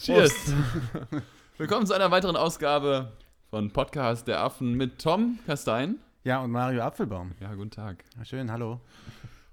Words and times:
Cheers. 0.00 0.52
Willkommen 1.58 1.86
zu 1.86 1.92
einer 1.94 2.10
weiteren 2.10 2.36
Ausgabe 2.36 3.12
von 3.50 3.70
Podcast 3.72 4.26
der 4.28 4.40
Affen 4.40 4.74
mit 4.74 4.98
Tom 5.00 5.38
Kastein. 5.46 5.96
Ja, 6.24 6.40
und 6.42 6.50
Mario 6.50 6.82
Apfelbaum. 6.82 7.32
Ja, 7.40 7.54
guten 7.54 7.70
Tag. 7.70 8.04
Ja, 8.16 8.24
schön, 8.24 8.50
hallo. 8.52 8.80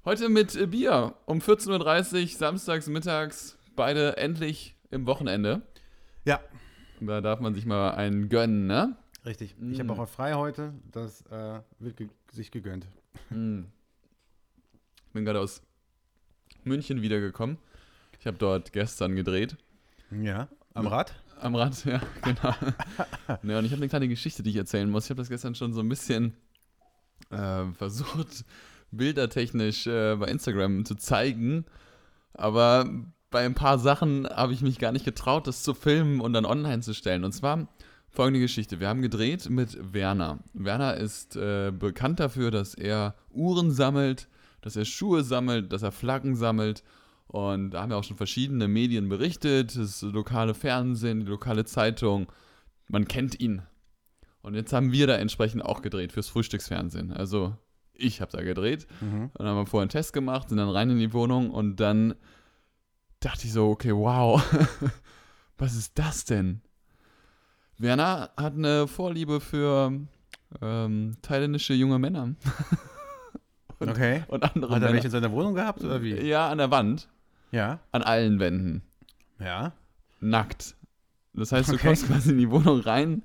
Heute 0.05 0.29
mit 0.29 0.55
äh, 0.55 0.67
Bier 0.67 1.15
um 1.25 1.39
14.30 1.39 2.21
Uhr, 2.21 2.28
samstags, 2.38 2.88
mittags, 2.88 3.57
beide 3.75 4.17
endlich 4.17 4.75
im 4.91 5.05
Wochenende. 5.07 5.62
Ja, 6.25 6.39
Da 7.02 7.21
darf 7.21 7.39
man 7.39 7.54
sich 7.54 7.66
mal 7.66 7.91
einen 7.91 8.29
gönnen, 8.29 8.68
ne? 8.68 8.95
richtig. 9.25 9.55
Ich 9.71 9.77
Mm. 9.84 9.89
habe 9.89 10.02
auch 10.04 10.07
frei 10.09 10.34
heute. 10.36 10.73
Das 10.91 11.21
äh, 11.32 11.59
wird 11.79 11.97
ge 11.97 12.09
sich 12.32 12.52
gegönnt. 12.52 12.88
Mm. 13.32 13.63
Bin 15.13 15.25
gerade 15.25 15.39
aus 15.39 15.61
München 16.63 17.02
wiedergekommen. 17.02 17.57
Ich 18.20 18.27
habe 18.27 18.38
dort 18.38 18.71
gestern 18.73 19.16
gedreht. 19.16 19.55
Ja. 20.12 20.48
Am 20.74 20.88
Rad? 20.88 21.14
Am 21.42 21.56
Rad, 21.56 21.86
ja, 21.86 22.02
genau. 22.22 22.54
ja, 23.44 23.59
und 23.59 23.66
ich 23.66 23.72
habe 23.72 23.82
eine 23.82 23.90
kleine 23.90 24.08
Geschichte, 24.08 24.44
die 24.44 24.52
ich 24.52 24.55
erzählen 24.55 24.90
muss. 24.90 25.05
Ich 25.05 25.09
habe 25.09 25.22
das 25.22 25.30
gestern 25.30 25.55
schon 25.55 25.73
so 25.73 25.82
ein 25.82 25.90
bisschen 25.90 26.36
äh, 27.30 27.66
versucht, 27.77 28.46
bildertechnisch 28.91 29.88
äh, 29.88 30.16
bei 30.16 30.27
Instagram 30.27 30.86
zu 30.86 30.96
zeigen. 30.96 31.66
Aber 32.34 32.90
bei 33.32 33.46
ein 33.46 33.55
paar 33.55 33.80
Sachen 33.80 34.27
habe 34.27 34.54
ich 34.54 34.62
mich 34.62 34.80
gar 34.80 34.91
nicht 34.91 35.05
getraut, 35.05 35.48
das 35.48 35.63
zu 35.63 35.73
filmen 35.73 36.22
und 36.22 36.34
dann 36.34 36.46
online 36.46 36.82
zu 36.82 36.94
stellen. 36.94 37.24
Und 37.24 37.34
zwar 37.34 37.68
folgende 38.10 38.40
Geschichte. 38.40 38.80
Wir 38.80 38.88
haben 38.88 39.02
gedreht 39.02 39.49
mit 39.49 39.94
Werner. 39.94 40.40
Werner 40.54 40.96
ist 40.96 41.35
äh, 41.35 41.72
bekannt 41.72 42.20
dafür, 42.20 42.49
dass 42.49 42.74
er 42.74 43.16
Uhren 43.32 43.72
sammelt, 43.72 44.30
dass 44.62 44.76
er 44.76 44.85
Schuhe 44.85 45.24
sammelt, 45.24 45.74
dass 45.74 45.84
er 45.84 45.91
Flaggen 45.91 46.35
sammelt. 46.35 46.84
Und 47.27 47.71
da 47.71 47.81
haben 47.81 47.91
ja 47.91 47.97
auch 47.97 48.03
schon 48.03 48.17
verschiedene 48.17 48.67
Medien 48.67 49.09
berichtet, 49.09 49.75
das 49.77 50.02
lokale 50.03 50.53
Fernsehen, 50.53 51.21
die 51.21 51.25
lokale 51.25 51.65
Zeitung. 51.65 52.31
Man 52.88 53.07
kennt 53.07 53.39
ihn. 53.39 53.61
Und 54.41 54.54
jetzt 54.54 54.71
haben 54.73 54.91
wir 54.91 55.07
da 55.07 55.15
entsprechend 55.15 55.65
auch 55.65 55.82
gedreht 55.82 56.12
fürs 56.12 56.29
Frühstücksfernsehen. 56.29 57.12
Also 57.12 57.55
ich 57.93 58.21
habe 58.21 58.32
da 58.32 58.43
gedreht. 58.43 58.85
Mhm. 59.01 59.23
Und 59.34 59.40
dann 59.40 59.48
haben 59.48 59.57
wir 59.57 59.65
vorher 59.65 59.84
einen 59.84 59.90
Test 59.90 60.13
gemacht, 60.13 60.49
sind 60.49 60.59
dann 60.59 60.70
rein 60.70 60.90
in 60.91 60.99
die 60.99 61.13
Wohnung 61.13 61.49
und 61.49 61.77
dann 61.79 62.13
dachte 63.21 63.48
ich 63.48 63.54
so, 63.54 63.70
okay, 63.70 63.91
wow, 63.93 64.39
was 65.57 65.75
ist 65.75 65.97
das 65.97 66.25
denn? 66.25 66.62
Werner 67.78 68.29
hat 68.38 68.53
eine 68.53 68.88
Vorliebe 68.88 69.41
für 69.41 69.91
ähm, 70.62 71.17
thailändische 71.22 71.73
junge 71.73 72.00
Männer 72.00 72.35
Und- 73.79 73.89
Okay. 73.89 74.23
und 74.29 74.44
andere 74.44 74.72
Hat 74.75 74.78
er 74.78 74.79
Männer. 74.81 74.94
welche 74.94 75.07
in 75.07 75.12
seiner 75.12 75.31
Wohnung 75.31 75.53
gehabt 75.56 75.84
oder 75.84 76.01
wie? 76.01 76.13
Ja, 76.22 76.50
an 76.50 76.59
der 76.59 76.72
Wand, 76.72 77.09
Ja. 77.56 77.79
an 77.91 78.01
allen 78.03 78.39
Wänden, 78.39 78.81
Ja. 79.39 79.73
nackt. 80.19 80.75
Das 81.34 81.51
heißt, 81.51 81.69
du 81.69 81.73
Okay. 81.75 81.88
kommst 81.88 82.07
quasi 82.07 82.31
in 82.31 82.38
die 82.38 82.50
Wohnung 82.51 82.79
rein 82.81 83.23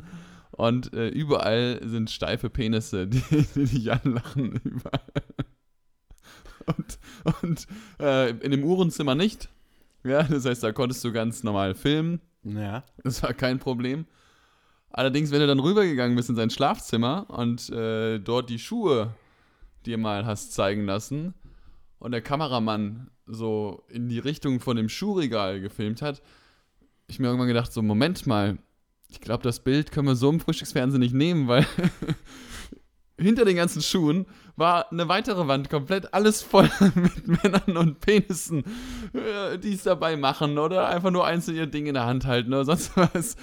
und 0.52 0.92
äh, 0.94 1.08
überall 1.08 1.80
sind 1.84 2.10
steife 2.10 2.50
Penisse, 2.50 3.06
die, 3.08 3.22
die 3.54 3.64
dich 3.64 3.92
anlachen. 3.92 4.52
Überall. 4.64 5.00
Und, 6.66 6.98
und 7.42 7.66
äh, 7.98 8.30
in 8.30 8.50
dem 8.50 8.64
Uhrenzimmer 8.64 9.14
nicht. 9.14 9.48
Ja, 10.04 10.22
das 10.22 10.44
heißt, 10.44 10.62
da 10.62 10.72
konntest 10.72 11.04
du 11.04 11.12
ganz 11.12 11.42
normal 11.42 11.74
filmen. 11.74 12.20
Ja. 12.42 12.84
Das 13.02 13.22
war 13.22 13.32
kein 13.34 13.58
Problem. 13.58 14.06
Allerdings, 14.90 15.30
wenn 15.30 15.40
du 15.40 15.46
dann 15.46 15.60
rübergegangen 15.60 16.16
bist 16.16 16.30
in 16.30 16.36
sein 16.36 16.50
Schlafzimmer 16.50 17.26
und 17.28 17.68
äh, 17.70 18.18
dort 18.18 18.50
die 18.50 18.58
Schuhe 18.58 19.14
dir 19.86 19.98
mal 19.98 20.26
hast 20.26 20.52
zeigen 20.52 20.84
lassen 20.84 21.34
und 21.98 22.12
der 22.12 22.22
Kameramann 22.22 23.10
so 23.30 23.84
in 23.88 24.08
die 24.08 24.18
Richtung 24.18 24.60
von 24.60 24.76
dem 24.76 24.88
Schuhregal 24.88 25.60
gefilmt 25.60 26.02
hat, 26.02 26.22
ich 27.06 27.18
mir 27.18 27.26
irgendwann 27.26 27.48
gedacht, 27.48 27.72
so 27.72 27.82
Moment 27.82 28.26
mal, 28.26 28.58
ich 29.08 29.20
glaube, 29.20 29.42
das 29.42 29.60
Bild 29.60 29.90
können 29.90 30.06
wir 30.06 30.16
so 30.16 30.30
im 30.30 30.40
Frühstücksfernsehen 30.40 31.00
nicht 31.00 31.14
nehmen, 31.14 31.48
weil 31.48 31.66
hinter 33.18 33.44
den 33.44 33.56
ganzen 33.56 33.82
Schuhen 33.82 34.26
war 34.56 34.90
eine 34.92 35.08
weitere 35.08 35.48
Wand 35.48 35.70
komplett 35.70 36.14
alles 36.14 36.42
voll 36.42 36.70
mit 36.94 37.26
Männern 37.26 37.76
und 37.76 38.00
Penissen, 38.00 38.64
äh, 39.12 39.58
die 39.58 39.74
es 39.74 39.82
dabei 39.82 40.16
machen 40.16 40.58
oder 40.58 40.88
einfach 40.88 41.10
nur 41.10 41.26
einzeln 41.26 41.56
ihr 41.56 41.66
Ding 41.66 41.86
in 41.86 41.94
der 41.94 42.06
Hand 42.06 42.26
halten 42.26 42.52
oder 42.52 42.64
sonst 42.64 42.96
was. 42.96 43.36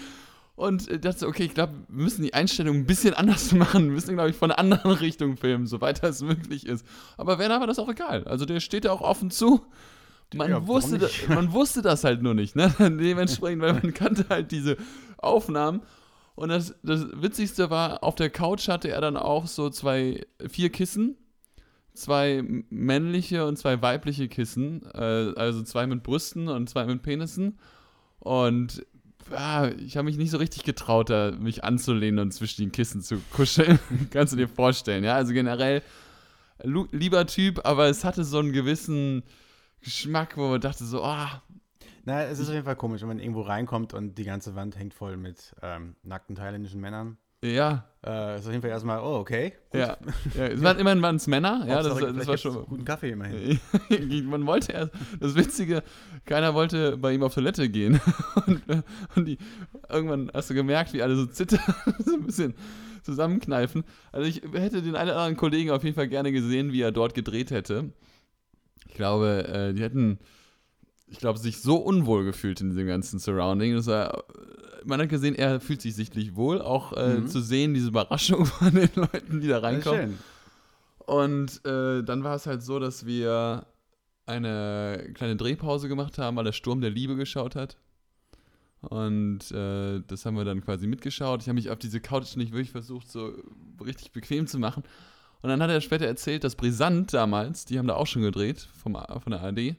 Und 0.57 0.87
äh, 0.87 0.99
dachte, 0.99 1.27
okay, 1.27 1.43
ich 1.43 1.53
glaube, 1.53 1.73
wir 1.87 2.03
müssen 2.03 2.23
die 2.23 2.33
Einstellung 2.33 2.77
ein 2.77 2.85
bisschen 2.87 3.13
anders 3.13 3.51
machen. 3.53 3.85
Wir 3.85 3.91
müssen, 3.91 4.15
glaube 4.15 4.31
ich, 4.31 4.35
von 4.35 4.49
einer 4.51 4.57
anderen 4.57 4.91
Richtung 4.99 5.37
filmen, 5.37 5.67
soweit 5.67 6.03
das 6.03 6.23
möglich 6.23 6.65
ist. 6.65 6.85
Aber 7.15 7.37
Werner 7.37 7.59
war 7.59 7.67
das 7.67 7.77
auch 7.77 7.87
egal. 7.89 8.23
Also 8.23 8.45
der 8.45 8.59
steht 8.59 8.85
da 8.85 8.91
auch 8.91 9.01
offen 9.01 9.29
zu. 9.29 9.63
Man, 10.33 10.49
Ja, 10.49 10.65
wusste, 10.65 10.97
da, 10.97 11.05
nicht? 11.05 11.29
man 11.29 11.53
wusste 11.53 11.83
das 11.83 12.03
halt 12.03 12.23
nur 12.23 12.33
nicht, 12.33 12.55
ne? 12.55 12.73
Dementsprechend, 12.79 13.61
weil 13.61 13.73
man 13.73 13.93
kannte 13.93 14.25
halt 14.29 14.51
diese 14.51 14.77
Aufnahmen. 15.19 15.83
Und 16.33 16.49
das, 16.49 16.75
das 16.81 17.05
Witzigste 17.13 17.69
war, 17.69 18.03
auf 18.03 18.15
der 18.15 18.31
Couch 18.31 18.67
hatte 18.67 18.89
er 18.89 18.99
dann 18.99 19.15
auch 19.15 19.45
so 19.45 19.69
zwei, 19.69 20.25
vier 20.49 20.71
Kissen. 20.71 21.17
Zwei 21.93 22.43
männliche 22.71 23.45
und 23.45 23.57
zwei 23.57 23.79
weibliche 23.83 24.27
Kissen. 24.27 24.81
Äh, 24.91 25.33
also 25.35 25.61
zwei 25.61 25.85
mit 25.85 26.01
Brüsten 26.01 26.47
und 26.47 26.67
zwei 26.67 26.85
mit 26.87 27.03
Penissen. 27.03 27.59
Und 28.19 28.83
ah, 29.31 29.69
ich 29.79 29.97
habe 29.97 30.05
mich 30.05 30.17
nicht 30.17 30.31
so 30.31 30.37
richtig 30.37 30.63
getraut, 30.63 31.09
da 31.09 31.31
mich 31.31 31.63
anzulehnen 31.63 32.19
und 32.19 32.31
zwischen 32.31 32.61
den 32.61 32.71
Kissen 32.71 33.01
zu 33.01 33.21
kuscheln. 33.31 33.79
Kannst 34.11 34.33
du 34.33 34.37
dir 34.37 34.47
vorstellen, 34.47 35.03
ja? 35.03 35.15
Also 35.15 35.33
generell 35.33 35.81
lieber 36.63 37.25
Typ, 37.27 37.65
aber 37.65 37.87
es 37.87 38.03
hatte 38.03 38.23
so 38.23 38.39
einen 38.39 38.51
gewissen 38.51 39.23
Geschmack, 39.81 40.37
wo 40.37 40.49
man 40.49 40.61
dachte 40.61 40.85
so, 40.85 41.03
ah, 41.03 41.43
Na, 42.03 42.23
es 42.23 42.39
ist 42.39 42.47
auf 42.47 42.53
jeden 42.53 42.65
Fall 42.65 42.75
komisch, 42.75 43.01
wenn 43.01 43.09
man 43.09 43.19
irgendwo 43.19 43.41
reinkommt 43.41 43.93
und 43.93 44.17
die 44.17 44.23
ganze 44.23 44.55
Wand 44.55 44.77
hängt 44.77 44.93
voll 44.93 45.17
mit 45.17 45.55
ähm, 45.61 45.95
nackten 46.03 46.35
thailändischen 46.35 46.81
Männern. 46.81 47.17
Ja, 47.43 47.85
Äh, 48.05 48.37
ist 48.37 48.45
auf 48.45 48.51
jeden 48.51 48.61
Fall 48.61 48.71
erstmal, 48.71 48.99
oh, 48.99 49.17
okay. 49.17 49.53
Gut. 49.71 49.81
ja, 49.81 49.97
ja. 50.35 50.45
Es 50.47 50.61
waren 50.63 50.79
immerhin 50.79 51.01
waren 51.01 51.17
es 51.17 51.27
Männer, 51.27 51.65
ja, 51.67 51.81
das, 51.81 51.91
Hauptsache, 51.91 52.13
das 52.13 52.27
war 52.27 52.37
schon. 52.37 52.65
Guten 52.65 52.85
Kaffee 52.85 53.09
immerhin. 53.11 53.59
man 54.29 54.45
wollte 54.45 54.71
erst, 54.71 54.93
das 55.19 55.35
Witzige, 55.35 55.83
keiner 56.25 56.53
wollte 56.53 56.95
bei 56.97 57.11
ihm 57.11 57.23
auf 57.23 57.33
Toilette 57.33 57.67
gehen. 57.69 57.99
Und, 58.47 58.69
äh, 58.69 58.81
und 59.15 59.25
die, 59.25 59.37
irgendwann 59.89 60.31
hast 60.33 60.49
du 60.49 60.53
gemerkt, 60.53 60.93
wie 60.93 61.01
alle 61.01 61.15
so 61.15 61.25
zittern, 61.25 61.59
so 61.99 62.13
ein 62.13 62.23
bisschen 62.25 62.53
zusammenkneifen. 63.03 63.83
Also 64.11 64.27
ich 64.27 64.41
hätte 64.53 64.81
den 64.81 64.95
einen 64.95 65.09
oder 65.09 65.17
anderen 65.17 65.37
Kollegen 65.37 65.71
auf 65.71 65.83
jeden 65.83 65.95
Fall 65.95 66.07
gerne 66.07 66.31
gesehen, 66.31 66.71
wie 66.71 66.81
er 66.81 66.91
dort 66.91 67.13
gedreht 67.13 67.51
hätte. 67.51 67.91
Ich 68.87 68.93
glaube, 68.93 69.47
äh, 69.47 69.73
die 69.73 69.81
hätten, 69.81 70.19
ich 71.07 71.19
glaube, 71.19 71.39
sich 71.39 71.61
so 71.61 71.77
unwohl 71.77 72.25
gefühlt 72.25 72.59
in 72.61 72.69
diesem 72.69 72.87
ganzen 72.87 73.19
Surrounding. 73.19 73.75
Das 73.75 73.87
war, 73.87 74.23
man 74.85 74.99
hat 75.01 75.09
gesehen, 75.09 75.35
er 75.35 75.59
fühlt 75.59 75.81
sich 75.81 75.95
sichtlich 75.95 76.35
wohl, 76.35 76.61
auch 76.61 76.93
äh, 76.93 77.15
Mhm. 77.19 77.27
zu 77.27 77.39
sehen, 77.41 77.73
diese 77.73 77.87
Überraschung 77.89 78.45
von 78.45 78.73
den 78.73 78.89
Leuten, 78.95 79.39
die 79.41 79.47
da 79.47 79.59
reinkommen. 79.59 80.17
Und 80.99 81.65
äh, 81.65 82.03
dann 82.03 82.23
war 82.23 82.35
es 82.35 82.45
halt 82.47 82.61
so, 82.63 82.79
dass 82.79 83.05
wir 83.05 83.65
eine 84.25 85.09
kleine 85.13 85.37
Drehpause 85.37 85.87
gemacht 85.87 86.17
haben, 86.17 86.35
weil 86.35 86.43
der 86.43 86.51
Sturm 86.51 86.81
der 86.81 86.89
Liebe 86.89 87.15
geschaut 87.15 87.55
hat. 87.55 87.77
Und 88.81 89.49
äh, 89.51 90.01
das 90.05 90.25
haben 90.25 90.35
wir 90.35 90.45
dann 90.45 90.63
quasi 90.63 90.85
mitgeschaut. 90.87 91.41
Ich 91.41 91.47
habe 91.47 91.55
mich 91.55 91.69
auf 91.69 91.79
diese 91.79 91.99
Couch 91.99 92.35
nicht 92.35 92.51
wirklich 92.51 92.71
versucht, 92.71 93.09
so 93.09 93.33
richtig 93.83 94.11
bequem 94.11 94.45
zu 94.47 94.59
machen. 94.59 94.83
Und 95.41 95.49
dann 95.49 95.61
hat 95.63 95.69
er 95.69 95.81
später 95.81 96.05
erzählt, 96.05 96.43
dass 96.43 96.55
Brisant 96.55 97.13
damals, 97.13 97.65
die 97.65 97.79
haben 97.79 97.87
da 97.87 97.95
auch 97.95 98.07
schon 98.07 98.21
gedreht, 98.23 98.67
vom, 98.81 98.93
von 98.95 99.31
der 99.31 99.41
ARD, 99.41 99.75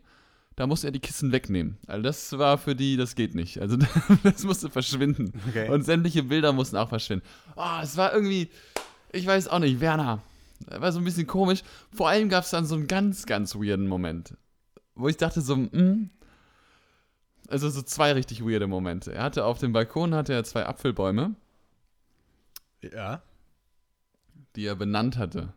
da 0.59 0.67
musste 0.67 0.89
er 0.89 0.91
die 0.91 0.99
Kissen 0.99 1.31
wegnehmen. 1.31 1.79
Also 1.87 2.03
das 2.03 2.37
war 2.37 2.59
für 2.59 2.75
die, 2.75 2.97
das 2.97 3.15
geht 3.15 3.37
nicht. 3.37 3.61
Also 3.61 3.77
das 4.25 4.43
musste 4.43 4.69
verschwinden. 4.69 5.33
Okay. 5.49 5.71
Und 5.71 5.85
sämtliche 5.85 6.25
Bilder 6.25 6.53
mussten 6.53 6.77
auch 6.77 6.89
verschwinden. 6.89 7.25
Oh, 7.55 7.79
es 7.81 7.97
war 7.97 8.13
irgendwie, 8.13 8.51
ich 9.13 9.25
weiß 9.25 9.47
auch 9.47 9.61
nicht, 9.61 9.81
Werner. 9.81 10.21
War 10.67 10.91
so 10.91 10.99
ein 10.99 11.05
bisschen 11.05 11.29
komisch. 11.29 11.63
Vor 11.95 12.09
allem 12.09 12.29
gab 12.29 12.43
es 12.43 12.51
dann 12.51 12.67
so 12.67 12.75
einen 12.75 12.89
ganz, 12.89 13.25
ganz 13.25 13.55
weirden 13.55 13.87
Moment. 13.87 14.37
Wo 14.97 15.07
ich 15.07 15.17
dachte 15.17 15.43
so, 15.43 15.55
hm. 15.55 16.11
Also 17.49 17.71
so 17.71 17.81
zwei 17.81 18.13
richtig 18.13 18.45
weirde 18.45 18.67
Momente. 18.67 19.15
Er 19.15 19.23
hatte 19.23 19.45
auf 19.45 19.59
dem 19.59 19.73
Balkon 19.73 20.13
hatte 20.13 20.33
er 20.33 20.43
zwei 20.43 20.67
Apfelbäume, 20.67 21.37
ja, 22.83 23.23
die 24.57 24.67
er 24.67 24.75
benannt 24.75 25.19
hatte. 25.19 25.55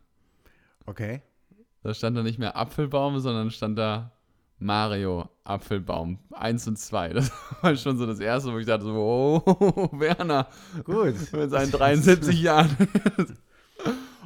okay. 0.86 1.22
Da 1.82 1.92
stand 1.92 2.16
da 2.16 2.22
nicht 2.22 2.38
mehr 2.38 2.56
Apfelbaum, 2.56 3.18
sondern 3.18 3.50
stand 3.50 3.76
da 3.76 4.12
Mario 4.62 5.28
Apfelbaum 5.44 6.18
1 6.32 6.68
und 6.68 6.78
2. 6.78 7.08
Das 7.14 7.32
war 7.60 7.76
schon 7.76 7.98
so 7.98 8.06
das 8.06 8.20
erste, 8.20 8.52
wo 8.52 8.58
ich 8.58 8.66
dachte 8.66 8.84
so, 8.84 8.92
oh, 8.94 9.88
Werner, 9.92 10.48
Gut. 10.84 11.14
mit 11.32 11.50
seinen 11.50 11.70
73 11.70 12.40
Jahren. 12.40 12.76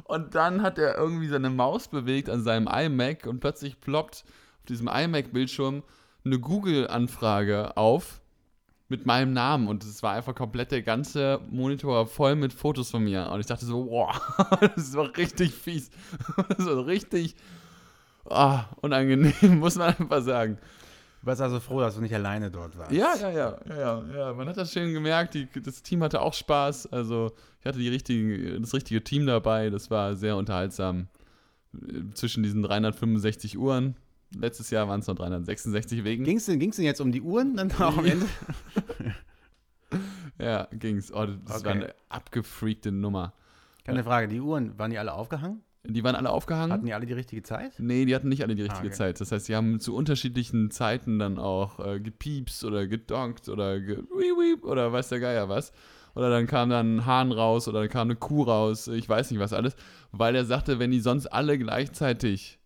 Und 0.03 0.35
dann 0.35 0.61
hat 0.61 0.77
er 0.77 0.95
irgendwie 0.95 1.27
seine 1.27 1.49
Maus 1.49 1.89
bewegt 1.89 2.29
an 2.29 2.41
seinem 2.41 2.69
iMac 2.71 3.27
und 3.27 3.41
plötzlich 3.41 3.81
ploppt 3.81 4.23
auf 4.59 4.65
diesem 4.69 4.87
iMac-Bildschirm 4.87 5.83
eine 6.23 6.39
Google-Anfrage 6.39 7.75
auf 7.75 8.21
mit 8.87 9.05
meinem 9.05 9.33
Namen 9.33 9.67
und 9.67 9.83
es 9.83 10.01
war 10.03 10.13
einfach 10.13 10.33
komplett 10.33 10.71
der 10.71 10.81
ganze 10.81 11.41
Monitor 11.49 12.07
voll 12.07 12.35
mit 12.35 12.53
Fotos 12.53 12.89
von 12.89 13.03
mir. 13.03 13.29
Und 13.29 13.41
ich 13.41 13.47
dachte 13.47 13.65
so, 13.65 13.85
wow, 13.89 14.17
das 14.75 14.95
war 14.95 15.15
richtig 15.17 15.53
fies. 15.53 15.89
Das 16.57 16.65
war 16.65 16.85
richtig 16.85 17.35
ah, 18.29 18.65
unangenehm, 18.81 19.33
muss 19.59 19.75
man 19.75 19.95
einfach 19.95 20.21
sagen. 20.21 20.57
Du 21.21 21.27
warst 21.27 21.41
also 21.41 21.59
froh, 21.59 21.79
dass 21.81 21.95
du 21.95 22.01
nicht 22.01 22.13
alleine 22.13 22.51
dort 22.51 22.77
warst. 22.77 22.91
Ja, 22.91 23.15
ja, 23.19 23.29
ja, 23.31 23.57
ja, 23.67 24.03
ja. 24.15 24.33
Man 24.33 24.47
hat 24.47 24.55
das 24.57 24.71
schön 24.71 24.93
gemerkt. 24.93 25.33
Die, 25.33 25.47
das 25.61 25.81
Team 25.83 26.03
hatte 26.03 26.21
auch 26.21 26.33
Spaß. 26.33 26.87
Also 26.93 27.31
ich 27.59 27.65
hatte 27.65 27.79
die 27.79 27.89
richtigen, 27.89 28.61
das 28.61 28.73
richtige 28.73 29.03
Team 29.03 29.25
dabei. 29.25 29.69
Das 29.69 29.89
war 29.89 30.15
sehr 30.15 30.37
unterhaltsam. 30.37 31.07
Zwischen 32.13 32.43
diesen 32.43 32.63
365 32.63 33.57
Uhren. 33.57 33.95
Letztes 34.35 34.69
Jahr 34.69 34.87
waren 34.87 34.99
es 35.01 35.07
noch 35.07 35.15
366 35.15 36.03
wegen. 36.03 36.23
Ging 36.23 36.37
es 36.37 36.45
denn, 36.45 36.59
ging's 36.59 36.75
denn 36.77 36.85
jetzt 36.85 37.01
um 37.01 37.11
die 37.11 37.21
Uhren 37.21 37.55
dann 37.57 37.71
auch 37.73 37.97
am 37.97 38.05
Ja. 38.05 38.11
Ende? 38.13 38.25
Ja, 40.39 40.67
ging's. 40.71 41.11
Oh, 41.11 41.25
das 41.25 41.49
war 41.49 41.57
Okay. 41.59 41.69
eine 41.69 41.95
abgefreakte 42.09 42.91
Nummer. 42.91 43.33
Keine 43.85 44.03
Frage, 44.03 44.27
die 44.27 44.39
Uhren, 44.41 44.77
waren 44.77 44.91
die 44.91 44.99
alle 44.99 45.13
aufgehangen? 45.13 45.63
Die 45.89 46.03
waren 46.03 46.15
alle 46.15 46.29
aufgehangen. 46.29 46.71
Hatten 46.71 46.85
die 46.85 46.93
alle 46.93 47.05
die 47.05 47.13
richtige 47.13 47.43
Zeit? 47.43 47.73
Nee, 47.79 48.05
die 48.05 48.13
hatten 48.15 48.29
nicht 48.29 48.43
alle 48.43 48.55
die 48.55 48.63
richtige 48.63 48.83
Ah, 48.83 48.87
okay. 48.87 48.95
Zeit. 48.95 49.21
Das 49.21 49.31
heißt, 49.31 49.47
die 49.47 49.55
haben 49.55 49.79
zu 49.79 49.95
unterschiedlichen 49.95 50.69
Zeiten 50.71 51.19
dann 51.19 51.37
auch 51.37 51.79
äh, 51.85 51.99
gepiepst 51.99 52.63
oder 52.65 52.87
gedonkt 52.87 53.49
oder 53.49 53.79
ge 53.79 53.97
oder 54.61 54.91
weiß 54.91 55.09
der 55.09 55.19
Geier 55.19 55.49
was. 55.49 55.71
Oder 56.15 56.29
dann 56.29 56.47
kam 56.47 56.69
dann 56.69 56.97
ein 56.97 57.05
Hahn 57.05 57.31
raus 57.31 57.67
oder 57.67 57.81
dann 57.81 57.89
kam 57.89 58.07
eine 58.07 58.15
Kuh 58.15 58.43
raus, 58.43 58.87
ich 58.87 59.07
weiß 59.07 59.29
nicht 59.31 59.39
was 59.39 59.53
alles. 59.53 59.75
Weil 60.11 60.35
er 60.35 60.45
sagte, 60.45 60.79
wenn 60.79 60.89
die 60.91 60.99
sonst 60.99 61.27
alle 61.27 61.59
gleichzeitig 61.59 62.59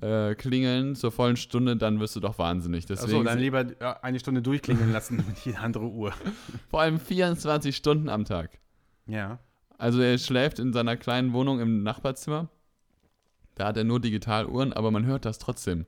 äh, 0.00 0.34
klingeln 0.34 0.96
zur 0.96 1.12
vollen 1.12 1.36
Stunde, 1.36 1.76
dann 1.76 2.00
wirst 2.00 2.16
du 2.16 2.20
doch 2.20 2.38
wahnsinnig. 2.38 2.90
Achso, 2.90 3.06
Deswegen 3.06 3.24
dann 3.24 3.38
lieber 3.38 3.64
ja, 3.80 4.00
eine 4.02 4.18
Stunde 4.18 4.42
durchklingeln 4.42 4.90
lassen 4.90 5.16
mit 5.28 5.38
jede 5.44 5.58
andere 5.58 5.84
Uhr. 5.84 6.12
vor 6.70 6.80
allem 6.80 6.98
24 6.98 7.76
Stunden 7.76 8.08
am 8.08 8.24
Tag. 8.24 8.58
Ja. 9.06 9.38
Also 9.76 10.00
er 10.00 10.16
schläft 10.18 10.58
in 10.58 10.72
seiner 10.72 10.96
kleinen 10.96 11.32
Wohnung 11.32 11.60
im 11.60 11.82
Nachbarzimmer. 11.82 12.48
Da 13.54 13.66
hat 13.66 13.76
er 13.76 13.84
nur 13.84 14.00
Digitaluhren, 14.00 14.72
aber 14.72 14.90
man 14.90 15.06
hört 15.06 15.24
das 15.24 15.38
trotzdem. 15.38 15.86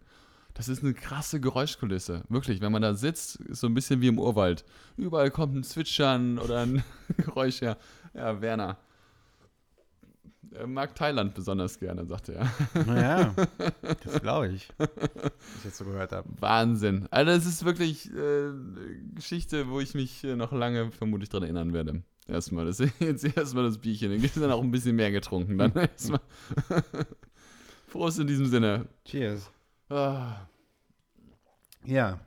Das 0.55 0.69
ist 0.69 0.83
eine 0.83 0.95
krasse 0.95 1.39
Geräuschkulisse. 1.39 2.23
Wirklich, 2.31 2.63
wenn 2.63 2.73
man 2.73 2.81
da 2.81 2.95
sitzt, 2.95 3.37
ist 3.37 3.61
so 3.61 3.67
ein 3.67 3.75
bisschen 3.75 4.01
wie 4.01 4.09
im 4.09 4.19
Urwald. 4.19 4.65
Überall 4.97 5.31
kommt 5.31 5.55
ein 5.55 5.63
Zwitschern 5.63 6.39
oder 6.39 6.61
ein 6.61 6.83
Geräusch. 7.19 7.61
Ja, 7.61 7.77
ja 8.15 8.41
Werner. 8.41 8.79
Er 10.53 10.67
mag 10.67 10.95
Thailand 10.95 11.35
besonders 11.35 11.79
gerne, 11.79 12.07
sagte 12.07 12.37
er. 12.37 12.51
Naja, 12.87 13.35
das 14.05 14.23
glaube 14.23 14.49
ich. 14.49 14.69
Was 14.79 14.89
ich 15.59 15.65
jetzt 15.65 15.77
so 15.77 15.85
gehört 15.85 16.13
habe. 16.13 16.27
Wahnsinn. 16.41 17.07
Also 17.11 17.33
es 17.33 17.45
ist 17.45 17.67
wirklich 17.67 18.11
äh, 18.15 18.53
Geschichte, 19.15 19.69
wo 19.69 19.81
ich 19.81 19.95
mich 19.95 20.25
äh, 20.25 20.37
noch 20.37 20.53
lange 20.53 20.91
vermutlich 20.91 21.29
dran 21.29 21.43
erinnern 21.43 21.75
werde. 21.75 22.03
Erstmal 22.29 22.65
das, 22.65 22.79
jetzt 22.99 23.25
erstmal 23.25 23.65
das 23.65 23.77
Bierchen. 23.79 24.11
Dann 24.11 24.23
gibt 24.23 24.37
dann 24.39 24.51
auch 24.51 24.63
ein 24.63 24.71
bisschen 24.71 24.97
mehr 24.97 25.11
getrunken. 25.11 25.59
Dann 25.59 25.73
erstmal. 25.75 26.21
Prost 27.97 28.19
in 28.19 28.27
diesem 28.27 28.47
Sinne. 28.47 28.87
Cheers. 29.05 29.51
Ah, 29.89 30.47
Ja. 31.85 32.21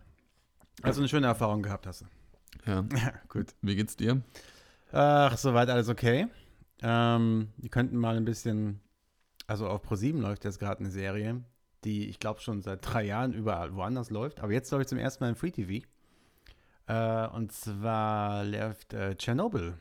Also 0.81 1.01
eine 1.01 1.09
schöne 1.09 1.27
Erfahrung 1.27 1.61
gehabt 1.61 1.85
hast 1.87 2.01
du. 2.01 2.05
ja. 2.65 2.83
Ja, 2.95 3.13
gut. 3.29 3.53
Wie 3.61 3.75
geht's 3.75 3.95
dir? 3.97 4.21
Ach, 4.91 5.37
soweit 5.37 5.69
alles 5.69 5.89
okay. 5.89 6.27
Ähm, 6.81 7.49
die 7.57 7.69
könnten 7.69 7.97
mal 7.97 8.15
ein 8.15 8.23
bisschen, 8.25 8.79
also 9.47 9.67
auf 9.67 9.81
ProSieben 9.81 10.21
läuft 10.21 10.45
jetzt 10.45 10.59
gerade 10.59 10.79
eine 10.79 10.89
Serie, 10.89 11.43
die 11.83 12.09
ich 12.09 12.19
glaube 12.19 12.39
schon 12.39 12.61
seit 12.61 12.79
drei 12.81 13.03
Jahren 13.03 13.33
überall 13.33 13.75
woanders 13.75 14.09
läuft, 14.09 14.39
aber 14.39 14.53
jetzt 14.53 14.71
läuft 14.71 14.89
zum 14.89 14.97
ersten 14.97 15.23
Mal 15.23 15.29
im 15.31 15.35
Free 15.35 15.51
TV. 15.51 15.85
Äh, 16.87 17.27
und 17.35 17.51
zwar 17.51 18.45
läuft 18.45 18.93
äh, 18.93 19.15
Chernobyl 19.15 19.77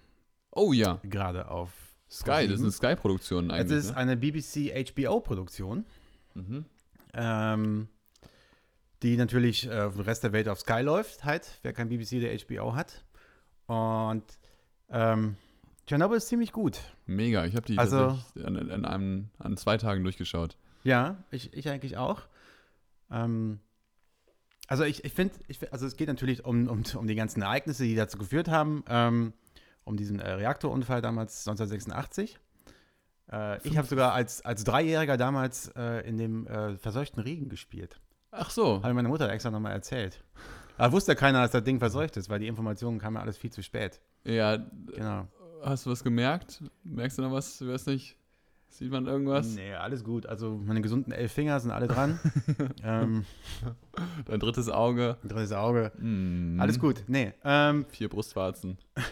Oh 0.50 0.72
ja. 0.72 0.98
gerade 1.04 1.48
auf 1.50 1.70
Sky, 2.10 2.46
das 2.48 2.56
ist 2.58 2.62
eine 2.62 2.70
Sky-Produktion 2.72 3.50
Es 3.50 3.60
eigentlich. 3.60 3.78
ist 3.78 3.90
ne? 3.90 3.96
eine 3.96 4.16
BBC 4.16 4.72
HBO-Produktion, 4.94 5.84
mhm. 6.34 6.64
ähm, 7.14 7.88
die 9.02 9.16
natürlich 9.16 9.66
äh, 9.66 9.80
auf 9.82 9.94
dem 9.94 10.02
Rest 10.02 10.24
der 10.24 10.32
Welt 10.32 10.48
auf 10.48 10.60
Sky 10.60 10.80
läuft, 10.80 11.24
halt, 11.24 11.58
wer 11.62 11.72
kein 11.72 11.88
BBC 11.88 12.14
oder 12.14 12.28
HBO 12.36 12.74
hat. 12.74 13.04
Und 13.66 14.24
ähm, 14.90 15.36
Chernobyl 15.86 16.16
ist 16.16 16.28
ziemlich 16.28 16.52
gut. 16.52 16.80
Mega. 17.06 17.44
Ich 17.44 17.54
habe 17.54 17.66
die 17.66 17.78
Also- 17.78 18.18
an, 18.42 18.70
an, 18.70 18.84
einem, 18.84 19.30
an 19.38 19.56
zwei 19.56 19.76
Tagen 19.76 20.02
durchgeschaut. 20.02 20.56
Ja, 20.84 21.22
ich, 21.30 21.52
ich 21.52 21.68
eigentlich 21.68 21.96
auch. 21.96 22.22
Ähm, 23.10 23.60
also 24.66 24.84
ich, 24.84 25.04
ich 25.04 25.12
finde, 25.12 25.34
also 25.70 25.86
es 25.86 25.96
geht 25.96 26.08
natürlich 26.08 26.44
um, 26.44 26.68
um, 26.68 26.82
um 26.94 27.06
die 27.06 27.14
ganzen 27.14 27.42
Ereignisse, 27.42 27.84
die 27.84 27.94
dazu 27.94 28.18
geführt 28.18 28.48
haben, 28.48 28.84
ähm, 28.88 29.32
um 29.88 29.96
diesen 29.96 30.20
äh, 30.20 30.30
Reaktorunfall 30.30 31.00
damals 31.02 31.46
1986. 31.48 32.38
Äh, 33.32 33.66
ich 33.66 33.76
habe 33.76 33.86
sogar 33.88 34.12
als, 34.12 34.44
als 34.44 34.64
Dreijähriger 34.64 35.16
damals 35.16 35.68
äh, 35.76 36.06
in 36.08 36.16
dem 36.18 36.46
äh, 36.46 36.76
verseuchten 36.76 37.22
Regen 37.22 37.48
gespielt. 37.48 38.00
Ach 38.30 38.50
so. 38.50 38.82
Habe 38.82 38.94
meine 38.94 39.08
Mutter 39.08 39.28
extra 39.30 39.50
nochmal 39.50 39.72
erzählt. 39.72 40.22
Aber 40.76 40.92
wusste 40.92 41.16
keiner, 41.16 41.40
dass 41.42 41.50
das 41.50 41.64
Ding 41.64 41.78
verseucht 41.78 42.16
ist, 42.16 42.28
weil 42.28 42.38
die 42.38 42.46
Informationen 42.46 42.98
kamen 42.98 43.16
ja 43.16 43.22
alles 43.22 43.36
viel 43.38 43.50
zu 43.50 43.62
spät. 43.62 44.00
Ja, 44.24 44.58
Genau. 44.94 45.26
hast 45.62 45.86
du 45.86 45.90
was 45.90 46.04
gemerkt? 46.04 46.62
Merkst 46.84 47.18
du 47.18 47.22
noch 47.22 47.32
was? 47.32 47.60
Ich 47.60 47.66
weiß 47.66 47.86
nicht. 47.86 48.16
Sieht 48.70 48.90
man 48.90 49.06
irgendwas? 49.06 49.54
Nee, 49.54 49.74
alles 49.74 50.04
gut. 50.04 50.26
Also 50.26 50.60
meine 50.64 50.80
gesunden 50.80 51.12
elf 51.12 51.32
Finger 51.32 51.58
sind 51.58 51.70
alle 51.70 51.88
dran. 51.88 52.20
ähm, 52.84 53.24
Dein 54.26 54.38
drittes 54.38 54.68
Auge. 54.68 55.16
drittes 55.24 55.52
Auge. 55.52 55.92
Mhm. 55.98 56.60
Alles 56.60 56.78
gut. 56.78 57.02
Nee, 57.08 57.32
ähm, 57.44 57.86
Vier 57.90 58.08
Brustwarzen. 58.08 58.78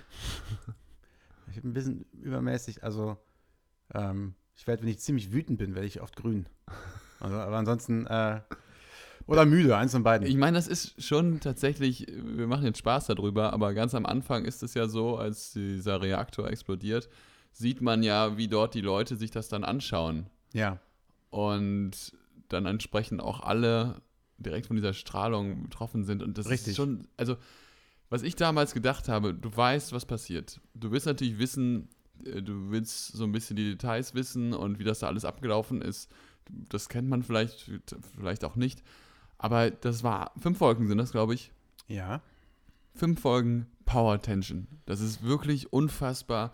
Ich 1.57 1.63
bin 1.63 1.71
ein 1.71 1.75
bisschen 1.75 2.05
übermäßig, 2.13 2.85
also 2.85 3.17
ähm, 3.95 4.35
ich 4.57 4.67
werde, 4.67 4.83
wenn 4.83 4.91
ich 4.91 4.99
ziemlich 4.99 5.33
wütend 5.33 5.59
bin, 5.59 5.75
werde 5.75 5.87
ich 5.87 6.03
oft 6.03 6.15
grün. 6.15 6.47
Also, 7.19 7.35
aber 7.37 7.57
ansonsten, 7.57 8.07
äh, 8.07 8.41
oder 9.27 9.47
müde, 9.47 9.75
eins 9.75 9.93
von 9.93 10.03
beiden. 10.03 10.27
Ich 10.27 10.37
meine, 10.37 10.57
das 10.59 10.69
ist 10.69 11.03
schon 11.03 11.41
tatsächlich, 11.41 12.07
wir 12.09 12.47
machen 12.47 12.65
jetzt 12.67 12.79
Spaß 12.79 13.07
darüber, 13.07 13.55
aber 13.55 13.73
ganz 13.73 13.95
am 13.95 14.05
Anfang 14.05 14.45
ist 14.45 14.63
es 14.63 14.75
ja 14.75 14.87
so, 14.87 15.17
als 15.17 15.53
dieser 15.53 16.03
Reaktor 16.03 16.51
explodiert, 16.51 17.09
sieht 17.59 17.81
man 17.81 18.03
ja, 18.03 18.37
wie 18.37 18.49
dort 18.49 18.75
die 18.75 18.81
Leute 18.83 19.17
sich 19.17 19.31
das 19.31 19.49
dann 19.49 19.65
anschauen. 19.65 20.27
ja, 20.53 20.79
Und 21.31 22.13
dann 22.49 22.67
entsprechend 22.67 23.21
auch 23.23 23.41
alle 23.41 24.03
direkt 24.39 24.67
von 24.67 24.77
dieser 24.77 24.93
Strahlung 24.93 25.63
betroffen 25.63 26.05
sind. 26.05 26.23
Und 26.23 26.37
das 26.39 26.49
Richtig. 26.51 26.73
ist 26.73 26.77
schon, 26.77 27.09
also, 27.17 27.37
was 28.11 28.23
ich 28.23 28.37
damals 28.37 28.75
gedacht 28.75 29.09
habe, 29.09 29.33
du 29.35 29.55
weißt, 29.55 29.93
was 29.93 30.05
passiert. 30.05 30.61
Du 30.75 30.91
willst 30.91 31.07
natürlich 31.07 31.39
wissen, 31.39 31.89
äh, 32.25 32.43
du 32.43 32.71
willst 32.71 33.09
so 33.09 33.25
ein 33.25 33.33
bisschen 33.33 33.57
die 33.57 33.71
Details 33.71 34.15
wissen 34.15 34.53
und 34.53 34.79
wie 34.79 34.85
das 34.85 34.99
da 34.99 35.07
alles 35.07 35.25
abgelaufen 35.25 35.81
ist. 35.81 36.11
Das 36.69 36.89
kennt 36.91 37.09
man 37.09 37.23
vielleicht, 37.23 37.71
vielleicht 38.17 38.45
auch 38.45 38.55
nicht. 38.57 38.83
Aber 39.39 39.71
das 39.71 40.03
war, 40.03 40.33
fünf 40.39 40.59
Folgen 40.59 40.87
sind 40.89 40.99
das, 40.99 41.11
glaube 41.13 41.35
ich. 41.35 41.51
ja, 41.89 42.21
Fünf 42.95 43.21
Folgen 43.21 43.67
Power 43.85 44.23
Tension. 44.23 44.69
Das 44.87 45.01
ist 45.01 45.23
wirklich 45.23 45.71
unfassbar, 45.73 46.53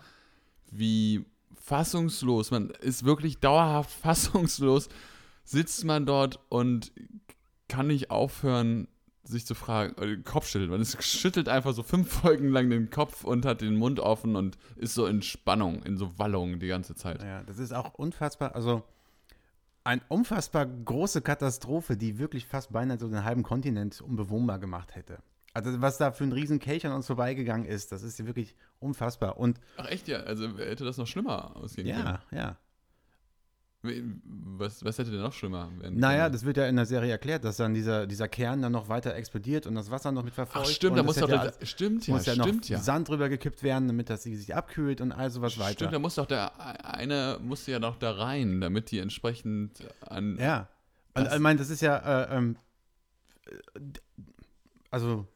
wie 0.73 1.25
fassungslos, 1.55 2.51
man 2.51 2.71
ist 2.71 3.05
wirklich 3.05 3.39
dauerhaft 3.39 3.91
fassungslos, 4.03 4.89
sitzt 5.45 5.85
man 5.85 6.07
dort 6.07 6.41
und 6.49 6.93
kann 7.69 7.87
nicht 7.87 8.11
aufhören, 8.11 8.89
sich 9.25 9.47
zu 9.47 9.55
fragen, 9.55 9.95
oder 9.95 10.09
den 10.09 10.25
Kopf 10.25 10.49
schüttelt. 10.49 10.71
Man 10.71 10.81
ist, 10.81 11.03
schüttelt 11.03 11.49
einfach 11.49 11.73
so 11.73 11.83
fünf 11.83 12.13
Folgen 12.21 12.49
lang 12.49 12.71
den 12.71 12.91
Kopf 12.91 13.25
und 13.25 13.47
hat 13.47 13.61
den 13.61 13.77
Mund 13.77 14.01
offen 14.01 14.35
und 14.35 14.59
ist 14.77 14.95
so 14.95 15.07
in 15.07 15.23
Spannung, 15.23 15.83
in 15.85 15.97
so 15.97 16.19
Wallung 16.19 16.59
die 16.59 16.67
ganze 16.67 16.95
Zeit. 16.95 17.23
ja, 17.23 17.43
das 17.45 17.59
ist 17.59 17.73
auch 17.73 17.95
unfassbar, 17.95 18.55
also 18.55 18.83
eine 19.85 20.03
unfassbar 20.09 20.67
große 20.67 21.23
Katastrophe, 21.23 21.97
die 21.97 22.19
wirklich 22.19 22.47
fast 22.47 22.73
beinahe 22.73 22.99
so 22.99 23.09
den 23.09 23.25
halben 23.25 23.43
Kontinent 23.43 24.01
unbewohnbar 24.01 24.59
gemacht 24.59 24.95
hätte. 24.95 25.19
Also 25.55 25.81
was 25.83 25.99
da 25.99 26.13
für 26.13 26.25
ein 26.25 26.33
riesen 26.33 26.59
Kelch 26.59 26.87
an 26.87 26.93
uns 26.93 27.07
vorbeigegangen 27.07 27.67
ist, 27.67 27.93
das 27.93 28.03
ist 28.03 28.19
ja 28.19 28.27
wirklich 28.27 28.55
unfassbar. 28.81 29.37
Und 29.37 29.61
Ach 29.77 29.87
echt 29.89 30.09
ja, 30.09 30.21
also 30.21 30.57
hätte 30.59 30.85
das 30.85 30.97
noch 30.97 31.07
schlimmer 31.07 31.57
ausgehen 31.57 31.87
ja, 31.87 32.23
ja. 32.31 32.57
können. 33.83 34.23
Was, 34.59 34.85
was 34.85 34.97
hätte 34.99 35.11
denn 35.11 35.21
noch 35.21 35.33
schlimmer 35.33 35.69
werden 35.81 35.99
Naja, 35.99 36.23
können? 36.25 36.33
das 36.35 36.45
wird 36.45 36.57
ja 36.57 36.67
in 36.67 36.77
der 36.77 36.87
Serie 36.87 37.11
erklärt, 37.11 37.45
dass 37.45 37.57
dann 37.57 37.75
dieser, 37.75 38.07
dieser 38.07 38.29
Kern 38.29 38.63
dann 38.63 38.71
noch 38.71 38.89
weiter 38.89 39.15
explodiert 39.17 39.67
und 39.67 39.75
das 39.75 39.91
Wasser 39.91 40.13
noch 40.13 40.23
mit 40.23 40.35
verfolgt. 40.35 40.69
Ach 40.69 40.73
stimmt, 40.73 40.97
da 40.97 41.03
muss 41.03 41.17
doch 41.17 41.29
hätte 41.29 41.53
der, 41.59 41.67
stimmt 41.67 42.07
ja, 42.07 42.15
muss 42.15 42.25
ja 42.27 42.35
stimmt 42.35 42.63
noch 42.63 42.69
ja. 42.71 42.79
Sand 42.79 43.09
drüber 43.09 43.29
gekippt 43.29 43.65
werden, 43.65 43.89
damit 43.89 44.09
das 44.09 44.23
sich 44.23 44.55
abkühlt 44.55 45.01
und 45.01 45.11
all 45.11 45.31
sowas 45.31 45.59
weiter. 45.59 45.73
Stimmt, 45.75 45.95
da 45.95 45.99
muss 45.99 46.15
doch 46.15 46.27
der 46.27 46.85
eine 46.87 47.39
musste 47.43 47.73
ja 47.73 47.81
noch 47.81 47.97
da 47.97 48.13
rein, 48.13 48.61
damit 48.61 48.93
die 48.93 49.01
entsprechend 49.01 49.81
an. 50.01 50.39
Ja. 50.39 50.69
Und 51.15 51.25
Das- 51.27 51.35
ich 51.35 51.41
meine, 51.41 51.59
das 51.59 51.69
ist 51.69 51.83
ja, 51.83 51.97
äh, 52.23 52.37
ähm, 52.37 52.57
äh, 53.47 53.81
also 54.93 55.27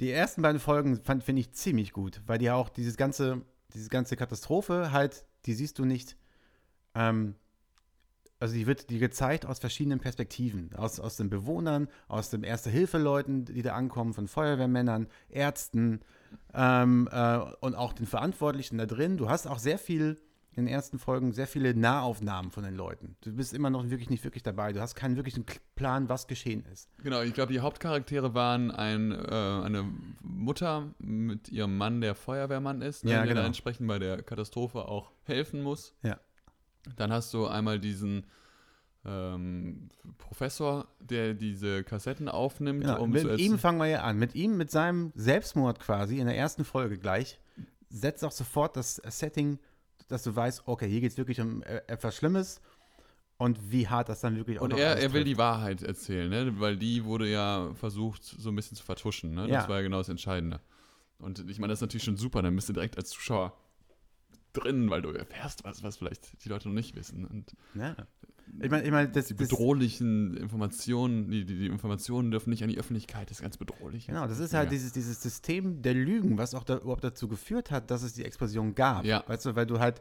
die 0.00 0.10
ersten 0.10 0.42
beiden 0.42 0.60
Folgen 0.60 1.02
fand 1.02 1.22
finde 1.22 1.40
ich 1.40 1.52
ziemlich 1.52 1.92
gut, 1.92 2.20
weil 2.26 2.38
die 2.38 2.50
auch 2.50 2.68
dieses 2.68 2.96
ganze, 2.96 3.42
diese 3.72 3.88
ganze 3.88 4.16
Katastrophe 4.16 4.92
halt, 4.92 5.24
die 5.46 5.54
siehst 5.54 5.78
du 5.78 5.84
nicht, 5.84 6.16
ähm, 6.94 7.36
also 8.40 8.54
die 8.54 8.66
wird 8.66 8.90
dir 8.90 8.98
gezeigt 8.98 9.46
aus 9.46 9.58
verschiedenen 9.58 10.00
Perspektiven, 10.00 10.74
aus, 10.74 11.00
aus 11.00 11.16
den 11.16 11.30
Bewohnern, 11.30 11.88
aus 12.08 12.30
den 12.30 12.42
Erste-Hilfe-Leuten, 12.42 13.44
die 13.46 13.62
da 13.62 13.74
ankommen, 13.74 14.12
von 14.12 14.28
Feuerwehrmännern, 14.28 15.06
Ärzten 15.28 16.00
ähm, 16.52 17.08
äh, 17.10 17.38
und 17.60 17.74
auch 17.74 17.92
den 17.92 18.06
Verantwortlichen 18.06 18.78
da 18.78 18.86
drin. 18.86 19.16
Du 19.16 19.28
hast 19.28 19.46
auch 19.46 19.58
sehr 19.58 19.78
viel 19.78 20.20
in 20.56 20.66
den 20.66 20.72
ersten 20.72 20.98
Folgen 20.98 21.32
sehr 21.32 21.46
viele 21.46 21.74
Nahaufnahmen 21.74 22.50
von 22.50 22.62
den 22.64 22.74
Leuten. 22.74 23.16
Du 23.22 23.32
bist 23.32 23.52
immer 23.54 23.70
noch 23.70 23.88
wirklich 23.90 24.10
nicht 24.10 24.22
wirklich 24.24 24.42
dabei. 24.42 24.72
Du 24.72 24.80
hast 24.80 24.94
keinen 24.94 25.16
wirklichen 25.16 25.44
Plan, 25.74 26.08
was 26.08 26.26
geschehen 26.26 26.64
ist. 26.72 26.88
Genau, 27.02 27.22
ich 27.22 27.34
glaube, 27.34 27.52
die 27.52 27.60
Hauptcharaktere 27.60 28.34
waren 28.34 28.70
ein, 28.70 29.12
äh, 29.12 29.16
eine 29.16 29.84
Mutter 30.22 30.94
mit 30.98 31.48
ihrem 31.48 31.76
Mann, 31.76 32.00
der 32.00 32.14
Feuerwehrmann 32.14 32.82
ist, 32.82 33.04
ne, 33.04 33.12
Ja, 33.12 33.24
der 33.24 33.34
genau. 33.34 33.46
entsprechend 33.46 33.88
bei 33.88 33.98
der 33.98 34.22
Katastrophe 34.22 34.86
auch 34.88 35.10
helfen 35.24 35.62
muss. 35.62 35.94
Ja. 36.02 36.18
Dann 36.96 37.12
hast 37.12 37.32
du 37.34 37.46
einmal 37.46 37.80
diesen 37.80 38.24
ähm, 39.06 39.88
Professor, 40.18 40.86
der 41.00 41.34
diese 41.34 41.84
Kassetten 41.84 42.28
aufnimmt, 42.28 42.82
Genau. 42.84 43.02
um 43.02 43.10
mit 43.10 43.38
ihm 43.38 43.58
fangen 43.58 43.78
wir 43.78 43.86
ja 43.86 44.02
an. 44.02 44.18
Mit 44.18 44.34
ihm, 44.34 44.56
mit 44.56 44.70
seinem 44.70 45.12
Selbstmord 45.14 45.78
quasi 45.80 46.18
in 46.20 46.26
der 46.26 46.36
ersten 46.36 46.64
Folge 46.64 46.96
gleich, 46.98 47.38
setzt 47.90 48.24
auch 48.24 48.32
sofort 48.32 48.76
das 48.76 48.96
Setting, 48.96 49.58
dass 50.08 50.22
du 50.22 50.34
weißt, 50.34 50.62
okay, 50.66 50.88
hier 50.88 51.00
geht 51.00 51.12
es 51.12 51.18
wirklich 51.18 51.40
um 51.40 51.62
äh, 51.62 51.82
etwas 51.86 52.16
Schlimmes 52.16 52.60
und 53.36 53.70
wie 53.70 53.88
hart 53.88 54.08
das 54.08 54.20
dann 54.20 54.36
wirklich 54.36 54.58
auch 54.58 54.64
Und 54.64 54.70
noch 54.70 54.78
er, 54.78 54.96
er 54.96 55.12
will 55.12 55.24
die 55.24 55.38
Wahrheit 55.38 55.82
erzählen, 55.82 56.30
ne? 56.30 56.60
weil 56.60 56.76
die 56.76 57.04
wurde 57.04 57.28
ja 57.30 57.72
versucht, 57.74 58.22
so 58.24 58.48
ein 58.50 58.56
bisschen 58.56 58.76
zu 58.76 58.84
vertuschen. 58.84 59.34
Ne? 59.34 59.42
Das 59.42 59.64
Ja. 59.64 59.68
war 59.68 59.76
ja 59.76 59.82
genau 59.82 59.98
das 59.98 60.08
Entscheidende. 60.08 60.60
Und 61.18 61.48
ich 61.48 61.58
meine, 61.58 61.72
das 61.72 61.78
ist 61.78 61.82
natürlich 61.82 62.04
schon 62.04 62.16
super, 62.16 62.42
dann 62.42 62.54
bist 62.54 62.68
du 62.68 62.72
direkt 62.72 62.96
als 62.96 63.10
Zuschauer 63.10 63.56
drin, 64.52 64.90
weil 64.90 65.02
du 65.02 65.10
erfährst 65.10 65.64
was, 65.64 65.82
was 65.82 65.96
vielleicht 65.96 66.44
die 66.44 66.48
Leute 66.48 66.68
noch 66.68 66.74
nicht 66.74 66.94
wissen. 66.94 67.24
Und 67.24 67.54
Ja. 67.74 67.96
Ich 68.60 68.70
meine, 68.70 68.84
ich 68.84 68.90
mein, 68.90 69.12
das, 69.12 69.26
die 69.26 69.34
bedrohlichen 69.34 70.36
Informationen, 70.36 71.28
die, 71.30 71.44
die, 71.44 71.58
die 71.58 71.66
Informationen 71.66 72.30
dürfen 72.30 72.50
nicht 72.50 72.62
an 72.62 72.68
die 72.68 72.78
Öffentlichkeit, 72.78 73.30
das 73.30 73.38
ist 73.38 73.42
ganz 73.42 73.56
bedrohlich. 73.56 74.06
Genau, 74.06 74.26
das 74.26 74.38
ist 74.38 74.54
halt 74.54 74.66
Ja. 74.66 74.70
dieses, 74.70 74.92
dieses 74.92 75.20
System 75.22 75.82
der 75.82 75.94
Lügen, 75.94 76.38
was 76.38 76.54
auch 76.54 76.62
da, 76.64 76.76
überhaupt 76.78 77.02
dazu 77.04 77.26
geführt 77.28 77.70
hat, 77.70 77.90
dass 77.90 78.02
es 78.02 78.12
die 78.14 78.24
Explosion 78.24 78.74
gab. 78.74 79.04
Ja. 79.04 79.24
Weißt 79.26 79.46
du, 79.46 79.56
weil 79.56 79.66
du 79.66 79.80
halt, 79.80 80.00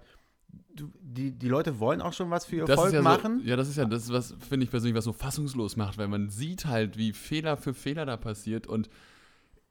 du, 0.75 0.91
die, 1.01 1.31
die 1.31 1.48
Leute 1.50 1.79
wollen 1.79 2.01
auch 2.01 2.13
schon 2.13 2.29
was 2.29 2.45
für 2.45 2.57
ihr 2.57 2.65
das 2.65 2.79
Volk 2.79 2.93
ja 2.93 3.01
machen. 3.01 3.39
So, 3.39 3.45
ja, 3.45 3.55
das 3.55 3.69
ist 3.69 3.77
ja 3.77 3.86
das, 3.86 4.12
was 4.12 4.36
finde 4.48 4.65
ich 4.65 4.69
persönlich, 4.69 4.95
was 4.95 5.05
so 5.05 5.13
fassungslos 5.13 5.75
macht, 5.75 5.98
weil 5.98 6.07
man 6.07 6.29
sieht 6.29 6.65
halt, 6.65 6.98
wie 6.98 7.12
Fehler 7.13 7.57
für 7.57 7.74
Fehler 7.74 8.05
da 8.05 8.17
passiert 8.17 8.67
und 8.67 8.89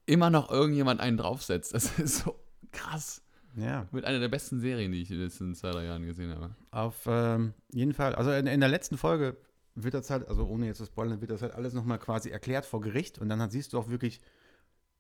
immer 0.07 0.31
noch 0.31 0.51
irgendjemand 0.51 1.01
einen 1.01 1.17
draufsetzt. 1.19 1.73
Das 1.73 1.99
ist 2.01 2.19
so 2.25 2.35
krass. 2.73 3.23
Ja, 3.57 3.87
Mit 3.93 4.05
einer 4.05 4.19
der 4.19 4.29
besten 4.29 4.61
Serien, 4.61 4.93
die 4.93 5.03
ich 5.03 5.11
in 5.11 5.19
den 5.19 5.25
letzten 5.27 5.55
zwei, 5.55 5.71
drei 5.71 5.85
Jahren 5.85 6.07
gesehen 6.07 6.35
habe. 6.35 6.55
auf 6.71 7.05
ähm, 7.07 7.53
jeden 7.71 7.93
Fall. 7.93 8.15
Also 8.15 8.33
in, 8.33 8.47
in 8.47 8.61
der 8.61 8.69
letzten 8.69 8.97
Folge 8.97 9.37
wird 9.75 9.95
das 9.95 10.11
halt, 10.11 10.29
also 10.29 10.47
ohne 10.47 10.67
jetzt 10.67 10.79
zu 10.79 10.87
spoilern, 10.87 11.21
wird 11.21 11.31
das 11.31 11.43
halt 11.43 11.55
alles 11.55 11.75
nochmal 11.75 11.99
quasi 11.99 12.31
erklärt 12.31 12.67
vor 12.67 12.81
Gericht 12.81 13.19
und 13.19 13.29
dann 13.29 13.51
siehst 13.51 13.73
du 13.73 13.79
auch 13.79 13.89
wirklich, 13.89 14.21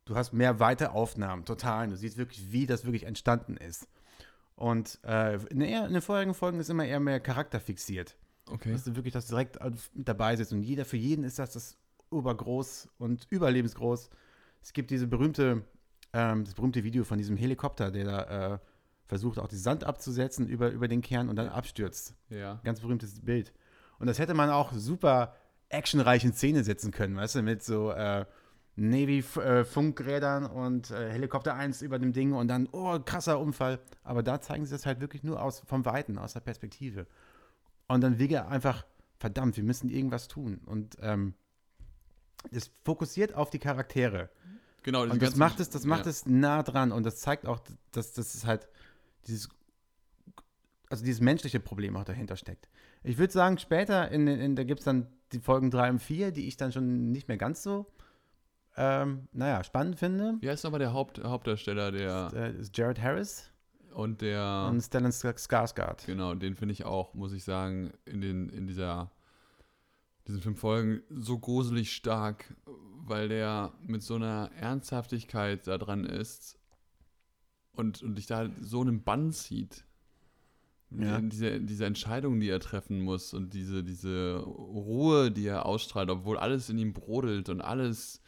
du 0.04 0.16
hast 0.16 0.32
mehr 0.32 0.60
weite 0.60 0.92
Aufnahmen, 0.92 1.44
total. 1.44 1.88
Du 1.88 1.96
siehst 1.96 2.16
wirklich, 2.16 2.52
wie 2.52 2.66
das 2.66 2.84
wirklich 2.84 3.04
entstanden 3.04 3.56
ist. 3.56 3.88
Und 4.54 4.98
äh, 5.04 5.36
in, 5.46 5.60
der, 5.60 5.86
in 5.86 5.92
den 5.92 6.02
vorherigen 6.02 6.34
Folgen 6.34 6.60
ist 6.60 6.70
immer 6.70 6.84
eher 6.84 7.00
mehr 7.00 7.20
Charakter 7.20 7.60
fixiert. 7.60 8.16
Okay. 8.50 8.72
Dass 8.72 8.84
du 8.84 8.96
wirklich 8.96 9.14
das 9.14 9.26
direkt 9.26 9.58
mit 9.94 10.08
dabei 10.08 10.36
sitzt. 10.36 10.52
Und 10.52 10.62
jeder, 10.62 10.84
für 10.84 10.96
jeden 10.96 11.24
ist 11.24 11.38
das 11.38 11.52
das 11.52 11.78
übergroß 12.10 12.88
und 12.98 13.26
überlebensgroß. 13.30 14.10
Es 14.62 14.72
gibt 14.72 14.90
diese 14.90 15.06
berühmte, 15.06 15.64
ähm, 16.12 16.44
das 16.44 16.54
berühmte 16.54 16.84
Video 16.84 17.04
von 17.04 17.18
diesem 17.18 17.36
Helikopter, 17.36 17.90
der 17.90 18.04
da 18.04 18.54
äh, 18.54 18.58
versucht, 19.06 19.38
auch 19.38 19.48
die 19.48 19.56
Sand 19.56 19.84
abzusetzen 19.84 20.48
über, 20.48 20.70
über 20.70 20.88
den 20.88 21.02
Kern 21.02 21.28
und 21.28 21.36
dann 21.36 21.48
abstürzt. 21.48 22.14
Ja. 22.28 22.60
Ganz 22.64 22.80
berühmtes 22.80 23.20
Bild. 23.20 23.52
Und 23.98 24.06
das 24.06 24.18
hätte 24.18 24.34
man 24.34 24.50
auch 24.50 24.72
super 24.72 25.36
actionreich 25.68 26.24
in 26.24 26.32
Szene 26.32 26.64
setzen 26.64 26.90
können, 26.90 27.16
weißt 27.16 27.36
du, 27.36 27.42
mit 27.42 27.62
so 27.62 27.90
äh, 27.90 28.26
Navy-Funkrädern 28.76 30.46
und 30.46 30.90
äh, 30.90 31.10
Helikopter 31.10 31.54
1 31.54 31.82
über 31.82 31.98
dem 31.98 32.12
Ding 32.12 32.32
und 32.32 32.48
dann, 32.48 32.68
oh, 32.72 32.98
krasser 33.00 33.38
Unfall. 33.38 33.78
Aber 34.02 34.22
da 34.22 34.40
zeigen 34.40 34.64
sie 34.64 34.72
das 34.72 34.86
halt 34.86 35.00
wirklich 35.00 35.22
nur 35.22 35.42
aus, 35.42 35.60
vom 35.66 35.84
Weiten, 35.84 36.18
aus 36.18 36.32
der 36.32 36.40
Perspektive. 36.40 37.06
Und 37.88 38.00
dann 38.00 38.18
Wege 38.18 38.46
einfach, 38.46 38.86
verdammt, 39.18 39.56
wir 39.56 39.64
müssen 39.64 39.90
irgendwas 39.90 40.28
tun. 40.28 40.60
Und 40.64 40.96
ähm, 41.00 41.34
das 42.50 42.70
fokussiert 42.84 43.34
auf 43.34 43.50
die 43.50 43.58
Charaktere. 43.58 44.30
Genau. 44.82 45.02
Und 45.02 45.22
das 45.22 45.36
macht 45.36 45.60
es, 45.60 45.70
das 45.70 45.84
macht 45.84 46.06
ja. 46.06 46.10
es 46.10 46.26
nah 46.26 46.62
dran 46.62 46.92
und 46.92 47.04
das 47.04 47.20
zeigt 47.20 47.46
auch, 47.46 47.60
dass 47.92 48.12
das 48.12 48.34
ist 48.34 48.46
halt 48.46 48.68
dieses, 49.26 49.48
also 50.88 51.04
dieses 51.04 51.20
menschliche 51.20 51.60
Problem 51.60 51.96
auch 51.96 52.04
dahinter 52.04 52.36
steckt. 52.36 52.68
Ich 53.04 53.18
würde 53.18 53.32
sagen, 53.32 53.58
später, 53.58 54.10
in, 54.10 54.26
in, 54.26 54.56
da 54.56 54.64
gibt 54.64 54.80
es 54.80 54.84
dann 54.84 55.06
die 55.32 55.40
Folgen 55.40 55.70
3 55.70 55.90
und 55.90 55.98
4, 56.00 56.32
die 56.32 56.46
ich 56.46 56.56
dann 56.56 56.72
schon 56.72 57.10
nicht 57.10 57.28
mehr 57.28 57.36
ganz 57.36 57.62
so, 57.62 57.86
ähm, 58.76 59.28
naja, 59.32 59.62
spannend 59.64 59.98
finde. 59.98 60.36
Wie 60.40 60.48
heißt 60.48 60.64
nochmal 60.64 60.80
der 60.80 60.92
Haupt, 60.92 61.22
Hauptdarsteller, 61.22 61.92
der 61.92 62.30
Äh, 62.34 62.58
ist 62.58 62.76
Jared 62.76 63.00
Harris 63.00 63.50
und 63.94 64.20
der. 64.22 64.68
und 64.70 64.80
Stellan 64.80 65.12
Skarsgård. 65.12 66.06
Genau, 66.06 66.34
den 66.34 66.54
finde 66.54 66.72
ich 66.72 66.84
auch, 66.84 67.14
muss 67.14 67.32
ich 67.32 67.44
sagen, 67.44 67.92
in, 68.04 68.20
den, 68.20 68.48
in 68.48 68.66
dieser, 68.66 69.10
diesen 70.26 70.40
fünf 70.40 70.60
Folgen 70.60 71.02
so 71.10 71.38
gruselig 71.38 71.92
stark, 71.94 72.54
weil 73.04 73.28
der 73.28 73.72
mit 73.86 74.02
so 74.02 74.14
einer 74.14 74.50
Ernsthaftigkeit 74.56 75.66
da 75.66 75.78
dran 75.78 76.04
ist 76.04 76.58
und, 77.72 78.02
und 78.02 78.16
dich 78.16 78.26
da 78.26 78.48
so 78.60 78.80
einen 78.82 79.02
Bann 79.02 79.32
zieht. 79.32 79.84
Ja. 80.90 81.20
Die- 81.20 81.28
Diese, 81.30 81.60
diese 81.60 81.86
Entscheidungen, 81.86 82.38
die 82.40 82.50
er 82.50 82.60
treffen 82.60 83.00
muss 83.00 83.32
und 83.34 83.54
diese, 83.54 83.82
diese 83.82 84.36
Ruhe, 84.44 85.30
die 85.30 85.46
er 85.46 85.64
ausstrahlt, 85.66 86.10
obwohl 86.10 86.36
alles 86.38 86.68
in 86.68 86.78
ihm 86.78 86.92
brodelt 86.92 87.48
und 87.48 87.60
alles 87.62 88.20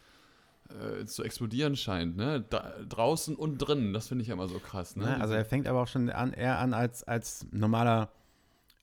äh, 0.71 1.05
zu 1.05 1.23
explodieren 1.23 1.77
scheint, 1.77 2.17
ne? 2.17 2.41
Da, 2.49 2.73
draußen 2.89 3.37
und 3.37 3.59
drinnen, 3.59 3.93
das 3.93 4.09
finde 4.09 4.23
ich 4.23 4.29
ja 4.29 4.35
immer 4.35 4.49
so 4.49 4.59
krass, 4.59 4.97
ne? 4.97 5.05
Ne? 5.05 5.21
Also 5.21 5.35
er 5.35 5.45
fängt 5.45 5.67
aber 5.69 5.83
auch 5.83 5.89
schon 5.89 6.09
an, 6.09 6.33
eher 6.33 6.59
an 6.59 6.73
als, 6.73 7.05
als 7.05 7.47
normaler, 7.53 8.11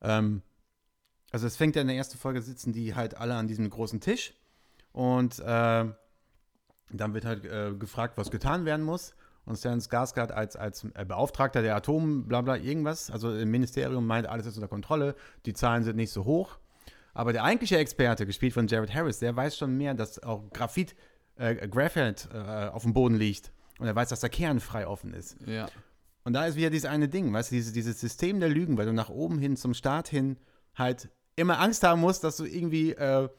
ähm, 0.01 0.43
also 1.31 1.47
es 1.47 1.57
fängt 1.57 1.75
ja 1.75 1.81
in 1.81 1.87
der 1.87 1.97
ersten 1.97 2.17
Folge 2.17 2.41
sitzen 2.41 2.73
die 2.73 2.95
halt 2.95 3.17
alle 3.17 3.35
an 3.35 3.47
diesem 3.47 3.69
großen 3.69 3.99
Tisch 4.01 4.33
und 4.91 5.41
ähm, 5.45 5.95
dann 6.91 7.13
wird 7.13 7.25
halt 7.25 7.45
äh, 7.45 7.73
gefragt, 7.73 8.17
was 8.17 8.31
getan 8.31 8.65
werden 8.65 8.85
muss. 8.85 9.15
Und 9.43 9.57
Stellan 9.57 9.79
Skarsgård 9.79 10.31
als, 10.31 10.55
als 10.55 10.85
äh, 10.93 11.03
Beauftragter 11.03 11.61
der 11.61 11.75
Atom, 11.75 12.27
bla 12.27 12.41
bla, 12.41 12.57
irgendwas, 12.57 13.09
also 13.09 13.33
im 13.35 13.49
Ministerium 13.49 14.05
meint, 14.05 14.27
alles 14.27 14.45
ist 14.45 14.55
unter 14.55 14.67
Kontrolle, 14.67 15.15
die 15.45 15.53
Zahlen 15.53 15.83
sind 15.83 15.95
nicht 15.95 16.11
so 16.11 16.25
hoch. 16.25 16.59
Aber 17.13 17.33
der 17.33 17.43
eigentliche 17.43 17.77
Experte, 17.77 18.25
gespielt 18.25 18.53
von 18.53 18.67
Jared 18.67 18.93
Harris, 18.93 19.19
der 19.19 19.35
weiß 19.35 19.57
schon 19.57 19.75
mehr, 19.77 19.93
dass 19.93 20.21
auch 20.21 20.43
Graphit, 20.53 20.95
äh, 21.35 21.67
Graphite 21.67 22.29
äh, 22.33 22.69
auf 22.69 22.83
dem 22.83 22.93
Boden 22.93 23.15
liegt. 23.15 23.51
Und 23.79 23.87
er 23.87 23.95
weiß, 23.95 24.09
dass 24.09 24.19
der 24.19 24.29
Kern 24.29 24.59
frei 24.59 24.85
offen 24.85 25.13
ist. 25.13 25.37
ja. 25.45 25.67
Und 26.23 26.33
da 26.33 26.45
ist 26.45 26.55
wieder 26.55 26.69
dieses 26.69 26.87
eine 26.87 27.09
Ding, 27.09 27.33
weißt 27.33 27.49
du, 27.49 27.55
dieses, 27.55 27.73
dieses 27.73 27.99
System 27.99 28.39
der 28.39 28.47
Lügen, 28.47 28.77
weil 28.77 28.85
du 28.85 28.93
nach 28.93 29.09
oben 29.09 29.39
hin 29.39 29.57
zum 29.57 29.73
Start 29.73 30.07
hin 30.07 30.37
halt 30.75 31.09
immer 31.35 31.59
Angst 31.59 31.83
haben 31.83 32.01
musst, 32.01 32.23
dass 32.23 32.37
du 32.37 32.45
irgendwie 32.45 32.91
äh, 32.91 33.29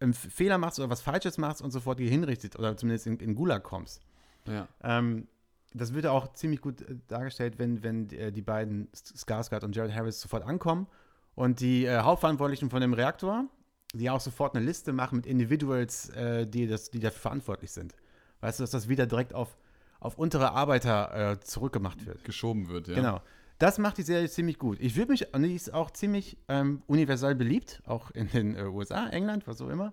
einen 0.00 0.14
Fehler 0.14 0.58
machst 0.58 0.78
oder 0.78 0.90
was 0.90 1.00
Falsches 1.00 1.38
machst 1.38 1.62
und 1.62 1.70
sofort 1.70 1.98
hier 1.98 2.10
hinrichtet 2.10 2.58
oder 2.58 2.76
zumindest 2.76 3.06
in, 3.06 3.18
in 3.18 3.34
Gulag 3.34 3.62
kommst. 3.62 4.02
Ja. 4.46 4.68
Ähm, 4.82 5.28
das 5.72 5.92
wird 5.92 6.06
auch 6.06 6.32
ziemlich 6.34 6.60
gut 6.60 6.82
äh, 6.82 6.96
dargestellt, 7.08 7.58
wenn, 7.58 7.82
wenn 7.82 8.10
äh, 8.10 8.32
die 8.32 8.42
beiden 8.42 8.88
Skarsgård 8.92 9.64
und 9.64 9.74
Jared 9.74 9.94
Harris 9.94 10.20
sofort 10.20 10.44
ankommen 10.44 10.86
und 11.34 11.60
die 11.60 11.84
äh, 11.84 11.98
Hauptverantwortlichen 12.00 12.70
von 12.70 12.80
dem 12.80 12.94
Reaktor, 12.94 13.46
die 13.92 14.10
auch 14.10 14.20
sofort 14.20 14.54
eine 14.54 14.64
Liste 14.64 14.92
machen 14.92 15.16
mit 15.16 15.26
Individuals, 15.26 16.10
äh, 16.10 16.46
die, 16.46 16.66
das, 16.66 16.90
die 16.90 17.00
dafür 17.00 17.20
verantwortlich 17.20 17.72
sind. 17.72 17.94
Weißt 18.40 18.58
du, 18.58 18.62
dass 18.62 18.70
das 18.70 18.88
wieder 18.88 19.06
direkt 19.06 19.34
auf, 19.34 19.56
auf 20.00 20.18
untere 20.18 20.52
Arbeiter 20.52 21.38
zurückgemacht 21.40 22.04
wird. 22.04 22.24
geschoben 22.24 22.68
wird, 22.68 22.88
ja. 22.88 22.94
Genau. 22.94 23.20
Das 23.58 23.78
macht 23.78 23.98
die 23.98 24.02
Serie 24.02 24.28
ziemlich 24.28 24.58
gut. 24.58 24.78
Ich 24.80 24.96
würde 24.96 25.12
mich, 25.12 25.32
und 25.32 25.42
die 25.42 25.54
ist 25.54 25.72
auch 25.72 25.90
ziemlich 25.90 26.36
ähm, 26.48 26.82
universell 26.86 27.34
beliebt, 27.34 27.82
auch 27.86 28.10
in 28.10 28.28
den 28.28 28.56
äh, 28.56 28.64
USA, 28.64 29.08
England, 29.08 29.46
was 29.46 29.60
auch 29.60 29.68
immer. 29.68 29.92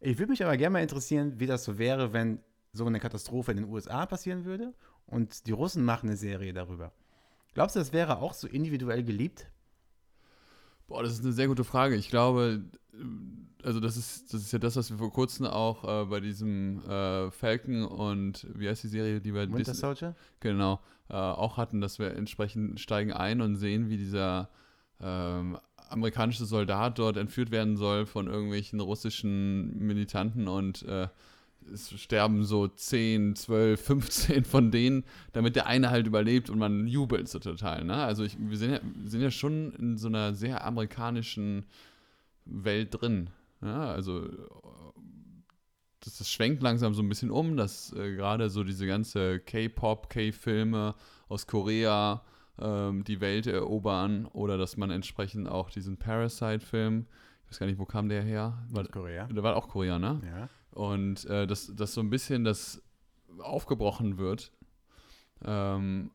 Ich 0.00 0.18
würde 0.18 0.30
mich 0.30 0.44
aber 0.44 0.56
gerne 0.56 0.74
mal 0.74 0.82
interessieren, 0.82 1.38
wie 1.38 1.46
das 1.46 1.64
so 1.64 1.78
wäre, 1.78 2.12
wenn 2.12 2.40
so 2.72 2.86
eine 2.86 3.00
Katastrophe 3.00 3.52
in 3.52 3.58
den 3.58 3.68
USA 3.68 4.06
passieren 4.06 4.44
würde 4.44 4.74
und 5.06 5.46
die 5.46 5.52
Russen 5.52 5.84
machen 5.84 6.08
eine 6.08 6.16
Serie 6.16 6.52
darüber. 6.52 6.92
Glaubst 7.54 7.76
du, 7.76 7.80
das 7.80 7.92
wäre 7.92 8.18
auch 8.18 8.34
so 8.34 8.46
individuell 8.46 9.02
geliebt? 9.02 9.50
Boah, 10.88 11.02
das 11.02 11.12
ist 11.12 11.22
eine 11.22 11.32
sehr 11.32 11.46
gute 11.48 11.64
Frage. 11.64 11.94
Ich 11.94 12.08
glaube, 12.08 12.64
also 13.62 13.78
das 13.78 13.96
ist, 13.96 14.32
das 14.32 14.40
ist 14.40 14.52
ja 14.52 14.58
das, 14.58 14.76
was 14.76 14.90
wir 14.90 14.98
vor 14.98 15.12
kurzem 15.12 15.46
auch 15.46 15.84
äh, 15.84 16.06
bei 16.06 16.20
diesem 16.20 16.80
äh, 16.88 17.30
Falcon 17.30 17.84
und 17.84 18.46
wie 18.54 18.68
heißt 18.68 18.84
die 18.84 18.88
Serie, 18.88 19.20
die 19.20 19.32
bei 19.32 19.42
Winter 19.42 19.58
Disney, 19.58 19.74
Soldier? 19.74 20.16
genau, 20.40 20.80
äh, 21.10 21.14
auch 21.14 21.56
hatten, 21.58 21.80
dass 21.80 21.98
wir 21.98 22.14
entsprechend 22.14 22.80
steigen 22.80 23.12
ein 23.12 23.40
und 23.40 23.56
sehen, 23.56 23.90
wie 23.90 23.98
dieser 23.98 24.48
ähm, 25.00 25.58
amerikanische 25.90 26.44
Soldat 26.44 26.98
dort 26.98 27.16
entführt 27.16 27.50
werden 27.50 27.76
soll 27.76 28.06
von 28.06 28.26
irgendwelchen 28.26 28.80
russischen 28.80 29.78
Militanten 29.78 30.48
und 30.48 30.82
äh, 30.84 31.08
es 31.72 31.92
sterben 32.00 32.44
so 32.44 32.68
10, 32.68 33.36
12, 33.36 33.80
15 33.80 34.44
von 34.44 34.70
denen, 34.70 35.04
damit 35.32 35.56
der 35.56 35.66
eine 35.66 35.90
halt 35.90 36.06
überlebt 36.06 36.50
und 36.50 36.58
man 36.58 36.86
jubelt 36.86 37.28
so 37.28 37.38
total. 37.38 37.84
Ne? 37.84 37.94
Also 37.94 38.24
ich, 38.24 38.36
wir, 38.38 38.56
sind 38.56 38.72
ja, 38.72 38.80
sind 39.04 39.20
ja 39.20 39.30
schon 39.30 39.72
in 39.74 39.96
so 39.98 40.08
einer 40.08 40.34
sehr 40.34 40.64
amerikanischen 40.64 41.66
Welt 42.44 43.00
drin. 43.00 43.30
Ja, 43.60 43.90
also 43.90 44.28
das, 46.00 46.18
das 46.18 46.30
schwenkt 46.30 46.62
langsam 46.62 46.94
so 46.94 47.02
ein 47.02 47.08
bisschen 47.08 47.30
um, 47.30 47.56
dass 47.56 47.92
äh, 47.92 48.14
gerade 48.14 48.50
so 48.50 48.64
diese 48.64 48.86
ganze 48.86 49.40
K-Pop, 49.40 50.08
K-Filme 50.10 50.94
aus 51.28 51.46
Korea, 51.46 52.22
ähm, 52.60 53.04
die 53.04 53.20
Welt 53.20 53.46
erobern 53.46 54.26
oder 54.26 54.58
dass 54.58 54.76
man 54.76 54.90
entsprechend 54.90 55.48
auch 55.48 55.70
diesen 55.70 55.96
Parasite-Film, 55.96 57.06
ich 57.44 57.50
weiß 57.50 57.58
gar 57.58 57.66
nicht, 57.66 57.78
wo 57.78 57.84
kam 57.84 58.08
der 58.08 58.22
her? 58.22 58.58
War, 58.70 58.84
Korea. 58.86 59.26
der 59.26 59.42
war 59.42 59.56
auch 59.56 59.68
Korea, 59.68 59.98
ne? 59.98 60.20
Ja. 60.24 60.48
Und 60.72 61.24
äh, 61.26 61.46
dass, 61.46 61.74
dass 61.74 61.94
so 61.94 62.00
ein 62.00 62.10
bisschen 62.10 62.44
das 62.44 62.82
aufgebrochen 63.38 64.18
wird. 64.18 64.52
Ähm, 65.44 66.10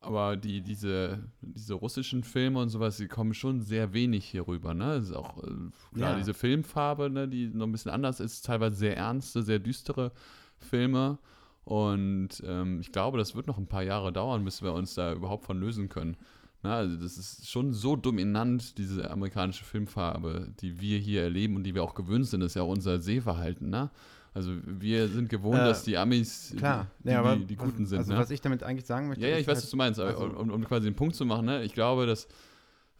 aber 0.00 0.36
die, 0.36 0.62
diese, 0.62 1.30
diese 1.42 1.74
russischen 1.74 2.24
Filme 2.24 2.60
und 2.60 2.70
sowas, 2.70 2.96
die 2.96 3.08
kommen 3.08 3.34
schon 3.34 3.60
sehr 3.60 3.92
wenig 3.92 4.24
hier 4.24 4.46
rüber. 4.46 4.72
Ne? 4.72 4.94
Das 4.98 5.04
ist 5.10 5.12
auch 5.16 5.36
äh, 5.42 5.50
klar, 5.94 6.12
Ja. 6.12 6.16
diese 6.16 6.32
Filmfarbe, 6.32 7.10
ne, 7.10 7.28
die 7.28 7.48
noch 7.48 7.66
ein 7.66 7.72
bisschen 7.72 7.90
anders 7.90 8.18
ist, 8.20 8.46
teilweise 8.46 8.76
sehr 8.76 8.96
ernste, 8.96 9.42
sehr 9.42 9.58
düstere 9.58 10.12
Filme. 10.56 11.18
Und 11.64 12.42
ähm, 12.46 12.80
ich 12.80 12.92
glaube, 12.92 13.18
das 13.18 13.34
wird 13.34 13.46
noch 13.46 13.58
ein 13.58 13.66
paar 13.66 13.82
Jahre 13.82 14.12
dauern, 14.12 14.44
bis 14.44 14.62
wir 14.62 14.72
uns 14.72 14.94
da 14.94 15.12
überhaupt 15.12 15.44
von 15.44 15.60
lösen 15.60 15.90
können. 15.90 16.16
Na, 16.62 16.76
also 16.76 16.96
das 16.96 17.16
ist 17.16 17.48
schon 17.48 17.72
so 17.72 17.96
dominant, 17.96 18.76
diese 18.76 19.10
amerikanische 19.10 19.64
Filmfarbe, 19.64 20.52
die 20.60 20.78
wir 20.80 20.98
hier 20.98 21.22
erleben 21.22 21.56
und 21.56 21.64
die 21.64 21.74
wir 21.74 21.82
auch 21.82 21.94
gewöhnt 21.94 22.26
sind. 22.26 22.40
Das 22.40 22.52
ist 22.52 22.56
ja 22.56 22.62
auch 22.62 22.68
unser 22.68 23.00
Sehverhalten. 23.00 23.70
Ne? 23.70 23.90
Also 24.34 24.52
wir 24.66 25.08
sind 25.08 25.28
gewohnt, 25.30 25.58
Äh, 25.60 25.64
dass 25.64 25.84
die 25.84 25.96
Amis 25.96 26.54
Klar. 26.56 26.86
die, 27.02 27.08
ja, 27.08 27.34
die, 27.36 27.46
die 27.46 27.56
Guten 27.56 27.86
sind. 27.86 27.98
Also, 27.98 28.12
ne? 28.12 28.18
was 28.18 28.30
ich 28.30 28.40
damit 28.42 28.62
eigentlich 28.62 28.84
sagen 28.86 29.08
möchte. 29.08 29.22
Ja, 29.24 29.30
ja, 29.30 29.38
ich 29.38 29.46
weiß, 29.46 29.56
halt- 29.56 29.64
was 29.64 29.70
du 29.70 29.76
meinst, 29.76 30.00
also- 30.00 30.24
um, 30.24 30.50
um 30.50 30.64
quasi 30.64 30.84
den 30.86 30.94
Punkt 30.96 31.16
zu 31.16 31.24
machen, 31.24 31.46
ne? 31.46 31.64
ich 31.64 31.72
glaube, 31.72 32.04
dass, 32.06 32.28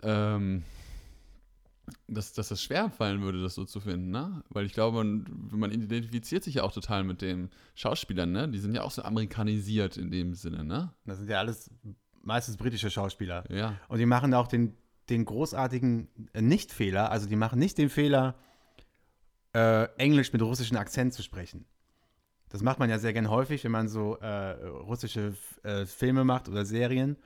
ähm, 0.03 0.63
dass, 2.09 2.33
dass 2.33 2.49
das 2.49 2.63
schwer 2.63 2.89
fallen 2.91 3.21
würde, 3.21 3.43
das 3.43 3.55
so 3.57 3.65
zu 3.65 3.81
finden, 3.81 4.11
ne? 4.11 4.43
Weil 4.51 4.65
ich 4.65 4.73
glaube, 4.73 4.99
man, 4.99 5.27
man 5.51 5.71
identifiziert 5.73 6.45
sich 6.45 6.55
ja 6.55 6.63
auch 6.63 6.73
total 6.73 7.03
mit 7.05 7.21
den 7.21 7.51
Schauspielern, 7.75 8.31
ne? 8.31 8.49
Die 8.49 8.59
sind 8.59 8.75
ja 8.75 8.83
auch 8.83 8.91
so 8.93 9.03
amerikanisiert 9.03 9.97
in 9.97 10.11
dem 10.11 10.35
Sinne, 10.35 10.65
ne? 10.65 10.93
Das 11.05 11.19
sind 11.19 11.29
ja 11.29 11.39
alles 11.41 11.69
meistens 12.23 12.57
britische 12.57 12.91
Schauspieler. 12.91 13.45
Ja. 13.51 13.75
Und 13.89 13.99
die 13.99 14.07
machen 14.07 14.35
auch 14.35 14.47
den, 14.47 14.77
den 15.09 15.25
großartigen 15.25 16.09
äh, 16.33 16.43
Nicht-Fehler. 16.43 17.11
Also 17.11 17.29
die 17.29 17.37
machen 17.37 17.59
nicht 17.59 17.79
den 17.79 17.89
Fehler, 17.89 18.35
äh, 19.55 19.85
Englisch 19.97 20.33
mit 20.33 20.43
russischem 20.43 20.77
Akzent 20.77 21.15
zu 21.15 21.23
sprechen. 21.23 21.65
Das 22.51 22.63
macht 22.63 22.79
man 22.79 22.91
ja 22.91 22.99
sehr 22.99 23.13
gern 23.13 23.31
häufig, 23.31 23.65
wenn 23.65 23.71
man 23.71 23.89
so 23.89 24.17
äh, 24.17 24.53
russische 24.65 25.35
äh, 25.63 25.87
Filme 25.87 26.25
macht 26.25 26.49
oder 26.49 26.65
Serien. 26.65 27.17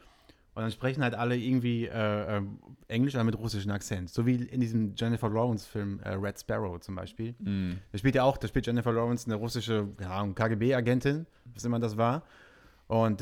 Und 0.54 0.62
dann 0.62 0.70
sprechen 0.70 1.02
halt 1.02 1.14
alle 1.14 1.36
irgendwie 1.36 1.86
äh, 1.86 2.36
äh, 2.36 2.42
Englisch, 2.86 3.16
aber 3.16 3.24
mit 3.24 3.36
russischem 3.36 3.72
Akzent. 3.72 4.10
So 4.10 4.24
wie 4.24 4.36
in 4.36 4.60
diesem 4.60 4.94
Jennifer 4.94 5.28
Lawrence-Film 5.28 5.98
äh, 6.00 6.10
Red 6.10 6.38
Sparrow 6.38 6.78
zum 6.78 6.94
Beispiel. 6.94 7.34
Mhm. 7.40 7.78
Da 7.90 7.98
spielt 7.98 8.14
ja 8.14 8.22
auch, 8.22 8.36
da 8.36 8.46
spielt 8.46 8.66
Jennifer 8.66 8.92
Lawrence 8.92 9.26
eine 9.26 9.34
russische 9.34 9.88
ja, 10.00 10.24
KGB-Agentin, 10.32 11.26
was 11.54 11.64
immer 11.64 11.80
das 11.80 11.96
war. 11.96 12.22
Und 12.86 13.20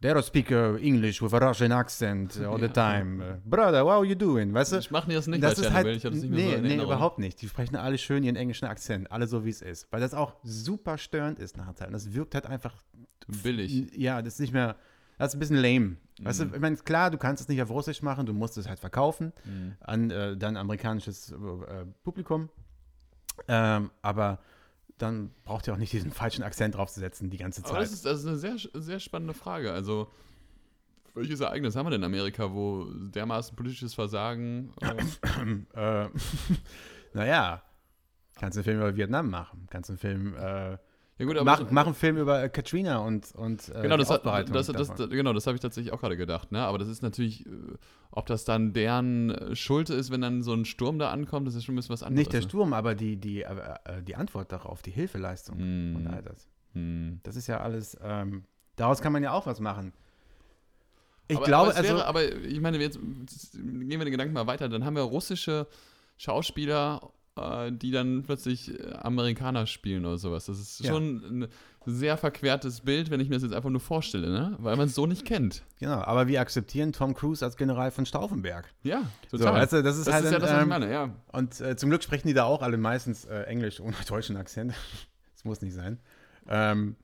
they 0.00 0.10
don't 0.12 0.22
speak 0.24 0.50
uh, 0.50 0.76
English 0.80 1.20
with 1.22 1.32
a 1.34 1.38
Russian 1.38 1.72
accent 1.72 2.40
all 2.44 2.58
the 2.58 2.68
time. 2.68 3.20
Uh, 3.20 3.36
Brother, 3.44 3.84
what 3.84 3.94
are 3.96 4.04
you 4.04 4.14
doing? 4.14 4.52
Weißt 4.54 4.72
du? 4.72 4.78
Ich 4.78 4.90
mache 4.90 5.12
das 5.12 5.26
nicht 5.26 5.42
das 5.42 5.58
ist 5.58 5.72
halt, 5.72 5.86
ich 5.88 6.02
das 6.02 6.14
nicht 6.14 6.30
mehr 6.30 6.38
nee, 6.38 6.50
so 6.50 6.56
in 6.56 6.62
nee, 6.62 6.68
Erinnerung. 6.68 6.92
überhaupt 6.92 7.18
nicht. 7.18 7.40
Die 7.42 7.48
sprechen 7.48 7.76
alle 7.76 7.98
schön 7.98 8.22
ihren 8.22 8.36
englischen 8.36 8.66
Akzent, 8.66 9.10
alle 9.12 9.26
so 9.26 9.44
wie 9.44 9.50
es 9.50 9.60
ist. 9.62 9.86
Weil 9.92 10.00
das 10.00 10.14
auch 10.14 10.34
super 10.42 10.96
störend 10.98 11.38
ist 11.38 11.56
nach 11.56 11.66
der 11.66 11.74
Zeit. 11.76 11.86
Und 11.88 11.92
das 11.94 12.12
wirkt 12.14 12.34
halt 12.34 12.46
einfach, 12.46 12.74
Billig. 13.42 13.92
ja, 13.96 14.22
das 14.22 14.34
ist 14.34 14.40
nicht 14.40 14.52
mehr, 14.52 14.76
das 15.18 15.28
ist 15.30 15.36
ein 15.36 15.40
bisschen 15.40 15.56
lame. 15.56 15.96
Weißt 16.22 16.40
du, 16.40 16.44
Mhm. 16.46 16.54
ich 16.54 16.60
meine, 16.60 16.76
klar, 16.76 17.10
du 17.10 17.18
kannst 17.18 17.42
es 17.42 17.48
nicht 17.48 17.60
auf 17.62 17.70
Russisch 17.70 18.02
machen, 18.02 18.26
du 18.26 18.32
musst 18.32 18.56
es 18.58 18.68
halt 18.68 18.78
verkaufen 18.80 19.32
Mhm. 19.44 19.72
an 19.80 20.10
äh, 20.10 20.36
dein 20.36 20.56
amerikanisches 20.56 21.30
äh, 21.32 21.36
Publikum. 22.02 22.48
Ähm, 23.48 23.90
aber 24.02 24.38
dann 25.00 25.30
braucht 25.44 25.66
ihr 25.66 25.72
auch 25.72 25.78
nicht 25.78 25.92
diesen 25.92 26.12
falschen 26.12 26.42
Akzent 26.42 26.74
draufzusetzen 26.74 27.30
die 27.30 27.38
ganze 27.38 27.64
Aber 27.64 27.78
das 27.78 27.88
Zeit. 27.88 27.94
ist, 27.94 28.04
das 28.06 28.20
ist 28.20 28.26
eine 28.26 28.36
sehr, 28.36 28.56
sehr 28.74 29.00
spannende 29.00 29.34
Frage. 29.34 29.72
Also, 29.72 30.08
welches 31.14 31.40
Ereignis 31.40 31.74
haben 31.76 31.86
wir 31.86 31.90
denn 31.90 32.00
in 32.02 32.04
Amerika, 32.04 32.52
wo 32.52 32.84
dermaßen 32.84 33.56
politisches 33.56 33.94
Versagen 33.94 34.72
äh, 34.80 36.04
äh, 36.04 36.08
naja, 37.14 37.62
kannst 38.36 38.58
einen 38.58 38.64
Film 38.64 38.78
über 38.78 38.96
Vietnam 38.96 39.30
machen, 39.30 39.66
kannst 39.70 39.90
einen 39.90 39.98
Film, 39.98 40.34
äh, 40.36 40.76
Ja 41.20 41.26
gut, 41.26 41.36
mach, 41.44 41.70
mach 41.70 41.84
einen 41.84 41.94
Film 41.94 42.16
über 42.16 42.42
äh, 42.42 42.48
Katrina 42.48 43.00
und, 43.00 43.34
und 43.34 43.68
äh, 43.68 43.82
Genau, 43.82 43.98
die 43.98 44.04
das, 44.04 44.08
hat, 44.08 44.24
das, 44.24 44.94
das, 44.94 45.10
genau, 45.10 45.34
das 45.34 45.46
habe 45.46 45.54
ich 45.54 45.60
tatsächlich 45.60 45.92
auch 45.92 46.00
gerade 46.00 46.16
gedacht. 46.16 46.50
Ne? 46.50 46.62
Aber 46.62 46.78
das 46.78 46.88
ist 46.88 47.02
natürlich, 47.02 47.44
äh, 47.44 47.50
ob 48.10 48.24
das 48.24 48.46
dann 48.46 48.72
deren 48.72 49.28
äh, 49.28 49.54
Schuld 49.54 49.90
ist, 49.90 50.10
wenn 50.10 50.22
dann 50.22 50.42
so 50.42 50.54
ein 50.54 50.64
Sturm 50.64 50.98
da 50.98 51.10
ankommt, 51.10 51.46
das 51.46 51.54
ist 51.56 51.64
schon 51.64 51.74
ein 51.74 51.76
bisschen 51.76 51.92
was 51.92 52.02
anderes. 52.02 52.20
Nicht 52.20 52.32
der 52.32 52.40
ne? 52.40 52.48
Sturm, 52.48 52.72
aber 52.72 52.94
die, 52.94 53.18
die, 53.18 53.42
äh, 53.42 53.52
die 54.02 54.16
Antwort 54.16 54.50
darauf, 54.50 54.80
die 54.80 54.92
Hilfeleistung 54.92 55.58
Hm, 55.58 55.96
und 55.96 56.06
all 56.06 56.22
das. 56.22 56.48
hm. 56.72 57.20
Das 57.22 57.36
ist 57.36 57.48
ja 57.48 57.60
alles, 57.60 57.98
ähm, 58.02 58.44
daraus 58.76 59.02
kann 59.02 59.12
man 59.12 59.22
ja 59.22 59.32
auch 59.32 59.44
was 59.44 59.60
machen. 59.60 59.92
Ich 61.28 61.36
aber, 61.36 61.44
glaube, 61.44 61.62
aber 61.64 61.70
es 61.72 61.76
also, 61.76 61.96
wäre, 61.96 62.06
aber 62.06 62.32
ich 62.46 62.60
meine, 62.62 62.78
jetzt 62.78 62.98
gehen 62.98 63.90
wir 63.90 63.98
den 64.06 64.10
Gedanken 64.10 64.32
mal 64.32 64.46
weiter. 64.46 64.70
Dann 64.70 64.86
haben 64.86 64.96
wir 64.96 65.02
russische 65.02 65.66
Schauspieler, 66.16 67.12
die 67.72 67.90
dann 67.90 68.22
plötzlich 68.22 68.78
äh, 68.78 68.92
Amerikaner 68.94 69.66
spielen 69.66 70.04
oder 70.06 70.18
sowas. 70.18 70.46
Das 70.46 70.58
ist 70.58 70.80
Ja. 70.80 70.92
schon 70.92 71.42
ein 71.42 71.48
sehr 71.86 72.16
verquertes 72.18 72.82
Bild, 72.82 73.10
wenn 73.10 73.20
ich 73.20 73.28
mir 73.28 73.36
das 73.36 73.42
jetzt 73.42 73.54
einfach 73.54 73.70
nur 73.70 73.80
vorstelle, 73.80 74.28
ne? 74.30 74.56
weil 74.58 74.76
man 74.76 74.86
es 74.88 74.94
so 74.94 75.06
nicht 75.06 75.24
kennt. 75.24 75.62
genau, 75.78 76.00
aber 76.02 76.28
wir 76.28 76.40
akzeptieren 76.40 76.92
Tom 76.92 77.14
Cruise 77.14 77.44
als 77.44 77.56
General 77.56 77.90
von 77.90 78.04
Stauffenberg. 78.06 78.68
Ja, 78.82 79.02
So, 79.30 79.38
total. 79.38 79.54
weißt 79.62 79.72
du, 79.74 79.82
das 79.82 79.96
ist 79.98 80.06
das 80.06 80.14
halt 80.14 80.24
ist 80.26 80.30
ja 80.30 80.36
ein, 80.36 80.42
das, 80.42 80.50
was 80.50 80.56
ich 80.56 80.62
ähm, 80.62 80.68
meine, 80.68 80.92
ja. 80.92 81.14
Und 81.32 81.60
äh, 81.60 81.76
zum 81.76 81.88
Glück 81.90 82.02
sprechen 82.02 82.28
die 82.28 82.34
da 82.34 82.44
auch 82.44 82.62
alle 82.62 82.76
meistens 82.76 83.24
äh, 83.24 83.42
Englisch 83.44 83.80
ohne 83.80 83.96
deutschen 84.08 84.36
Akzent. 84.36 84.74
das 85.34 85.44
muss 85.44 85.62
nicht 85.62 85.74
sein. 85.74 85.98
Ähm, 86.48 86.96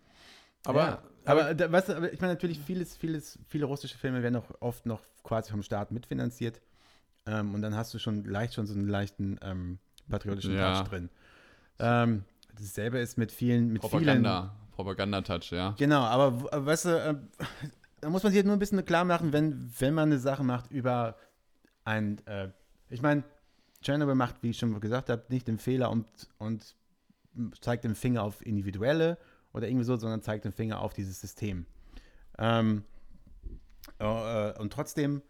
Aber, 0.65 0.81
ja, 0.81 1.03
aber, 1.25 1.55
da, 1.55 1.73
weißt 1.73 1.89
du, 1.89 1.97
aber 1.97 2.13
ich 2.13 2.21
meine 2.21 2.35
natürlich, 2.35 2.61
vieles, 2.61 2.97
vieles, 2.97 3.39
viele 3.49 3.65
russische 3.67 3.97
Filme 3.97 4.23
werden 4.23 4.37
auch 4.37 4.51
oft 4.61 4.85
noch 4.87 5.01
quasi 5.25 5.51
vom 5.51 5.63
Staat 5.63 5.91
mitfinanziert. 5.91 6.61
Ähm, 7.27 7.55
und 7.55 7.63
dann 7.63 7.75
hast 7.75 7.93
du 7.95 7.99
schon 7.99 8.25
leicht 8.25 8.55
schon 8.55 8.67
so 8.67 8.75
einen 8.75 8.87
leichten 8.87 9.39
ähm, 9.43 9.79
patriotischen 10.09 10.55
Ja. 10.55 10.81
Touch 10.81 10.89
drin. 10.89 11.11
Ähm, 11.79 12.25
dasselbe 12.59 12.99
ist 12.99 13.19
mit 13.19 13.33
vielen, 13.33 13.73
mit 13.73 13.83
Propaganda, 13.83 14.55
Propaganda-Touch, 14.73 15.53
ja. 15.53 15.75
vielen. 15.75 15.91
Genau, 15.91 16.03
aber 16.03 16.53
äh, 16.53 16.65
weißt 16.65 16.85
du, 16.87 16.89
äh, 16.91 17.15
da 18.01 18.11
muss 18.11 18.23
man 18.23 18.33
sich 18.33 18.39
halt 18.39 18.47
nur 18.47 18.57
ein 18.57 18.59
bisschen 18.59 18.85
klar 18.85 19.05
machen, 19.05 19.33
wenn, 19.33 19.71
wenn 19.79 19.95
man 19.95 20.11
eine 20.11 20.19
Sache 20.19 20.45
macht 20.45 20.71
über 20.71 21.17
ein, 21.85 22.25
äh, 22.27 22.49
ich 22.89 23.03
meine, 23.03 23.25
Chernobyl 23.83 24.15
macht, 24.15 24.43
wie 24.43 24.51
ich 24.51 24.59
schon 24.59 24.79
gesagt 24.81 25.11
habe, 25.11 25.25
nicht 25.29 25.47
den 25.49 25.59
Fehler 25.59 25.91
und, 25.91 26.07
und 26.39 26.75
zeigt 27.61 27.85
den 27.85 27.95
Finger 27.95 28.23
auf 28.23 28.45
Individuelle 28.45 29.19
oder 29.53 29.69
irgendwie 29.69 29.85
so, 29.85 29.97
sondern 29.97 30.23
zeigt 30.23 30.45
den 30.45 30.53
Finger 30.53 30.81
auf 30.81 30.93
dieses 30.93 31.21
System. 31.21 31.67
Ähm, 32.39 32.85
äh, 33.99 34.59
und 34.59 34.73
trotzdem 34.73 35.23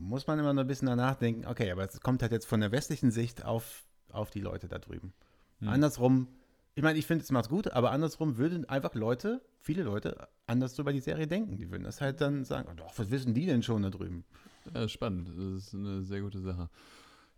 muss 0.00 0.26
man 0.26 0.38
immer 0.38 0.52
noch 0.52 0.62
ein 0.62 0.66
bisschen 0.66 0.88
danach 0.88 1.14
denken, 1.16 1.46
okay, 1.46 1.70
aber 1.70 1.84
es 1.84 2.00
kommt 2.00 2.22
halt 2.22 2.32
jetzt 2.32 2.46
von 2.46 2.60
der 2.60 2.72
westlichen 2.72 3.10
Sicht 3.10 3.44
auf, 3.44 3.84
auf 4.10 4.30
die 4.30 4.40
Leute 4.40 4.66
da 4.66 4.78
drüben. 4.78 5.12
Hm. 5.60 5.68
Andersrum, 5.68 6.28
ich 6.74 6.82
meine, 6.82 6.98
ich 6.98 7.06
finde 7.06 7.22
es 7.22 7.30
macht's 7.30 7.48
gut, 7.48 7.70
aber 7.72 7.90
andersrum 7.92 8.38
würden 8.38 8.68
einfach 8.68 8.94
Leute, 8.94 9.42
viele 9.60 9.82
Leute, 9.82 10.28
anders 10.46 10.74
so 10.74 10.82
über 10.82 10.92
die 10.92 11.00
Serie 11.00 11.26
denken. 11.26 11.56
Die 11.56 11.70
würden 11.70 11.84
das 11.84 12.00
halt 12.00 12.20
dann 12.20 12.44
sagen, 12.44 12.68
oh, 12.70 12.74
doch, 12.74 12.98
was 12.98 13.10
wissen 13.10 13.34
die 13.34 13.46
denn 13.46 13.62
schon 13.62 13.82
da 13.82 13.90
drüben? 13.90 14.24
Ja, 14.74 14.88
spannend. 14.88 15.28
Das 15.28 15.66
ist 15.66 15.74
eine 15.74 16.02
sehr 16.02 16.22
gute 16.22 16.40
Sache. 16.40 16.70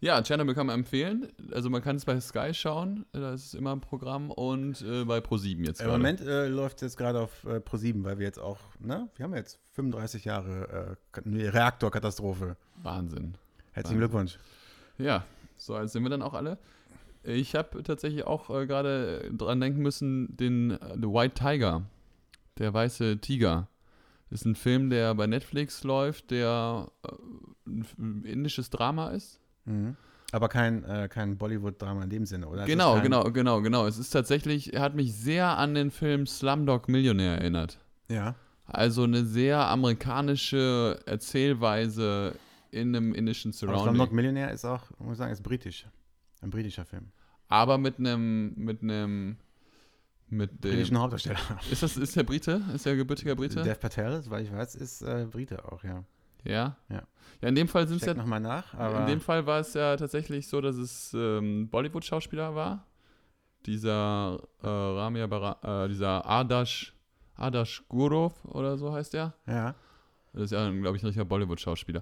Ja, 0.03 0.21
Chernobyl 0.21 0.57
kann 0.57 0.67
man 0.67 0.81
empfehlen. 0.81 1.29
Also 1.53 1.71
man 1.71 1.81
kann 1.81 1.95
es 1.95 2.05
bei 2.05 2.21
Sky 2.21 2.53
schauen, 2.53 3.07
da 3.12 3.35
ist 3.35 3.47
es 3.47 3.55
immer 3.55 3.73
im 3.73 3.81
Programm 3.81 4.33
und 4.33 4.83
äh, 4.83 5.05
bei 5.05 5.19
Pro7 5.19 5.65
jetzt 5.65 5.81
Im 5.81 5.87
gerade. 5.87 5.99
Moment 5.99 6.21
äh, 6.23 6.49
läuft 6.49 6.79
es 6.79 6.83
jetzt 6.83 6.97
gerade 6.97 7.21
auf 7.21 7.45
äh, 7.45 7.59
Pro7, 7.59 8.03
weil 8.03 8.19
wir 8.19 8.27
jetzt 8.27 8.41
auch, 8.41 8.59
ne, 8.81 9.09
wir 9.15 9.23
haben 9.23 9.33
jetzt 9.37 9.61
35 9.71 10.25
Jahre 10.25 10.97
äh, 11.15 11.49
Reaktorkatastrophe. 11.49 12.57
Wahnsinn. 12.83 13.37
Herzlichen 13.71 13.75
Wahnsinn. 13.75 13.99
Glückwunsch. 13.99 14.38
Ja, 14.99 15.25
so 15.57 15.77
alt 15.77 15.88
sind 15.91 16.03
wir 16.03 16.11
dann 16.11 16.23
auch 16.23 16.35
alle. 16.35 16.59
Ich 17.23 17.55
habe 17.55 17.85
tatsächlich 17.85 18.25
auch 18.25 18.51
äh, 18.51 18.67
gerade 18.67 19.31
dran 19.33 19.61
denken 19.61 19.83
müssen, 19.83 20.37
den 20.37 20.73
äh, 20.73 20.97
The 20.97 21.07
White 21.07 21.35
Tiger, 21.35 21.83
der 22.59 22.75
weiße 22.75 23.21
Tiger. 23.21 23.69
Ist 24.31 24.47
ein 24.47 24.57
Film, 24.57 24.91
der 24.91 25.15
bei 25.15 25.29
Netflix 25.29 25.85
läuft, 25.85 26.33
der 26.33 26.91
äh, 27.05 27.12
ein, 27.69 27.87
ein 27.99 28.25
indisches 28.25 28.69
Drama 28.69 29.11
ist. 29.11 29.38
Mhm. 29.64 29.96
Aber 30.33 30.48
kein, 30.48 30.83
äh, 30.85 31.09
kein 31.11 31.37
Bollywood-Drama 31.37 32.05
in 32.05 32.11
dem 32.11 32.27
Sinne, 32.27 32.48
oder? 32.48 32.64
Genau, 32.64 33.01
genau, 33.03 33.25
genau, 33.25 33.61
genau. 33.61 33.87
Es 33.87 33.98
ist 33.98 34.11
tatsächlich, 34.11 34.72
er 34.72 34.81
hat 34.81 34.94
mich 34.94 35.14
sehr 35.14 35.59
an 35.59 35.75
den 35.75 35.90
Film 35.90 36.27
Slumdog 36.27 36.88
Millionär 36.88 37.38
erinnert. 37.38 37.79
Ja. 38.09 38.35
Also 38.64 39.03
eine 39.03 39.27
sehr 39.27 39.68
amerikanische 39.68 40.98
Erzählweise 41.05 42.35
in 42.70 42.96
einem 42.96 43.12
indischen 43.14 43.51
Aber 43.51 43.59
Surrounding. 43.59 43.85
Slumdog 43.85 44.12
Millionär 44.12 44.51
ist 44.53 44.64
auch, 44.64 44.85
muss 44.98 45.12
ich 45.12 45.18
sagen, 45.18 45.33
ist 45.33 45.42
britisch. 45.42 45.87
Ein 46.40 46.48
britischer 46.48 46.87
Film. 46.87 47.12
Aber 47.48 47.77
mit 47.77 47.98
einem, 47.98 48.55
mit 48.57 48.83
einem, 48.83 49.37
mit 50.29 50.51
dem. 50.64 50.70
Britischen 50.70 50.98
Hauptdarsteller. 50.98 51.38
Ist 51.70 51.83
das, 51.83 51.98
ist 51.98 52.16
der 52.16 52.22
Brite? 52.22 52.62
Ist 52.75 52.87
der 52.87 52.96
gebürtiger 52.96 53.37
Brite? 53.37 53.62
Dev 53.62 53.79
Patel, 53.79 54.22
soweit 54.22 54.44
ich 54.44 54.53
weiß, 54.53 54.77
ist 54.77 55.03
äh, 55.03 55.27
Brite 55.31 55.70
auch, 55.70 55.85
ja. 55.85 56.05
Ja? 56.44 56.76
Ja. 56.88 57.02
Ja, 57.40 57.48
in 57.48 57.57
dem 57.57 57.66
Fall 57.66 57.88
sind 57.88 58.00
es 58.00 58.07
ja. 58.07 58.14
nochmal 58.14 58.40
nach, 58.40 58.72
aber 58.74 59.00
In 59.00 59.07
dem 59.07 59.20
Fall 59.20 59.46
war 59.46 59.61
es 59.61 59.74
ja 59.74 59.96
tatsächlich 59.96 60.46
so, 60.46 60.61
dass 60.61 60.76
es 60.76 61.12
ähm, 61.12 61.68
Bollywood-Schauspieler 61.70 62.55
war. 62.55 62.87
Dieser 63.66 64.40
äh, 64.62 64.68
Ramya 64.68 65.26
Bara, 65.26 65.85
äh, 65.85 65.88
dieser 65.88 66.24
Adash, 66.24 66.94
Adash 67.35 67.83
Gurov 67.88 68.44
oder 68.44 68.76
so 68.76 68.92
heißt 68.92 69.14
der. 69.14 69.35
ja. 69.46 69.74
Das 70.35 70.44
ist 70.44 70.52
ja, 70.52 70.70
glaube 70.70 70.96
ich, 70.96 71.02
ein 71.02 71.07
richtiger 71.07 71.26
Bollywood-Schauspieler. 71.26 72.00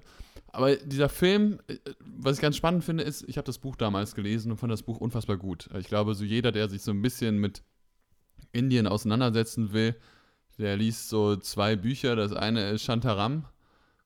Aber 0.53 0.75
dieser 0.75 1.09
Film, 1.09 1.59
äh, 1.67 1.77
was 1.99 2.37
ich 2.37 2.41
ganz 2.41 2.55
spannend 2.55 2.83
finde, 2.83 3.03
ist, 3.03 3.27
ich 3.27 3.37
habe 3.37 3.45
das 3.45 3.57
Buch 3.57 3.75
damals 3.75 4.15
gelesen 4.15 4.51
und 4.51 4.57
fand 4.57 4.71
das 4.71 4.83
Buch 4.83 4.97
unfassbar 4.97 5.37
gut. 5.37 5.69
Ich 5.77 5.87
glaube, 5.87 6.13
so 6.13 6.23
jeder, 6.23 6.51
der 6.51 6.69
sich 6.69 6.81
so 6.81 6.91
ein 6.91 7.01
bisschen 7.01 7.39
mit 7.39 7.61
Indien 8.53 8.87
auseinandersetzen 8.87 9.73
will, 9.73 9.95
der 10.57 10.77
liest 10.77 11.09
so 11.09 11.35
zwei 11.35 11.75
Bücher. 11.75 12.15
Das 12.15 12.31
eine 12.31 12.69
ist 12.69 12.83
Shantaram 12.83 13.45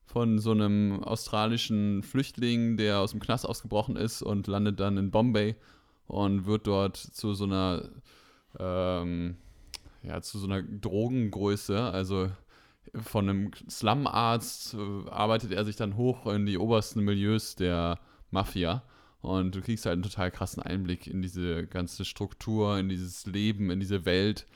von 0.06 0.38
so 0.38 0.52
einem 0.52 1.02
australischen 1.02 2.02
Flüchtling, 2.02 2.76
der 2.76 3.00
aus 3.00 3.10
dem 3.10 3.20
Knast 3.20 3.46
ausgebrochen 3.46 3.96
ist 3.96 4.22
und 4.22 4.46
landet 4.46 4.80
dann 4.80 4.96
in 4.96 5.10
Bombay 5.10 5.56
und 6.06 6.46
wird 6.46 6.66
dort 6.66 6.96
zu 6.96 7.34
so 7.34 7.44
einer 7.44 7.90
ähm, 8.58 9.36
ja, 10.02 10.20
zu 10.22 10.38
so 10.38 10.46
einer 10.46 10.62
Drogengröße, 10.62 11.78
also 11.78 12.30
von 12.94 13.28
einem 13.28 13.50
Slumarzt 13.68 14.76
arbeitet 15.10 15.52
er 15.52 15.64
sich 15.64 15.76
dann 15.76 15.96
hoch 15.96 16.26
in 16.26 16.46
die 16.46 16.58
obersten 16.58 17.00
Milieus 17.00 17.56
der 17.56 17.98
Mafia. 18.30 18.82
Und 19.20 19.54
du 19.56 19.60
kriegst 19.60 19.86
halt 19.86 19.94
einen 19.94 20.02
total 20.02 20.30
krassen 20.30 20.62
Einblick 20.62 21.08
in 21.08 21.20
diese 21.20 21.66
ganze 21.66 22.04
Struktur, 22.04 22.78
in 22.78 22.88
dieses 22.88 23.26
Leben, 23.26 23.70
in 23.70 23.80
diese 23.80 24.04
Welt. 24.04 24.46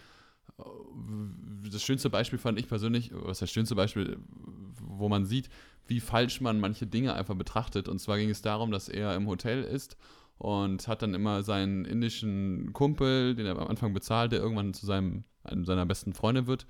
Das 1.71 1.83
schönste 1.83 2.11
Beispiel 2.11 2.39
fand 2.39 2.59
ich 2.59 2.69
persönlich, 2.69 3.11
was 3.13 3.39
das 3.39 3.51
schönste 3.51 3.75
Beispiel, 3.75 4.19
wo 4.81 5.09
man 5.09 5.27
sieht, 5.27 5.49
wie 5.87 6.01
falsch 6.01 6.41
man 6.41 6.61
manche 6.61 6.87
Dinge 6.87 7.15
einfach 7.15 7.35
betrachtet. 7.35 7.89
Und 7.89 7.99
zwar 7.99 8.19
ging 8.19 8.31
es 8.31 8.43
darum, 8.43 8.71
dass 8.71 8.89
er 8.89 9.15
im 9.15 9.27
Hotel 9.27 9.63
ist 9.63 9.97
und 10.39 10.89
hat 10.89 11.03
dann 11.03 11.15
immer 11.15 11.43
seinen 11.43 11.85
indischen 11.85 12.73
Kumpel, 12.73 13.35
den 13.35 13.47
er 13.47 13.59
am 13.59 13.69
Anfang 13.69 13.93
bezahlt, 13.93 14.33
der 14.33 14.41
irgendwann 14.41 14.73
zu 14.73 14.87
seinem, 14.87 15.25
einem 15.45 15.65
seiner 15.65 15.87
besten 15.87 16.15
Freunde 16.15 16.47
wird 16.47 16.67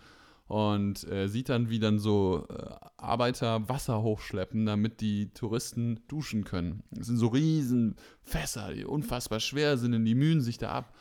und 0.51 1.09
äh, 1.09 1.29
sieht 1.29 1.49
dann, 1.49 1.71
wie 1.71 1.79
dann 1.79 2.01
so 2.01 2.45
äh, 2.51 2.75
Arbeiter 2.97 3.69
Wasser 3.69 4.03
hochschleppen, 4.03 4.67
damit 4.67 5.01
die 5.01 5.33
Touristen 5.33 6.01
duschen 6.09 6.43
können. 6.43 6.83
Das 6.91 7.07
sind 7.07 7.19
so 7.19 7.29
riesen 7.29 7.95
Fässer, 8.25 8.73
die 8.73 8.85
unfassbar 8.85 9.39
schwer 9.39 9.79
sind 9.79 9.95
und 9.95 10.05
die 10.05 10.17
mühen 10.17 10.41
sich 10.41 10.59
da 10.59 10.73
ab. 10.73 10.93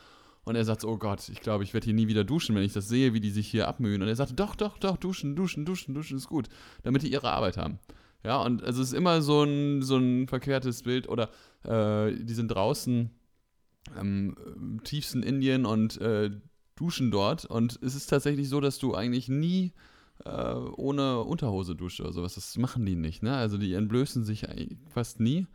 Und 0.50 0.56
er 0.56 0.64
sagt, 0.64 0.84
oh 0.84 0.98
Gott, 0.98 1.28
ich 1.28 1.40
glaube, 1.42 1.62
ich 1.62 1.74
werde 1.74 1.84
hier 1.84 1.94
nie 1.94 2.08
wieder 2.08 2.24
duschen, 2.24 2.56
wenn 2.56 2.64
ich 2.64 2.72
das 2.72 2.88
sehe, 2.88 3.14
wie 3.14 3.20
die 3.20 3.30
sich 3.30 3.46
hier 3.46 3.68
abmühen. 3.68 4.02
Und 4.02 4.08
er 4.08 4.16
sagt, 4.16 4.32
doch, 4.40 4.56
doch, 4.56 4.78
doch, 4.78 4.96
duschen, 4.96 5.36
duschen, 5.36 5.64
duschen, 5.64 5.94
duschen 5.94 6.16
ist 6.16 6.26
gut, 6.26 6.48
damit 6.82 7.02
die 7.04 7.12
ihre 7.12 7.30
Arbeit 7.30 7.56
haben. 7.56 7.78
Ja, 8.24 8.42
und 8.42 8.60
es 8.62 8.76
ist 8.76 8.92
immer 8.92 9.22
so 9.22 9.44
ein, 9.44 9.80
so 9.82 9.96
ein 9.96 10.26
verkehrtes 10.26 10.82
Bild. 10.82 11.08
Oder 11.08 11.30
äh, 11.62 12.12
die 12.16 12.34
sind 12.34 12.48
draußen 12.48 13.10
im 13.96 14.80
tiefsten 14.82 15.22
Indien 15.22 15.66
und 15.66 16.00
äh, 16.00 16.32
duschen 16.74 17.12
dort. 17.12 17.44
Und 17.44 17.78
es 17.80 17.94
ist 17.94 18.06
tatsächlich 18.06 18.48
so, 18.48 18.60
dass 18.60 18.80
du 18.80 18.96
eigentlich 18.96 19.28
nie 19.28 19.72
äh, 20.24 20.52
ohne 20.52 21.20
Unterhose 21.20 21.76
duscht 21.76 22.00
oder 22.00 22.12
sowas. 22.12 22.34
Das 22.34 22.58
machen 22.58 22.84
die 22.84 22.96
nicht. 22.96 23.22
Ne? 23.22 23.36
Also 23.36 23.56
die 23.56 23.72
entblößen 23.74 24.24
sich 24.24 24.48
fast 24.88 25.20
nie. 25.20 25.46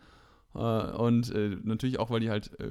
Äh, 0.56 0.60
und 0.60 1.34
äh, 1.34 1.58
natürlich 1.64 2.00
auch, 2.00 2.10
weil 2.10 2.22
die 2.22 2.30
halt 2.30 2.52
äh, 2.60 2.70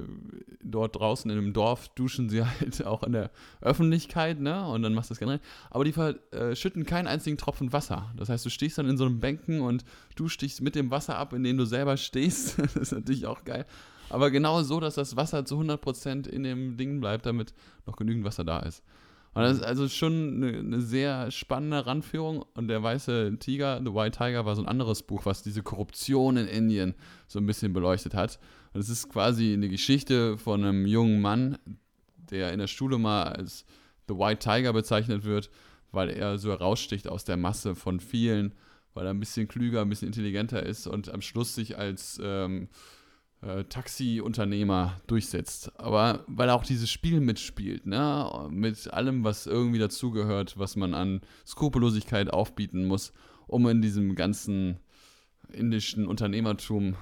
dort 0.63 0.95
draußen 0.95 1.29
in 1.29 1.37
einem 1.37 1.53
Dorf 1.53 1.89
duschen 1.89 2.29
sie 2.29 2.43
halt 2.45 2.85
auch 2.85 3.03
in 3.03 3.13
der 3.13 3.31
Öffentlichkeit, 3.61 4.39
ne? 4.39 4.67
Und 4.67 4.81
dann 4.81 4.93
machst 4.93 5.09
du 5.09 5.13
das 5.13 5.19
generell. 5.19 5.39
Aber 5.69 5.83
die 5.83 5.91
verschütten 5.91 6.85
keinen 6.85 7.07
einzigen 7.07 7.37
Tropfen 7.37 7.71
Wasser. 7.73 8.11
Das 8.17 8.29
heißt, 8.29 8.45
du 8.45 8.49
stehst 8.49 8.77
dann 8.77 8.89
in 8.89 8.97
so 8.97 9.05
einem 9.05 9.19
Bänken 9.19 9.61
und 9.61 9.85
duschst 10.15 10.41
dich 10.41 10.61
mit 10.61 10.75
dem 10.75 10.91
Wasser 10.91 11.17
ab, 11.17 11.33
in 11.33 11.43
dem 11.43 11.57
du 11.57 11.65
selber 11.65 11.97
stehst. 11.97 12.57
das 12.59 12.75
ist 12.75 12.91
natürlich 12.91 13.27
auch 13.27 13.43
geil. 13.43 13.65
Aber 14.09 14.31
genau 14.31 14.61
so, 14.63 14.79
dass 14.79 14.95
das 14.95 15.15
Wasser 15.15 15.45
zu 15.45 15.59
100% 15.59 16.27
in 16.27 16.43
dem 16.43 16.77
Ding 16.77 16.99
bleibt, 16.99 17.25
damit 17.25 17.53
noch 17.85 17.95
genügend 17.95 18.23
Wasser 18.23 18.43
da 18.43 18.59
ist. 18.59 18.83
Und 19.35 19.41
das 19.41 19.57
ist 19.57 19.63
also 19.63 19.89
schon 19.89 20.41
eine, 20.43 20.59
eine, 20.59 20.81
sehr 20.81 21.29
spannende 21.29 21.85
Ranführung. 21.85 22.45
Und 22.53 22.69
der 22.69 22.81
weiße 22.81 23.37
Tiger, 23.37 23.81
The 23.83 23.93
White 23.93 24.17
Tiger, 24.17 24.45
war 24.45 24.55
so 24.55 24.61
ein 24.61 24.67
anderes 24.67 25.03
Buch, 25.03 25.25
was 25.25 25.43
diese 25.43 25.61
Korruption 25.61 26.37
in 26.37 26.47
Indien 26.47 26.95
so 27.27 27.39
ein 27.39 27.45
bisschen 27.45 27.73
beleuchtet 27.73 28.13
hat. 28.13 28.39
Und 28.73 28.79
es 28.79 28.87
ist 28.87 29.09
quasi 29.09 29.51
eine 29.51 29.67
Geschichte 29.67 30.37
von 30.37 30.63
einem 30.63 30.85
jungen 30.85 31.19
Mann, 31.19 31.57
der 32.15 32.53
in 32.53 32.59
der 32.59 32.67
Schule 32.67 32.97
mal 32.97 33.23
als 33.23 33.65
The 34.07 34.15
White 34.15 34.39
Tiger 34.39 34.71
bezeichnet 34.71 35.25
wird, 35.25 35.49
weil 35.91 36.11
er 36.11 36.37
so 36.37 36.49
heraussticht 36.49 37.09
aus 37.09 37.25
der 37.25 37.35
Masse 37.35 37.75
von 37.75 37.99
vielen, 37.99 38.53
weil 38.93 39.05
er 39.05 39.13
ein 39.13 39.19
bisschen 39.19 39.49
klüger, 39.49 39.81
ein 39.81 39.89
bisschen 39.89 40.07
intelligenter 40.07 40.63
ist 40.63 40.87
und 40.87 41.13
am 41.13 41.21
Schluss 41.21 41.55
sich 41.55 41.77
als 41.77 42.21
ähm, 42.23 42.69
äh, 43.41 43.63
Taxi-Unternehmer 43.65 45.01
durchsetzt. 45.07 45.71
Aber 45.79 46.23
weil 46.27 46.49
er 46.49 46.55
auch 46.55 46.65
dieses 46.65 46.89
Spiel 46.89 47.19
mitspielt, 47.19 47.85
ne? 47.85 48.47
mit 48.49 48.91
allem, 48.93 49.23
was 49.23 49.45
irgendwie 49.45 49.79
dazugehört, 49.79 50.57
was 50.57 50.75
man 50.75 50.93
an 50.93 51.21
Skrupellosigkeit 51.45 52.31
aufbieten 52.31 52.85
muss, 52.85 53.13
um 53.47 53.67
in 53.67 53.81
diesem 53.81 54.15
ganzen 54.15 54.79
indischen 55.51 56.07
Unternehmertum 56.07 56.95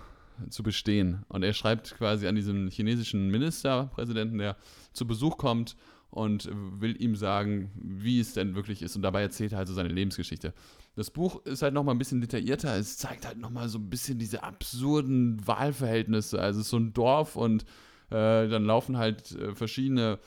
zu 0.50 0.64
bestehen. 0.64 1.24
Und 1.30 1.44
er 1.44 1.54
schreibt 1.54 1.96
quasi 1.96 2.28
an 2.28 2.36
diesen 2.36 2.70
chinesischen 2.70 3.30
Ministerpräsidenten, 3.30 4.38
der 4.38 4.58
zu 4.92 5.08
Besuch 5.08 5.38
kommt 5.38 5.76
und 6.10 6.50
will 6.52 7.02
ihm 7.02 7.16
sagen, 7.16 7.72
wie 7.76 8.20
es 8.20 8.34
denn 8.34 8.56
wirklich 8.56 8.82
ist. 8.82 8.96
Und 8.96 9.02
dabei 9.02 9.22
erzählt 9.22 9.54
er 9.54 9.60
also 9.60 9.74
seine 9.74 9.90
Lebensgeschichte. 9.90 10.54
Das 10.96 11.10
Buch 11.10 11.44
ist 11.46 11.64
halt 11.64 11.74
nochmal 11.74 11.96
ein 11.96 12.00
bisschen 12.00 12.22
detaillierter. 12.22 12.76
Es 12.78 12.98
zeigt 12.98 13.26
halt 13.26 13.40
nochmal 13.40 13.68
so 13.68 13.80
ein 13.80 13.90
bisschen 13.90 14.20
diese 14.20 14.44
absurden 14.44 15.46
Wahlverhältnisse. 15.46 16.40
Also 16.40 16.60
es 16.60 16.68
ist 16.68 16.72
so 16.72 16.78
ein 16.78 16.94
Dorf 16.94 17.36
und 17.36 17.64
äh, 18.10 18.48
dann 18.48 18.66
laufen 18.66 18.98
halt 18.98 19.32
äh, 19.32 19.56
verschiedene 19.56 20.20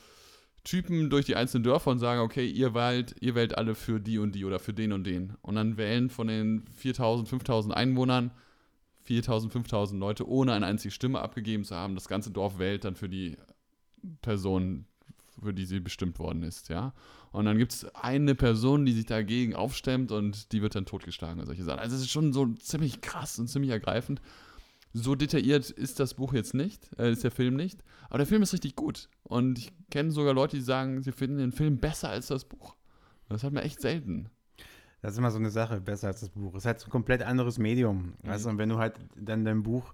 Typen 0.65 1.09
durch 1.09 1.25
die 1.27 1.37
einzelnen 1.37 1.63
Dörfer 1.63 1.93
und 1.93 2.01
sagen, 2.01 2.21
okay, 2.21 2.45
ihr 2.49 2.75
wählt, 2.75 3.15
ihr 3.21 3.37
wählt 3.37 3.57
alle 3.57 3.77
für 3.77 4.01
die 4.01 4.19
und 4.19 4.35
die 4.35 4.45
oder 4.45 4.59
für 4.59 4.75
den 4.75 4.93
und 4.93 5.05
den. 5.05 5.37
Und 5.41 5.55
dann 5.55 5.77
wählen 5.77 6.11
von 6.11 6.27
den 6.27 6.65
4000, 6.73 7.29
5000 7.29 7.75
Einwohnern 7.75 8.33
4000, 9.03 9.53
5000 9.53 10.01
Leute, 10.01 10.29
ohne 10.29 10.53
eine 10.53 10.67
einzige 10.67 10.91
Stimme 10.91 11.21
abgegeben 11.21 11.63
zu 11.63 11.77
haben. 11.77 11.95
Das 11.95 12.09
ganze 12.09 12.33
Dorf 12.33 12.59
wählt 12.59 12.85
dann 12.85 12.97
für 12.97 13.09
die 13.09 13.37
Person, 14.21 14.87
für 15.43 15.55
die 15.55 15.67
sie 15.67 15.81
bestimmt 15.81 16.19
worden 16.19 16.43
ist, 16.43 16.69
ja. 16.69 16.93
Und 17.33 17.45
dann 17.45 17.59
gibt 17.59 17.73
es 17.73 17.95
eine 17.95 18.35
Person, 18.35 18.87
die 18.87 18.93
sich 18.93 19.07
dagegen 19.07 19.55
aufstemmt 19.55 20.13
und 20.13 20.53
die 20.53 20.63
wird 20.63 20.75
dann 20.75 20.87
totgeschlagen 20.87 21.41
und 21.41 21.47
solche 21.47 21.65
Sachen. 21.65 21.81
Also 21.81 21.97
es 21.97 22.03
ist 22.03 22.11
schon 22.11 22.33
so 22.33 22.47
ziemlich 22.55 23.01
krass 23.01 23.39
und 23.39 23.49
ziemlich 23.49 23.71
ergreifend. 23.71 24.21
So 24.93 25.15
detailliert 25.15 25.69
ist 25.69 26.01
das 26.01 26.15
Buch 26.15 26.33
jetzt 26.33 26.55
nicht, 26.55 26.89
äh, 26.99 27.13
ist 27.13 27.25
der 27.25 27.31
Film 27.31 27.55
nicht. 27.55 27.85
Aber 28.09 28.19
der 28.19 28.27
Film 28.27 28.43
ist 28.43 28.55
richtig 28.55 28.77
gut. 28.77 29.11
Und 29.25 29.59
ich 29.59 29.73
kenne 29.91 30.11
sogar 30.11 30.33
Leute, 30.33 30.57
die 30.57 30.63
sagen, 30.63 31.03
sie 31.03 31.13
finden 31.13 31.39
den 31.39 31.53
Film 31.53 31.79
besser 31.79 32.09
als 32.09 32.29
das 32.29 32.45
Buch. 32.45 32.77
Das 33.29 33.45
hat 33.45 33.53
man 33.53 33.65
echt 33.65 33.81
selten. 33.81 34.31
Das 35.03 35.13
ist 35.13 35.19
immer 35.19 35.31
so 35.31 35.39
eine 35.39 35.51
Sache, 35.51 35.81
besser 35.81 36.09
als 36.09 36.21
das 36.21 36.31
Buch. 36.31 36.55
Es 36.55 36.63
ist 36.63 36.67
halt 36.67 36.81
so 36.81 36.87
ein 36.87 36.91
komplett 36.91 37.23
anderes 37.23 37.59
Medium. 37.59 38.15
Mhm. 38.23 38.29
Weißt 38.29 38.47
und 38.47 38.59
wenn 38.59 38.69
du 38.69 38.79
halt 38.79 38.95
dann 39.15 39.45
dein 39.45 39.63
Buch 39.63 39.93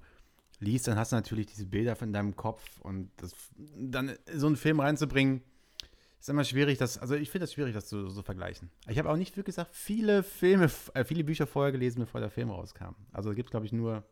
liest, 0.63 0.89
dann 0.89 0.97
hast 0.97 1.13
du 1.13 1.17
natürlich 1.17 1.47
diese 1.47 1.67
Bilder 1.67 1.97
von 1.97 2.13
deinem 2.13 2.37
Kopf 2.37 2.63
und 2.81 3.11
das, 3.17 3.33
dann 3.77 4.13
so 4.35 4.47
einen 4.47 4.57
Film 4.57 4.81
reinzubringen, 4.81 5.43
ist 6.21 6.29
immer 6.29 6.45
schwierig, 6.45 6.79
das, 6.79 6.99
also 6.99 7.15
ich 7.15 7.31
finde 7.31 7.45
das 7.45 7.53
schwierig, 7.53 7.75
das 7.75 7.87
zu 7.87 8.09
so 8.09 8.23
vergleichen. 8.23 8.71
Ich 8.89 8.99
habe 8.99 9.11
auch 9.11 9.17
nicht 9.17 9.33
wirklich 9.37 9.57
gesagt, 9.57 9.75
viele 9.75 10.23
Filme, 10.23 10.71
äh, 10.95 11.05
viele 11.05 11.25
Bücher 11.25 11.47
vorher 11.47 11.73
gelesen, 11.73 11.99
bevor 11.99 12.21
der 12.21 12.31
Film 12.31 12.51
rauskam. 12.51 12.95
Also 13.13 13.31
es 13.31 13.37
gibt, 13.37 13.51
glaube 13.51 13.67
ich, 13.67 13.73
nur 13.73 14.05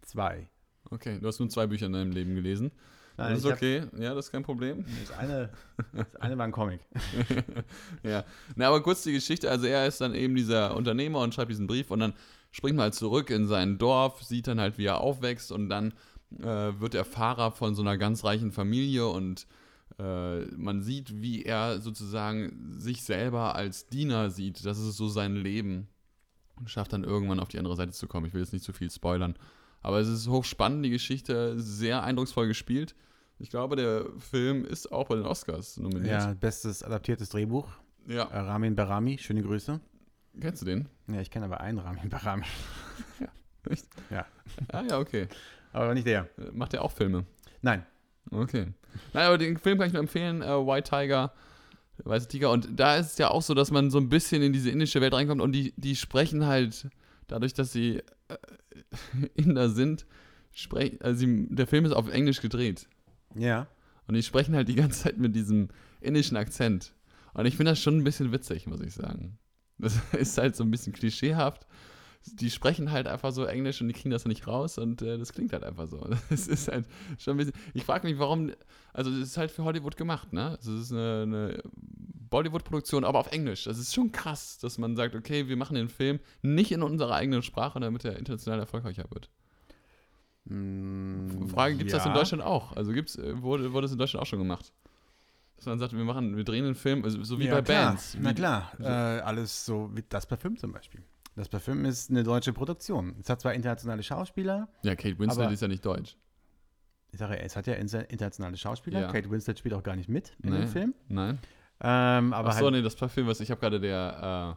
zwei. 0.00 0.48
Okay, 0.90 1.18
du 1.20 1.26
hast 1.26 1.38
nur 1.38 1.50
zwei 1.50 1.66
Bücher 1.66 1.86
in 1.86 1.92
deinem 1.92 2.12
Leben 2.12 2.34
gelesen. 2.34 2.70
Nein, 3.18 3.30
das 3.30 3.40
ist 3.40 3.46
okay, 3.46 3.82
hab, 3.82 3.98
ja, 3.98 4.14
das 4.14 4.26
ist 4.26 4.32
kein 4.32 4.42
Problem. 4.42 4.84
Das 5.06 5.18
eine, 5.18 5.50
das 5.92 6.16
eine 6.16 6.38
war 6.38 6.44
ein 6.44 6.52
Comic. 6.52 6.80
ja, 8.02 8.24
na, 8.54 8.68
aber 8.68 8.82
kurz 8.82 9.02
die 9.02 9.12
Geschichte. 9.12 9.50
Also 9.50 9.66
er 9.66 9.86
ist 9.86 10.00
dann 10.00 10.14
eben 10.14 10.34
dieser 10.34 10.76
Unternehmer 10.76 11.20
und 11.20 11.34
schreibt 11.34 11.50
diesen 11.50 11.66
Brief 11.66 11.90
und 11.90 12.00
dann 12.00 12.12
springt 12.56 12.80
halt 12.80 12.94
zurück 12.94 13.28
in 13.28 13.46
sein 13.46 13.76
Dorf, 13.76 14.22
sieht 14.22 14.46
dann 14.46 14.60
halt, 14.60 14.78
wie 14.78 14.86
er 14.86 15.02
aufwächst 15.02 15.52
und 15.52 15.68
dann 15.68 15.92
äh, 16.38 16.72
wird 16.80 16.94
er 16.94 17.04
Fahrer 17.04 17.52
von 17.52 17.74
so 17.74 17.82
einer 17.82 17.98
ganz 17.98 18.24
reichen 18.24 18.50
Familie 18.50 19.08
und 19.08 19.46
äh, 19.98 20.40
man 20.56 20.80
sieht, 20.80 21.20
wie 21.20 21.42
er 21.42 21.80
sozusagen 21.82 22.74
sich 22.78 23.04
selber 23.04 23.56
als 23.56 23.88
Diener 23.88 24.30
sieht. 24.30 24.64
Das 24.64 24.78
ist 24.78 24.96
so 24.96 25.06
sein 25.08 25.36
Leben. 25.36 25.88
Und 26.58 26.70
schafft 26.70 26.94
dann 26.94 27.04
irgendwann 27.04 27.40
auf 27.40 27.48
die 27.48 27.58
andere 27.58 27.76
Seite 27.76 27.92
zu 27.92 28.06
kommen. 28.06 28.24
Ich 28.24 28.32
will 28.32 28.40
jetzt 28.40 28.54
nicht 28.54 28.64
zu 28.64 28.72
viel 28.72 28.90
spoilern. 28.90 29.34
Aber 29.82 30.00
es 30.00 30.08
ist 30.08 30.26
hochspannend, 30.26 30.82
die 30.86 30.90
Geschichte, 30.90 31.60
sehr 31.60 32.02
eindrucksvoll 32.02 32.48
gespielt. 32.48 32.94
Ich 33.38 33.50
glaube, 33.50 33.76
der 33.76 34.06
Film 34.18 34.64
ist 34.64 34.90
auch 34.90 35.08
bei 35.08 35.16
den 35.16 35.26
Oscars 35.26 35.76
nominiert. 35.76 36.22
Ja, 36.22 36.32
bestes 36.32 36.82
adaptiertes 36.82 37.28
Drehbuch. 37.28 37.68
Ja. 38.06 38.24
Äh, 38.24 38.38
Ramin 38.38 38.74
Barami, 38.74 39.18
schöne 39.18 39.42
Grüße. 39.42 39.78
Kennst 40.40 40.62
du 40.62 40.66
den? 40.66 40.88
Ja, 41.08 41.20
ich 41.20 41.30
kenne 41.30 41.46
aber 41.46 41.60
einen 41.60 41.78
Ramin 41.78 42.08
Barami. 42.10 42.44
ja, 43.20 43.28
echt? 43.70 43.86
Ja. 44.10 44.26
Ah, 44.68 44.82
ja, 44.82 44.98
okay. 44.98 45.28
Aber 45.72 45.94
nicht 45.94 46.06
der. 46.06 46.28
Äh, 46.38 46.50
macht 46.52 46.72
der 46.72 46.82
auch 46.82 46.92
Filme? 46.92 47.24
Nein. 47.62 47.84
Okay. 48.30 48.66
Nein, 49.12 49.26
aber 49.26 49.38
den 49.38 49.56
Film 49.58 49.78
kann 49.78 49.86
ich 49.86 49.92
nur 49.92 50.02
empfehlen, 50.02 50.42
äh, 50.42 50.46
White 50.46 50.90
Tiger, 50.90 51.32
Weiße 52.04 52.28
Tiger. 52.28 52.50
Und 52.50 52.68
da 52.78 52.96
ist 52.96 53.12
es 53.12 53.18
ja 53.18 53.30
auch 53.30 53.42
so, 53.42 53.54
dass 53.54 53.70
man 53.70 53.90
so 53.90 53.98
ein 53.98 54.08
bisschen 54.08 54.42
in 54.42 54.52
diese 54.52 54.70
indische 54.70 55.00
Welt 55.00 55.14
reinkommt 55.14 55.40
und 55.40 55.52
die, 55.52 55.72
die 55.76 55.96
sprechen 55.96 56.46
halt, 56.46 56.88
dadurch, 57.26 57.54
dass 57.54 57.72
sie 57.72 58.02
äh, 58.28 58.36
Inder 59.34 59.70
sind, 59.70 60.06
sprech, 60.52 61.02
also 61.02 61.18
sie, 61.18 61.46
der 61.50 61.66
Film 61.66 61.84
ist 61.84 61.92
auf 61.92 62.08
Englisch 62.08 62.40
gedreht. 62.40 62.88
Ja. 63.34 63.66
Und 64.06 64.14
die 64.14 64.22
sprechen 64.22 64.54
halt 64.54 64.68
die 64.68 64.74
ganze 64.76 65.04
Zeit 65.04 65.18
mit 65.18 65.34
diesem 65.34 65.68
indischen 66.00 66.36
Akzent. 66.36 66.94
Und 67.34 67.46
ich 67.46 67.56
finde 67.56 67.72
das 67.72 67.80
schon 67.80 67.98
ein 67.98 68.04
bisschen 68.04 68.32
witzig, 68.32 68.66
muss 68.66 68.80
ich 68.80 68.94
sagen. 68.94 69.38
Das 69.78 69.98
ist 70.12 70.38
halt 70.38 70.56
so 70.56 70.64
ein 70.64 70.70
bisschen 70.70 70.92
klischeehaft. 70.92 71.66
Die 72.40 72.50
sprechen 72.50 72.90
halt 72.90 73.06
einfach 73.06 73.30
so 73.30 73.44
Englisch 73.44 73.80
und 73.80 73.86
die 73.86 73.94
kriegen 73.94 74.10
das 74.10 74.24
nicht 74.24 74.48
raus 74.48 74.78
und 74.78 75.00
äh, 75.00 75.16
das 75.16 75.32
klingt 75.32 75.52
halt 75.52 75.62
einfach 75.62 75.86
so. 75.86 75.98
Das 76.28 76.48
ist 76.48 76.68
halt 76.68 76.86
schon 77.18 77.34
ein 77.34 77.36
bisschen. 77.36 77.54
Ich 77.72 77.84
frage 77.84 78.06
mich, 78.06 78.18
warum. 78.18 78.52
Also, 78.92 79.10
das 79.10 79.28
ist 79.28 79.36
halt 79.36 79.50
für 79.50 79.62
Hollywood 79.62 79.96
gemacht, 79.96 80.32
ne? 80.32 80.56
Also, 80.56 80.74
es 80.74 80.86
ist 80.86 80.92
eine, 80.92 81.22
eine 81.22 81.62
Bollywood-Produktion, 82.30 83.04
aber 83.04 83.20
auf 83.20 83.30
Englisch. 83.30 83.64
Das 83.64 83.78
ist 83.78 83.94
schon 83.94 84.10
krass, 84.10 84.58
dass 84.58 84.78
man 84.78 84.96
sagt, 84.96 85.14
okay, 85.14 85.48
wir 85.48 85.56
machen 85.56 85.76
den 85.76 85.88
Film 85.88 86.18
nicht 86.42 86.72
in 86.72 86.82
unserer 86.82 87.14
eigenen 87.14 87.42
Sprache, 87.42 87.78
damit 87.78 88.04
er 88.04 88.18
international 88.18 88.58
erfolgreicher 88.58 89.04
wird. 89.10 89.30
Mm, 90.46 91.48
Frage, 91.48 91.76
gibt 91.76 91.90
es 91.90 91.96
das 91.96 92.06
in 92.06 92.12
ja. 92.12 92.18
Deutschland 92.18 92.42
auch? 92.42 92.72
Also 92.76 92.92
gibt's, 92.92 93.16
äh, 93.16 93.40
wurde, 93.42 93.72
wurde 93.72 93.84
das 93.84 93.92
in 93.92 93.98
Deutschland 93.98 94.22
auch 94.22 94.26
schon 94.26 94.38
gemacht? 94.38 94.72
Dass 95.56 95.66
man 95.66 95.78
sagt, 95.78 95.92
wir 95.96 96.04
machen, 96.04 96.36
wir 96.36 96.44
drehen 96.44 96.64
den 96.64 96.74
Film, 96.74 97.02
also 97.04 97.22
so 97.24 97.38
wie 97.38 97.46
ja, 97.46 97.54
bei 97.54 97.62
klar. 97.62 97.86
Bands. 97.90 98.16
Na 98.20 98.30
Wie- 98.30 98.34
klar, 98.34 98.72
so- 98.78 98.84
äh, 98.84 98.86
alles 98.88 99.64
so 99.64 99.90
wie 99.94 100.04
das 100.08 100.26
Parfüm 100.26 100.56
zum 100.58 100.72
Beispiel. 100.72 101.02
Das 101.34 101.48
Parfüm 101.48 101.84
ist 101.84 102.10
eine 102.10 102.22
deutsche 102.22 102.52
Produktion. 102.52 103.14
Es 103.20 103.28
hat 103.28 103.40
zwar 103.40 103.52
internationale 103.54 104.02
Schauspieler, 104.02 104.68
Ja, 104.82 104.94
Kate 104.94 105.18
Winslet 105.18 105.50
ist 105.50 105.60
ja 105.62 105.68
nicht 105.68 105.84
deutsch. 105.84 106.16
ich 107.12 107.18
sage 107.18 107.34
ja, 107.34 107.40
es 107.40 107.56
hat 107.56 107.66
ja 107.66 107.74
inter- 107.74 108.08
internationale 108.10 108.56
Schauspieler. 108.56 109.00
Ja. 109.00 109.12
Kate 109.12 109.30
Winslet 109.30 109.58
spielt 109.58 109.74
auch 109.74 109.82
gar 109.82 109.96
nicht 109.96 110.08
mit 110.08 110.34
in 110.42 110.50
Nee. 110.52 110.60
dem 110.60 110.68
Film. 110.68 110.94
Nein? 111.08 111.38
Ähm, 111.80 112.32
aber 112.32 112.48
Ach 112.50 112.58
so, 112.58 112.64
halt 112.66 112.74
nee, 112.74 112.82
das 112.82 112.96
Parfüm, 112.96 113.26
was 113.26 113.40
ich 113.40 113.50
habe 113.50 113.60
gerade 113.60 113.78
der, 113.80 114.56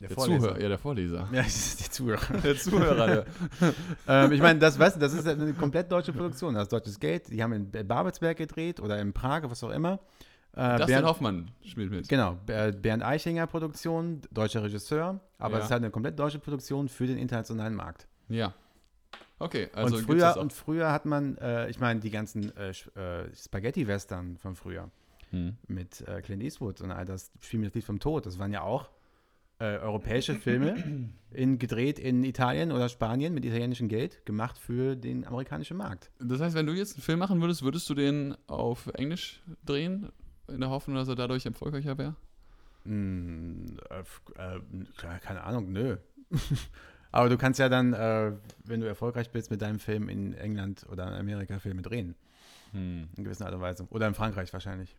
äh, 0.00 0.02
der 0.02 0.08
der. 0.08 0.16
Zuhörer, 0.18 0.60
ja, 0.60 0.68
der 0.68 0.78
Vorleser. 0.78 1.28
Ja, 1.32 1.42
die 1.42 1.48
Zuhörer. 1.90 2.38
Der 2.44 2.56
Zuhörer, 2.58 3.06
der, 3.60 3.74
ähm, 4.08 4.32
ich 4.32 4.40
meine, 4.42 4.58
das, 4.58 4.78
weißt 4.78 5.00
das 5.00 5.14
ist 5.14 5.26
eine 5.26 5.54
komplett 5.54 5.90
deutsche 5.90 6.12
Produktion. 6.12 6.52
Das 6.54 6.64
ist 6.64 6.72
deutsches 6.72 7.00
Geld. 7.00 7.28
Die 7.30 7.42
haben 7.42 7.52
in 7.54 7.70
Babelsberg 7.70 8.36
gedreht 8.36 8.80
oder 8.80 8.98
in 9.00 9.14
Prag, 9.14 9.44
was 9.44 9.64
auch 9.64 9.70
immer. 9.70 9.98
Äh, 10.54 10.76
Dustin 10.76 10.86
Bernd- 10.96 11.06
Hoffmann 11.06 11.50
spielt 11.64 11.90
mit. 11.90 12.08
Genau, 12.08 12.36
Ber- 12.46 12.72
Bernd 12.72 13.02
Eichinger 13.02 13.46
Produktion, 13.46 14.20
deutscher 14.30 14.62
Regisseur, 14.62 15.20
aber 15.38 15.54
Ja. 15.54 15.58
es 15.60 15.64
ist 15.66 15.70
halt 15.70 15.82
eine 15.82 15.90
komplett 15.90 16.18
deutsche 16.18 16.38
Produktion 16.38 16.88
für 16.88 17.06
den 17.06 17.16
internationalen 17.18 17.74
Markt. 17.74 18.06
Ja. 18.28 18.52
Okay, 19.38 19.68
also 19.72 19.96
und, 19.96 20.02
früher, 20.04 20.36
und 20.36 20.52
früher 20.52 20.92
hat 20.92 21.04
man, 21.04 21.36
äh, 21.38 21.68
ich 21.68 21.80
meine, 21.80 22.00
die 22.00 22.10
ganzen 22.10 22.52
äh, 22.56 22.70
äh, 22.70 23.34
Spaghetti-Western 23.34 24.36
von 24.36 24.54
früher 24.54 24.90
Hm. 25.30 25.56
mit 25.66 26.06
äh, 26.06 26.20
Clint 26.20 26.42
Eastwood 26.42 26.80
und 26.82 26.90
all 26.92 27.06
das 27.06 27.30
Spiel 27.40 27.58
mit 27.60 27.68
das 27.70 27.74
Lied 27.74 27.84
vom 27.84 27.98
Tod, 27.98 28.26
das 28.26 28.38
waren 28.38 28.52
ja 28.52 28.60
auch 28.62 28.90
äh, 29.58 29.78
europäische 29.78 30.34
Filme, 30.34 30.74
in, 31.30 31.58
gedreht 31.58 31.98
in 31.98 32.22
Italien 32.24 32.70
oder 32.70 32.88
Spanien 32.90 33.32
mit 33.32 33.44
italienischem 33.44 33.88
Geld, 33.88 34.24
gemacht 34.26 34.58
für 34.58 34.94
den 34.96 35.24
amerikanischen 35.26 35.76
Markt. 35.78 36.10
Das 36.20 36.40
heißt, 36.40 36.54
wenn 36.54 36.66
du 36.66 36.72
jetzt 36.74 36.96
einen 36.96 37.02
Film 37.02 37.18
machen 37.18 37.40
würdest, 37.40 37.62
würdest 37.62 37.88
du 37.88 37.94
den 37.94 38.36
auf 38.46 38.88
Englisch 38.94 39.42
drehen, 39.64 40.10
in 40.48 40.60
der 40.60 40.70
Hoffnung, 40.70 40.96
dass 40.96 41.08
er 41.08 41.14
dadurch 41.14 41.46
erfolgreicher 41.46 41.96
wäre? 41.98 42.14
Hm, 42.84 43.78
äh, 43.90 44.00
äh, 44.00 44.60
keine- 44.96 45.20
keine 45.20 45.44
Ahnung, 45.44 45.72
nö. 45.72 45.96
Aber 47.12 47.28
du 47.28 47.36
kannst 47.36 47.60
ja 47.60 47.68
dann, 47.68 47.92
äh, 47.92 48.32
wenn 48.64 48.80
du 48.80 48.86
erfolgreich 48.86 49.30
bist, 49.30 49.50
mit 49.50 49.60
deinem 49.60 49.78
Film 49.78 50.08
in 50.08 50.32
England 50.34 50.86
oder 50.90 51.06
in 51.08 51.14
Amerika 51.14 51.58
Filme 51.58 51.82
drehen. 51.82 52.14
Hm. 52.72 53.08
In 53.16 53.24
gewisser 53.24 53.46
Art 53.46 53.54
und 53.54 53.60
Weise. 53.60 53.86
Oder 53.90 54.08
in 54.08 54.14
Frankreich 54.14 54.52
wahrscheinlich. 54.52 54.96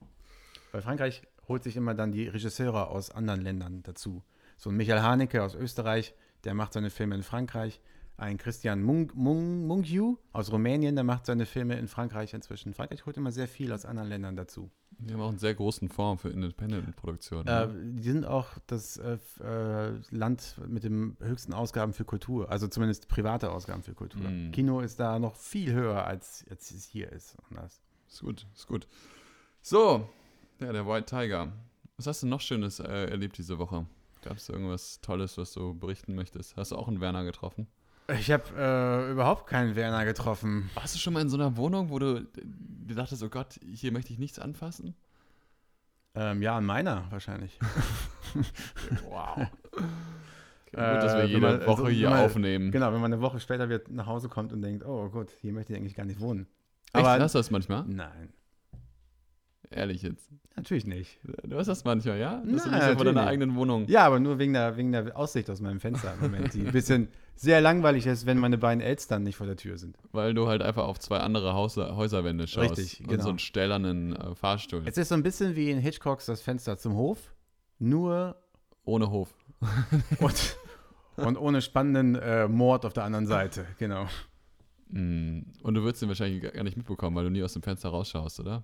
Weil 0.71 0.81
Frankreich 0.83 1.23
holt 1.47 1.63
sich 1.63 1.75
immer 1.75 1.95
dann 1.95 2.11
die 2.11 2.27
Regisseure 2.27 2.87
aus 2.87 3.09
anderen 3.09 3.41
Ländern 3.41 3.81
dazu. 3.83 4.23
So 4.57 4.69
ein 4.69 4.77
Michael 4.77 5.01
Haneke 5.01 5.41
aus 5.43 5.55
Österreich, 5.55 6.13
der 6.43 6.53
macht 6.53 6.73
seine 6.73 6.91
Filme 6.91 7.15
in 7.15 7.23
Frankreich. 7.23 7.81
Ein 8.23 8.37
Christian 8.37 8.81
Mung, 8.81 9.11
Mung, 9.15 9.67
Mungiu 9.67 10.15
aus 10.31 10.49
Rumänien, 10.49 10.95
der 10.95 11.03
macht 11.03 11.25
seine 11.25 11.45
Filme 11.45 11.77
in 11.77 11.89
Frankreich 11.89 12.33
inzwischen. 12.33 12.73
Frankreich 12.73 13.05
holt 13.05 13.17
immer 13.17 13.33
sehr 13.33 13.49
viel 13.49 13.73
aus 13.73 13.83
anderen 13.83 14.07
Ländern 14.07 14.37
dazu. 14.37 14.71
Die 14.91 15.13
haben 15.13 15.19
auch 15.19 15.27
einen 15.27 15.39
sehr 15.39 15.53
großen 15.53 15.89
Fonds 15.89 16.21
für 16.21 16.29
Independent-Produktionen. 16.29 17.45
Äh, 17.47 17.67
ne? 17.67 17.93
die 17.99 18.09
sind 18.09 18.25
auch 18.25 18.47
das 18.65 18.95
äh, 18.95 19.17
äh, 19.43 19.99
Land 20.09 20.55
mit 20.65 20.85
den 20.85 21.17
höchsten 21.19 21.53
Ausgaben 21.53 21.91
für 21.91 22.05
Kultur, 22.05 22.49
also 22.49 22.69
zumindest 22.69 23.09
private 23.09 23.51
Ausgaben 23.51 23.83
für 23.83 23.93
Kultur. 23.93 24.21
Mm. 24.21 24.51
Kino 24.53 24.79
ist 24.79 25.01
da 25.01 25.19
noch 25.19 25.35
viel 25.35 25.73
höher, 25.73 26.05
als, 26.05 26.45
als 26.49 26.71
es 26.71 26.85
hier 26.85 27.11
ist. 27.11 27.35
Und 27.49 27.57
das. 27.57 27.81
Ist 28.07 28.21
gut, 28.21 28.47
ist 28.55 28.67
gut. 28.67 28.87
So, 29.61 30.07
ja, 30.61 30.71
der 30.71 30.87
White 30.87 31.07
Tiger. 31.07 31.51
Was 31.97 32.07
hast 32.07 32.23
du 32.23 32.27
noch 32.27 32.39
Schönes 32.39 32.79
äh, 32.79 33.09
erlebt 33.09 33.37
diese 33.37 33.59
Woche? 33.59 33.85
Gab 34.21 34.37
es 34.37 34.47
irgendwas 34.47 35.01
Tolles, 35.01 35.37
was 35.37 35.51
du 35.51 35.77
berichten 35.77 36.15
möchtest? 36.15 36.55
Hast 36.55 36.71
du 36.71 36.77
auch 36.77 36.87
einen 36.87 37.01
Werner 37.01 37.25
getroffen? 37.25 37.67
Ich 38.19 38.29
habe 38.31 38.43
äh, 38.57 39.11
überhaupt 39.11 39.47
keinen 39.47 39.75
Werner 39.75 40.03
getroffen. 40.05 40.69
Warst 40.75 40.93
du 40.95 40.99
schon 40.99 41.13
mal 41.13 41.21
in 41.21 41.29
so 41.29 41.37
einer 41.37 41.55
Wohnung, 41.57 41.89
wo 41.89 41.99
du 41.99 42.27
dir 42.35 42.95
dachtest, 42.95 43.23
oh 43.23 43.29
Gott, 43.29 43.59
hier 43.65 43.91
möchte 43.91 44.11
ich 44.11 44.19
nichts 44.19 44.39
anfassen? 44.39 44.93
Ähm, 46.15 46.41
ja, 46.41 46.57
an 46.57 46.65
meiner 46.65 47.05
wahrscheinlich. 47.11 47.57
Wow. 49.07 49.37
Okay, 49.37 49.47
gut, 50.71 50.73
Äh, 50.73 50.99
dass 50.99 51.13
wir 51.13 51.19
wenn 51.23 51.27
jede 51.27 51.39
man- 51.41 51.53
also, 51.61 51.67
Woche 51.67 51.89
hier 51.91 52.09
man- 52.09 52.19
aufnehmen. 52.25 52.71
Genau, 52.71 52.91
wenn 52.91 52.99
man 53.01 53.13
eine 53.13 53.21
Woche 53.21 53.39
später 53.39 53.69
wieder 53.69 53.81
nach 53.89 54.07
Hause 54.07 54.27
kommt 54.29 54.51
und 54.53 54.61
denkt, 54.61 54.83
oh 54.85 55.09
gut, 55.09 55.29
hier 55.41 55.53
möchte 55.53 55.73
ich 55.73 55.79
eigentlich 55.79 55.95
gar 55.95 56.05
nicht 56.05 56.19
wohnen. 56.19 56.47
Echt, 56.93 57.05
Aber 57.05 57.19
hast 57.23 57.35
du 57.35 57.39
das 57.39 57.51
manchmal? 57.51 57.83
nein, 57.87 58.33
Ehrlich 59.75 60.01
jetzt. 60.03 60.29
natürlich 60.55 60.85
nicht. 60.85 61.19
Du 61.43 61.57
hast 61.57 61.67
das 61.67 61.83
manchmal, 61.83 62.19
ja? 62.19 62.41
Dass 62.45 62.63
du 62.63 62.69
Nein, 62.69 62.79
nicht 62.79 62.89
so 62.89 62.95
von 62.97 63.05
deiner 63.05 63.11
natürlich. 63.13 63.27
eigenen 63.27 63.55
Wohnung. 63.55 63.87
Ja, 63.87 64.05
aber 64.05 64.19
nur 64.19 64.39
wegen 64.39 64.53
der, 64.53 64.77
wegen 64.77 64.91
der 64.91 65.17
Aussicht 65.17 65.49
aus 65.49 65.61
meinem 65.61 65.79
Fenster 65.79 66.13
im 66.13 66.21
Moment, 66.21 66.53
die 66.53 66.61
ein 66.65 66.71
bisschen 66.71 67.07
sehr 67.35 67.59
langweilig 67.61 68.05
ist, 68.05 68.25
wenn 68.27 68.37
meine 68.37 68.57
beiden 68.59 68.81
Elstern 68.81 69.23
nicht 69.23 69.35
vor 69.35 69.47
der 69.47 69.55
Tür 69.55 69.77
sind. 69.77 69.97
Weil 70.11 70.33
du 70.35 70.47
halt 70.47 70.61
einfach 70.61 70.83
auf 70.85 70.99
zwei 70.99 71.17
andere 71.17 71.53
Häuser, 71.55 71.95
Häuserwände 71.95 72.45
schaust. 72.47 72.77
Richtig, 72.77 73.01
Und 73.01 73.07
genau. 73.09 73.23
so 73.23 73.29
einen 73.29 73.39
stählernen 73.39 74.15
äh, 74.15 74.35
Fahrstuhl. 74.35 74.83
Es 74.85 74.97
ist 74.97 75.09
so 75.09 75.15
ein 75.15 75.23
bisschen 75.23 75.55
wie 75.55 75.71
in 75.71 75.79
Hitchcocks 75.79 76.27
das 76.27 76.41
Fenster 76.41 76.77
zum 76.77 76.95
Hof, 76.95 77.33
nur 77.79 78.35
Ohne 78.85 79.09
Hof. 79.09 79.33
und, 80.19 80.57
und 81.15 81.37
ohne 81.37 81.61
spannenden 81.61 82.15
äh, 82.15 82.47
Mord 82.47 82.85
auf 82.85 82.93
der 82.93 83.05
anderen 83.05 83.25
Seite. 83.25 83.65
Genau. 83.79 84.05
Mm, 84.89 85.39
Und 85.63 85.73
du 85.73 85.81
würdest 85.81 86.01
den 86.01 86.09
wahrscheinlich 86.09 86.41
gar 86.53 86.63
nicht 86.63 86.77
mitbekommen, 86.77 87.15
weil 87.15 87.23
du 87.23 87.31
nie 87.31 87.41
aus 87.43 87.53
dem 87.53 87.63
Fenster 87.63 87.89
rausschaust, 87.89 88.39
oder? 88.41 88.63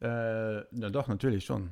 Äh, 0.00 0.62
na 0.70 0.90
doch, 0.90 1.08
natürlich 1.08 1.44
schon. 1.44 1.70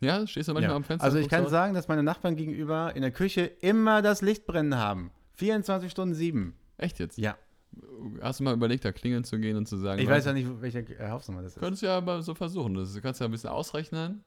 Ja, 0.00 0.26
stehst 0.26 0.48
du 0.48 0.52
manchmal 0.52 0.70
Ja. 0.72 0.76
am 0.76 0.84
Fenster? 0.84 1.04
Also 1.04 1.18
ich 1.18 1.28
kann 1.28 1.48
sagen, 1.48 1.74
dass 1.74 1.88
meine 1.88 2.02
Nachbarn 2.02 2.36
gegenüber 2.36 2.94
in 2.94 3.02
der 3.02 3.10
Küche 3.10 3.42
immer 3.60 4.02
das 4.02 4.20
Licht 4.22 4.46
brennen 4.46 4.76
haben. 4.76 5.10
24 5.34 5.90
Stunden 5.90 6.14
sieben. 6.14 6.54
Echt 6.76 6.98
jetzt? 6.98 7.18
Ja. 7.18 7.36
Hast 8.22 8.40
du 8.40 8.44
mal 8.44 8.54
überlegt, 8.54 8.84
da 8.84 8.92
klingeln 8.92 9.24
zu 9.24 9.38
gehen 9.38 9.56
und 9.56 9.66
zu 9.66 9.76
sagen, 9.76 10.00
Ich 10.00 10.08
weiß 10.08 10.24
ja 10.26 10.32
nicht, 10.32 10.48
welche 10.60 10.80
äh, 10.80 11.10
Hausnummer 11.10 11.42
das 11.42 11.54
ist. 11.56 11.60
Könntest 11.60 11.82
du 11.82 11.86
ja 11.86 11.96
aber 11.96 12.22
so 12.22 12.34
versuchen. 12.34 12.74
Das, 12.74 12.92
du 12.94 13.00
kannst 13.00 13.20
ja 13.20 13.26
ein 13.26 13.30
bisschen 13.32 13.50
ausrechnen, 13.50 14.22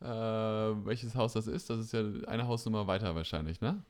äh, 0.00 0.06
welches 0.06 1.14
Haus 1.14 1.34
das 1.34 1.46
ist. 1.46 1.70
Das 1.70 1.78
ist 1.78 1.92
ja 1.92 2.02
eine 2.26 2.46
Hausnummer 2.46 2.86
weiter 2.86 3.14
wahrscheinlich, 3.14 3.60
ne? 3.60 3.82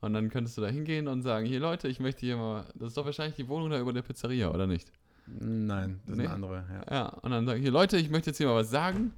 Und 0.00 0.12
dann 0.14 0.28
könntest 0.30 0.56
du 0.58 0.62
da 0.62 0.68
hingehen 0.68 1.08
und 1.08 1.22
sagen, 1.22 1.46
hier 1.46 1.60
Leute, 1.60 1.88
ich 1.88 1.98
möchte 2.00 2.20
hier 2.26 2.36
mal, 2.36 2.66
das 2.74 2.88
ist 2.88 2.96
doch 2.96 3.06
wahrscheinlich 3.06 3.36
die 3.36 3.48
Wohnung 3.48 3.70
da 3.70 3.78
über 3.80 3.92
der 3.92 4.02
Pizzeria, 4.02 4.50
oder 4.50 4.66
nicht? 4.66 4.90
Nein, 5.26 6.00
das 6.06 6.16
Nee. 6.16 6.22
ist 6.24 6.28
eine 6.28 6.34
andere. 6.34 6.64
Ja. 6.88 6.94
Ja, 6.94 7.06
und 7.08 7.30
dann 7.30 7.46
sagen, 7.46 7.60
hier 7.60 7.70
Leute, 7.70 7.96
ich 7.96 8.10
möchte 8.10 8.30
jetzt 8.30 8.36
hier 8.38 8.46
mal 8.46 8.56
was 8.56 8.70
sagen. 8.70 9.12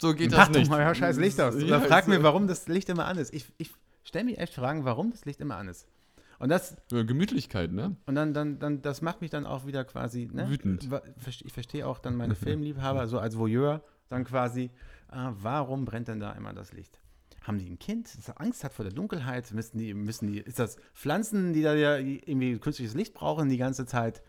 So 0.00 0.14
geht 0.14 0.30
Mach 0.32 0.38
das 0.38 0.48
doch 0.48 0.54
nicht. 0.58 0.70
mal 0.70 0.80
euer 0.84 0.94
scheiß 0.94 1.16
Licht 1.18 1.40
aus. 1.40 1.54
Ja, 1.58 1.64
Oder 1.78 1.80
frag 1.82 2.08
mir, 2.08 2.22
warum 2.22 2.46
das 2.48 2.66
Licht 2.68 2.88
immer 2.88 3.06
an 3.06 3.18
ist. 3.18 3.32
Ich, 3.32 3.46
ich 3.58 3.72
stelle 4.04 4.24
mich 4.24 4.38
echt 4.38 4.54
Fragen, 4.54 4.84
warum 4.84 5.10
das 5.10 5.24
Licht 5.24 5.40
immer 5.40 5.56
an 5.56 5.68
ist. 5.68 5.86
Und 6.38 6.48
das, 6.48 6.76
Gemütlichkeit, 6.88 7.70
ne? 7.70 7.94
und 8.06 8.16
dann, 8.16 8.34
dann, 8.34 8.58
dann, 8.58 8.82
das 8.82 9.00
macht 9.00 9.20
mich 9.20 9.30
dann 9.30 9.46
auch 9.46 9.64
wieder 9.64 9.84
quasi, 9.84 10.28
ne? 10.32 10.50
Wütend. 10.50 10.88
Ich 11.44 11.52
verstehe 11.52 11.86
auch 11.86 12.00
dann 12.00 12.16
meine 12.16 12.34
Filmliebhaber, 12.34 13.06
so 13.06 13.20
als 13.20 13.38
Voyeur, 13.38 13.84
dann 14.08 14.24
quasi, 14.24 14.70
ah, 15.06 15.32
warum 15.36 15.84
brennt 15.84 16.08
denn 16.08 16.18
da 16.18 16.32
immer 16.32 16.52
das 16.52 16.72
Licht? 16.72 16.98
Haben 17.44 17.58
die 17.58 17.70
ein 17.70 17.78
Kind, 17.78 18.08
das 18.16 18.36
Angst 18.36 18.64
hat 18.64 18.72
vor 18.72 18.84
der 18.84 18.92
Dunkelheit? 18.92 19.52
Müssen 19.52 19.78
die, 19.78 19.94
müssen 19.94 20.26
die, 20.32 20.38
ist 20.40 20.58
das 20.58 20.78
Pflanzen, 20.94 21.52
die 21.52 21.62
da 21.62 21.74
ja 21.74 21.96
irgendwie 21.96 22.58
künstliches 22.58 22.94
Licht 22.94 23.14
brauchen 23.14 23.48
die 23.48 23.56
ganze 23.56 23.86
Zeit? 23.86 24.20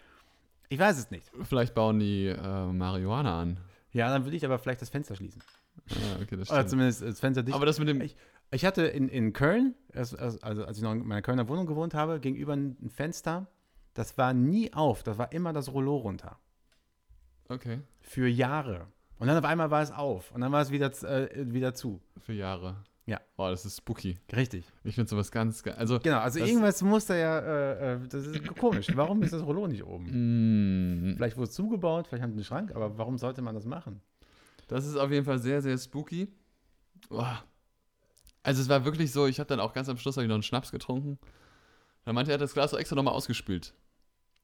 Ich 0.74 0.80
weiß 0.80 0.98
es 0.98 1.12
nicht. 1.12 1.30
Vielleicht 1.44 1.76
bauen 1.76 2.00
die 2.00 2.26
äh, 2.28 2.66
Marihuana 2.66 3.40
an. 3.42 3.60
Ja, 3.92 4.10
dann 4.10 4.24
würde 4.26 4.36
ich 4.36 4.44
aber 4.44 4.58
vielleicht 4.58 4.82
das 4.82 4.90
Fenster 4.90 5.16
schließen. 5.16 5.44
Ja, 5.88 5.96
okay, 6.22 6.36
das 6.36 6.50
Oder 6.50 6.58
stimmt. 6.60 6.70
zumindest 6.70 7.02
das 7.04 7.20
Fenster 7.20 7.44
dicht. 7.44 7.56
Aber 7.56 7.66
das 7.68 7.78
mit 7.78 7.88
dem. 7.88 8.02
Ich- 8.02 8.16
Ich 8.52 8.66
hatte 8.66 8.84
in, 8.84 9.08
in 9.10 9.34
Köln, 9.34 9.76
also 9.94 10.18
als 10.18 10.78
ich 10.78 10.84
noch 10.84 10.92
in 10.94 11.06
meiner 11.08 11.22
Kölner 11.22 11.48
Wohnung 11.48 11.66
gewohnt 11.68 11.94
habe, 11.94 12.20
gegenüber 12.20 12.54
ein 12.56 12.90
Fenster, 12.90 13.48
das 13.94 14.18
war 14.18 14.34
nie 14.34 14.74
auf, 14.74 15.04
das 15.04 15.18
war 15.20 15.32
immer 15.32 15.54
das 15.54 15.72
Rollo 15.74 15.96
runter. 15.98 16.40
Okay, 17.50 17.82
Für 18.02 18.28
Jahre. 18.28 18.88
Und 19.20 19.28
dann 19.28 19.38
auf 19.38 19.46
einmal 19.46 19.70
war 19.72 19.82
es 19.84 19.92
auf 19.92 20.32
und 20.32 20.42
dann 20.42 20.52
war 20.52 20.62
es 20.62 20.72
wieder, 20.72 20.92
äh, 21.04 21.52
wieder 21.54 21.74
zu. 21.76 22.02
für 22.20 22.34
Jahre. 22.34 22.78
Ja. 23.06 23.20
Oh, 23.38 23.50
das 23.50 23.66
ist 23.66 23.78
spooky. 23.78 24.18
Richtig. 24.34 24.64
Ich 24.86 24.96
finde 24.96 25.10
sowas 25.10 25.30
ganz. 25.32 25.62
ge- 25.62 25.74
Also, 25.74 26.00
Genau, 26.00 26.20
also 26.20 26.40
irgendwas 26.40 26.82
muss 26.82 27.06
da 27.06 27.16
ja, 27.16 27.40
äh, 27.40 27.94
äh, 27.96 28.08
das 28.08 28.26
ist 28.26 28.48
komisch. 28.58 28.88
Warum 28.96 29.22
ist 29.24 29.34
das 29.34 29.44
Rollo 29.46 29.68
nicht 29.68 29.84
oben? 29.84 31.12
mm, 31.12 31.16
Vielleicht 31.18 31.36
wurde 31.36 31.50
es 31.50 31.54
zugebaut, 31.54 32.08
vielleicht 32.08 32.24
haben 32.24 32.32
sie 32.32 32.38
einen 32.38 32.46
Schrank, 32.46 32.74
aber 32.76 32.98
warum 32.98 33.18
sollte 33.18 33.42
man 33.42 33.56
das 33.56 33.66
machen? 33.66 34.02
Das 34.68 34.86
ist 34.86 34.96
auf 34.96 35.12
jeden 35.12 35.26
Fall 35.26 35.40
sehr, 35.40 35.62
sehr 35.62 35.78
spooky. 35.78 36.30
Boah. 37.10 37.44
Also 38.42 38.62
es 38.62 38.70
war 38.70 38.86
wirklich 38.86 39.12
so, 39.12 39.28
ich 39.28 39.40
habe 39.40 39.48
dann 39.48 39.60
auch 39.60 39.74
ganz 39.74 39.90
am 39.90 39.98
Schluss 39.98 40.16
noch 40.16 40.24
einen 40.24 40.44
Schnaps 40.44 40.72
getrunken. 40.72 41.20
Dann 42.06 42.16
meinte 42.16 42.32
er, 42.32 42.36
er 42.36 42.38
hat 42.40 42.42
das 42.42 42.54
Glas 42.54 42.72
so 42.72 42.78
extra 42.78 42.96
nochmal 42.96 43.14
ausgespült. 43.14 43.74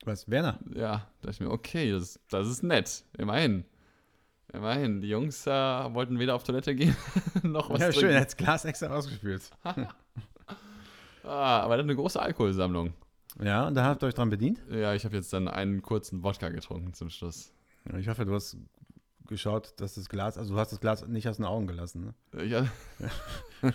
Was, 0.06 0.30
Werner? 0.30 0.60
Ja, 0.74 1.08
da 1.22 1.28
dachte 1.28 1.32
ich 1.32 1.39
mir, 1.41 1.52
okay, 1.52 1.91
das, 1.91 2.19
das 2.30 2.48
ist 2.48 2.63
nett, 2.63 3.04
immerhin. 3.17 3.65
Immerhin, 4.52 5.02
die 5.02 5.10
Jungs 5.10 5.46
äh, 5.46 5.52
wollten 5.52 6.18
weder 6.18 6.36
auf 6.36 6.44
Toilette 6.44 6.74
gehen, 6.74 6.96
noch 7.44 7.70
was 7.70 7.82
ja, 7.82 7.92
schön, 7.92 8.02
trinken. 8.02 8.16
er 8.16 8.22
hat 8.22 8.28
das 8.28 8.38
Glas 8.38 8.66
extra 8.66 8.88
ausgespült. 8.88 9.50
Ah, 11.22 11.60
aber 11.60 11.76
er 11.76 11.80
hat 11.80 11.84
eine 11.84 11.96
große 11.96 12.20
Alkoholsammlung. 12.20 12.94
Ja, 13.44 13.68
und 13.68 13.76
da 13.76 13.84
habt 13.84 14.02
ihr 14.02 14.08
euch 14.08 14.16
dran 14.16 14.32
bedient? 14.32 14.64
Ja, 14.72 14.96
ich 14.96 15.06
habe 15.06 15.16
jetzt 15.16 15.32
dann 15.32 15.48
einen 15.48 15.84
kurzen 15.84 16.24
Wodka 16.24 16.50
getrunken 16.50 16.94
zum 16.94 17.12
Schluss. 17.12 17.54
Ich 18.00 18.08
hoffe, 18.08 18.26
du 18.26 18.34
hast 18.34 18.58
geschaut, 19.30 19.74
dass 19.78 19.96
das 19.96 20.10
Glas, 20.10 20.38
also 20.38 20.54
du 20.54 20.60
hast 20.60 20.72
das 20.72 20.82
Glas 20.82 21.08
nicht 21.08 21.28
aus 21.30 21.38
den 21.38 21.46
Augen 21.46 21.68
gelassen. 21.68 22.13
Ne? 22.34 22.46
Ja, 22.46 22.68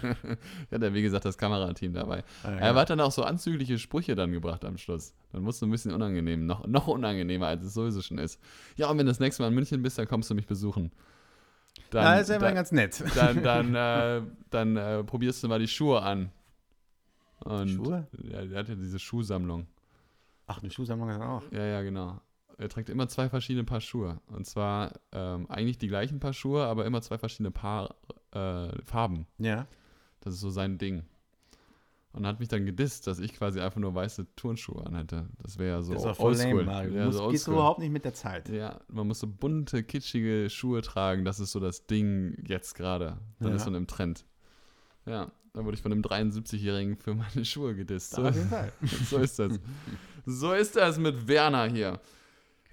ja 0.71 0.79
da 0.79 0.93
wie 0.93 1.03
gesagt 1.03 1.25
das 1.25 1.39
Kamerateam 1.39 1.95
dabei. 1.95 2.25
Ah, 2.43 2.51
Er 2.51 2.75
hat 2.75 2.91
dann 2.91 3.01
auch 3.01 3.13
so 3.13 3.25
anzügliche 3.25 3.79
Sprüche 3.79 4.15
dann 4.15 4.33
gebracht 4.33 4.65
am 4.65 4.77
Schluss. 4.77 5.15
Dann 5.33 5.43
wurde 5.43 5.51
es 5.51 5.63
ein 5.63 5.71
bisschen 5.71 5.93
unangenehm, 5.93 6.45
noch, 6.47 6.67
noch 6.67 6.87
unangenehmer, 6.89 7.47
als 7.47 7.65
es 7.65 7.75
sowieso 7.75 8.03
schon 8.03 8.19
ist. 8.19 8.41
Ja, 8.77 8.91
und 8.91 8.99
wenn 8.99 9.07
du 9.07 9.11
das 9.11 9.21
nächste 9.21 9.43
Mal 9.43 9.49
in 9.49 9.55
München 9.55 9.83
bist, 9.83 9.99
dann 9.99 10.07
kommst 10.07 10.29
du 10.29 10.35
mich 10.35 10.47
besuchen. 10.47 10.93
Dann, 11.91 12.05
ja, 12.05 12.15
ist 12.17 12.29
ja 12.29 12.37
immer 12.37 12.47
dann, 12.47 12.55
ganz 12.55 12.73
nett. 12.73 13.03
dann, 13.15 13.43
dann, 13.43 13.75
äh, 13.75 14.23
dann 14.51 14.77
äh, 14.77 15.05
probierst 15.05 15.43
du 15.43 15.49
mal 15.49 15.59
die 15.59 15.69
Schuhe 15.69 16.03
an. 16.03 16.31
Und 17.45 17.69
Schuhe? 17.69 18.07
Ja, 18.23 18.41
er 18.41 18.59
hat 18.59 18.69
ja 18.69 18.75
diese 18.75 18.99
Schuhsammlung. 18.99 19.67
Ach, 20.47 20.61
eine 20.61 20.71
Schuhsammlung 20.71 21.11
hat 21.11 21.21
er 21.21 21.29
auch. 21.29 21.43
Ja, 21.53 21.65
ja, 21.65 21.83
genau. 21.83 22.21
Er 22.59 22.69
trägt 22.69 22.89
immer 22.89 23.09
zwei 23.09 23.29
verschiedene 23.29 23.65
Paar 23.65 23.81
Schuhe. 23.81 24.21
Und 24.29 24.47
zwar 24.47 24.93
ähm, 25.13 25.51
eigentlich 25.51 25.79
die 25.79 25.89
gleichen 25.89 26.21
Paar 26.21 26.33
Schuhe, 26.33 26.65
aber 26.65 26.85
immer 26.87 27.03
zwei 27.03 27.19
verschiedene 27.19 27.51
Paar 27.51 27.95
äh, 28.33 28.69
Farben. 28.85 29.27
Ja. 29.39 29.67
Das 30.21 30.35
ist 30.35 30.41
so 30.41 30.51
sein 30.51 30.79
Ding. 30.79 31.05
Und 32.13 32.29
hat 32.29 32.39
mich 32.39 32.49
dann 32.49 32.65
gedisst, 32.65 33.09
dass 33.09 33.19
ich 33.19 33.35
quasi 33.35 33.61
einfach 33.61 33.81
nur 33.81 33.93
weiße 33.93 34.27
Turnschuhe 34.37 34.87
anhätte. 34.87 35.27
Das 35.43 35.59
wäre 35.59 35.79
ja 35.79 35.83
so 35.83 35.95
das 35.95 36.05
ist 36.05 36.09
auch 36.11 36.17
voll 36.17 36.37
lame, 36.37 36.55
oldschool. 36.59 36.95
Ja, 36.95 37.11
so 37.11 37.29
gehst 37.29 37.49
du 37.49 37.53
überhaupt 37.53 37.81
nicht 37.81 37.91
mit 37.91 38.05
der 38.05 38.15
Zeit. 38.15 38.49
Ja, 38.51 38.79
man 38.87 39.09
muss 39.09 39.19
so 39.19 39.27
bunte, 39.27 39.83
kitschige 39.83 40.49
Schuhe 40.49 40.81
tragen. 40.83 41.25
Das 41.25 41.41
ist 41.41 41.51
so 41.51 41.59
das 41.59 41.87
Ding 41.89 42.37
jetzt 42.47 42.77
gerade. 42.77 43.19
Dann 43.41 43.51
Ja. 43.51 43.57
ist 43.57 43.65
man 43.65 43.75
im 43.75 43.89
Trend. 43.89 44.25
Ja, 45.07 45.33
dann 45.55 45.65
wurde 45.65 45.75
ich 45.75 45.83
von 45.83 45.91
einem 45.91 46.03
73-Jährigen 46.03 46.97
für 46.97 47.15
meine 47.15 47.45
Schuhe 47.45 47.75
gedisst. 47.75 48.13
So, 48.13 48.23
Auf 48.23 48.37
jeden 48.37 48.49
Fall. 48.49 48.73
so 49.11 49.19
ist 49.19 49.39
das. 49.41 49.59
So 50.25 50.53
ist 50.53 50.77
das 50.77 50.99
mit 50.99 51.27
Werner 51.27 51.67
hier. 51.67 52.01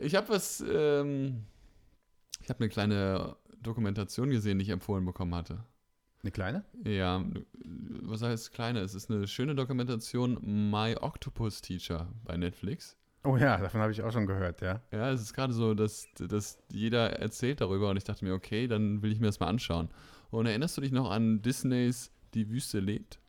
Ich 0.02 0.16
habe 0.16 0.30
was, 0.30 0.64
ähm, 0.68 1.44
ich 2.42 2.50
habe 2.50 2.60
eine 2.60 2.70
kleine 2.70 3.36
Dokumentation 3.62 4.32
gesehen, 4.32 4.58
die 4.58 4.64
ich 4.64 4.70
empfohlen 4.70 5.06
bekommen 5.06 5.36
hatte. 5.36 5.64
Eine 6.24 6.32
kleine? 6.32 6.66
Ja, 6.84 7.24
was 8.02 8.24
heißt 8.24 8.52
kleine? 8.52 8.80
Es 8.80 8.96
ist 8.96 9.12
eine 9.12 9.28
schöne 9.28 9.54
Dokumentation 9.54 10.40
My 10.72 10.96
Octopus 11.00 11.62
Teacher 11.62 12.08
bei 12.24 12.36
Netflix. 12.36 12.98
Oh 13.24 13.38
ja, 13.38 13.58
davon 13.58 13.82
habe 13.82 13.92
ich 13.92 14.02
auch 14.02 14.12
schon 14.12 14.26
gehört, 14.26 14.62
ja. 14.62 14.82
Ja, 14.92 15.12
es 15.12 15.22
ist 15.22 15.34
gerade 15.34 15.54
so, 15.54 15.76
dass, 15.76 16.08
dass 16.16 16.58
jeder 16.72 17.20
erzählt 17.20 17.62
darüber 17.62 17.92
und 17.92 17.98
ich 17.98 18.04
dachte 18.04 18.26
mir, 18.26 18.34
okay, 18.34 18.68
dann 18.68 19.04
will 19.04 19.12
ich 19.12 19.20
mir 19.20 19.28
das 19.28 19.40
mal 19.40 19.48
anschauen. 19.48 19.90
Und 20.32 20.48
erinnerst 20.48 20.78
du 20.78 20.82
dich 20.82 20.92
noch 20.92 21.12
an 21.12 21.44
Disneys 21.44 22.12
Die 22.34 22.50
Wüste 22.50 22.80
lebt? 22.80 23.20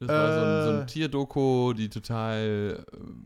Das 0.00 0.08
war 0.08 0.34
so 0.34 0.40
ein, 0.44 0.64
so 0.64 0.70
Äh. 0.70 0.80
ein 0.80 0.86
Tierdoku, 0.86 1.72
die 1.72 1.88
total 1.88 2.84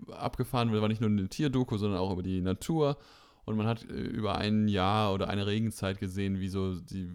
äh, 0.09 0.13
abgefahren 0.13 0.71
wird. 0.71 0.83
War 0.83 0.89
nicht 0.89 1.01
nur 1.01 1.11
eine 1.11 1.29
Tierdoku, 1.29 1.77
sondern 1.79 1.99
auch 2.01 2.13
über 2.13 2.23
die 2.23 2.41
Natur. 2.41 2.97
Und 3.45 3.57
man 3.57 3.67
hat 3.67 3.85
äh, 3.85 3.95
über 3.95 4.37
ein 4.37 4.69
Jahr 4.69 5.13
oder 5.15 5.29
eine 5.29 5.47
Regenzeit 5.47 5.99
gesehen, 5.99 6.39
wie 6.41 6.49
so 6.49 6.75
die, 6.79 7.09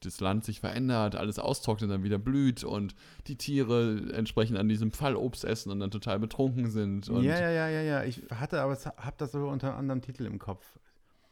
das 0.00 0.20
Land 0.20 0.44
sich 0.44 0.60
verändert, 0.60 1.14
alles 1.16 1.38
austrocknet, 1.38 1.90
dann 1.90 2.02
wieder 2.02 2.18
blüht 2.18 2.64
und 2.64 2.94
die 3.26 3.36
Tiere 3.36 4.00
entsprechend 4.12 4.58
an 4.58 4.68
diesem 4.68 4.90
Fallobst 4.92 5.44
essen 5.44 5.70
und 5.70 5.80
dann 5.80 5.90
total 5.90 6.18
betrunken 6.18 6.70
sind. 6.70 7.08
Und 7.08 7.22
Ja, 7.24 7.38
ja, 7.40 7.50
ja, 7.50 7.68
ja, 7.68 7.82
ja. 7.82 8.04
Ich 8.04 8.22
hatte 8.32 8.60
aber, 8.60 8.76
habe 8.76 9.14
das 9.18 9.32
so 9.32 9.48
unter 9.48 9.70
einem 9.70 9.78
anderen 9.78 10.02
Titel 10.02 10.24
im 10.26 10.38
Kopf. 10.38 10.77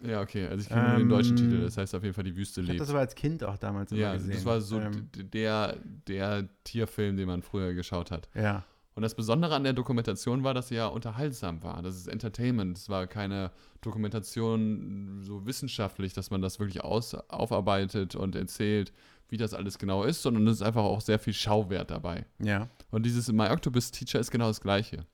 Ja, 0.00 0.20
okay. 0.20 0.46
Also 0.46 0.62
ich 0.62 0.68
kenne 0.68 0.88
nur 0.90 0.98
den 0.98 1.08
deutschen 1.08 1.36
Ähm, 1.38 1.44
Titel. 1.50 1.60
Das 1.62 1.76
heißt 1.78 1.94
auf 1.94 2.02
jeden 2.02 2.14
Fall 2.14 2.24
die 2.24 2.36
Wüste 2.36 2.60
Ich 2.60 2.66
lebt. 2.68 2.80
das 2.80 2.90
aber 2.90 2.98
als 3.00 3.14
Kind 3.14 3.42
auch 3.44 3.56
damals 3.56 3.92
immer 3.92 4.00
ja, 4.00 4.12
gesehen. 4.14 4.32
das 4.32 4.44
war 4.44 4.60
so 4.60 4.78
Ähm, 4.80 5.08
der, 5.14 5.76
der 6.06 6.48
Tierfilm, 6.64 7.16
den 7.16 7.26
man 7.26 7.42
früher 7.42 7.72
geschaut 7.74 8.10
hat. 8.10 8.28
ja. 8.34 8.64
Und 8.94 9.02
das 9.02 9.14
Besondere 9.14 9.54
an 9.54 9.62
der 9.62 9.74
Dokumentation 9.74 10.42
war, 10.42 10.54
dass 10.54 10.68
sie 10.68 10.76
ja 10.76 10.86
unterhaltsam 10.86 11.62
war. 11.62 11.82
Das 11.82 11.96
ist 11.96 12.06
Entertainment. 12.06 12.78
Es 12.78 12.88
war 12.88 13.06
keine 13.06 13.50
Dokumentation 13.82 15.20
so 15.22 15.44
wissenschaftlich, 15.44 16.14
dass 16.14 16.30
man 16.30 16.40
das 16.40 16.58
wirklich 16.60 16.82
aus, 16.82 17.14
aufarbeitet 17.28 18.14
und 18.14 18.34
erzählt, 18.34 18.94
wie 19.28 19.36
das 19.36 19.52
alles 19.52 19.78
genau 19.78 20.04
ist, 20.04 20.22
sondern 20.22 20.46
es 20.46 20.56
ist 20.56 20.62
einfach 20.62 20.82
auch 20.84 21.00
sehr 21.02 21.18
viel 21.18 21.34
Schauwert 21.34 21.90
dabei. 21.90 22.24
Ja. 22.38 22.68
Und 22.90 23.04
dieses 23.04 23.30
My 23.30 23.48
Octopus 23.50 23.90
Teacher 23.90 24.18
ist 24.18 24.30
genau 24.30 24.46
das 24.48 24.60
Gleiche. 24.60 25.04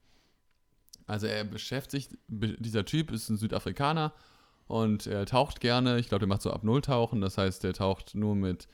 Also 1.06 1.26
er 1.26 1.44
beschäftigt, 1.44 2.16
be- 2.28 2.56
dieser 2.60 2.84
Typ 2.84 3.10
ist 3.10 3.28
ein 3.30 3.36
Südafrikaner 3.36 4.12
und 4.66 5.06
er 5.06 5.26
taucht 5.26 5.60
gerne. 5.60 5.98
Ich 5.98 6.08
glaube, 6.08 6.20
der 6.20 6.28
macht 6.28 6.42
so 6.42 6.50
ab 6.52 6.64
Null 6.64 6.80
tauchen. 6.80 7.20
Das 7.20 7.38
heißt, 7.38 7.62
der 7.64 7.72
taucht 7.74 8.14
nur 8.14 8.34
mit 8.34 8.68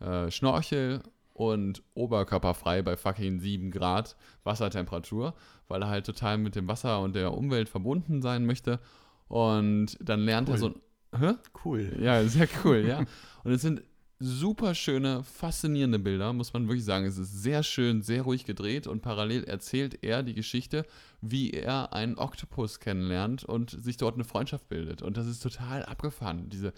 äh, 0.00 0.30
Schnorchel 0.30 1.02
und 1.32 1.82
oberkörperfrei 1.94 2.82
bei 2.82 2.96
fucking 2.96 3.38
7 3.40 3.70
Grad 3.70 4.16
Wassertemperatur, 4.44 5.34
weil 5.68 5.82
er 5.82 5.88
halt 5.88 6.06
total 6.06 6.38
mit 6.38 6.56
dem 6.56 6.66
Wasser 6.68 7.00
und 7.00 7.14
der 7.14 7.32
Umwelt 7.32 7.68
verbunden 7.68 8.22
sein 8.22 8.44
möchte. 8.44 8.80
Und 9.28 9.96
dann 10.00 10.20
lernt 10.20 10.48
er 10.48 10.54
Cool. 10.54 10.58
so 10.58 10.66
ein. 10.68 11.20
Hä? 11.20 11.32
Cool. 11.64 11.96
Ja, 12.00 12.22
sehr 12.24 12.48
cool, 12.64 12.84
ja. 12.86 13.04
Und 13.44 13.52
es 13.52 13.62
sind 13.62 13.82
super 14.20 14.74
schöne, 14.74 15.22
faszinierende 15.22 15.98
Bilder, 15.98 16.32
muss 16.32 16.52
man 16.52 16.66
wirklich 16.68 16.84
sagen. 16.84 17.06
Es 17.06 17.18
ist 17.18 17.42
sehr 17.42 17.62
schön, 17.62 18.02
sehr 18.02 18.22
ruhig 18.22 18.44
gedreht 18.44 18.86
und 18.86 19.00
parallel 19.00 19.44
erzählt 19.44 20.02
er 20.02 20.22
die 20.22 20.34
Geschichte, 20.34 20.84
wie 21.20 21.52
er 21.52 21.92
einen 21.92 22.18
Oktopus 22.18 22.80
kennenlernt 22.80 23.44
und 23.44 23.70
sich 23.70 23.96
dort 23.96 24.14
eine 24.14 24.24
Freundschaft 24.24 24.68
bildet. 24.68 25.02
Und 25.02 25.16
das 25.16 25.26
ist 25.26 25.42
total 25.42 25.84
abgefahren. 25.84 26.48
Diese, 26.48 26.72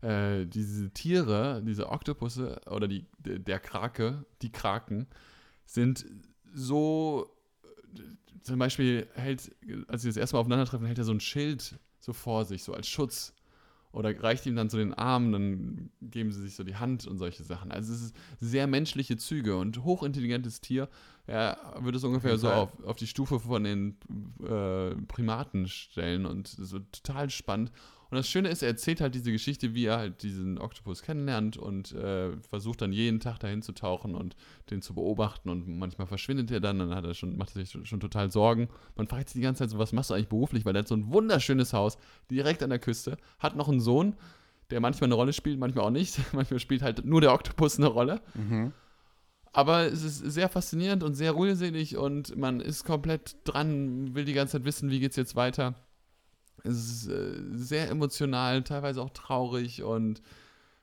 äh, 0.00 0.44
diese 0.46 0.90
Tiere, 0.90 1.62
diese 1.64 1.88
Oktopusse 1.88 2.60
oder 2.68 2.88
die, 2.88 3.06
der 3.18 3.60
Krake, 3.60 4.24
die 4.42 4.50
Kraken, 4.50 5.06
sind 5.64 6.04
so. 6.52 7.30
Zum 8.42 8.58
Beispiel 8.58 9.06
hält, 9.14 9.54
als 9.86 10.02
sie 10.02 10.08
das 10.08 10.16
erste 10.16 10.34
Mal 10.34 10.40
aufeinandertreffen, 10.40 10.86
hält 10.86 10.98
er 10.98 11.04
so 11.04 11.12
ein 11.12 11.20
Schild 11.20 11.78
so 12.00 12.12
vor 12.12 12.44
sich, 12.44 12.64
so 12.64 12.74
als 12.74 12.88
Schutz 12.88 13.34
oder 13.92 14.18
reicht 14.22 14.46
ihm 14.46 14.56
dann 14.56 14.70
so 14.70 14.78
den 14.78 14.94
Arm, 14.94 15.32
dann 15.32 15.90
geben 16.00 16.32
sie 16.32 16.40
sich 16.40 16.56
so 16.56 16.64
die 16.64 16.76
Hand 16.76 17.06
und 17.06 17.18
solche 17.18 17.44
Sachen. 17.44 17.70
Also 17.70 17.92
es 17.92 18.02
ist 18.02 18.16
sehr 18.40 18.66
menschliche 18.66 19.16
Züge 19.18 19.56
und 19.56 19.84
hochintelligentes 19.84 20.60
Tier. 20.60 20.88
Er 21.26 21.58
würde 21.80 21.98
es 21.98 22.04
ungefähr 22.04 22.38
so 22.38 22.50
auf, 22.50 22.70
auf 22.84 22.96
die 22.96 23.06
Stufe 23.06 23.38
von 23.38 23.64
den 23.64 23.96
äh, 24.42 24.94
Primaten 25.06 25.68
stellen 25.68 26.26
und 26.26 26.48
so 26.48 26.78
total 26.78 27.30
spannend. 27.30 27.70
Und 28.12 28.18
das 28.18 28.28
Schöne 28.28 28.50
ist, 28.50 28.60
er 28.60 28.68
erzählt 28.68 29.00
halt 29.00 29.14
diese 29.14 29.32
Geschichte, 29.32 29.72
wie 29.74 29.86
er 29.86 29.96
halt 29.96 30.22
diesen 30.22 30.58
Oktopus 30.58 31.00
kennenlernt 31.00 31.56
und 31.56 31.92
äh, 31.92 32.36
versucht 32.42 32.82
dann 32.82 32.92
jeden 32.92 33.20
Tag 33.20 33.38
dahin 33.38 33.62
zu 33.62 33.72
tauchen 33.72 34.14
und 34.14 34.36
den 34.70 34.82
zu 34.82 34.92
beobachten. 34.92 35.48
Und 35.48 35.66
manchmal 35.66 36.06
verschwindet 36.06 36.50
er 36.50 36.60
dann, 36.60 36.78
dann 36.78 36.94
hat 36.94 37.06
er 37.06 37.14
schon, 37.14 37.38
macht 37.38 37.56
er 37.56 37.64
sich 37.64 37.70
schon, 37.70 38.00
total 38.00 38.30
Sorgen. 38.30 38.68
Man 38.96 39.06
fragt 39.06 39.30
sich 39.30 39.40
die 39.40 39.40
ganze 39.40 39.60
Zeit 39.60 39.70
so, 39.70 39.78
was 39.78 39.94
machst 39.94 40.10
du 40.10 40.14
eigentlich 40.14 40.28
beruflich? 40.28 40.66
Weil 40.66 40.76
er 40.76 40.80
hat 40.80 40.88
so 40.88 40.94
ein 40.94 41.10
wunderschönes 41.10 41.72
Haus 41.72 41.96
direkt 42.30 42.62
an 42.62 42.68
der 42.68 42.80
Küste, 42.80 43.16
hat 43.38 43.56
noch 43.56 43.70
einen 43.70 43.80
Sohn, 43.80 44.14
der 44.68 44.80
manchmal 44.80 45.08
eine 45.08 45.14
Rolle 45.14 45.32
spielt, 45.32 45.58
manchmal 45.58 45.86
auch 45.86 45.90
nicht. 45.90 46.20
manchmal 46.34 46.60
spielt 46.60 46.82
halt 46.82 47.06
nur 47.06 47.22
der 47.22 47.32
Oktopus 47.32 47.78
eine 47.78 47.86
Rolle. 47.86 48.20
Mhm. 48.34 48.74
Aber 49.54 49.86
es 49.86 50.02
ist 50.02 50.18
sehr 50.18 50.50
faszinierend 50.50 51.02
und 51.02 51.14
sehr 51.14 51.32
ruhig 51.32 51.96
und 51.96 52.36
man 52.36 52.60
ist 52.60 52.84
komplett 52.84 53.36
dran, 53.44 54.14
will 54.14 54.26
die 54.26 54.34
ganze 54.34 54.58
Zeit 54.58 54.66
wissen, 54.66 54.90
wie 54.90 55.00
geht's 55.00 55.16
jetzt 55.16 55.34
weiter. 55.34 55.76
Es 56.64 56.76
ist 56.76 57.08
äh, 57.08 57.34
sehr 57.52 57.90
emotional, 57.90 58.62
teilweise 58.62 59.02
auch 59.02 59.10
traurig 59.10 59.82
und 59.82 60.22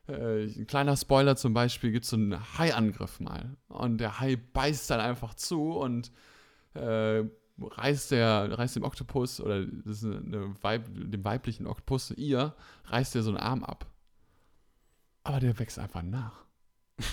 äh, 0.08 0.46
ein 0.46 0.68
kleiner 0.68 0.98
Spoiler 0.98 1.36
zum 1.36 1.54
Beispiel, 1.54 1.92
gibt 1.92 2.06
es 2.06 2.12
so 2.12 2.18
einen 2.18 2.58
Haiangriff 2.58 3.20
mal. 3.20 3.56
Und 3.68 4.00
der 4.00 4.20
Hai 4.20 4.36
beißt 4.36 4.90
dann 4.90 5.00
einfach 5.00 5.36
zu 5.36 5.72
und 5.72 6.12
äh, 6.74 7.24
reißt, 7.62 8.12
der, 8.12 8.58
reißt 8.58 8.76
dem 8.76 8.84
Oktopus, 8.84 9.40
oder 9.42 9.66
Weib, 10.62 10.86
dem 10.94 11.24
weiblichen 11.24 11.68
Oktopus, 11.68 12.12
ihr, 12.12 12.56
reißt 12.86 13.16
er 13.16 13.24
so 13.24 13.30
einen 13.30 13.38
Arm 13.38 13.64
ab. 13.64 13.86
Aber 15.24 15.40
der 15.40 15.58
wächst 15.60 15.80
einfach 15.80 16.02
nach. 16.02 16.46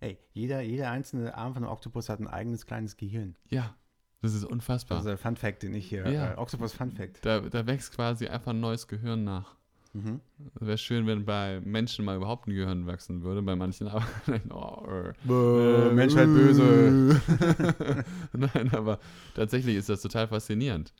Ey, 0.00 0.18
jeder, 0.32 0.60
jeder 0.60 0.90
einzelne 0.90 1.34
Arm 1.34 1.54
von 1.54 1.64
einem 1.64 1.72
Oktopus 1.72 2.08
hat 2.08 2.20
ein 2.20 2.28
eigenes 2.28 2.66
kleines 2.66 2.96
Gehirn. 2.96 3.36
Ja, 3.48 3.74
das 4.20 4.34
ist 4.34 4.44
unfassbar. 4.44 4.98
Das 4.98 5.06
ist 5.06 5.10
der 5.10 5.18
Fun 5.18 5.36
Fact, 5.36 5.62
den 5.62 5.74
ich 5.74 5.88
hier. 5.88 6.08
Ja. 6.10 6.32
Äh, 6.32 6.36
Oktopus 6.36 6.72
Fun 6.72 6.90
Fact. 6.90 7.24
Da, 7.24 7.40
da 7.40 7.66
wächst 7.66 7.94
quasi 7.94 8.26
einfach 8.26 8.52
ein 8.52 8.60
neues 8.60 8.88
Gehirn 8.88 9.24
nach. 9.24 9.56
Mhm. 9.92 10.20
Wäre 10.60 10.78
schön, 10.78 11.06
wenn 11.06 11.24
bei 11.24 11.60
Menschen 11.60 12.04
mal 12.04 12.16
überhaupt 12.16 12.46
ein 12.46 12.54
Gehirn 12.54 12.86
wachsen 12.86 13.22
würde, 13.22 13.42
bei 13.42 13.56
manchen 13.56 13.88
aber. 13.88 14.04
oh, 15.28 15.32
äh. 15.32 15.92
Menschheit 15.92 16.26
böse. 16.26 17.20
Nein, 18.32 18.70
aber 18.72 18.98
tatsächlich 19.34 19.76
ist 19.76 19.88
das 19.88 20.02
total 20.02 20.28
faszinierend. 20.28 20.92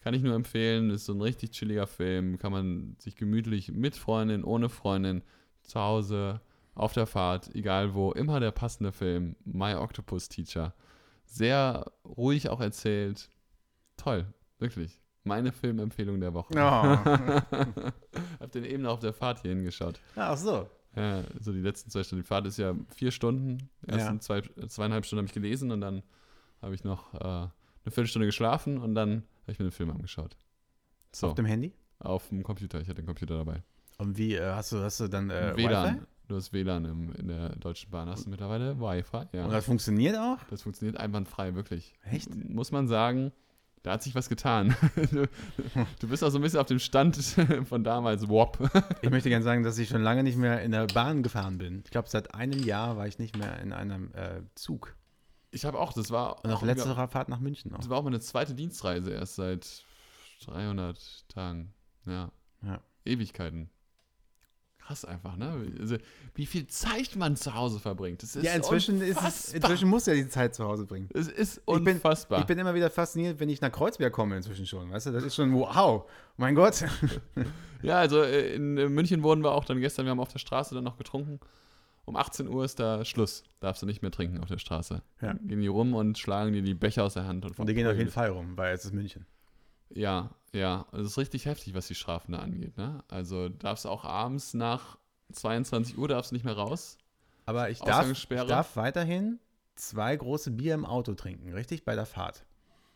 Kann 0.00 0.14
ich 0.14 0.22
nur 0.22 0.34
empfehlen, 0.34 0.90
ist 0.90 1.06
so 1.06 1.12
ein 1.12 1.20
richtig 1.20 1.50
chilliger 1.52 1.86
Film, 1.86 2.38
kann 2.38 2.52
man 2.52 2.96
sich 2.98 3.16
gemütlich 3.16 3.70
mit 3.70 3.96
Freundin, 3.96 4.44
ohne 4.44 4.68
Freundin, 4.68 5.22
zu 5.62 5.78
Hause, 5.78 6.40
auf 6.74 6.94
der 6.94 7.06
Fahrt, 7.06 7.54
egal 7.54 7.94
wo, 7.94 8.12
immer 8.12 8.40
der 8.40 8.50
passende 8.50 8.92
Film, 8.92 9.36
My 9.44 9.74
Octopus 9.74 10.28
Teacher. 10.28 10.74
Sehr 11.30 11.90
ruhig 12.04 12.48
auch 12.48 12.60
erzählt. 12.60 13.30
Toll, 13.96 14.26
wirklich. 14.58 15.00
Meine 15.22 15.52
Filmempfehlung 15.52 16.18
der 16.20 16.34
Woche. 16.34 16.52
Oh. 16.54 16.58
Hab 18.40 18.52
den 18.52 18.64
eben 18.64 18.82
noch 18.82 18.94
auf 18.94 19.00
der 19.00 19.12
Fahrt 19.12 19.40
hier 19.42 19.50
hingeschaut. 19.50 20.00
Ach 20.16 20.36
so. 20.36 20.68
Ja, 20.96 21.22
so 21.38 21.52
die 21.52 21.60
letzten 21.60 21.88
zwei 21.90 22.02
Stunden. 22.02 22.24
Die 22.24 22.26
Fahrt 22.26 22.46
ist 22.46 22.56
ja 22.58 22.74
vier 22.94 23.12
Stunden. 23.12 23.68
Ersten 23.86 24.14
Ja. 24.14 24.20
zwei, 24.20 24.40
zweieinhalb 24.66 25.04
Stunden 25.06 25.20
habe 25.20 25.26
ich 25.28 25.32
gelesen 25.34 25.70
und 25.70 25.80
dann 25.80 26.02
habe 26.62 26.74
ich 26.74 26.82
noch 26.82 27.14
äh, 27.14 27.18
eine 27.18 27.50
Viertelstunde 27.84 28.26
geschlafen 28.26 28.78
und 28.78 28.94
dann 28.96 29.22
habe 29.42 29.52
ich 29.52 29.58
mir 29.58 29.66
den 29.66 29.72
Film 29.72 29.90
angeschaut. 29.90 30.36
So, 31.12 31.28
Auf 31.28 31.34
dem 31.34 31.46
Handy? 31.46 31.72
auf 32.00 32.28
dem 32.30 32.42
Computer. 32.42 32.80
Ich 32.80 32.88
hatte 32.88 33.02
den 33.02 33.06
Computer 33.06 33.36
dabei. 33.36 33.62
Und 33.98 34.16
wie, 34.16 34.34
äh, 34.34 34.52
hast 34.52 34.72
du, 34.72 34.78
hast 34.78 34.98
du 35.00 35.06
dann 35.08 35.28
äh, 35.30 35.54
WLAN. 35.56 36.06
Du 36.30 36.36
hast 36.36 36.52
WLAN 36.52 36.84
im, 36.84 37.12
in 37.14 37.26
der 37.26 37.56
Deutschen 37.56 37.90
Bahn. 37.90 38.08
Hast 38.08 38.26
du 38.26 38.30
mittlerweile 38.30 38.78
Wi-Fi? 38.78 39.24
Ja. 39.32 39.46
Und 39.46 39.50
das 39.50 39.64
funktioniert 39.64 40.16
auch? 40.16 40.38
Das 40.48 40.62
funktioniert 40.62 40.96
einwandfrei, 40.96 41.56
wirklich. 41.56 41.92
Echt? 42.04 42.32
Muss 42.48 42.70
man 42.70 42.86
sagen, 42.86 43.32
da 43.82 43.94
hat 43.94 44.04
sich 44.04 44.14
was 44.14 44.28
getan. 44.28 44.76
Du, 45.10 45.26
du 45.98 46.08
bist 46.08 46.22
auch 46.22 46.30
so 46.30 46.38
ein 46.38 46.42
bisschen 46.42 46.60
auf 46.60 46.68
dem 46.68 46.78
Stand 46.78 47.16
von 47.64 47.82
damals, 47.82 48.28
WOP. 48.28 48.60
Ich 49.02 49.10
möchte 49.10 49.28
gerne 49.28 49.42
sagen, 49.42 49.64
dass 49.64 49.76
ich 49.78 49.88
schon 49.88 50.02
lange 50.02 50.22
nicht 50.22 50.38
mehr 50.38 50.62
in 50.62 50.70
der 50.70 50.86
Bahn 50.86 51.24
gefahren 51.24 51.58
bin. 51.58 51.82
Ich 51.84 51.90
glaube, 51.90 52.08
seit 52.08 52.32
einem 52.32 52.62
Jahr 52.62 52.96
war 52.96 53.08
ich 53.08 53.18
nicht 53.18 53.36
mehr 53.36 53.58
in 53.58 53.72
einem 53.72 54.12
äh, 54.14 54.42
Zug. 54.54 54.94
Ich 55.50 55.64
habe 55.64 55.80
auch, 55.80 55.92
das 55.92 56.12
war 56.12 56.44
Und 56.44 56.52
auch 56.52 56.58
auf 56.58 56.62
letzterer 56.62 57.08
Fahrt 57.08 57.28
nach 57.28 57.40
München 57.40 57.72
auch. 57.74 57.78
Das 57.78 57.88
war 57.88 57.98
auch 57.98 58.04
meine 58.04 58.20
zweite 58.20 58.54
Dienstreise 58.54 59.10
erst 59.10 59.34
seit 59.34 59.82
300 60.44 61.28
Tagen. 61.28 61.74
Ja. 62.06 62.30
Ja. 62.62 62.80
Ewigkeiten. 63.04 63.68
Krass 64.86 65.04
einfach, 65.04 65.36
ne? 65.36 65.66
Also, 65.78 65.96
wie 66.34 66.46
viel 66.46 66.66
Zeit 66.66 67.14
man 67.16 67.36
zu 67.36 67.54
Hause 67.54 67.78
verbringt. 67.78 68.22
Das 68.22 68.34
ist 68.34 68.44
Ja, 68.44 68.54
inzwischen, 68.54 69.00
ist 69.00 69.10
es, 69.10 69.16
unfassbar. 69.16 69.54
inzwischen 69.56 69.88
muss 69.88 70.06
ja 70.06 70.14
die 70.14 70.28
Zeit 70.28 70.54
zu 70.54 70.64
Hause 70.64 70.84
bringen. 70.86 71.08
Es 71.14 71.28
ist 71.28 71.58
Ich 71.58 71.64
bin- 71.66 71.94
unfassbar. 71.96 72.40
Ich 72.40 72.46
bin 72.46 72.58
immer 72.58 72.74
wieder 72.74 72.90
fasziniert, 72.90 73.38
wenn 73.38 73.48
ich 73.48 73.60
nach 73.60 73.70
Kreuzberg 73.70 74.12
komme 74.12 74.36
inzwischen 74.36 74.66
schon. 74.66 74.90
Weißt 74.90 75.06
du, 75.06 75.12
das 75.12 75.22
ist 75.22 75.34
schon 75.36 75.52
wow. 75.54 76.10
Mein 76.36 76.54
Gott. 76.54 76.84
ja, 77.82 77.98
also 77.98 78.22
äh, 78.22 78.54
in 78.54 78.74
München 78.74 79.22
wurden 79.22 79.42
wir 79.44 79.52
auch 79.52 79.64
dann 79.64 79.80
gestern, 79.80 80.06
wir 80.06 80.10
haben 80.10 80.20
auf 80.20 80.32
der 80.32 80.38
Straße 80.40 80.74
dann 80.74 80.84
noch 80.84 80.96
getrunken. 80.96 81.38
Um 82.06 82.16
18 82.16 82.48
Uhr 82.48 82.64
ist 82.64 82.80
da 82.80 83.04
Schluss. 83.04 83.44
Darfst 83.60 83.82
du 83.82 83.86
nicht 83.86 84.02
mehr 84.02 84.10
trinken 84.10 84.38
auf 84.40 84.48
der 84.48 84.58
Straße. 84.58 85.02
Ja. 85.20 85.34
Gehen 85.34 85.60
die 85.60 85.68
rum 85.68 85.94
und 85.94 86.18
schlagen 86.18 86.52
dir 86.52 86.62
die 86.62 86.74
Becher 86.74 87.04
aus 87.04 87.14
der 87.14 87.26
Hand. 87.26 87.44
Und, 87.44 87.56
Und 87.58 87.68
die 87.68 87.74
gehen 87.74 87.86
auf 87.86 87.96
jeden. 87.96 88.10
Fall 88.10 88.30
rum, 88.30 88.56
weil 88.56 88.74
es 88.74 88.84
ist 88.84 88.92
München. 88.92 89.26
Ja, 89.92 90.30
ja. 90.52 90.86
Also 90.92 91.04
es 91.04 91.12
ist 91.12 91.18
richtig 91.18 91.46
heftig, 91.46 91.74
was 91.74 91.86
die 91.86 91.94
Strafen 91.94 92.32
da 92.32 92.38
angeht. 92.38 92.76
Ne? 92.76 93.02
Also 93.08 93.48
darfst 93.48 93.84
du 93.84 93.88
auch 93.88 94.04
abends 94.04 94.54
nach 94.54 94.98
22 95.32 95.98
Uhr 95.98 96.08
darfst 96.08 96.30
du 96.30 96.34
nicht 96.34 96.44
mehr 96.44 96.56
raus. 96.56 96.98
Aber 97.46 97.70
ich 97.70 97.80
darf, 97.80 98.08
ich 98.10 98.26
darf 98.28 98.76
weiterhin 98.76 99.38
zwei 99.74 100.14
große 100.16 100.50
Bier 100.52 100.74
im 100.74 100.84
Auto 100.84 101.14
trinken, 101.14 101.52
richtig? 101.52 101.84
Bei 101.84 101.94
der 101.94 102.06
Fahrt. 102.06 102.44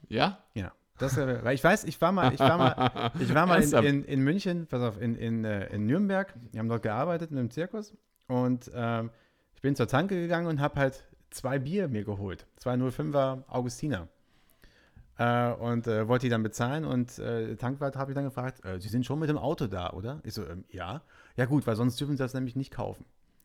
Ja? 0.08 0.38
Ja. 0.54 0.72
Das, 0.98 1.16
weil 1.16 1.54
ich 1.54 1.64
weiß, 1.64 1.84
ich 1.84 2.00
war 2.00 2.12
mal, 2.12 2.32
ich 2.32 2.38
war 2.38 2.56
mal, 2.56 3.10
ich 3.18 3.34
war 3.34 3.46
mal 3.46 3.60
in, 3.60 3.72
in, 3.72 4.04
in 4.04 4.20
München, 4.20 4.68
pass 4.68 4.80
auf, 4.80 5.00
in, 5.00 5.16
in, 5.16 5.44
äh, 5.44 5.66
in 5.74 5.86
Nürnberg. 5.86 6.32
Wir 6.52 6.60
haben 6.60 6.68
dort 6.68 6.84
gearbeitet 6.84 7.32
in 7.32 7.38
einem 7.38 7.50
Zirkus. 7.50 7.96
Und 8.28 8.70
ähm, 8.72 9.10
ich 9.54 9.60
bin 9.60 9.74
zur 9.74 9.88
Tanke 9.88 10.14
gegangen 10.14 10.46
und 10.46 10.60
habe 10.60 10.78
halt 10.78 11.04
zwei 11.30 11.58
Bier 11.58 11.88
mir 11.88 12.04
geholt. 12.04 12.46
Zwei 12.56 12.74
05er 12.74 13.42
Augustiner. 13.48 14.08
Äh, 15.16 15.52
und 15.52 15.86
äh, 15.86 16.08
wollte 16.08 16.26
die 16.26 16.30
dann 16.30 16.42
bezahlen 16.42 16.84
und 16.84 17.18
äh, 17.18 17.54
Tankwart 17.56 17.96
habe 17.96 18.10
ich 18.10 18.14
dann 18.14 18.24
gefragt, 18.24 18.64
äh, 18.64 18.80
Sie 18.80 18.88
sind 18.88 19.06
schon 19.06 19.18
mit 19.20 19.28
dem 19.28 19.38
Auto 19.38 19.66
da, 19.68 19.90
oder? 19.90 20.20
Ich 20.24 20.34
so, 20.34 20.44
ähm, 20.44 20.64
ja. 20.70 21.02
Ja 21.36 21.46
gut, 21.46 21.66
weil 21.66 21.76
sonst 21.76 22.00
dürfen 22.00 22.16
Sie 22.16 22.22
das 22.22 22.34
nämlich 22.34 22.56
nicht 22.56 22.72
kaufen. 22.72 23.04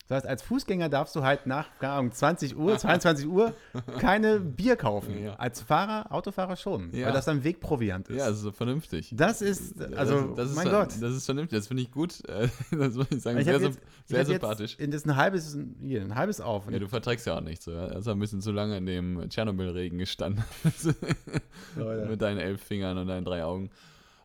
Das 0.09 0.15
heißt, 0.17 0.25
als 0.27 0.41
Fußgänger 0.41 0.89
darfst 0.89 1.15
du 1.15 1.21
halt 1.23 1.45
nach, 1.45 1.67
keine 1.79 1.93
Ahnung, 1.93 2.11
20 2.11 2.57
Uhr, 2.57 2.77
22 2.79 3.27
Uhr 3.27 3.53
keine 3.99 4.39
Bier 4.39 4.75
kaufen. 4.75 5.23
Ja. 5.23 5.35
Als 5.35 5.61
Fahrer, 5.61 6.11
Autofahrer 6.11 6.55
schon, 6.55 6.91
Ja. 6.93 7.05
weil 7.07 7.13
das 7.13 7.25
dann 7.25 7.43
Wegproviant 7.43 8.09
ist. 8.09 8.17
Ja, 8.17 8.25
also 8.25 8.51
vernünftig. 8.51 9.13
Das 9.15 9.41
ist, 9.43 9.79
also, 9.95 10.21
das, 10.29 10.35
das 10.35 10.49
ist, 10.49 10.55
mein 10.55 10.67
ver- 10.67 10.79
Gott. 10.85 10.93
Das 10.99 11.13
ist 11.13 11.25
vernünftig, 11.25 11.59
das 11.59 11.67
finde 11.67 11.83
ich 11.83 11.91
gut. 11.91 12.21
Das 12.71 12.95
muss 12.95 13.05
ich 13.11 13.21
sagen, 13.21 13.37
Ich 13.37 13.45
sehr, 13.45 13.59
jetzt- 13.59 13.77
ich 13.77 14.07
sehr 14.07 14.19
hab 14.21 14.25
sympathisch. 14.27 14.71
Jetzt, 14.71 14.81
in 14.81 14.89
das 14.91 15.05
ein 15.05 15.15
halbes, 15.15 15.57
hier, 15.81 16.01
ein 16.01 16.15
halbes 16.15 16.41
auf. 16.41 16.69
Ja, 16.71 16.79
du 16.79 16.87
verträgst 16.87 17.27
ja 17.27 17.37
auch 17.37 17.41
nicht 17.41 17.61
so. 17.61 17.71
Er 17.71 17.97
ist 17.97 18.07
ein 18.07 18.17
bisschen 18.17 18.41
zu 18.41 18.51
lange 18.51 18.77
in 18.77 18.87
dem 18.87 19.29
Tschernobyl-Regen 19.29 19.99
gestanden. 19.99 20.43
Mit 22.09 22.21
deinen 22.21 22.39
elf 22.39 22.61
Fingern 22.63 22.97
und 22.97 23.07
deinen 23.07 23.25
drei 23.25 23.43
Augen. 23.43 23.69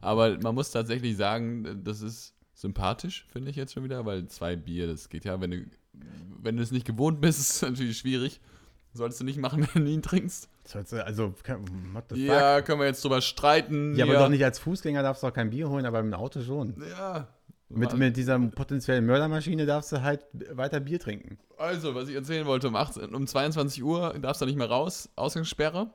Aber 0.00 0.36
man 0.38 0.54
muss 0.54 0.70
tatsächlich 0.70 1.16
sagen, 1.16 1.82
das 1.84 2.02
ist 2.02 2.33
sympathisch, 2.54 3.26
finde 3.30 3.50
ich 3.50 3.56
jetzt 3.56 3.74
schon 3.74 3.84
wieder, 3.84 4.06
weil 4.06 4.26
zwei 4.28 4.56
Bier, 4.56 4.86
das 4.86 5.08
geht 5.08 5.24
ja, 5.24 5.40
wenn 5.40 5.50
du, 5.50 5.66
wenn 6.40 6.56
du 6.56 6.62
es 6.62 6.70
nicht 6.70 6.86
gewohnt 6.86 7.20
bist, 7.20 7.40
ist 7.40 7.50
es 7.56 7.62
natürlich 7.62 7.98
schwierig. 7.98 8.40
Solltest 8.92 9.20
du 9.20 9.24
nicht 9.24 9.38
machen, 9.38 9.68
wenn 9.74 9.84
du 9.84 9.90
ihn 9.90 10.02
trinkst. 10.02 10.48
Du- 10.72 11.04
also, 11.04 11.34
what 11.92 12.04
the 12.10 12.14
fuck? 12.14 12.24
Ja, 12.24 12.62
können 12.62 12.80
wir 12.80 12.86
jetzt 12.86 13.02
drüber 13.04 13.20
streiten. 13.20 13.96
Ja, 13.96 14.04
aber 14.04 14.14
hier. 14.14 14.20
doch 14.22 14.28
nicht 14.28 14.44
als 14.44 14.58
Fußgänger 14.60 15.02
darfst 15.02 15.22
du 15.22 15.26
auch 15.26 15.32
kein 15.32 15.50
Bier 15.50 15.68
holen, 15.68 15.84
aber 15.84 16.00
im 16.00 16.14
Auto 16.14 16.42
schon. 16.42 16.82
Ja. 16.90 17.28
Mit, 17.70 17.92
mit 17.96 18.16
dieser 18.16 18.38
potenziellen 18.38 19.04
Mördermaschine 19.04 19.66
darfst 19.66 19.90
du 19.90 20.00
halt 20.02 20.24
weiter 20.52 20.78
Bier 20.78 21.00
trinken. 21.00 21.38
Also, 21.58 21.94
was 21.94 22.08
ich 22.08 22.14
erzählen 22.14 22.46
wollte, 22.46 22.68
um, 22.68 22.76
18, 22.76 23.14
um 23.14 23.26
22 23.26 23.82
Uhr 23.82 24.14
darfst 24.20 24.40
du 24.42 24.46
nicht 24.46 24.56
mehr 24.56 24.68
raus, 24.68 25.08
Ausgangssperre, 25.16 25.90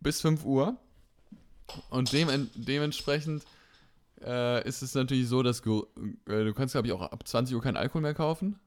bis 0.00 0.20
5 0.20 0.44
Uhr. 0.44 0.76
Und 1.88 2.12
dem, 2.12 2.50
dementsprechend 2.54 3.44
äh, 4.24 4.66
ist 4.68 4.82
es 4.82 4.94
natürlich 4.94 5.28
so, 5.28 5.42
dass 5.42 5.62
Go- 5.62 5.86
äh, 6.28 6.44
du 6.44 6.52
kannst, 6.54 6.72
glaube 6.74 6.86
ich, 6.88 6.92
auch 6.92 7.02
ab 7.02 7.26
20 7.26 7.54
Uhr 7.54 7.62
keinen 7.62 7.76
Alkohol 7.76 8.02
mehr 8.02 8.14
kaufen. 8.14 8.58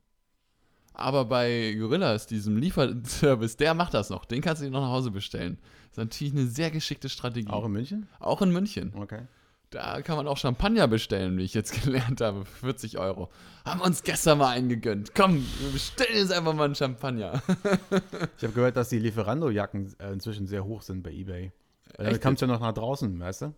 Aber 0.93 1.25
bei 1.25 1.75
Gorillas, 1.77 2.25
diesem 2.25 2.55
Lieferservice, 2.57 3.57
der 3.57 3.73
macht 3.73 3.93
das 3.93 4.09
noch. 4.09 4.23
Den 4.25 4.41
kannst 4.41 4.61
du 4.61 4.65
dir 4.65 4.71
noch 4.71 4.81
nach 4.81 4.91
Hause 4.91 5.11
bestellen. 5.11 5.57
Das 5.89 5.91
ist 5.93 5.97
natürlich 5.97 6.33
eine 6.33 6.47
sehr 6.47 6.71
geschickte 6.71 7.09
Strategie. 7.09 7.49
Auch 7.51 7.65
in 7.65 7.71
München? 7.73 8.07
auch 8.19 8.41
in 8.41 8.51
München. 8.51 8.93
Okay. 8.95 9.23
Da 9.71 10.01
kann 10.03 10.15
man 10.15 10.25
auch 10.27 10.37
Champagner 10.37 10.87
bestellen, 10.87 11.37
wie 11.37 11.43
ich 11.43 11.53
jetzt 11.53 11.73
gelernt 11.83 12.21
habe, 12.21 12.45
für 12.45 12.67
40 12.67 12.97
Euro. 12.97 13.29
Haben 13.65 13.81
wir 13.81 13.85
uns 13.87 14.03
gestern 14.03 14.37
mal 14.37 14.51
eingegönnt. 14.51 15.13
Komm, 15.15 15.45
wir 15.59 15.71
bestellen 15.73 16.15
jetzt 16.17 16.31
einfach 16.31 16.53
mal 16.53 16.65
einen 16.65 16.75
Champagner. 16.75 17.41
Ich 18.37 18.43
habe 18.43 18.53
gehört, 18.53 18.77
dass 18.77 18.87
die 18.89 18.99
Lieferando-Jacken 18.99 19.93
äh, 19.99 20.11
inzwischen 20.13 20.47
sehr 20.47 20.63
hoch 20.63 20.81
sind 20.81 21.03
bei 21.03 21.11
Ebay. 21.11 21.51
Weil 21.97 22.05
Echt 22.07 22.15
Dann 22.15 22.21
kommst 22.21 22.41
du 22.41 22.45
ja 22.45 22.53
noch 22.53 22.61
nach 22.61 22.73
draußen, 22.73 23.19
weißt 23.19 23.41
du? 23.43 23.53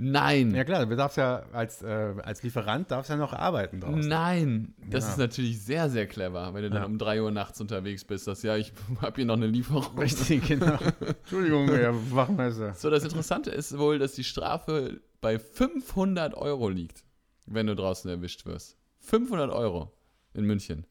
Nein. 0.00 0.54
Ja 0.54 0.62
klar, 0.62 0.86
du 0.86 0.94
darfst 0.94 1.16
ja 1.16 1.42
als, 1.52 1.82
äh, 1.82 2.14
als 2.22 2.42
Lieferant 2.44 2.88
darfst 2.90 3.10
ja 3.10 3.16
noch 3.16 3.32
arbeiten 3.32 3.80
draußen. 3.80 4.08
Nein, 4.08 4.74
das 4.88 5.04
Ja. 5.04 5.10
ist 5.10 5.18
natürlich 5.18 5.60
sehr, 5.60 5.90
sehr 5.90 6.06
clever, 6.06 6.54
wenn 6.54 6.62
du 6.62 6.70
dann 6.70 6.82
Ja. 6.82 6.86
um 6.86 6.98
3 6.98 7.20
Uhr 7.20 7.32
nachts 7.32 7.60
unterwegs 7.60 8.04
bist, 8.04 8.28
dass 8.28 8.42
ja, 8.44 8.56
ich 8.56 8.72
habe 9.02 9.16
hier 9.16 9.24
noch 9.26 9.34
eine 9.36 9.48
Lieferung. 9.48 9.98
Richtig, 9.98 10.46
genau. 10.46 10.78
Entschuldigung, 11.00 11.66
Herr 11.68 11.92
Wachmeister. 12.12 12.74
So, 12.74 12.90
das 12.90 13.02
Interessante 13.02 13.50
ist 13.50 13.76
wohl, 13.76 13.98
dass 13.98 14.12
die 14.12 14.24
Strafe 14.24 15.00
bei 15.20 15.40
500 15.40 16.34
Euro 16.34 16.68
liegt, 16.68 17.02
wenn 17.46 17.66
du 17.66 17.74
draußen 17.74 18.08
erwischt 18.08 18.46
wirst. 18.46 18.76
500 19.00 19.50
Euro 19.50 19.92
in 20.32 20.44
München. 20.44 20.86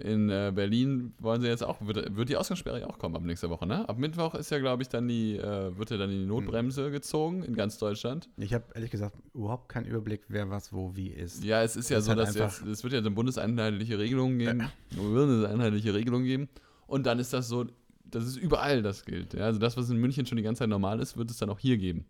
In 0.00 0.30
äh, 0.30 0.52
Berlin 0.54 1.14
wollen 1.18 1.40
sie 1.40 1.48
jetzt 1.48 1.62
auch, 1.62 1.76
wird, 1.80 2.16
wird 2.16 2.28
die 2.28 2.36
Ausgangssperre 2.36 2.80
ja 2.80 2.86
auch 2.88 2.98
kommen 2.98 3.16
ab 3.16 3.22
nächster 3.22 3.50
Woche, 3.50 3.66
ne? 3.66 3.88
Ab 3.88 3.98
Mittwoch 3.98 4.34
ist 4.34 4.50
ja, 4.50 4.58
glaube 4.58 4.82
ich, 4.82 4.88
dann 4.88 5.08
die, 5.08 5.36
äh, 5.36 5.76
wird 5.76 5.90
ja 5.90 5.96
dann 5.96 6.10
die 6.10 6.24
Notbremse 6.24 6.90
gezogen 6.90 7.42
in 7.42 7.54
ganz 7.54 7.78
Deutschland. 7.78 8.28
Ich 8.36 8.54
habe 8.54 8.64
ehrlich 8.74 8.90
gesagt 8.90 9.16
überhaupt 9.34 9.68
keinen 9.68 9.86
Überblick, 9.86 10.22
wer 10.28 10.50
was 10.50 10.72
wo 10.72 10.96
wie 10.96 11.08
ist. 11.08 11.44
Ja, 11.44 11.62
es 11.62 11.76
ist 11.76 11.90
ja 11.90 11.98
Das 11.98 12.06
so, 12.06 12.14
dass 12.14 12.34
jetzt, 12.34 12.66
es 12.66 12.82
wird 12.82 12.92
ja 12.92 12.98
eine 12.98 13.10
bundeseinheitliche 13.10 13.98
Regelung 13.98 14.38
geben. 14.38 14.68
Eine 14.96 15.48
einheitliche 15.48 15.94
Regelung 15.94 16.24
geben. 16.24 16.48
Und 16.86 17.06
dann 17.06 17.18
ist 17.18 17.32
das 17.32 17.48
so, 17.48 17.66
dass 18.04 18.24
es 18.24 18.36
überall 18.36 18.82
das 18.82 19.04
gilt. 19.04 19.34
Ja? 19.34 19.44
Also 19.44 19.60
das, 19.60 19.76
was 19.76 19.90
in 19.90 19.96
München 19.96 20.26
schon 20.26 20.36
die 20.36 20.42
ganze 20.42 20.60
Zeit 20.60 20.68
normal 20.68 21.00
ist, 21.00 21.16
wird 21.16 21.30
es 21.30 21.38
dann 21.38 21.50
auch 21.50 21.58
hier 21.58 21.78
geben. 21.78 22.06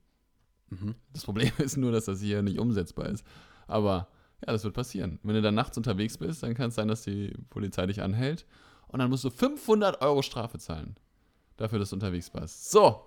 Mhm. 0.71 0.95
Das 1.13 1.25
Problem 1.25 1.51
ist 1.59 1.77
nur, 1.77 1.93
dass 1.93 2.07
das 2.07 2.21
hier 2.21 2.43
nicht 2.43 2.59
umsetzbar 2.59 3.09
ist. 3.09 3.25
Aber 3.67 4.09
ja, 4.47 4.53
das 4.53 4.65
wird 4.65 4.75
passieren. 4.75 5.19
Wenn 5.23 5.35
du 5.35 5.43
dann 5.43 5.55
nachts 5.55 5.77
unterwegs 5.77 6.17
bist, 6.17 6.43
dann 6.43 6.55
kann 6.55 6.69
es 6.69 6.75
sein, 6.75 6.89
dass 6.89 7.03
die 7.03 7.33
Polizei 7.51 7.87
dich 7.87 8.03
anhält. 8.03 8.47
Und 8.89 8.99
dann 8.99 9.11
musst 9.11 9.25
du 9.25 9.31
500 9.31 10.01
Euro 10.03 10.23
Strafe 10.23 10.59
zahlen. 10.59 10.97
Dafür, 11.57 11.79
dass 11.79 11.91
du 11.91 11.97
unterwegs 11.97 12.33
warst. 12.35 12.71
So. 12.71 13.05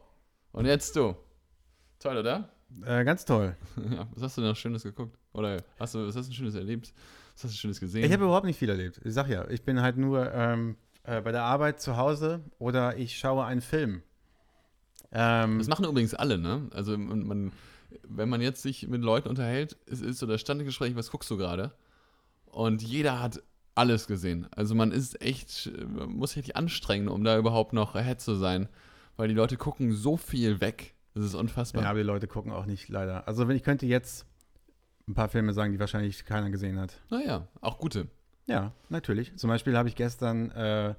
Und 0.51 0.65
jetzt 0.65 0.95
du. 0.95 1.15
Toll, 1.99 2.17
oder? 2.17 2.49
Äh, 2.86 3.03
ganz 3.03 3.25
toll. 3.25 3.55
Ja, 3.91 4.07
was 4.13 4.23
hast 4.23 4.38
du 4.38 4.41
denn 4.41 4.49
noch 4.51 4.55
Schönes 4.57 4.84
geguckt? 4.84 5.17
Oder 5.34 5.63
hast 5.79 5.95
du, 5.95 6.07
was 6.07 6.15
hast 6.15 6.29
du 6.29 6.34
Schönes 6.34 6.55
erlebt? 6.55 6.93
Was 7.36 7.45
hast 7.45 7.53
du 7.53 7.57
Schönes 7.57 7.79
gesehen? 7.79 8.05
Ich 8.05 8.13
habe 8.13 8.23
überhaupt 8.23 8.45
nicht 8.45 8.59
viel 8.59 8.69
erlebt. 8.69 9.01
Ich 9.03 9.13
sag 9.13 9.27
ja, 9.27 9.47
ich 9.49 9.63
bin 9.63 9.81
halt 9.81 9.97
nur 9.97 10.31
ähm, 10.34 10.77
äh, 11.03 11.21
bei 11.21 11.31
der 11.31 11.43
Arbeit 11.43 11.81
zu 11.81 11.97
Hause 11.97 12.41
oder 12.59 12.97
ich 12.97 13.17
schaue 13.17 13.45
einen 13.45 13.61
Film. 13.61 14.03
Ähm, 15.11 15.57
das 15.59 15.67
machen 15.67 15.86
übrigens 15.86 16.13
alle, 16.13 16.38
ne? 16.38 16.69
Also 16.73 16.97
man, 16.97 17.25
man, 17.25 17.51
wenn 18.07 18.29
man 18.29 18.41
jetzt 18.41 18.61
sich 18.61 18.87
mit 18.87 19.01
Leuten 19.01 19.29
unterhält, 19.29 19.77
es 19.85 20.01
ist 20.01 20.19
so 20.19 20.25
das 20.25 20.41
Standgespräch, 20.41 20.95
was 20.95 21.11
guckst 21.11 21.29
du 21.29 21.37
gerade? 21.37 21.73
Und 22.45 22.81
jeder 22.81 23.21
hat 23.21 23.41
alles 23.75 24.07
gesehen. 24.07 24.47
Also 24.51 24.75
man 24.75 24.91
ist 24.91 25.21
echt, 25.21 25.71
man 25.87 26.09
muss 26.09 26.31
sich 26.31 26.37
richtig 26.37 26.55
anstrengen, 26.55 27.07
um 27.07 27.23
da 27.23 27.37
überhaupt 27.37 27.73
noch 27.73 27.95
ahead 27.95 28.21
zu 28.21 28.35
sein. 28.35 28.69
Weil 29.17 29.27
die 29.27 29.33
Leute 29.35 29.57
gucken 29.57 29.93
so 29.93 30.17
viel 30.17 30.61
weg. 30.61 30.95
Das 31.13 31.23
ist 31.23 31.35
unfassbar. 31.35 31.83
ja, 31.83 31.89
aber 31.89 31.99
die 31.99 32.05
Leute 32.05 32.27
gucken 32.27 32.51
auch 32.51 32.65
nicht, 32.65 32.89
leider. 32.89 33.27
Also 33.27 33.47
wenn 33.47 33.55
ich 33.55 33.63
könnte 33.63 33.85
jetzt 33.85 34.25
ein 35.07 35.13
paar 35.13 35.29
Filme 35.29 35.53
sagen, 35.53 35.71
die 35.71 35.79
wahrscheinlich 35.79 36.25
keiner 36.25 36.49
gesehen 36.49 36.79
hat. 36.79 36.99
Naja, 37.09 37.47
auch 37.61 37.77
gute. 37.77 38.07
Ja, 38.47 38.73
natürlich. 38.89 39.35
Zum 39.37 39.49
Beispiel 39.49 39.77
habe 39.77 39.87
ich 39.89 39.95
gestern 39.95 40.49
äh, 40.51 40.95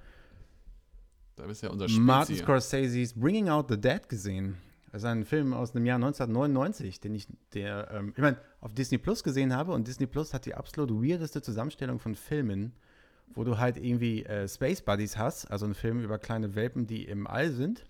Da 1.37 1.47
bist 1.47 1.63
ja 1.63 1.71
unser 1.71 1.89
Martin. 1.91 2.37
Scorsese's 2.37 3.15
Bringing 3.15 3.49
Out 3.49 3.69
the 3.69 3.81
Dead 3.81 4.09
gesehen. 4.09 4.57
Das 4.95 5.03
ist 5.03 5.09
ein 5.09 5.25
Film 5.25 5.55
aus 5.55 5.73
dem 5.73 5.85
Jahr 5.87 5.97
1999, 5.97 7.01
den 7.01 7.17
ich, 7.17 7.27
der, 7.53 7.91
ähm, 7.91 8.13
ich 8.15 8.23
meine, 8.23 8.37
auf 8.61 8.75
Disney 8.75 8.97
Plus 8.97 9.25
gesehen 9.25 9.53
habe 9.53 9.73
und 9.73 9.89
Disney 9.89 10.07
Plus 10.07 10.33
hat 10.33 10.47
die 10.47 10.55
absolut 10.55 10.89
weirdeste 11.03 11.43
Zusammenstellung 11.43 11.99
von 11.99 12.15
Filmen, 12.15 12.73
wo 13.35 13.43
du 13.43 13.59
halt 13.59 13.77
irgendwie 13.77 14.25
äh, 14.25 14.47
Space 14.47 14.83
Buddies 14.83 15.19
hast, 15.19 15.51
also 15.51 15.65
einen 15.65 15.75
Film 15.75 16.01
über 16.01 16.21
kleine 16.21 16.55
Welpen, 16.55 16.87
die 16.87 17.07
im 17.07 17.27
All 17.27 17.51
sind. 17.51 17.85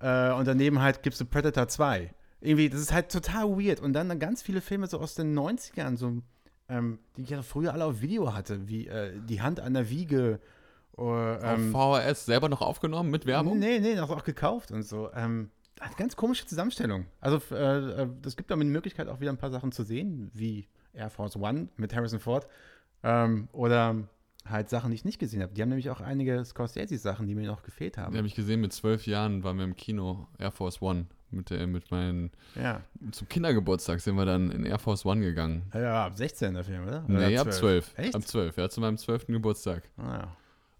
Äh, 0.00 0.32
und 0.32 0.48
daneben 0.48 0.80
halt 0.80 1.02
gibst 1.02 1.20
du 1.20 1.26
Predator 1.26 1.68
2. 1.68 2.10
Irgendwie, 2.40 2.70
das 2.70 2.80
ist 2.80 2.92
halt 2.94 3.12
total 3.12 3.58
weird. 3.58 3.80
Und 3.80 3.92
dann 3.92 4.18
ganz 4.18 4.40
viele 4.40 4.62
Filme 4.62 4.86
so 4.86 5.00
aus 5.00 5.14
den 5.14 5.38
90ern, 5.38 5.98
so, 5.98 6.22
ähm, 6.70 7.00
die 7.18 7.22
ich 7.24 7.28
ja 7.28 7.42
früher 7.42 7.74
alle 7.74 7.84
auf 7.84 8.00
Video 8.00 8.32
hatte, 8.32 8.66
wie 8.66 8.86
äh, 8.86 9.12
Die 9.28 9.42
Hand 9.42 9.60
an 9.60 9.74
der 9.74 9.90
Wiege. 9.90 10.40
Oder, 10.92 11.42
ähm, 11.42 11.76
Auf 11.76 12.00
VHS 12.00 12.24
selber 12.24 12.48
noch 12.48 12.62
aufgenommen 12.62 13.10
mit 13.10 13.26
Werbung? 13.26 13.58
Nee, 13.58 13.78
nee, 13.78 13.94
das 13.94 14.08
auch 14.08 14.24
gekauft 14.24 14.70
und 14.70 14.84
so. 14.84 15.10
Ähm, 15.12 15.50
eine 15.80 15.94
ganz 15.96 16.16
komische 16.16 16.46
Zusammenstellung. 16.46 17.06
Also, 17.20 17.40
äh, 17.54 18.02
äh, 18.02 18.08
das 18.22 18.36
gibt 18.36 18.50
aber 18.52 18.62
die 18.62 18.70
Möglichkeit, 18.70 19.08
auch 19.08 19.20
wieder 19.20 19.32
ein 19.32 19.38
paar 19.38 19.50
Sachen 19.50 19.72
zu 19.72 19.82
sehen, 19.82 20.30
wie 20.34 20.68
Air 20.92 21.10
Force 21.10 21.36
One 21.36 21.68
mit 21.76 21.94
Harrison 21.94 22.20
Ford. 22.20 22.46
Ähm, 23.02 23.48
oder 23.52 24.08
halt 24.44 24.68
Sachen, 24.70 24.90
die 24.90 24.96
ich 24.96 25.04
nicht 25.04 25.18
gesehen 25.18 25.42
habe. 25.42 25.52
Die 25.54 25.62
haben 25.62 25.68
nämlich 25.68 25.90
auch 25.90 26.00
einige 26.00 26.44
Scorsese-Sachen, 26.44 27.26
die 27.26 27.34
mir 27.34 27.46
noch 27.46 27.62
gefehlt 27.62 27.98
haben. 27.98 28.12
Die 28.12 28.18
habe 28.18 28.26
ich 28.26 28.34
gesehen, 28.34 28.60
mit 28.60 28.72
zwölf 28.72 29.06
Jahren 29.06 29.44
waren 29.44 29.58
wir 29.58 29.64
im 29.64 29.76
Kino 29.76 30.26
Air 30.38 30.50
Force 30.50 30.80
One. 30.82 31.06
Mit, 31.30 31.50
der, 31.50 31.66
mit 31.66 31.90
meinen, 31.90 32.30
ja. 32.54 32.80
zum 33.10 33.28
Kindergeburtstag 33.28 34.00
sind 34.00 34.16
wir 34.16 34.24
dann 34.24 34.50
in 34.50 34.64
Air 34.64 34.78
Force 34.78 35.04
One 35.04 35.20
gegangen. 35.20 35.70
Ja, 35.74 36.06
ab 36.06 36.16
16 36.16 36.54
der 36.54 36.64
Film, 36.64 36.84
oder? 36.84 37.04
oder 37.06 37.28
Nee, 37.28 37.36
ab 37.36 37.52
12. 37.52 37.98
Echt? 37.98 38.14
Ab 38.14 38.22
12, 38.22 38.56
ja, 38.56 38.70
zu 38.70 38.80
meinem 38.80 38.96
12. 38.96 39.26
Geburtstag. 39.26 39.82
Ah, 39.98 40.20
ja. 40.20 40.36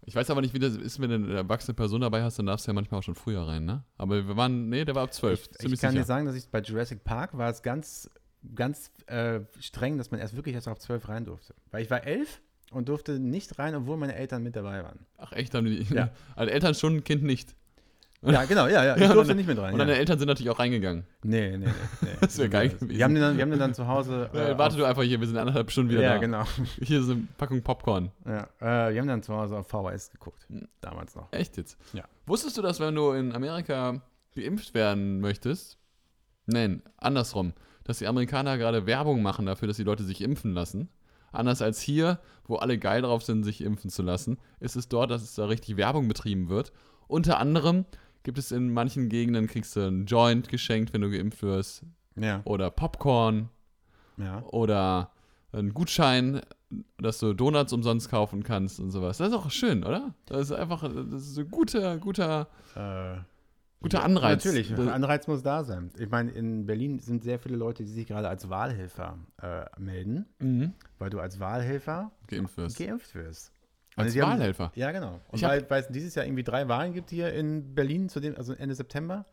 Ich 0.09 0.15
weiß 0.15 0.31
aber 0.31 0.41
nicht, 0.41 0.55
wie 0.55 0.59
das 0.59 0.75
ist, 0.75 0.99
wenn 0.99 1.09
du 1.11 1.15
eine 1.17 1.35
erwachsene 1.35 1.75
Person 1.75 2.01
dabei 2.01 2.23
hast, 2.23 2.39
dann 2.39 2.47
darfst 2.47 2.65
du 2.65 2.71
ja 2.71 2.73
manchmal 2.73 2.99
auch 2.99 3.03
schon 3.03 3.13
früher 3.13 3.41
rein, 3.47 3.65
ne? 3.65 3.83
Aber 3.95 4.27
wir 4.27 4.35
waren, 4.35 4.67
nee, 4.67 4.83
der 4.83 4.95
war 4.95 5.03
ab 5.03 5.13
12. 5.13 5.39
Ich, 5.59 5.71
ich 5.71 5.79
kann 5.79 5.91
dir 5.91 5.97
sicher. 5.97 6.05
sagen, 6.05 6.25
dass 6.25 6.35
ich 6.35 6.47
bei 6.49 6.61
Jurassic 6.61 7.03
Park 7.03 7.37
war 7.37 7.51
es 7.51 7.61
ganz, 7.61 8.09
ganz 8.55 8.91
äh, 9.05 9.41
streng, 9.59 9.99
dass 9.99 10.09
man 10.09 10.19
erst 10.19 10.35
wirklich 10.35 10.55
erst 10.55 10.67
ab 10.67 10.81
12 10.81 11.07
rein 11.09 11.25
durfte. 11.25 11.53
Weil 11.69 11.83
ich 11.83 11.91
war 11.91 12.03
11 12.03 12.41
und 12.71 12.89
durfte 12.89 13.19
nicht 13.19 13.59
rein, 13.59 13.75
obwohl 13.75 13.97
meine 13.97 14.15
Eltern 14.15 14.41
mit 14.41 14.55
dabei 14.55 14.83
waren. 14.83 15.05
Ach 15.17 15.31
echt, 15.31 15.53
haben 15.53 15.65
die, 15.65 15.83
Ja. 15.93 16.09
also 16.35 16.51
Eltern 16.51 16.73
schon, 16.73 16.95
ein 16.95 17.03
Kind 17.03 17.21
nicht. 17.21 17.55
Ja, 18.21 18.43
genau, 18.45 18.67
ja, 18.67 18.83
ja. 18.83 18.95
Ich 18.95 19.01
Ja, 19.01 19.13
durfte 19.13 19.35
nicht 19.35 19.47
mit 19.47 19.57
rein. 19.57 19.73
Und 19.73 19.79
ja. 19.79 19.85
deine 19.85 19.97
Eltern 19.97 20.19
sind 20.19 20.27
natürlich 20.27 20.49
auch 20.49 20.59
reingegangen. 20.59 21.05
Nee, 21.23 21.51
nee, 21.51 21.57
nee. 21.57 21.73
nee. 22.01 22.07
Das 22.21 22.37
wär 22.37 22.49
geil 22.49 22.69
gewesen. 22.69 22.89
Wir 22.89 23.03
haben 23.03 23.13
den 23.13 23.23
dann, 23.23 23.37
wir 23.37 23.43
haben 23.43 23.51
den 23.51 23.59
dann 23.59 23.73
zu 23.73 23.87
Hause. 23.87 24.29
Äh, 24.39 24.57
warte 24.57 24.77
du 24.77 24.85
einfach 24.85 25.03
hier, 25.03 25.19
wir 25.19 25.27
sind 25.27 25.37
anderthalb 25.37 25.71
Stunden 25.71 25.91
wieder 25.91 26.01
ja, 26.01 26.13
da. 26.13 26.17
genau. 26.17 26.43
Hier 26.81 26.99
ist 26.99 27.09
eine 27.09 27.27
Packung 27.37 27.61
Popcorn. 27.61 28.11
Ja, 28.25 28.47
äh, 28.59 28.93
wir 28.93 29.01
haben 29.01 29.07
dann 29.07 29.23
zu 29.23 29.33
Hause 29.35 29.57
auf 29.57 29.67
VHS 29.67 30.11
geguckt. 30.11 30.45
Hm. 30.49 30.67
Damals 30.81 31.15
noch. 31.15 31.27
Echt 31.31 31.57
jetzt? 31.57 31.77
Ja. 31.93 32.03
Wusstest 32.25 32.57
du, 32.57 32.61
dass 32.61 32.79
wenn 32.79 32.95
du 32.95 33.11
in 33.11 33.33
Amerika 33.33 34.01
geimpft 34.35 34.73
werden 34.73 35.19
möchtest, 35.19 35.77
nein, 36.45 36.81
andersrum, 36.97 37.53
dass 37.83 37.99
die 37.99 38.07
Amerikaner 38.07 38.57
gerade 38.57 38.85
Werbung 38.85 39.21
machen 39.21 39.45
dafür, 39.45 39.67
dass 39.67 39.77
die 39.77 39.83
Leute 39.83 40.03
sich 40.03 40.21
impfen 40.21 40.53
lassen? 40.53 40.89
Anders 41.31 41.61
als 41.61 41.79
hier, 41.81 42.19
wo 42.45 42.55
alle 42.55 42.77
geil 42.77 43.01
drauf 43.01 43.23
sind, 43.23 43.43
sich 43.43 43.61
impfen 43.61 43.89
zu 43.89 44.01
lassen, 44.01 44.37
ist 44.59 44.75
es 44.75 44.89
dort, 44.89 45.11
dass 45.11 45.21
es 45.21 45.35
da 45.35 45.45
richtig 45.45 45.77
Werbung 45.77 46.07
betrieben 46.07 46.49
wird. 46.49 46.71
Unter 47.07 47.39
anderem 47.39 47.85
gibt 48.23 48.37
es 48.37 48.51
in 48.51 48.71
manchen 48.73 49.09
Gegenden, 49.09 49.47
kriegst 49.47 49.75
du 49.75 49.81
einen 49.87 50.05
Joint 50.05 50.49
geschenkt, 50.49 50.93
wenn 50.93 51.01
du 51.01 51.09
geimpft 51.09 51.41
wirst, 51.43 51.83
Ja, 52.15 52.41
oder 52.45 52.69
Popcorn, 52.69 53.49
ja. 54.17 54.43
oder 54.51 55.11
einen 55.51 55.73
Gutschein, 55.73 56.41
dass 56.97 57.17
du 57.19 57.33
Donuts 57.33 57.73
umsonst 57.73 58.09
kaufen 58.11 58.43
kannst 58.43 58.79
und 58.79 58.91
sowas. 58.91 59.17
Das 59.17 59.29
ist 59.29 59.33
auch 59.33 59.49
schön, 59.49 59.83
oder? 59.83 60.13
Das 60.27 60.41
ist 60.41 60.51
einfach 60.51 60.83
das 60.83 61.23
ist 61.29 61.39
ein 61.39 61.49
guter, 61.49 61.97
guter, 61.97 62.47
Äh, 62.75 63.17
guter 63.81 64.03
Anreiz. 64.03 64.45
Natürlich, 64.45 64.69
Das- 64.75 64.87
Anreiz 64.87 65.25
muss 65.27 65.41
da 65.41 65.63
sein. 65.63 65.89
Ich 65.97 66.09
meine, 66.09 66.29
in 66.31 66.67
Berlin 66.67 66.99
sind 66.99 67.23
sehr 67.23 67.39
viele 67.39 67.55
Leute, 67.55 67.83
die 67.83 67.89
sich 67.91 68.05
gerade 68.05 68.29
als 68.29 68.47
Wahlhelfer 68.49 69.17
äh, 69.41 69.65
melden, 69.79 70.27
Mhm. 70.39 70.73
weil 70.99 71.09
du 71.09 71.19
als 71.19 71.39
Wahlhelfer 71.39 72.11
Geimpft 72.27 72.57
wirst. 72.57 72.77
geimpft 72.77 73.15
wirst. 73.15 73.51
Als 73.99 74.07
Also 74.07 74.13
die 74.17 74.21
haben- 74.23 74.31
Wahlhelfer. 74.39 74.71
Ja, 74.75 74.91
genau. 74.91 75.19
Und 75.29 75.41
weil, 75.41 75.69
weil 75.69 75.81
es 75.81 75.87
dieses 75.89 76.15
Jahr 76.15 76.25
irgendwie 76.25 76.43
drei 76.43 76.67
Wahlen 76.67 76.93
gibt 76.93 77.09
hier 77.09 77.33
in 77.33 77.73
Berlin, 77.75 78.09
zu 78.09 78.19
dem, 78.19 78.35
also 78.35 78.53
Ende 78.53 78.75
September, 78.75 79.25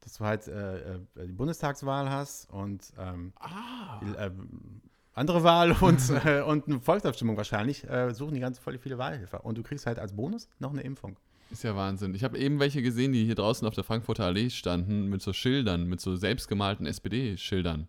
dass 0.00 0.14
du 0.18 0.24
halt 0.24 0.48
äh, 0.48 0.94
äh, 0.94 0.98
die 1.26 1.32
Bundestagswahl 1.32 2.08
hast 2.10 2.48
und 2.50 2.82
ähm, 2.98 3.32
Ah. 3.38 4.00
die, 4.02 4.14
ähm, 4.18 4.80
andere 5.12 5.42
Wahl 5.42 5.72
und, 5.80 6.00
äh, 6.24 6.40
und 6.42 6.66
eine 6.68 6.80
Volksabstimmung 6.80 7.36
wahrscheinlich, 7.36 7.88
äh, 7.88 8.14
suchen 8.14 8.34
die 8.34 8.40
ganz 8.40 8.58
voll 8.58 8.78
viele 8.78 8.96
Wahlhelfer. 8.96 9.44
Und 9.44 9.58
du 9.58 9.62
kriegst 9.62 9.86
halt 9.86 9.98
als 9.98 10.12
Bonus 10.14 10.48
noch 10.58 10.72
eine 10.72 10.82
Impfung. 10.82 11.16
Ist 11.50 11.64
ja 11.64 11.74
Wahnsinn. 11.74 12.14
Ich 12.14 12.22
habe 12.22 12.38
eben 12.38 12.60
welche 12.60 12.80
gesehen, 12.80 13.12
die 13.12 13.24
hier 13.24 13.34
draußen 13.34 13.66
auf 13.66 13.74
der 13.74 13.82
Frankfurter 13.82 14.24
Allee 14.24 14.50
standen, 14.50 15.08
mit 15.08 15.20
so 15.20 15.32
Schildern, 15.32 15.84
mit 15.86 16.00
so 16.00 16.14
selbstgemalten 16.14 16.86
SPD-Schildern. 16.86 17.88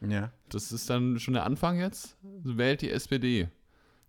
Ja. 0.00 0.30
Das 0.48 0.70
ist 0.72 0.88
dann 0.88 1.18
schon 1.18 1.34
der 1.34 1.44
Anfang 1.44 1.78
jetzt? 1.80 2.16
Wählt 2.22 2.80
die 2.82 2.90
SPD. 2.90 3.48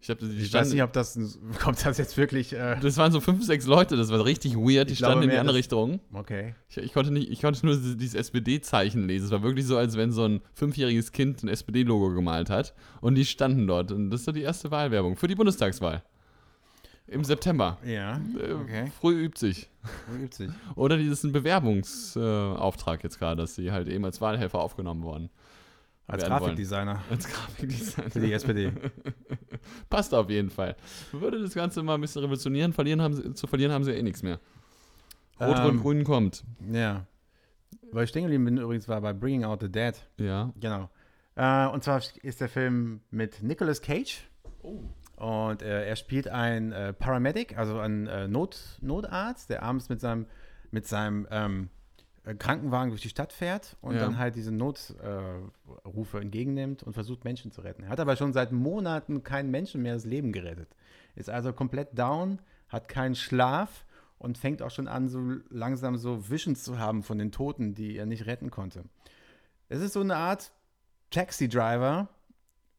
Ich 0.01 0.07
die 0.07 0.25
Ich 0.25 0.41
weiß 0.41 0.47
standen, 0.47 0.73
nicht, 0.73 0.83
ob 0.83 0.93
das, 0.93 1.17
kommt 1.59 1.85
das 1.85 1.99
jetzt 1.99 2.17
wirklich, 2.17 2.53
äh, 2.53 2.77
das 2.81 2.97
waren 2.97 3.11
so 3.11 3.21
fünf, 3.21 3.45
sechs 3.45 3.67
Leute, 3.67 3.97
das 3.97 4.09
war 4.09 4.25
richtig 4.25 4.55
weird, 4.55 4.89
die 4.89 4.95
standen 4.95 5.23
in 5.23 5.29
die 5.29 5.37
andere 5.37 5.55
Richtung. 5.55 5.99
okay. 6.11 6.55
Ich, 6.69 6.77
ich, 6.77 6.93
konnte 6.93 7.11
nicht, 7.11 7.29
ich 7.29 7.41
konnte 7.41 7.63
nur 7.65 7.75
dieses 7.75 8.15
SPD-Zeichen 8.15 9.07
lesen. 9.07 9.25
Es 9.25 9.31
war 9.31 9.43
wirklich 9.43 9.67
so, 9.67 9.77
als 9.77 9.97
wenn 9.97 10.11
so 10.11 10.23
ein 10.25 10.41
fünfjähriges 10.55 11.11
Kind 11.11 11.43
ein 11.43 11.49
SPD-Logo 11.49 12.15
gemalt 12.15 12.49
hat. 12.49 12.73
Und 12.99 13.13
die 13.13 13.25
standen 13.25 13.67
dort. 13.67 13.91
Und 13.91 14.09
das 14.09 14.21
ist 14.21 14.25
so 14.25 14.31
die 14.31 14.41
erste 14.41 14.71
Wahlwerbung 14.71 15.17
für 15.17 15.27
die 15.27 15.35
Bundestagswahl. 15.35 16.01
Im 17.07 17.23
September. 17.23 17.77
Ja, 17.85 18.21
Äh, 18.39 18.53
okay. 18.53 18.91
Früh 18.99 19.25
übt 19.25 19.37
sich. 19.37 19.69
Wo 20.07 20.15
übt 20.15 20.35
sich? 20.35 20.49
Oder 20.75 20.97
dieses 20.97 21.19
ist 21.19 21.25
ein 21.25 21.33
Bewerbungsauftrag 21.33 23.01
äh, 23.01 23.03
jetzt 23.03 23.19
gerade, 23.19 23.41
dass 23.41 23.55
sie 23.55 23.71
halt 23.71 23.87
eben 23.89 24.05
als 24.05 24.21
Wahlhelfer 24.21 24.59
aufgenommen 24.59 25.03
worden. 25.03 25.29
Als. 26.07 26.25
Grafikdesigner 26.25 27.01
Als 27.09 27.27
Grafikdesigner. 27.27 28.09
für 28.09 28.19
die 28.19 28.33
SPD. 28.33 28.71
Passt 29.89 30.13
auf 30.13 30.29
jeden 30.29 30.49
Fall. 30.49 30.75
Würde 31.11 31.41
das 31.41 31.53
Ganze 31.53 31.83
mal 31.83 31.95
ein 31.95 32.01
bisschen 32.01 32.21
revolutionieren, 32.23 32.73
verlieren 32.73 33.01
haben 33.01 33.13
sie, 33.13 33.33
zu 33.33 33.47
verlieren 33.47 33.71
haben 33.71 33.83
sie 33.83 33.91
ja 33.91 33.97
eh 33.97 34.03
nichts 34.03 34.23
mehr. 34.23 34.39
Rot, 35.39 35.57
Ähm, 35.57 35.63
Rot, 35.75 35.81
Grün 35.81 36.03
kommt. 36.03 36.43
ja. 36.71 37.05
Weil 37.93 38.05
ich 38.05 38.09
stehen 38.09 38.23
geblieben 38.23 38.45
bin 38.45 38.57
übrigens 38.57 38.87
war 38.87 39.01
bei 39.01 39.11
Bringing 39.11 39.43
Out 39.43 39.61
the 39.61 39.69
Dead. 39.69 39.93
Ja. 40.17 40.53
Genau. 40.59 40.89
Äh, 41.35 41.67
und 41.67 41.83
zwar 41.83 42.01
ist 42.23 42.39
der 42.39 42.47
Film 42.49 43.01
mit 43.11 43.43
Nicolas 43.43 43.81
Cage. 43.81 44.29
Oh. 44.61 44.79
Und 45.17 45.61
äh, 45.61 45.87
er 45.87 45.95
spielt 45.97 46.27
einen 46.29 46.71
äh, 46.71 46.93
Paramedic, 46.93 47.57
also 47.57 47.79
einen 47.79 48.07
äh, 48.07 48.27
Not, 48.29 48.57
Notarzt, 48.81 49.49
der 49.49 49.63
abends 49.63 49.89
mit 49.89 49.99
seinem, 49.99 50.25
mit 50.71 50.87
seinem 50.87 51.27
ähm, 51.31 51.63
äh, 51.63 51.67
Krankenwagen 52.37 52.91
durch 52.91 53.01
die 53.01 53.09
Stadt 53.09 53.33
fährt 53.33 53.77
und 53.81 53.95
Ja. 53.95 54.01
dann 54.01 54.17
halt 54.17 54.35
diese 54.35 54.51
Notrufe 54.51 56.17
äh, 56.17 56.21
entgegennimmt 56.21 56.83
und 56.83 56.93
versucht, 56.93 57.23
Menschen 57.23 57.51
zu 57.51 57.61
retten. 57.61 57.83
Er 57.83 57.89
hat 57.89 57.99
aber 57.99 58.15
schon 58.15 58.31
seit 58.33 58.51
Monaten 58.51 59.23
keinen 59.23 59.49
Menschen 59.51 59.81
mehr 59.81 59.95
das 59.95 60.05
Leben 60.05 60.31
gerettet. 60.31 60.69
Ist 61.15 61.29
also 61.29 61.51
komplett 61.53 61.97
down, 61.97 62.39
hat 62.69 62.87
keinen 62.87 63.15
Schlaf 63.15 63.85
und 64.19 64.37
fängt 64.37 64.61
auch 64.61 64.69
schon 64.71 64.87
an, 64.87 65.09
so 65.09 65.19
langsam 65.49 65.97
so 65.97 66.29
Visions 66.29 66.63
zu 66.63 66.77
haben 66.77 67.01
von 67.03 67.17
den 67.17 67.31
Toten, 67.31 67.73
die 67.73 67.97
er 67.97 68.05
nicht 68.05 68.27
retten 68.27 68.51
konnte. 68.51 68.83
Es 69.67 69.81
ist 69.81 69.93
so 69.93 70.01
eine 70.01 70.15
Art 70.15 70.51
Taxi-Driver. 71.09 72.07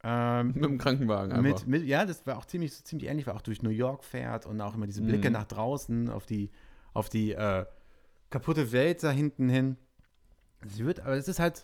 Ähm, 0.05 0.47
Mit 0.53 0.63
dem 0.63 0.77
Krankenwagen 0.77 1.31
einfach. 1.31 1.65
mit, 1.65 1.67
mit, 1.67 1.83
ja, 1.87 2.05
das 2.05 2.25
war 2.27 2.37
auch 2.37 2.45
ziemlich, 2.45 2.83
ziemlich 2.83 3.09
ähnlich, 3.09 3.25
weil 3.27 3.35
auch 3.35 3.41
durch 3.41 3.61
New 3.63 3.69
York 3.69 4.03
fährt 4.03 4.45
und 4.45 4.59
auch 4.61 4.75
immer 4.75 4.85
diese 4.85 5.01
Blicke 5.01 5.29
Mhm. 5.29 5.33
nach 5.33 5.45
draußen 5.45 6.09
auf 6.09 6.25
die, 6.25 6.49
auf 6.93 7.09
die 7.09 7.31
äh, 7.33 7.65
kaputte 8.33 8.71
Welt 8.71 9.03
da 9.03 9.11
hinten 9.11 9.47
hin. 9.47 9.77
Sie 10.65 10.83
wird, 10.85 11.01
aber 11.01 11.15
es 11.15 11.27
ist 11.27 11.39
halt 11.39 11.63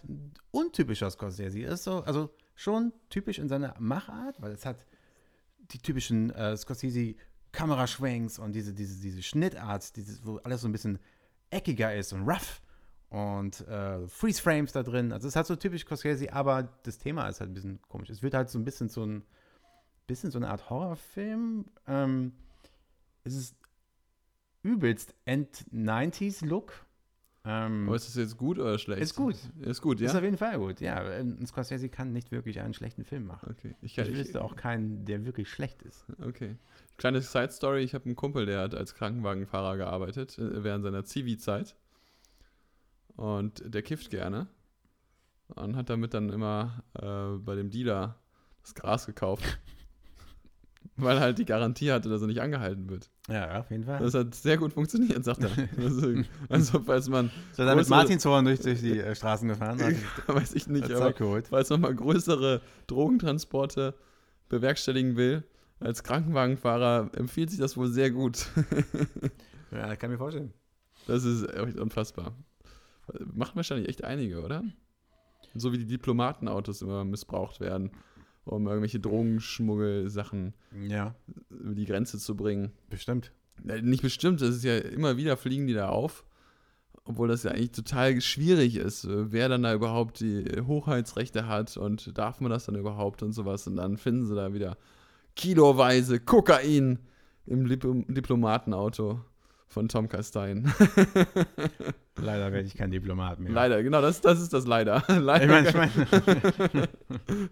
untypischer 0.51 1.09
Scorsese. 1.09 1.63
Es 1.63 1.79
ist 1.79 1.83
so, 1.85 2.03
also 2.03 2.29
schon 2.53 2.93
typisch 3.09 3.39
in 3.39 3.49
seiner 3.49 3.73
Machart, 3.79 4.39
weil 4.39 4.51
es 4.51 4.67
hat 4.67 4.85
die 5.71 5.79
typischen 5.79 6.29
äh, 6.29 6.55
Scorsese 6.55 7.15
Kameraschwenks 7.53 8.37
und 8.37 8.51
diese, 8.51 8.71
diese, 8.75 9.01
diese 9.01 9.23
Schnittart, 9.23 9.95
dieses, 9.95 10.23
wo 10.23 10.37
alles 10.37 10.61
so 10.61 10.67
ein 10.67 10.71
bisschen 10.71 10.99
eckiger 11.49 11.95
ist 11.95 12.13
und 12.13 12.29
rough 12.29 12.61
und 13.09 13.67
äh, 13.67 14.07
Freeze 14.07 14.39
Frames 14.39 14.71
da 14.71 14.83
drin. 14.83 15.11
Also 15.11 15.27
es 15.27 15.35
hat 15.35 15.47
so 15.47 15.55
typisch 15.55 15.81
Scorsese, 15.81 16.31
aber 16.31 16.69
das 16.83 16.99
Thema 16.99 17.27
ist 17.29 17.39
halt 17.39 17.49
ein 17.49 17.55
bisschen 17.55 17.81
komisch. 17.87 18.11
Es 18.11 18.21
wird 18.21 18.35
halt 18.35 18.51
so 18.51 18.59
ein 18.59 18.63
bisschen 18.63 18.89
so 18.89 19.03
ein 19.03 19.23
bisschen 20.05 20.29
so 20.29 20.37
eine 20.37 20.49
Art 20.49 20.69
Horrorfilm. 20.69 21.65
Ähm, 21.87 22.33
es 23.23 23.33
ist 23.33 23.55
übelst 24.63 25.15
End-90s-Look. 25.25 26.85
Ähm, 27.45 27.87
Aber 27.87 27.95
ist 27.95 28.07
das 28.07 28.15
jetzt 28.15 28.37
gut 28.37 28.59
oder 28.59 28.77
schlecht? 28.77 29.01
Ist 29.01 29.15
gut. 29.15 29.35
Ist 29.61 29.81
gut, 29.81 30.01
Ist 30.01 30.11
ja? 30.11 30.17
auf 30.19 30.23
jeden 30.23 30.37
Fall 30.37 30.59
gut, 30.59 30.81
ja. 30.81 30.97
Ein 30.97 31.45
Scorsese 31.47 31.87
kann 31.87 32.11
nicht 32.11 32.31
wirklich 32.31 32.59
einen 32.59 32.73
schlechten 32.73 33.05
Film 33.05 33.25
machen. 33.25 33.55
Okay. 33.57 33.75
Ich, 33.81 33.97
Ich 33.97 34.07
ich, 34.09 34.15
wüsste 34.15 34.43
auch 34.43 34.55
keinen, 34.55 35.05
der 35.05 35.25
wirklich 35.25 35.49
schlecht 35.49 35.81
ist. 35.83 36.05
Okay. 36.21 36.57
Kleine 36.97 37.21
Side 37.21 37.51
Story: 37.51 37.81
Ich 37.81 37.93
habe 37.93 38.05
einen 38.05 38.17
Kumpel, 38.17 38.45
der 38.45 38.59
hat 38.61 38.75
als 38.75 38.93
Krankenwagenfahrer 38.93 39.77
gearbeitet 39.77 40.37
äh, 40.37 40.63
während 40.63 40.83
seiner 40.83 41.05
Zivi-Zeit. 41.05 41.75
Und 43.15 43.63
der 43.65 43.81
kifft 43.83 44.09
gerne. 44.09 44.47
Und 45.55 45.75
hat 45.75 45.89
damit 45.89 46.13
dann 46.13 46.29
immer 46.29 46.83
äh, 46.93 47.37
bei 47.39 47.55
dem 47.55 47.69
Dealer 47.69 48.19
das 48.61 48.75
Gras 48.75 49.05
gekauft. 49.05 49.59
Weil 51.01 51.17
er 51.17 51.21
halt 51.21 51.37
die 51.39 51.45
Garantie 51.45 51.91
hatte, 51.91 52.09
dass 52.09 52.21
er 52.21 52.27
nicht 52.27 52.41
angehalten 52.41 52.89
wird. 52.89 53.09
Ja, 53.29 53.59
auf 53.59 53.69
jeden 53.71 53.83
Fall. 53.85 53.99
Das 53.99 54.13
hat 54.13 54.33
sehr 54.35 54.57
gut 54.57 54.73
funktioniert, 54.73 55.23
sagt 55.23 55.43
er. 55.43 55.49
Also, 55.83 56.13
also 56.49 56.79
falls 56.83 57.09
man, 57.09 57.31
So, 57.53 57.63
dann 57.65 57.77
mit 57.77 57.85
größere- 57.85 57.89
Martinshorn 57.89 58.45
durch, 58.45 58.59
durch 58.61 58.81
die 58.81 58.99
äh, 58.99 59.15
Straßen 59.15 59.47
gefahren. 59.47 59.81
Hat 59.81 59.93
weiß 60.27 60.53
ich 60.55 60.67
nicht, 60.67 60.91
aber 60.91 61.13
geholt. 61.13 61.47
falls 61.49 61.69
man 61.69 61.81
mal 61.81 61.95
größere 61.95 62.61
Drogentransporte 62.87 63.93
bewerkstelligen 64.49 65.15
will, 65.15 65.43
als 65.79 66.03
Krankenwagenfahrer 66.03 67.11
empfiehlt 67.15 67.49
sich 67.51 67.59
das 67.59 67.77
wohl 67.77 67.87
sehr 67.87 68.11
gut. 68.11 68.47
Ja, 69.71 69.95
kann 69.95 70.09
ich 70.09 70.13
mir 70.13 70.17
vorstellen. 70.17 70.51
Das 71.05 71.23
ist 71.23 71.43
echt 71.53 71.79
unfassbar. 71.79 72.33
Machen 73.33 73.55
wahrscheinlich 73.55 73.87
echt 73.87 74.03
einige, 74.03 74.41
oder? 74.41 74.63
So 75.53 75.71
wie 75.71 75.77
die 75.77 75.85
Diplomatenautos 75.85 76.81
immer 76.81 77.03
missbraucht 77.05 77.59
werden, 77.59 77.91
um 78.49 78.67
irgendwelche 78.67 78.99
Drogenschmuggel-Sachen 78.99 80.53
Ja, 80.87 81.15
über 81.49 81.75
die 81.75 81.85
Grenze 81.85 82.17
zu 82.19 82.35
bringen. 82.35 82.71
bestimmt. 82.89 83.31
Nicht 83.63 84.01
bestimmt, 84.01 84.41
das 84.41 84.55
ist 84.55 84.63
ja 84.63 84.77
immer 84.77 85.17
wieder 85.17 85.35
fliegen 85.35 85.67
die 85.67 85.73
da 85.73 85.89
auf. 85.89 86.23
Obwohl 87.03 87.27
das 87.27 87.43
ja 87.43 87.51
eigentlich 87.51 87.71
total 87.71 88.21
schwierig 88.21 88.75
ist, 88.75 89.03
äh, 89.05 89.31
wer 89.31 89.49
dann 89.49 89.63
da 89.63 89.73
überhaupt 89.73 90.19
die 90.19 90.45
Hoheitsrechte 90.67 91.47
hat 91.47 91.75
und 91.75 92.15
darf 92.17 92.39
man 92.39 92.51
das 92.51 92.65
dann 92.67 92.75
überhaupt 92.75 93.23
und 93.23 93.31
sowas. 93.33 93.65
Und 93.67 93.77
dann 93.77 93.97
finden 93.97 94.27
sie 94.27 94.35
da 94.35 94.53
wieder 94.53 94.77
kiloweise 95.35 96.19
Kokain 96.19 96.99
im 97.45 97.65
Dip- 97.67 98.05
Diplomatenauto 98.13 99.21
von 99.69 99.87
Tom 99.87 100.09
Kastein. 100.09 100.65
Leider 102.15 102.51
werde 102.51 102.67
ich 102.67 102.75
kein 102.75 102.91
Diplomat 102.91 103.39
mehr. 103.39 103.51
Leider, 103.51 103.81
genau, 103.83 104.01
das, 104.01 104.19
das 104.19 104.41
ist 104.41 104.51
das 104.51 104.65
leider. 104.67 105.03
leider 105.07 105.45
Ich 105.45 105.73
meine, 105.73 105.89
ich, 105.93 106.57
meine, 106.67 106.89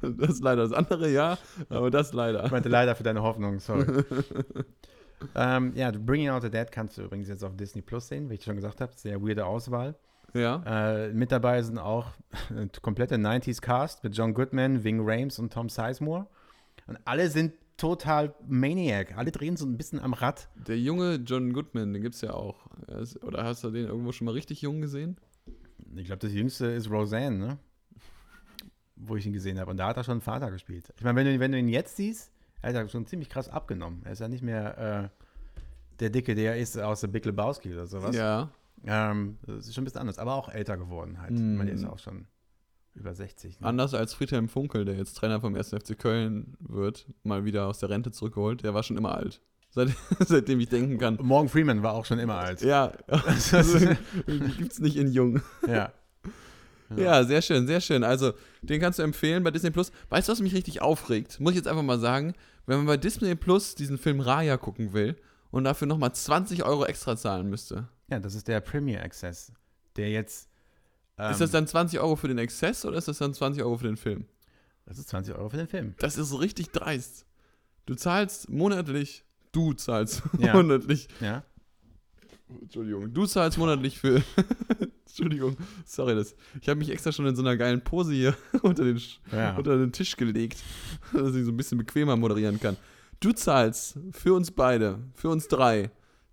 das 0.02 0.30
ist 0.30 0.44
leider 0.44 0.64
das 0.64 0.74
andere, 0.74 1.10
ja, 1.10 1.38
aber 1.70 1.90
das 1.90 2.12
leider. 2.12 2.44
ich 2.44 2.52
meinte 2.52 2.68
leider 2.68 2.96
für 2.96 3.04
deine 3.04 3.22
Hoffnung, 3.22 3.60
sorry. 3.60 3.86
ähm, 5.36 5.72
ja, 5.76 5.92
Bringing 5.92 6.30
Out 6.30 6.42
the 6.42 6.50
Dead 6.50 6.70
kannst 6.70 6.98
du 6.98 7.04
übrigens 7.04 7.30
jetzt 7.30 7.44
auf 7.44 7.56
Disney 7.56 7.82
Plus 7.82 8.08
sehen, 8.10 8.30
wie 8.30 8.34
ich 8.34 8.44
schon 8.44 8.56
gesagt 8.56 8.82
habe. 8.82 8.92
Sehr 8.96 9.22
weirde 9.22 9.46
Auswahl. 9.46 9.96
Ja, 10.34 10.62
Äh, 10.66 11.14
mit 11.14 11.32
dabei 11.32 11.62
sind 11.62 11.78
auch 11.78 12.08
komplette 12.82 13.16
90s 13.16 13.62
Cast 13.62 14.04
mit 14.04 14.18
John 14.18 14.34
Goodman, 14.34 14.84
Ving 14.84 15.00
Rhames 15.02 15.40
und 15.40 15.54
Tom 15.54 15.70
Sizemore. 15.70 16.28
Und 16.88 16.98
alle 17.06 17.30
sind 17.30 17.54
total 17.78 18.34
Maniac. 18.48 19.16
Alle 19.18 19.32
drehen 19.32 19.56
so 19.56 19.66
ein 19.66 19.78
bisschen 19.78 20.00
am 20.00 20.14
Rad. 20.14 20.50
der 20.68 20.80
junge 20.80 21.16
John 21.16 21.54
Goodman, 21.54 21.94
den 21.94 22.02
gibt's 22.02 22.22
ja 22.22 22.34
auch. 22.34 22.68
Er 22.88 23.04
oder 23.24 23.44
hast 23.44 23.64
du 23.64 23.72
den 23.72 23.86
irgendwo 23.86 24.12
schon 24.12 24.26
mal 24.26 24.32
richtig 24.32 24.62
jung 24.62 24.82
gesehen? 24.82 25.18
Ich 25.96 26.06
glaube, 26.06 26.20
das 26.20 26.34
jüngste 26.34 26.68
ist 26.68 26.90
Roseanne, 26.90 27.38
ne? 27.38 27.58
Wo 28.96 29.16
ich 29.16 29.26
ihn 29.26 29.34
gesehen 29.34 29.60
habe. 29.60 29.72
Und 29.72 29.78
da 29.78 29.88
hat 29.88 29.98
er 29.98 30.04
schon 30.04 30.22
Vater 30.22 30.52
gespielt. 30.52 30.92
Ich 30.98 31.04
meine, 31.04 31.18
wenn 31.20 31.26
du, 31.28 31.40
wenn 31.40 31.52
du 31.52 31.60
ihn 31.60 31.70
jetzt 31.70 31.96
siehst, 31.96 32.32
er 32.62 32.70
hat 32.70 32.76
ja 32.76 32.90
schon 32.90 33.06
ziemlich 33.06 33.30
krass 33.30 33.48
abgenommen. 33.48 34.02
Er 34.04 34.12
ist 34.14 34.20
ja 34.20 34.28
nicht 34.28 34.42
mehr 34.42 35.12
äh, 35.14 35.24
der 36.00 36.10
Dicke, 36.10 36.36
der 36.36 36.56
er 36.56 36.58
ist 36.60 36.78
aus 36.78 37.02
der 37.02 37.08
Big 37.08 37.26
Lebowski 37.26 37.74
oder 37.74 37.86
sowas. 37.86 38.16
Ja. 38.16 38.50
Ähm, 38.86 39.38
das 39.46 39.68
ist 39.68 39.76
schon 39.76 39.84
ein 39.84 39.86
bisschen 39.86 40.02
anders, 40.02 40.20
aber 40.20 40.36
auch 40.36 40.50
älter 40.50 40.78
geworden 40.78 41.22
halt. 41.22 41.32
Ich 41.32 41.40
meine, 41.40 41.66
der 41.66 41.76
ist 41.76 41.86
auch 41.86 42.00
schon 42.00 42.26
über 42.98 43.14
60. 43.14 43.60
Ne? 43.60 43.68
Anders 43.68 43.94
als 43.94 44.14
Friedhelm 44.14 44.50
Funkel, 44.50 44.86
der 44.86 44.96
jetzt 44.96 45.16
Trainer 45.16 45.40
vom 45.40 45.56
1. 45.56 45.70
FC 45.70 45.98
Köln 45.98 46.58
wird, 46.60 47.08
mal 47.24 47.46
wieder 47.46 47.68
aus 47.68 47.80
der 47.80 47.90
Rente 47.90 48.12
zurückgeholt. 48.12 48.64
Der 48.64 48.74
war 48.74 48.84
schon 48.84 48.98
immer 48.98 49.16
alt. 49.16 49.42
Seit, 49.70 49.90
seitdem 50.20 50.60
ich 50.60 50.70
denken 50.70 50.98
kann. 50.98 51.20
Morgan 51.22 51.50
Freeman 51.50 51.84
war 51.84 51.94
auch 51.94 52.06
schon 52.06 52.20
immer 52.20 52.36
alt. 52.36 52.62
Ja, 52.62 52.94
also, 53.08 53.78
die 54.28 54.40
gibt's 54.58 54.80
nicht 54.80 54.96
in 54.96 55.12
jung. 55.12 55.42
Ja. 55.68 55.92
Ja, 56.96 57.24
sehr 57.26 57.42
schön, 57.42 57.68
sehr 57.68 57.82
schön. 57.82 58.04
Also, 58.04 58.34
den 58.62 58.80
kannst 58.80 58.98
du 58.98 59.04
empfehlen 59.04 59.44
bei 59.44 59.52
Disney 59.52 59.72
Plus. 59.72 59.92
Weißt 60.10 60.28
du, 60.28 60.32
was 60.32 60.40
mich 60.40 60.54
richtig 60.54 60.82
aufregt? 60.82 61.40
Muss 61.40 61.52
ich 61.52 61.58
jetzt 61.58 61.68
einfach 61.68 61.84
mal 61.84 62.00
sagen, 62.00 62.34
wenn 62.66 62.78
man 62.78 62.86
bei 62.88 62.98
Disney 62.98 63.36
Plus 63.36 63.76
diesen 63.76 63.98
Film 63.98 64.22
Raya 64.22 64.58
gucken 64.58 64.94
will 64.94 65.18
und 65.52 65.66
dafür 65.66 65.86
nochmal 65.88 66.14
20 66.14 66.64
Euro 66.64 66.86
extra 66.86 67.18
zahlen 67.18 67.50
müsste. 67.50 67.90
Ja, 68.10 68.20
das 68.20 68.36
ist 68.36 68.48
der 68.48 68.62
Premier 68.62 69.04
Access, 69.04 69.52
der 69.98 70.10
jetzt. 70.10 70.50
Ähm, 71.18 71.32
ist 71.32 71.42
das 71.42 71.52
dann 71.52 71.68
20 71.68 72.00
Euro 72.00 72.16
für 72.16 72.28
den 72.28 72.38
Exzess 72.38 72.86
oder 72.86 72.98
ist 72.98 73.08
das 73.08 73.18
dann 73.18 73.34
20 73.34 73.64
Euro 73.64 73.78
für 73.78 73.86
den 73.88 73.98
Film? 73.98 74.26
das 74.86 74.98
ist 75.00 75.10
20 75.10 75.36
Euro 75.36 75.50
für 75.50 75.58
den 75.58 75.68
Film. 75.68 75.96
Das 76.00 76.18
ist 76.18 76.40
richtig 76.40 76.72
dreist. 76.72 77.26
Du 77.86 77.96
zahlst 77.96 78.50
monatlich, 78.50 79.24
du 79.52 79.74
zahlst 79.74 80.22
Ja. 80.40 80.54
monatlich, 80.54 81.08
Ja. 81.20 81.44
Entschuldigung, 82.62 83.14
du 83.14 83.26
zahlst 83.26 83.58
monatlich 83.58 84.00
für, 84.00 84.24
Entschuldigung, 85.06 85.58
sorry, 85.86 86.16
das, 86.16 86.34
ich 86.62 86.70
habe 86.70 86.78
mich 86.80 86.90
extra 86.90 87.12
schon 87.12 87.26
in 87.28 87.36
so 87.36 87.42
einer 87.42 87.58
geilen 87.58 87.84
Pose 87.84 88.14
hier 88.14 88.36
unter 88.62 88.86
den, 88.86 89.02
Ja. 89.34 89.58
unter 89.58 89.78
den 89.78 89.92
Tisch 89.92 90.16
gelegt, 90.16 90.58
dass 91.14 91.36
ich 91.36 91.44
so 91.44 91.52
ein 91.52 91.58
bisschen 91.58 91.78
bequemer 91.78 92.16
moderieren 92.16 92.60
kann. 92.60 92.78
Du 93.20 93.34
zahlst 93.34 93.98
für 94.12 94.34
uns 94.34 94.52
beide, 94.52 95.00
für 95.16 95.28
uns 95.30 95.48
drei, 95.50 95.92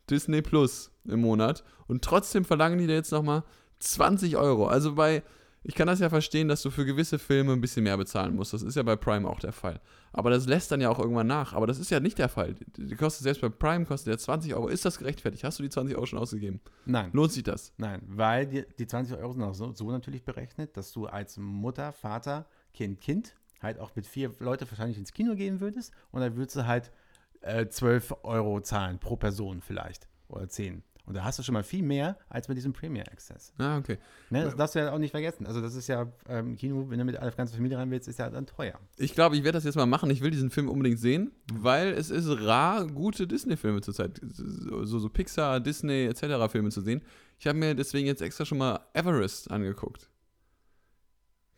Disney 0.09 0.43
Plus 0.43 0.91
im 1.07 1.20
Monat 1.22 1.64
und 1.89 2.05
trotzdem 2.05 2.45
verlangen 2.45 2.78
die 2.78 2.87
dir 2.87 2.95
jetzt 2.95 3.11
nochmal 3.11 3.43
20 3.85 4.37
Euro. 4.37 4.66
Also 4.66 4.95
bei, 4.95 5.22
ich 5.62 5.74
kann 5.74 5.87
das 5.87 6.01
ja 6.01 6.09
verstehen, 6.09 6.49
dass 6.49 6.62
du 6.62 6.70
für 6.70 6.85
gewisse 6.85 7.18
Filme 7.18 7.53
ein 7.53 7.61
bisschen 7.61 7.85
mehr 7.85 7.97
bezahlen 7.97 8.35
musst. 8.37 8.53
Das 8.53 8.62
ist 8.62 8.74
ja 8.74 8.82
bei 8.82 8.97
Prime 8.97 9.28
auch 9.28 9.41
der 9.41 9.53
Fall. 9.53 9.80
Aber 10.12 10.30
das 10.30 10.47
lässt 10.47 10.70
dann 10.70 10.80
ja 10.80 10.91
auch 10.91 10.99
irgendwann 10.99 11.26
nach. 11.26 11.53
Aber 11.53 11.66
das 11.66 11.78
ist 11.78 11.91
ja 11.91 12.01
nicht 12.01 12.18
der 12.18 12.28
Fall. 12.28 12.55
Die, 12.76 12.95
kostet 12.97 13.24
selbst 13.24 13.41
bei 13.41 13.49
Prime 13.49 13.85
kostet 13.85 14.12
ja 14.12 14.18
20 14.18 14.55
Euro. 14.55 14.68
Ist 14.68 14.85
das 14.85 14.99
gerechtfertigt? 14.99 15.45
Hast 15.45 15.59
du 15.59 15.62
die 15.62 15.70
20 15.70 15.97
Euro 15.97 16.07
schon 16.07 16.18
ausgegeben? 16.18 16.61
Nein. 16.87 17.11
Lohnt 17.12 17.32
sich 17.32 17.43
das? 17.43 17.72
Nein, 17.78 18.03
weil 18.07 18.47
die, 18.47 18.64
die 18.78 18.87
20 18.87 19.16
Euro 19.16 19.32
sind 19.32 19.43
auch 19.43 19.55
so, 19.55 19.72
so 19.72 19.91
natürlich 19.91 20.24
berechnet, 20.24 20.76
dass 20.76 20.93
du 20.93 21.07
als 21.07 21.37
Mutter, 21.37 21.93
Vater, 21.93 22.47
Kind, 22.72 23.01
Kind 23.01 23.35
halt 23.62 23.78
auch 23.78 23.97
mit 23.97 24.07
vier 24.07 24.30
Leute 24.39 24.70
wahrscheinlich 24.70 24.99
ins 24.99 25.12
Kino 25.12 25.35
gehen 25.35 25.61
würdest 25.61 25.93
und 26.12 26.20
dann 26.20 26.37
würdest 26.37 26.57
du 26.57 26.66
halt 26.66 26.93
äh, 27.41 27.66
12 27.66 28.14
Euro 28.22 28.61
zahlen 28.61 28.99
pro 28.99 29.16
Person 29.16 29.61
vielleicht 29.61 30.07
oder 30.28 30.49
10. 30.49 30.82
Und 31.07 31.14
da 31.14 31.22
hast 31.24 31.38
du 31.38 31.42
schon 31.42 31.52
mal 31.52 31.62
viel 31.62 31.82
mehr 31.82 32.16
als 32.30 32.46
bei 32.48 32.55
diesem 32.55 32.72
Premier 32.72 33.02
Access. 33.12 33.52
Ah, 33.59 33.76
okay. 33.76 33.98
Ne, 34.30 34.44
das 34.44 34.57
darfst 34.57 34.74
du 34.74 34.78
ja 34.78 34.90
auch 34.90 34.98
nicht 34.98 35.11
vergessen. 35.11 35.46
Also 35.46 35.61
das 35.61 35.74
ist 35.74 35.86
ja 35.86 36.11
ähm, 36.28 36.57
Kino, 36.57 36.86
wenn 36.88 36.98
du 36.98 37.05
mit 37.05 37.14
der 37.14 37.30
ganzen 37.32 37.55
Familie 37.57 37.76
rein 37.76 37.90
willst, 37.90 38.09
ist 38.09 38.18
ja 38.18 38.30
dann 38.30 38.46
teuer. 38.46 38.78
Ich 38.96 39.14
glaube, 39.14 39.36
ich 39.36 39.44
werde 39.44 39.57
das 39.59 39.64
jetzt 39.64 39.74
mal 39.76 39.84
machen. 39.84 40.09
Ich 40.09 40.22
will 40.22 40.30
diesen 40.30 40.50
Film 40.50 40.68
unbedingt 40.70 40.98
sehen, 40.98 41.30
weil 41.52 41.88
es 41.88 42.09
ist 42.09 42.26
rar, 42.40 42.86
gute 42.86 43.26
Disney-Filme 43.26 43.82
zurzeit, 43.82 44.18
so, 44.22 44.84
so, 44.86 44.98
so 44.98 45.09
Pixar, 45.11 45.61
Disney 45.61 46.07
etc. 46.07 46.50
Filme 46.50 46.70
zu 46.70 46.80
sehen. 46.80 47.02
Ich 47.38 47.46
habe 47.46 47.59
mir 47.59 47.74
deswegen 47.74 48.07
jetzt 48.07 48.22
extra 48.22 48.46
schon 48.46 48.57
mal 48.59 48.80
Everest 48.94 49.50
angeguckt. 49.50 50.09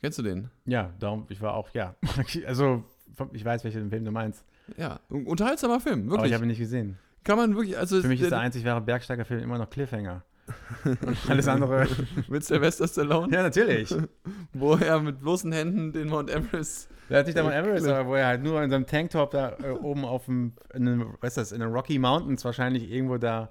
Kennst 0.01 0.19
du 0.19 0.23
den? 0.23 0.51
Ja, 0.65 0.93
darum, 0.99 1.27
ich 1.29 1.41
war 1.41 1.55
auch, 1.55 1.71
ja. 1.73 1.95
Also, 2.47 2.85
ich 3.33 3.45
weiß, 3.45 3.65
welchen 3.65 3.89
Film 3.91 4.05
du 4.05 4.11
meinst. 4.11 4.45
Ja, 4.77 5.01
un- 5.09 5.27
unterhaltsamer 5.27 5.81
Film, 5.81 6.03
Aber 6.03 6.11
wirklich. 6.11 6.31
ich 6.31 6.35
habe 6.35 6.45
ihn 6.45 6.49
nicht 6.49 6.59
gesehen. 6.59 6.99
Kann 7.27 7.37
man 7.39 7.55
wirklich, 7.57 7.77
also 7.77 8.01
Für 8.01 8.09
mich 8.09 8.21
ist 8.21 8.31
der 8.31 8.39
der, 8.39 8.45
einzig 8.47 8.65
wahre 8.65 8.81
Bergsteigerfilm 8.81 9.43
immer 9.43 9.59
noch 9.59 9.69
Cliffhanger. 9.69 10.23
Und 10.85 10.99
alles 11.29 11.49
andere. 11.49 11.89
mit 12.29 12.45
Sylvester 12.45 12.87
Stallone, 12.87 13.35
ja, 13.35 13.43
natürlich. 13.43 13.93
wo 14.53 14.75
er 14.77 15.01
mit 15.01 15.19
bloßen 15.19 15.51
Händen 15.53 15.93
den 15.93 16.09
Mount 16.09 16.31
Everest. 16.31 16.89
Der 17.11 17.19
hat 17.21 17.27
nicht 17.27 17.37
einmal 17.37 17.53
Ja, 17.55 17.61
Everest, 17.63 17.87
aber 17.89 18.09
wo 18.09 18.15
er 18.15 18.27
halt 18.29 18.43
nur 18.43 18.63
in 18.63 18.71
seinem 18.71 18.87
Tanktop 18.87 19.33
da 19.33 19.57
äh, 19.63 19.71
oben 19.71 20.05
auf 20.05 20.27
dem, 20.27 20.53
in 20.73 20.85
den, 20.87 21.07
was 21.21 21.31
ist 21.31 21.37
das, 21.37 21.53
in 21.53 21.61
den 21.61 21.71
Rocky 21.73 21.99
Mountains 21.99 22.45
wahrscheinlich 22.45 22.89
irgendwo 22.91 23.17
da. 23.19 23.51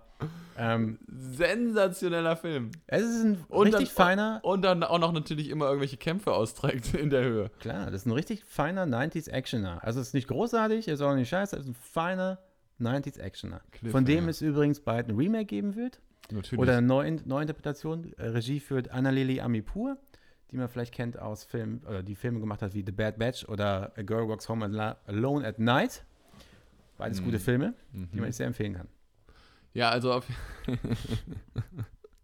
Ähm, 0.58 1.00
Sensationeller 1.10 2.38
Film. 2.38 2.72
es 2.88 3.02
ist 3.02 3.24
ein 3.26 3.44
Und 3.50 3.68
richtig 3.68 3.94
dann- 3.94 4.06
feiner, 4.08 4.40
Und 4.44 4.62
dann 4.62 4.84
auch 4.84 5.00
noch 5.00 5.12
natürlich 5.12 5.50
immer 5.50 5.66
irgendwelche 5.66 5.98
Kämpfe 5.98 6.32
austrägt 6.34 6.94
in 6.94 7.10
der 7.10 7.24
Höhe. 7.24 7.52
klar, 7.60 7.86
das 7.92 8.02
ist 8.02 8.06
ein 8.06 8.12
richtig 8.14 8.46
feiner 8.46 8.86
90s 8.86 9.30
Actioner. 9.30 9.80
Also 9.84 10.00
es 10.00 10.08
ist 10.08 10.14
nicht 10.14 10.30
großartig, 10.30 10.88
ist 10.88 11.02
auch 11.02 11.14
nicht 11.16 11.28
scheiße, 11.30 11.58
es 11.58 11.64
ist 11.64 11.68
ein 11.70 11.76
feiner 11.76 12.40
90s 12.80 13.20
Actioner. 13.20 13.62
Von 13.90 14.06
dem 14.06 14.28
es 14.28 14.42
übrigens 14.42 14.80
bald 14.80 15.10
ein 15.10 15.16
Remake 15.16 15.46
geben 15.46 15.76
wird. 15.76 16.00
Natürlich. 16.32 16.60
Oder 16.60 16.78
eine 16.78 16.88
Neuin 16.88 17.22
Neuinterpretation. 17.26 18.14
Äh, 18.18 18.28
Regie 18.28 18.60
führt 18.60 18.90
Annalili 18.92 19.40
Amipur, 19.42 19.98
die 20.52 20.58
man 20.58 20.68
vielleicht 20.68 20.94
kennt 20.94 21.18
aus 21.20 21.44
Filmen, 21.44 21.82
oder 21.88 22.02
die 22.04 22.16
Filme 22.16 22.40
gemacht 22.40 22.62
hat 22.62 22.74
wie 22.74 22.84
The 22.86 22.92
Bad 22.92 23.18
Batch 23.20 23.46
oder 23.48 23.94
A 23.96 24.02
Girl 24.02 24.28
Walks 24.28 24.50
Home 24.50 24.96
Alone 25.06 25.48
at 25.48 25.60
Night. 25.60 26.04
Beides 26.98 27.22
Mhm. 27.22 27.26
gute 27.26 27.40
Filme, 27.40 27.74
Mhm. 27.94 28.10
die 28.14 28.20
man 28.22 28.32
sehr 28.32 28.48
empfehlen 28.48 28.74
kann. 28.74 28.88
Ja, 29.74 29.90
also 29.90 30.14
auf. 30.14 30.26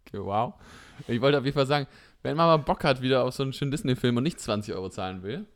okay, 0.06 0.18
wow. 0.18 0.54
Ich 1.08 1.20
wollte 1.20 1.38
auf 1.38 1.44
jeden 1.44 1.54
Fall 1.54 1.66
sagen, 1.66 1.86
wenn 2.22 2.36
man 2.36 2.46
mal 2.46 2.56
Bock 2.58 2.84
hat 2.84 3.02
wieder 3.02 3.24
auf 3.24 3.34
so 3.34 3.42
einen 3.42 3.52
schönen 3.52 3.70
Disney-Film 3.70 4.16
und 4.16 4.22
nicht 4.22 4.40
20 4.40 4.74
Euro 4.74 4.88
zahlen 4.90 5.22
will, 5.22 5.46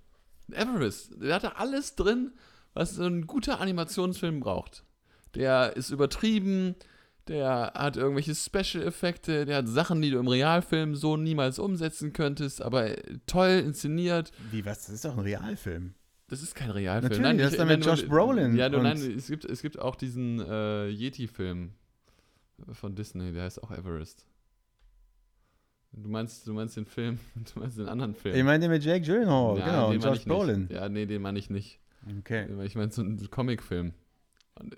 Everest, 0.52 1.12
der 1.20 1.34
hat 1.36 1.44
da 1.44 1.48
alles 1.56 1.94
drin, 1.96 2.32
was 2.74 2.94
so 2.94 3.04
ein 3.04 3.26
guter 3.26 3.60
Animationsfilm 3.60 4.40
braucht. 4.40 4.84
Der 5.36 5.76
ist 5.76 5.90
übertrieben, 5.90 6.74
der 7.28 7.72
hat 7.74 7.96
irgendwelche 7.96 8.34
Special-Effekte, 8.34 9.44
der 9.46 9.56
hat 9.58 9.68
Sachen, 9.68 10.00
die 10.00 10.10
du 10.10 10.18
im 10.18 10.28
Realfilm 10.28 10.94
so 10.94 11.16
niemals 11.16 11.58
umsetzen 11.58 12.12
könntest, 12.12 12.62
aber 12.62 12.90
toll 13.26 13.62
inszeniert. 13.64 14.32
Wie, 14.50 14.64
was? 14.64 14.86
Das 14.86 14.94
ist 14.94 15.04
doch 15.04 15.12
ein 15.16 15.20
Realfilm. 15.20 15.94
Das 16.28 16.42
ist 16.42 16.54
kein 16.54 16.70
Realfilm. 16.70 17.22
Natürlich, 17.22 17.42
das 17.42 17.52
ist 17.52 17.58
dann 17.60 17.68
mit 17.68 17.84
Josh 17.84 18.06
Brolin 18.08 18.56
Ja, 18.56 18.68
du, 18.68 18.78
und- 18.78 18.84
nein, 18.84 18.96
es 18.96 19.28
gibt, 19.28 19.44
es 19.44 19.62
gibt 19.62 19.78
auch 19.78 19.94
diesen 19.96 20.40
äh, 20.40 20.88
Yeti-Film 20.88 21.72
von 22.72 22.94
Disney, 22.94 23.32
der 23.32 23.44
heißt 23.44 23.62
auch 23.62 23.70
Everest. 23.70 24.26
Du 25.92 26.08
meinst, 26.08 26.46
du 26.46 26.52
meinst 26.52 26.76
den 26.76 26.86
Film, 26.86 27.18
du 27.54 27.60
meinst 27.60 27.78
den 27.78 27.88
anderen 27.88 28.14
Film. 28.14 28.34
Ich 28.36 28.44
meine 28.44 28.60
den 28.60 28.70
mit 28.70 28.84
Jake 28.84 29.04
Gyllenhaal, 29.04 29.58
Ja, 29.58 29.64
genau, 29.66 29.90
und 29.90 30.02
Josh 30.04 30.18
ich. 30.18 30.24
Brolin. 30.26 30.68
Ja, 30.70 30.88
nee, 30.88 31.06
den 31.06 31.22
meine 31.22 31.38
ich 31.38 31.48
nicht. 31.50 31.80
Okay. 32.20 32.46
Ich 32.64 32.74
meine 32.76 32.92
so 32.92 33.02
einen 33.02 33.30
Comicfilm. 33.30 33.92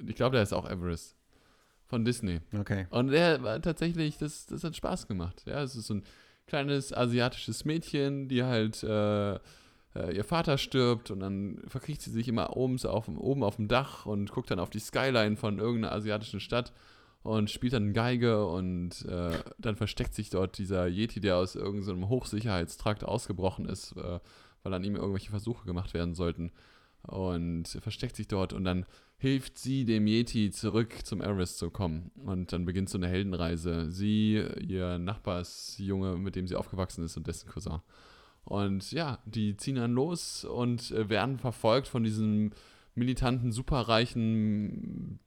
Ich 0.06 0.14
glaube, 0.16 0.34
der 0.34 0.42
ist 0.42 0.52
auch 0.52 0.68
Everest. 0.68 1.16
Von 1.86 2.04
Disney. 2.04 2.40
Okay. 2.58 2.86
Und 2.90 3.08
der 3.08 3.42
war 3.42 3.62
tatsächlich, 3.62 4.18
das, 4.18 4.44
das 4.46 4.62
hat 4.62 4.76
Spaß 4.76 5.06
gemacht. 5.08 5.42
Ja, 5.46 5.62
es 5.62 5.74
ist 5.74 5.86
so 5.86 5.94
ein 5.94 6.02
kleines 6.46 6.92
asiatisches 6.92 7.64
Mädchen, 7.64 8.28
die 8.28 8.42
halt, 8.44 8.82
äh, 8.82 9.34
äh, 9.36 10.14
ihr 10.14 10.24
Vater 10.24 10.58
stirbt 10.58 11.10
und 11.10 11.20
dann 11.20 11.62
verkriecht 11.66 12.02
sie 12.02 12.10
sich 12.10 12.28
immer 12.28 12.56
oben 12.58 12.78
auf, 12.84 13.06
dem- 13.06 13.16
oben 13.18 13.42
auf 13.42 13.56
dem 13.56 13.68
Dach 13.68 14.04
und 14.04 14.30
guckt 14.30 14.50
dann 14.50 14.60
auf 14.60 14.68
die 14.68 14.80
Skyline 14.80 15.36
von 15.36 15.58
irgendeiner 15.58 15.94
asiatischen 15.94 16.40
Stadt 16.40 16.74
und 17.22 17.50
spielt 17.50 17.72
dann 17.72 17.94
Geige 17.94 18.46
und 18.46 19.06
äh, 19.06 19.30
dann 19.58 19.76
versteckt 19.76 20.14
sich 20.14 20.28
dort 20.28 20.58
dieser 20.58 20.86
Yeti, 20.88 21.20
der 21.20 21.36
aus 21.36 21.54
irgendeinem 21.54 22.10
Hochsicherheitstrakt 22.10 23.02
ausgebrochen 23.02 23.64
ist, 23.66 23.92
äh, 23.96 24.20
weil 24.62 24.74
an 24.74 24.84
ihm 24.84 24.94
irgendwelche 24.96 25.30
Versuche 25.30 25.64
gemacht 25.64 25.94
werden 25.94 26.14
sollten. 26.14 26.52
Und 27.02 27.68
versteckt 27.80 28.16
sich 28.16 28.28
dort 28.28 28.52
und 28.52 28.64
dann 28.64 28.84
hilft 29.18 29.58
sie 29.58 29.84
dem 29.84 30.06
Yeti 30.06 30.50
zurück 30.50 30.94
zum 31.04 31.20
Everest 31.20 31.58
zu 31.58 31.70
kommen. 31.70 32.10
Und 32.24 32.52
dann 32.52 32.64
beginnt 32.64 32.88
so 32.88 32.98
eine 32.98 33.08
Heldenreise. 33.08 33.90
Sie, 33.90 34.34
ihr 34.60 34.98
Nachbarsjunge, 34.98 36.16
mit 36.16 36.36
dem 36.36 36.46
sie 36.46 36.56
aufgewachsen 36.56 37.04
ist 37.04 37.16
und 37.16 37.26
dessen 37.26 37.48
Cousin. 37.48 37.80
Und 38.44 38.92
ja, 38.92 39.18
die 39.26 39.56
ziehen 39.56 39.74
dann 39.74 39.92
los 39.92 40.44
und 40.44 40.90
äh, 40.92 41.08
werden 41.08 41.38
verfolgt 41.38 41.88
von 41.88 42.02
diesem 42.02 42.52
militanten, 42.94 43.52
superreichen 43.52 45.18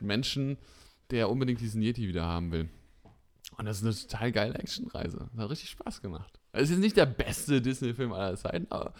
Menschen, 0.00 0.58
der 1.10 1.30
unbedingt 1.30 1.60
diesen 1.60 1.82
Yeti 1.82 2.08
wieder 2.08 2.24
haben 2.24 2.50
will. 2.50 2.68
Und 3.56 3.66
das 3.66 3.78
ist 3.78 3.84
eine 3.84 3.94
total 3.94 4.32
geile 4.32 4.54
Actionreise. 4.54 5.28
Hat 5.36 5.50
richtig 5.50 5.70
Spaß 5.70 6.00
gemacht. 6.00 6.40
Es 6.52 6.70
ist 6.70 6.78
nicht 6.78 6.96
der 6.96 7.06
beste 7.06 7.60
Disney-Film 7.60 8.12
aller 8.12 8.36
Zeiten, 8.36 8.66
aber 8.70 8.94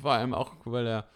vor 0.00 0.12
allem 0.12 0.34
auch, 0.34 0.54
weil 0.64 0.86
er 0.86 1.08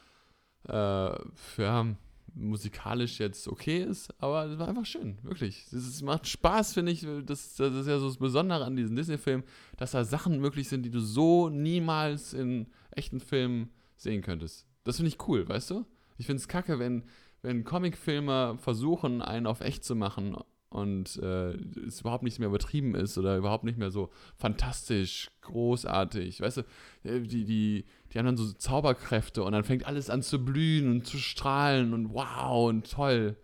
äh, 0.68 1.10
für 1.34 1.96
musikalisch 2.36 3.18
jetzt 3.18 3.48
okay 3.48 3.82
ist, 3.82 4.12
aber 4.20 4.44
es 4.44 4.58
war 4.58 4.68
einfach 4.68 4.84
schön, 4.84 5.16
wirklich. 5.22 5.64
Es 5.72 6.02
macht 6.02 6.28
Spaß, 6.28 6.74
finde 6.74 6.92
ich. 6.92 7.06
Das, 7.24 7.54
das 7.54 7.74
ist 7.74 7.86
ja 7.86 7.98
so 7.98 8.08
das 8.08 8.18
Besondere 8.18 8.64
an 8.64 8.76
diesen 8.76 8.94
Disney-Filmen, 8.94 9.44
dass 9.78 9.92
da 9.92 10.04
Sachen 10.04 10.38
möglich 10.40 10.68
sind, 10.68 10.82
die 10.82 10.90
du 10.90 11.00
so 11.00 11.48
niemals 11.48 12.34
in 12.34 12.66
echten 12.90 13.20
Filmen 13.20 13.70
sehen 13.96 14.22
könntest. 14.22 14.66
Das 14.84 14.96
finde 14.96 15.08
ich 15.08 15.28
cool, 15.28 15.48
weißt 15.48 15.70
du? 15.70 15.86
Ich 16.18 16.26
finde 16.26 16.40
es 16.40 16.48
kacke, 16.48 16.78
wenn, 16.78 17.04
wenn 17.42 17.64
Comicfilmer 17.64 18.58
versuchen, 18.58 19.22
einen 19.22 19.46
auf 19.46 19.60
echt 19.60 19.84
zu 19.84 19.94
machen 19.94 20.36
und 20.68 21.16
äh, 21.22 21.52
es 21.86 22.00
überhaupt 22.00 22.24
nicht 22.24 22.38
mehr 22.38 22.48
übertrieben 22.48 22.94
ist 22.94 23.16
oder 23.18 23.36
überhaupt 23.36 23.64
nicht 23.64 23.78
mehr 23.78 23.90
so 23.90 24.10
fantastisch, 24.36 25.30
großartig. 25.42 26.40
Weißt 26.40 26.58
du, 26.58 26.60
äh, 27.04 27.20
die, 27.20 27.44
die, 27.44 27.84
die 28.12 28.18
haben 28.18 28.26
dann 28.26 28.36
so 28.36 28.52
Zauberkräfte 28.52 29.42
und 29.44 29.52
dann 29.52 29.64
fängt 29.64 29.86
alles 29.86 30.10
an 30.10 30.22
zu 30.22 30.44
blühen 30.44 30.90
und 30.90 31.06
zu 31.06 31.18
strahlen 31.18 31.92
und 31.94 32.12
wow 32.12 32.68
und 32.68 32.90
toll. 32.90 33.36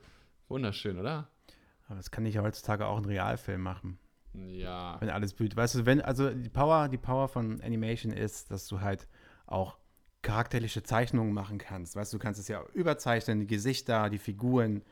Wunderschön, 0.49 0.99
oder? 0.99 1.29
Aber 1.87 1.97
das 1.97 2.11
kann 2.11 2.27
ich 2.27 2.35
ja 2.37 2.43
heutzutage 2.43 2.87
auch 2.87 2.99
in 2.99 3.05
Realfilm 3.05 3.61
machen, 3.62 3.99
Ja. 4.35 5.01
wenn 5.01 5.11
alles 5.11 5.35
blüht. 5.35 5.57
Weißt 5.57 5.75
du, 5.77 5.87
wenn, 5.87 6.01
also 6.01 6.31
die 6.31 6.49
Power, 6.49 6.89
die 6.89 6.99
Power 6.99 7.29
von 7.29 7.61
Animation 7.61 8.12
ist, 8.12 8.51
dass 8.51 8.66
du 8.66 8.81
halt 8.81 9.07
auch 9.47 9.79
charakterliche 10.23 10.83
Zeichnungen 10.83 11.33
machen 11.35 11.59
kannst. 11.59 11.97
Weißt 11.97 12.12
du, 12.12 12.18
du 12.18 12.23
kannst 12.23 12.41
es 12.41 12.49
ja 12.49 12.62
überzeichnen, 12.75 13.41
die 13.41 13.47
Gesichter, 13.47 14.09
die 14.09 14.18
Figuren. 14.18 14.83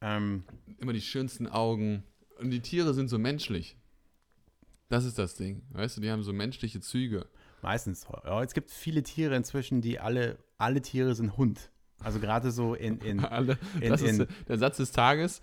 Ähm, 0.00 0.44
Immer 0.78 0.92
die 0.92 1.00
schönsten 1.00 1.46
Augen. 1.46 2.04
Und 2.38 2.50
die 2.50 2.60
Tiere 2.60 2.94
sind 2.94 3.08
so 3.08 3.18
menschlich. 3.18 3.76
Das 4.88 5.04
ist 5.04 5.18
das 5.18 5.34
Ding. 5.34 5.62
Weißt 5.70 5.96
du, 5.96 6.00
die 6.00 6.10
haben 6.10 6.22
so 6.22 6.32
menschliche 6.32 6.80
Züge. 6.80 7.26
meistens. 7.62 8.06
Ja, 8.24 8.42
es 8.42 8.54
gibt 8.54 8.70
viele 8.70 9.02
Tiere 9.02 9.34
inzwischen, 9.36 9.80
die 9.82 9.98
alle, 9.98 10.38
alle 10.56 10.80
Tiere 10.80 11.14
sind 11.14 11.36
Hund. 11.36 11.70
Also 12.00 12.20
gerade 12.20 12.52
so 12.52 12.74
in, 12.74 12.98
in 13.00 13.20
Alle, 13.24 13.58
In- 13.80 13.90
das 13.90 14.02
ist 14.02 14.20
in- 14.20 14.28
der 14.46 14.58
Satz 14.58 14.76
des 14.76 14.92
Tages. 14.92 15.40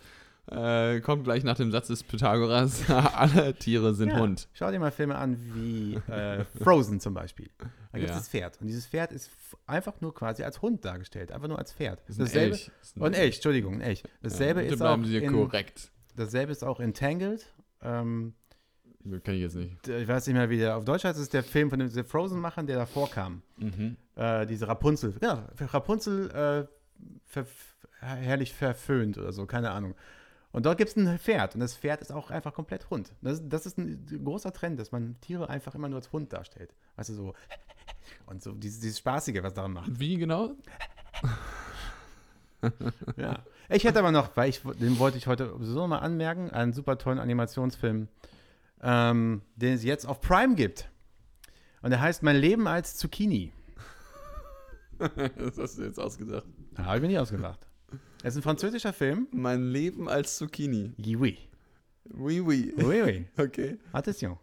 Äh, 0.47 0.99
kommt 1.01 1.23
gleich 1.23 1.43
nach 1.43 1.55
dem 1.55 1.71
Satz 1.71 1.87
des 1.87 2.03
Pythagoras. 2.03 2.87
Alle 2.89 3.55
Tiere 3.55 3.95
sind 3.95 4.09
Ja, 4.09 4.19
Hund. 4.19 4.47
Schau 4.53 4.69
dir 4.69 4.79
mal 4.79 4.91
Filme 4.91 5.15
an 5.15 5.37
wie 5.55 5.95
äh, 6.11 6.45
Frozen 6.63 6.99
zum 6.99 7.13
Beispiel. 7.15 7.49
Da 7.57 7.97
gibt 7.97 8.09
es 8.09 8.09
Ja. 8.11 8.15
das 8.17 8.29
Pferd. 8.29 8.61
Und 8.61 8.67
dieses 8.67 8.85
Pferd 8.85 9.11
ist 9.11 9.31
einfach 9.65 10.01
nur 10.01 10.13
quasi 10.13 10.43
als 10.43 10.61
Hund 10.61 10.85
dargestellt. 10.85 11.31
Einfach 11.31 11.47
nur 11.47 11.57
als 11.57 11.73
Pferd. 11.73 11.99
Das 12.07 12.17
ist 12.17 12.19
Dasselbe, 12.19 12.55
Elch. 12.55 12.71
Ist 12.81 12.95
ein 12.97 13.01
Und 13.01 13.13
Elch, 13.13 13.35
Entschuldigung, 13.35 13.73
ein 13.75 13.81
Elch. 13.81 14.03
Dasselbe, 14.21 14.63
ja, 14.63 14.71
ist, 14.73 14.81
auch 14.83 14.97
in, 14.97 15.31
korrekt. 15.33 15.91
dasselbe 16.15 16.51
ist 16.51 16.63
auch 16.63 16.79
in 16.79 16.93
Tangled. 16.93 17.43
Ähm, 17.81 18.33
Kann 19.23 19.33
ich 19.35 19.41
jetzt 19.41 19.55
nicht. 19.55 19.87
ich 19.87 20.07
weiß 20.07 20.27
nicht 20.27 20.35
mehr, 20.35 20.49
wie 20.51 20.57
der 20.57 20.77
auf 20.77 20.85
Deutsch 20.85 21.05
heißt. 21.05 21.15
Das 21.17 21.23
ist 21.23 21.33
der 21.33 21.43
Film 21.43 21.71
von 21.71 21.79
den 21.79 21.89
Frozen-Machern, 21.89 22.67
der 22.67 22.77
davor 22.77 23.09
kam. 23.09 23.41
Mhm. 23.57 23.97
Äh, 24.15 24.45
diese 24.45 24.67
Rapunzel. 24.67 25.13
Genau, 25.19 25.41
Rapunzel 25.59 26.29
äh, 26.29 26.67
ver 27.25 27.45
herrlich 27.99 28.53
verföhnt 28.53 29.17
oder 29.17 29.31
so, 29.33 29.47
keine 29.47 29.71
Ahnung. 29.71 29.95
Und 30.55 30.65
dort 30.65 30.77
gibt 30.77 30.89
es 30.89 30.95
ein 30.95 31.19
Pferd 31.19 31.53
und 31.55 31.59
das 31.59 31.75
Pferd 31.75 31.99
ist 31.99 32.13
auch 32.13 32.31
einfach 32.31 32.53
komplett 32.53 32.89
Hund. 32.89 33.11
Das, 33.21 33.41
das 33.45 33.65
ist 33.65 33.77
ein 33.77 34.05
großer 34.23 34.53
Trend, 34.53 34.79
dass 34.79 34.89
man 34.93 35.19
Tiere 35.19 35.49
einfach 35.49 35.75
immer 35.75 35.89
nur 35.89 35.97
als 35.97 36.13
Hund 36.13 36.31
darstellt. 36.31 36.73
Weißt 36.95 37.09
du, 37.09 37.13
so. 37.13 37.33
Und 38.25 38.41
so 38.41 38.53
dieses, 38.53 38.79
dieses 38.79 38.99
Spaßige, 38.99 39.43
was 39.43 39.53
daran 39.53 39.73
macht. 39.73 39.99
Wie 39.99 40.15
genau? 40.15 40.53
Ja. 43.17 43.43
Ich 43.69 43.83
hätte 43.83 43.99
aber 43.99 44.11
noch, 44.11 44.35
weil 44.35 44.49
ich, 44.49 44.61
den 44.61 44.97
wollte 44.97 45.19
ich 45.19 45.27
heute 45.27 45.49
sowieso 45.49 45.85
mal 45.85 45.99
anmerken, 45.99 46.49
einen 46.49 46.73
super 46.73 46.97
tollen 46.97 47.19
Animationsfilm, 47.19 48.07
ähm, 48.81 49.41
den 49.55 49.73
es 49.73 49.83
jetzt 49.83 50.05
auf 50.05 50.19
Prime 50.19 50.55
gibt. 50.55 50.89
Und 51.83 51.91
der 51.91 52.01
heißt 52.01 52.23
Mein 52.23 52.37
Leben 52.37 52.67
als 52.67 52.95
Zucchini. 52.95 53.51
das 54.97 55.59
hast 55.59 55.77
du 55.77 55.83
jetzt 55.83 55.99
ausgedacht. 55.99 56.47
Ja, 56.75 56.85
habe 56.85 56.95
ich 56.95 57.01
mir 57.03 57.09
nicht 57.09 57.19
ausgedacht. 57.19 57.67
Es 58.23 58.33
ist 58.33 58.37
ein 58.39 58.43
französischer 58.43 58.93
Film. 58.93 59.27
Mein 59.31 59.69
Leben 59.69 60.07
als 60.09 60.37
Zucchini. 60.37 60.93
Oui, 60.97 61.15
oui. 61.15 61.37
Oui, 62.13 62.39
oui. 62.39 62.73
Oui. 62.77 63.25
Okay. 63.37 63.77
Attention. 63.91 64.37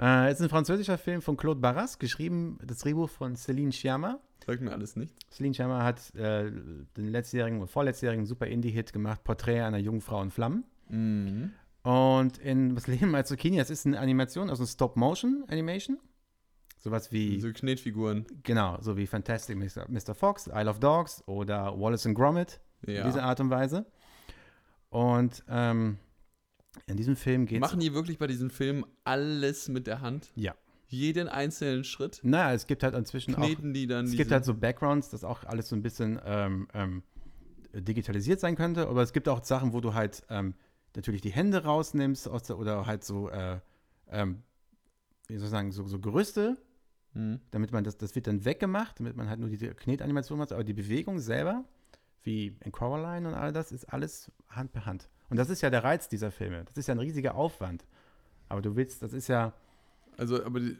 Äh, 0.00 0.28
es 0.28 0.34
ist 0.38 0.42
ein 0.42 0.48
französischer 0.48 0.98
Film 0.98 1.22
von 1.22 1.36
Claude 1.36 1.60
Barras, 1.60 1.98
geschrieben, 1.98 2.58
das 2.64 2.78
Drehbuch 2.78 3.08
von 3.10 3.36
Céline 3.36 3.72
Sciamma. 3.72 4.18
Sagt 4.46 4.60
mir 4.60 4.72
alles 4.72 4.96
nicht. 4.96 5.14
Celine 5.30 5.54
Sciamma 5.54 5.84
hat 5.84 6.14
äh, 6.16 6.50
den 6.96 7.08
letztjährigen 7.08 7.58
oder 7.58 7.68
vorletzjährigen 7.68 8.26
super 8.26 8.46
Indie-Hit 8.46 8.92
gemacht, 8.92 9.22
Porträt 9.22 9.60
einer 9.60 9.78
jungen 9.78 10.00
Frau 10.00 10.20
in 10.22 10.30
Flammen. 10.30 10.64
Mhm. 10.88 11.52
Und 11.84 12.38
in 12.38 12.74
Was 12.74 12.86
Leben 12.86 13.14
als 13.14 13.28
Zucchini, 13.28 13.58
das 13.58 13.70
ist 13.70 13.86
eine 13.86 13.98
Animation, 14.00 14.50
also 14.50 14.62
eine 14.62 14.68
Stop-Motion-Animation. 14.68 15.98
Sowas 16.78 17.12
wie, 17.12 17.40
So 17.40 17.52
Knetfiguren. 17.52 18.26
genau, 18.42 18.78
so 18.80 18.96
wie 18.96 19.06
Fantastic 19.06 19.56
Mr. 19.56 19.86
Mr. 19.88 20.14
Fox, 20.14 20.48
Isle 20.48 20.68
of 20.70 20.80
Dogs 20.80 21.22
oder 21.26 21.78
Wallace 21.78 22.06
and 22.06 22.16
Gromit, 22.16 22.60
Ja. 22.86 23.04
diese 23.04 23.22
Art 23.22 23.40
und 23.40 23.50
Weise. 23.50 23.86
Und 24.90 25.44
ähm, 25.48 25.98
in 26.86 26.96
diesem 26.96 27.16
Film 27.16 27.46
geht 27.46 27.58
es. 27.58 27.60
Machen 27.60 27.80
die 27.80 27.94
wirklich 27.94 28.18
bei 28.18 28.26
diesen 28.26 28.50
Filmen 28.50 28.84
alles 29.04 29.68
mit 29.68 29.86
der 29.86 30.00
Hand? 30.00 30.30
Ja. 30.34 30.54
Jeden 30.88 31.28
einzelnen 31.28 31.84
Schritt? 31.84 32.20
Naja, 32.22 32.52
es 32.52 32.66
gibt 32.66 32.82
halt 32.82 32.94
inzwischen 32.94 33.34
auch 33.34 33.38
Kneten 33.38 33.72
die 33.72 33.86
dann 33.86 34.04
Es 34.04 34.12
gibt 34.16 34.30
halt 34.30 34.44
so 34.44 34.54
Backgrounds, 34.54 35.08
dass 35.08 35.24
auch 35.24 35.44
alles 35.44 35.70
so 35.70 35.76
ein 35.76 35.82
bisschen 35.82 36.20
ähm, 36.24 36.68
ähm, 36.74 37.02
digitalisiert 37.72 38.40
sein 38.40 38.56
könnte, 38.56 38.86
aber 38.88 39.02
es 39.02 39.14
gibt 39.14 39.28
auch 39.28 39.42
Sachen, 39.42 39.72
wo 39.72 39.80
du 39.80 39.94
halt 39.94 40.22
ähm, 40.28 40.54
natürlich 40.94 41.22
die 41.22 41.32
Hände 41.32 41.64
rausnimmst 41.64 42.28
aus 42.28 42.42
der, 42.42 42.58
oder 42.58 42.84
halt 42.84 43.04
so, 43.04 43.30
äh, 43.30 43.60
ähm, 44.10 44.42
wie 45.28 45.38
soll 45.38 45.46
ich 45.46 45.50
sagen, 45.50 45.72
so, 45.72 45.86
so 45.86 45.98
Gerüste, 45.98 46.58
Mhm. 47.14 47.40
damit 47.50 47.72
man 47.72 47.84
das, 47.84 47.98
das 47.98 48.14
wird 48.14 48.26
dann 48.26 48.42
weggemacht, 48.46 48.98
damit 48.98 49.16
man 49.16 49.28
halt 49.28 49.38
nur 49.38 49.50
diese 49.50 49.74
Knetanimation 49.74 50.38
macht, 50.38 50.50
aber 50.52 50.64
die 50.64 50.72
Bewegung 50.72 51.18
selber, 51.18 51.64
wie 52.24 52.56
in 52.60 52.72
Coraline 52.72 53.28
und 53.28 53.34
all 53.34 53.52
das, 53.52 53.72
ist 53.72 53.84
alles 53.92 54.30
Hand 54.48 54.72
per 54.72 54.86
Hand. 54.86 55.08
Und 55.30 55.36
das 55.38 55.48
ist 55.50 55.60
ja 55.62 55.70
der 55.70 55.82
Reiz 55.84 56.08
dieser 56.08 56.30
Filme. 56.30 56.64
Das 56.64 56.76
ist 56.76 56.86
ja 56.88 56.94
ein 56.94 56.98
riesiger 57.00 57.34
Aufwand. 57.34 57.84
Aber 58.48 58.60
du 58.62 58.76
willst, 58.76 59.02
das 59.02 59.12
ist 59.12 59.28
ja, 59.28 59.52
Also, 60.18 60.44
aber 60.44 60.60
die, 60.60 60.76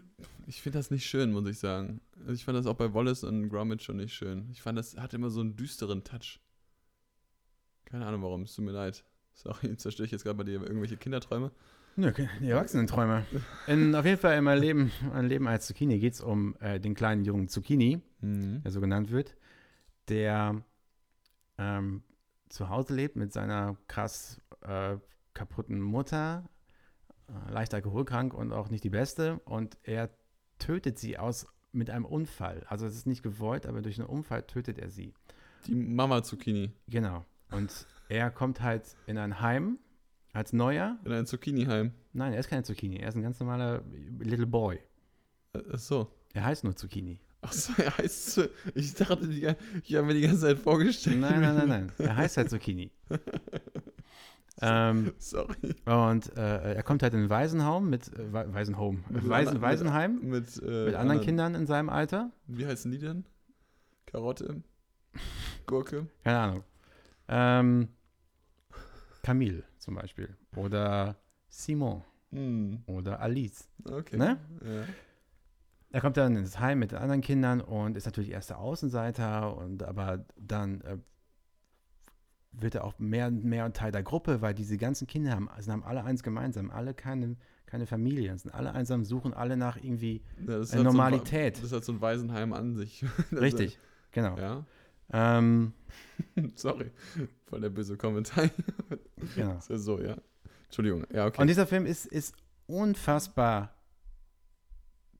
ich 0.47 0.61
finde 0.61 0.79
das 0.79 0.91
nicht 0.91 1.07
schön, 1.07 1.33
muss 1.33 1.47
ich 1.49 1.59
sagen. 1.59 2.01
Also 2.21 2.33
ich 2.35 2.45
fand 2.45 2.59
das 2.59 2.67
auch 2.67 2.75
bei 2.77 2.93
Wallace 2.93 3.25
und 3.25 3.49
Gromit 3.49 3.83
schon 3.83 3.97
nicht 3.97 4.13
schön. 4.15 4.49
Ich 4.51 4.61
fand, 4.61 4.79
das 4.79 4.97
hat 4.99 5.15
immer 5.15 5.31
so 5.31 5.41
einen 5.41 5.57
düsteren 5.57 6.05
Touch. 6.05 6.39
Keine 7.87 8.07
Ahnung 8.07 8.23
warum, 8.23 8.43
es 8.43 8.55
tut 8.55 8.65
mir 8.65 8.73
leid. 8.73 9.05
Sorry, 9.35 9.77
zerstöre 9.77 10.07
ich 10.07 10.13
jetzt 10.13 10.25
gerade 10.25 10.37
bei 10.37 10.45
dir 10.45 10.61
irgendwelche 10.63 10.97
Kinderträume. 10.97 11.51
Nö, 11.97 12.09
okay, 12.09 12.29
die 12.41 12.49
Erwachsenenträume. 12.49 13.27
In, 13.67 13.95
auf 13.95 14.07
jeden 14.07 14.19
Fall 14.19 14.39
in 14.39 14.45
meinem 14.45 14.61
Leben, 14.63 14.93
mein 15.13 15.27
Leben 15.27 15.47
als 15.47 15.67
Zucchini 15.67 15.99
geht 15.99 16.15
es 16.15 16.21
um 16.23 16.57
äh, 16.61 16.81
den 16.81 16.95
kleinen 16.95 17.25
jungen 17.25 17.49
Zucchini, 17.49 18.01
Mhm. 18.23 18.63
der 18.63 18.71
so 18.73 18.81
genannt 18.81 19.11
wird, 19.11 19.35
der 20.09 20.63
ähm, 21.59 22.03
zu 22.49 22.69
Hause 22.69 22.95
lebt 22.95 23.17
mit 23.17 23.33
seiner 23.33 23.77
krass 23.89 24.41
äh, 24.61 24.97
kaputten 25.35 25.81
Mutter, 25.81 26.49
äh, 27.29 27.51
leicht 27.53 27.75
alkoholkrank 27.75 28.35
und 28.35 28.53
auch 28.53 28.69
nicht 28.69 28.85
die 28.85 28.91
beste. 28.91 29.41
Und 29.45 29.79
er 29.83 30.11
tötet 30.59 30.99
sie 30.99 31.19
aus 31.19 31.47
mit 31.73 31.91
einem 31.91 32.05
Unfall. 32.05 32.65
Also 32.69 32.87
es 32.87 32.95
ist 32.95 33.07
nicht 33.07 33.23
gewollt, 33.23 33.67
aber 33.67 33.83
durch 33.83 33.99
einen 33.99 34.09
Unfall 34.09 34.43
tötet 34.43 34.79
er 34.79 34.91
sie. 34.91 35.15
Die 35.67 35.75
Mama 35.75 36.23
Zucchini 36.23 36.73
Genau. 36.89 37.25
Und 37.51 37.87
er 38.09 38.31
kommt 38.31 38.61
halt 38.61 38.97
in 39.07 39.19
ein 39.19 39.41
Heim 39.41 39.79
als 40.33 40.53
Neuer. 40.53 40.99
in 41.05 41.13
ein 41.13 41.27
Zucchini-Heim. 41.27 41.93
Nein, 42.13 42.33
er 42.33 42.41
ist 42.41 42.49
kein 42.49 42.65
Zucchini. 42.65 42.97
Er 42.97 43.09
ist 43.09 43.17
ein 43.17 43.23
ganz 43.23 43.39
normaler 43.41 43.83
Little 44.19 44.47
Boy. 44.47 44.81
Ach 45.55 45.79
so. 45.79 46.11
Er 46.33 46.45
heißt 46.45 46.65
nur 46.65 46.75
Zucchini. 46.77 47.21
Ach 47.45 47.53
so, 47.53 47.73
er 47.83 47.99
heißt 47.99 48.31
so. 48.33 48.45
Ich 48.75 48.95
dachte, 48.95 49.27
die, 49.29 49.47
ich 49.85 49.95
habe 49.97 50.07
mir 50.07 50.15
die 50.15 50.21
ganze 50.23 50.41
Zeit 50.43 50.59
vorgestellt. 50.59 51.19
Nein, 51.21 51.41
nein, 51.41 51.57
nein, 51.57 51.69
nein. 51.69 51.93
Er 51.99 52.17
heißt 52.17 52.37
halt 52.37 52.49
Zucchini. 52.51 52.91
ähm, 54.61 55.13
Sorry. 55.19 55.75
und 55.87 56.37
äh, 56.37 56.75
er 56.75 56.83
kommt 56.83 57.03
halt 57.03 57.15
in 57.15 57.25
ein 57.25 57.31
Waisenheim 57.31 57.91
mit 57.91 58.09
äh, 58.17 58.33
Wa- 58.33 58.47
Waisenhome. 58.53 59.01
Mit 59.11 59.29
Waisen, 59.29 59.49
anderen- 59.57 59.63
Waisenheim 59.63 60.21
Mit, 60.23 60.63
äh, 60.63 60.85
mit 60.87 60.95
anderen 60.95 61.21
Kindern 61.21 61.55
in 61.55 61.67
seinem 61.67 61.89
Alter. 61.89 62.31
Wie 62.47 62.67
heißen 62.67 62.91
die 62.93 62.99
denn? 62.99 63.25
Karotte? 64.07 64.63
Gurke? 65.67 66.07
Keine 66.23 66.39
Ahnung. 66.39 66.65
Ähm, 67.29 67.89
Camille 69.23 69.65
zum 69.79 69.95
Beispiel. 69.95 70.37
Oder 70.57 71.17
Simon. 71.49 72.03
Hm, 72.31 72.83
Oder 72.87 73.21
Alice. 73.21 73.69
okay. 73.85 74.17
Ne? 74.17 74.39
Ja. 74.65 74.85
Er 75.93 76.01
kommt 76.01 76.17
dann 76.17 76.37
ins 76.37 76.59
Heim 76.59 76.79
mit 76.79 76.93
den 76.93 76.99
anderen 76.99 77.21
Kindern 77.21 77.61
und 77.61 77.97
ist 77.97 78.07
natürlich 78.07 78.31
erst 78.31 78.51
der 78.51 78.59
Außenseiter 78.59 79.57
und 79.57 79.83
aber 79.83 80.25
dann 80.37 80.81
äh, 80.81 80.97
wird 82.53 82.75
er 82.75 82.85
auch 82.85 82.99
mehr 82.99 83.27
und 83.29 83.45
mehr 83.45 83.71
Teil 83.73 83.93
der 83.93 84.03
Gruppe, 84.03 84.41
weil 84.41 84.55
diese 84.55 84.79
ganzen 84.79 85.07
Kinder 85.07 85.33
haben, 85.33 85.49
also 85.51 85.71
haben 85.71 85.85
alle 85.85 86.05
eins 86.05 86.23
gemeinsam, 86.23 86.71
alle 86.71 86.95
keine, 86.95 87.37
keine 87.67 87.87
Familie, 87.87 88.37
sind 88.39 88.55
alle 88.55 88.73
einsam, 88.73 89.05
suchen 89.05 89.35
alle 89.35 89.57
nach 89.57 89.77
irgendwie 89.77 90.23
Ja, 90.47 90.59
das 90.59 90.73
Äh, 90.73 90.83
Normalität. 90.83 91.57
So 91.57 91.63
ein, 91.63 91.69
das 91.69 91.73
hat 91.77 91.85
so 91.85 91.93
ein 91.93 92.01
Waisenheim 92.01 92.53
an 92.53 92.75
sich. 92.75 93.05
Richtig, 93.33 93.79
genau. 94.13 94.37
Ja. 94.39 94.65
Ähm, 95.13 95.75
Sorry. 96.55 96.91
Voll 97.45 97.61
der 97.61 97.71
böse 97.71 97.99
Kommentar. 97.99 98.49
genau. 99.35 99.57
ist 99.59 99.69
ja 99.69 99.77
so, 99.77 100.01
ja. 100.01 100.17
Entschuldigung. 100.67 101.05
Ja, 101.13 101.27
okay. 101.27 101.41
Und 101.41 101.49
dieser 101.49 101.67
Film 101.67 101.85
ist, 101.85 102.07
ist 102.07 102.35
unfassbar 102.67 103.75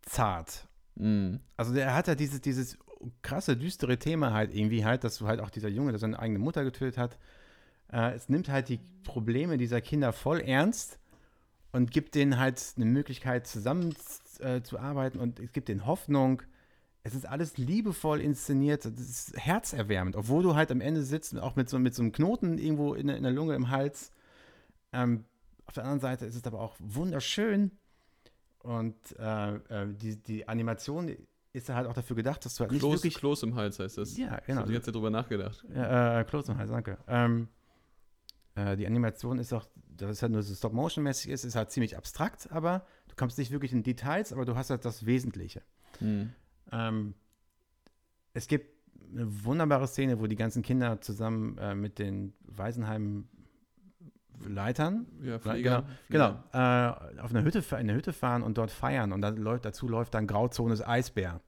zart. 0.03 0.69
Hm. 0.99 1.41
Also 1.57 1.73
der 1.75 1.95
hat 1.95 2.09
ja 2.09 2.15
dieses, 2.15 2.41
dieses 2.41 2.79
krasse, 3.23 3.57
düstere 3.57 3.99
Thema 3.99 4.33
halt 4.33 4.55
irgendwie 4.55 4.85
halt, 4.85 5.05
dass 5.05 5.19
du 5.19 5.27
halt 5.27 5.41
auch 5.41 5.51
dieser 5.51 5.69
Junge, 5.69 5.93
der 5.93 5.99
seine 5.99 6.19
eigene 6.19 6.39
Mutter 6.39 6.65
getötet 6.65 6.99
hat, 6.99 7.19
äh, 7.93 8.13
es 8.15 8.29
nimmt 8.29 8.49
halt 8.49 8.69
die 8.69 8.81
Probleme 9.05 9.57
dieser 9.57 9.81
Kinder 9.81 10.13
voll 10.13 10.41
ernst 10.41 10.99
und 11.73 11.91
gibt 11.91 12.15
denen 12.15 12.39
halt 12.39 12.63
eine 12.77 12.85
Möglichkeit 12.85 13.47
zusammen 13.47 13.95
äh, 14.41 14.63
zu 14.63 14.79
arbeiten 14.79 15.19
und 15.19 15.41
es 15.41 15.53
gibt 15.53 15.69
denen 15.69 15.87
Hoffnung. 15.87 16.43
Es 17.05 17.15
ist 17.15 17.27
alles 17.27 17.57
liebevoll 17.57 18.21
inszeniert, 18.21 18.85
das 18.85 18.93
ist 19.01 19.37
herzerwärmend, 19.37 20.15
obwohl 20.15 20.45
du 20.45 20.55
halt 20.55 20.71
am 20.71 20.81
Ende 20.81 21.03
sitzt, 21.03 21.37
auch 21.37 21.57
mit 21.57 21.69
so, 21.69 21.79
mit 21.81 21.95
so 21.95 22.03
einem 22.03 22.13
Knoten 22.13 22.59
irgendwo 22.59 22.95
in, 22.95 23.09
der- 23.09 23.17
in 23.17 23.25
der 23.25 23.33
Lunge 23.33 23.55
im 23.55 23.71
Hals. 23.71 24.13
Ähm, 24.93 25.25
auf 25.67 25.75
der 25.75 25.83
anderen 25.85 26.01
Seite 26.01 26.27
ist 26.27 26.37
es 26.37 26.45
aber 26.45 26.61
auch 26.61 26.77
wunderschön 26.79 27.73
und 28.63 28.97
äh, 29.19 29.55
äh, 29.55 29.95
die, 29.95 30.23
die 30.23 30.49
Animation 30.49 31.15
ist 31.53 31.69
halt 31.69 31.87
auch 31.87 31.93
dafür 31.95 32.17
gedacht, 32.17 32.45
dass 32.45 32.55
du 32.55 32.61
halt 32.61 32.73
nicht 32.73 32.81
Kloß, 32.81 32.95
wirklich. 32.95 33.15
Kloß 33.15 33.43
im 33.43 33.55
Hals 33.55 33.79
heißt 33.79 33.99
das. 33.99 34.17
Ja, 34.17 34.39
Ich 34.39 34.47
genau. 34.47 34.61
habe 34.61 34.69
die 34.69 34.75
ganze 34.75 34.87
Zeit 34.87 34.95
drüber 34.95 35.11
nachgedacht. 35.11 35.65
Ja, 35.75 36.21
äh, 36.21 36.25
Close 36.25 36.53
im 36.53 36.59
Hals, 36.59 36.71
danke. 36.71 36.99
Ähm, 37.07 37.49
äh, 38.55 38.77
die 38.77 38.87
Animation 38.87 39.39
ist 39.39 39.53
auch, 39.53 39.67
dass 39.97 40.11
es 40.11 40.23
halt 40.23 40.33
nur 40.33 40.43
so 40.43 40.55
Stop-Motion-mäßig 40.55 41.31
ist, 41.31 41.45
ist 41.45 41.55
halt 41.55 41.71
ziemlich 41.71 41.97
abstrakt, 41.97 42.51
aber 42.51 42.87
du 43.09 43.15
kommst 43.17 43.37
nicht 43.39 43.51
wirklich 43.51 43.73
in 43.73 43.83
Details, 43.83 44.33
aber 44.33 44.45
du 44.45 44.57
hast 44.57 44.71
halt 44.71 44.85
das 44.85 45.05
Wesentliche. 45.05 45.63
Hm. 45.99 46.31
Ähm, 46.71 47.15
es 48.33 48.47
gibt 48.47 48.73
eine 49.13 49.45
wunderbare 49.45 49.87
Szene, 49.89 50.21
wo 50.21 50.27
die 50.27 50.37
ganzen 50.37 50.63
Kinder 50.63 51.01
zusammen 51.03 51.59
äh, 51.59 51.75
mit 51.75 51.99
den 51.99 52.33
Waisenheim-Leitern 54.45 55.07
Ja, 55.23 55.39
genau, 55.39 55.53
Flieger. 55.53 55.85
genau 56.09 56.31
äh, 56.53 57.21
auf 57.21 57.31
einer 57.31 57.43
Hütte, 57.45 57.59
in 57.59 57.77
eine 57.77 57.95
Hütte 57.95 58.13
fahren 58.13 58.43
und 58.43 58.59
dort 58.59 58.71
feiern 58.71 59.13
und 59.13 59.21
dann 59.21 59.37
läuft, 59.37 59.65
dazu 59.65 59.89
läuft 59.89 60.15
dann 60.15 60.27
Grauzones 60.27 60.87
Eisbär. 60.87 61.41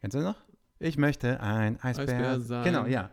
Kennst 0.00 0.14
du 0.16 0.20
noch? 0.20 0.36
Ich 0.78 0.98
möchte 0.98 1.40
ein 1.40 1.80
Eisbär, 1.80 2.04
Eisbär 2.06 2.40
sein. 2.40 2.64
Genau, 2.64 2.86
ja. 2.86 3.10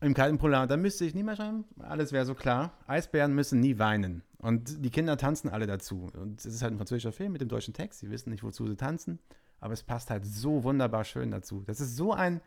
Im 0.00 0.14
kalten 0.14 0.38
Polar, 0.38 0.66
da 0.66 0.76
müsste 0.76 1.04
ich 1.04 1.14
nie 1.14 1.22
mehr 1.24 1.36
schreiben, 1.36 1.64
alles 1.80 2.12
wäre 2.12 2.24
so 2.24 2.34
klar. 2.34 2.72
Eisbären 2.86 3.34
müssen 3.34 3.60
nie 3.60 3.78
weinen. 3.78 4.22
Und 4.38 4.84
die 4.84 4.90
Kinder 4.90 5.16
tanzen 5.16 5.48
alle 5.48 5.66
dazu. 5.66 6.08
Und 6.14 6.38
es 6.38 6.46
ist 6.46 6.62
halt 6.62 6.72
ein 6.72 6.76
französischer 6.76 7.10
Film 7.12 7.32
mit 7.32 7.40
dem 7.40 7.48
deutschen 7.48 7.74
Text, 7.74 8.00
sie 8.00 8.10
wissen 8.10 8.30
nicht, 8.30 8.44
wozu 8.44 8.66
sie 8.68 8.76
tanzen, 8.76 9.18
aber 9.60 9.72
es 9.72 9.82
passt 9.82 10.10
halt 10.10 10.24
so 10.24 10.62
wunderbar 10.62 11.04
schön 11.04 11.32
dazu. 11.32 11.64
Das 11.66 11.80
ist 11.80 11.96
so 11.96 12.12
ein 12.12 12.40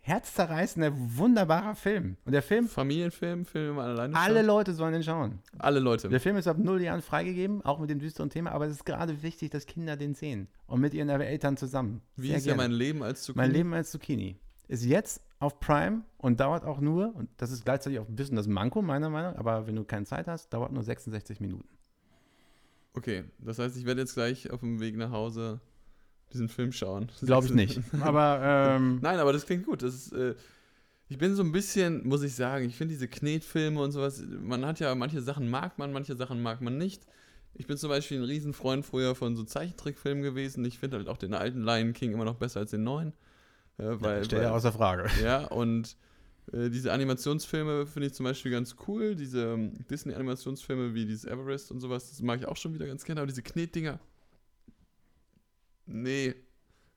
herzzerreißender, 0.00 0.92
wunderbarer 0.94 1.74
Film. 1.74 2.16
Und 2.24 2.32
der 2.32 2.42
Film, 2.42 2.68
Familienfilm, 2.68 3.44
Film 3.44 3.76
mal 3.76 3.90
alleine. 3.90 4.16
alle? 4.16 4.42
Leute 4.42 4.72
sollen 4.72 4.92
den 4.92 5.02
schauen. 5.02 5.40
Alle 5.58 5.80
Leute. 5.80 6.08
Der 6.08 6.20
Film 6.20 6.36
ist 6.36 6.46
ab 6.46 6.58
null 6.58 6.80
Jahren 6.80 7.02
freigegeben, 7.02 7.62
auch 7.64 7.78
mit 7.78 7.90
dem 7.90 7.98
düsteren 7.98 8.30
Thema, 8.30 8.52
aber 8.52 8.66
es 8.66 8.72
ist 8.72 8.84
gerade 8.84 9.22
wichtig, 9.22 9.50
dass 9.50 9.66
Kinder 9.66 9.96
den 9.96 10.14
sehen. 10.14 10.48
Und 10.66 10.80
mit 10.80 10.94
ihren 10.94 11.08
Eltern 11.08 11.56
zusammen. 11.56 12.00
Wie 12.16 12.28
Sehr 12.28 12.38
ist 12.38 12.46
ja 12.46 12.54
mein 12.54 12.72
Leben 12.72 13.02
als 13.02 13.22
Zucchini? 13.22 13.44
Mein 13.44 13.52
Leben 13.52 13.74
als 13.74 13.90
Zucchini. 13.90 14.36
Ist 14.68 14.84
jetzt 14.84 15.20
auf 15.38 15.60
Prime 15.60 16.02
und 16.18 16.40
dauert 16.40 16.64
auch 16.64 16.80
nur, 16.80 17.14
und 17.14 17.28
das 17.36 17.50
ist 17.50 17.64
gleichzeitig 17.64 17.98
auch 18.00 18.08
ein 18.08 18.16
bisschen 18.16 18.36
das 18.36 18.46
Manko 18.46 18.82
meiner 18.82 19.08
Meinung 19.08 19.32
nach, 19.32 19.38
aber 19.38 19.66
wenn 19.66 19.76
du 19.76 19.84
keine 19.84 20.04
Zeit 20.04 20.26
hast, 20.26 20.52
dauert 20.52 20.72
nur 20.72 20.82
66 20.82 21.40
Minuten. 21.40 21.68
Okay, 22.94 23.24
das 23.38 23.58
heißt, 23.58 23.76
ich 23.76 23.86
werde 23.86 24.00
jetzt 24.00 24.14
gleich 24.14 24.50
auf 24.50 24.60
dem 24.60 24.80
Weg 24.80 24.96
nach 24.96 25.10
Hause 25.10 25.60
diesen 26.32 26.48
Film 26.48 26.72
schauen. 26.72 27.10
Glaube 27.22 27.46
ich 27.46 27.52
nicht. 27.52 27.80
Aber 28.00 28.40
ähm, 28.42 28.98
Nein, 29.02 29.18
aber 29.18 29.32
das 29.32 29.46
klingt 29.46 29.66
gut. 29.66 29.82
Das 29.82 29.94
ist, 29.94 30.12
äh, 30.12 30.34
ich 31.08 31.18
bin 31.18 31.34
so 31.34 31.42
ein 31.42 31.52
bisschen, 31.52 32.06
muss 32.06 32.22
ich 32.22 32.34
sagen, 32.34 32.66
ich 32.66 32.76
finde 32.76 32.94
diese 32.94 33.08
Knetfilme 33.08 33.80
und 33.80 33.92
sowas, 33.92 34.22
man 34.40 34.64
hat 34.66 34.80
ja, 34.80 34.94
manche 34.94 35.22
Sachen 35.22 35.48
mag 35.48 35.78
man, 35.78 35.92
manche 35.92 36.16
Sachen 36.16 36.42
mag 36.42 36.60
man 36.60 36.76
nicht. 36.76 37.06
Ich 37.54 37.66
bin 37.66 37.76
zum 37.76 37.88
Beispiel 37.88 38.18
ein 38.18 38.24
Riesenfreund 38.24 38.84
früher 38.84 39.14
von 39.14 39.34
so 39.34 39.42
Zeichentrickfilmen 39.42 40.22
gewesen. 40.22 40.64
Ich 40.64 40.78
finde 40.78 40.98
halt 40.98 41.08
auch 41.08 41.16
den 41.16 41.34
alten 41.34 41.62
Lion 41.62 41.92
King 41.92 42.12
immer 42.12 42.24
noch 42.24 42.36
besser 42.36 42.60
als 42.60 42.70
den 42.70 42.84
neuen. 42.84 43.14
Ja, 43.78 44.00
weil, 44.00 44.24
steht 44.24 44.40
ja 44.40 44.46
weil, 44.46 44.52
außer 44.52 44.72
Frage. 44.72 45.08
ja, 45.22 45.46
und 45.46 45.96
äh, 46.52 46.70
diese 46.70 46.92
Animationsfilme 46.92 47.86
finde 47.86 48.08
ich 48.08 48.14
zum 48.14 48.24
Beispiel 48.24 48.52
ganz 48.52 48.76
cool. 48.86 49.14
Diese 49.14 49.54
ähm, 49.54 49.72
Disney-Animationsfilme 49.90 50.94
wie 50.94 51.06
dieses 51.06 51.24
Everest 51.24 51.70
und 51.70 51.80
sowas, 51.80 52.10
das 52.10 52.20
mag 52.22 52.40
ich 52.40 52.46
auch 52.46 52.56
schon 52.56 52.74
wieder 52.74 52.86
ganz 52.86 53.04
gerne. 53.04 53.20
Aber 53.20 53.28
diese 53.28 53.42
Knetdinger, 53.42 53.98
nee. 55.88 56.34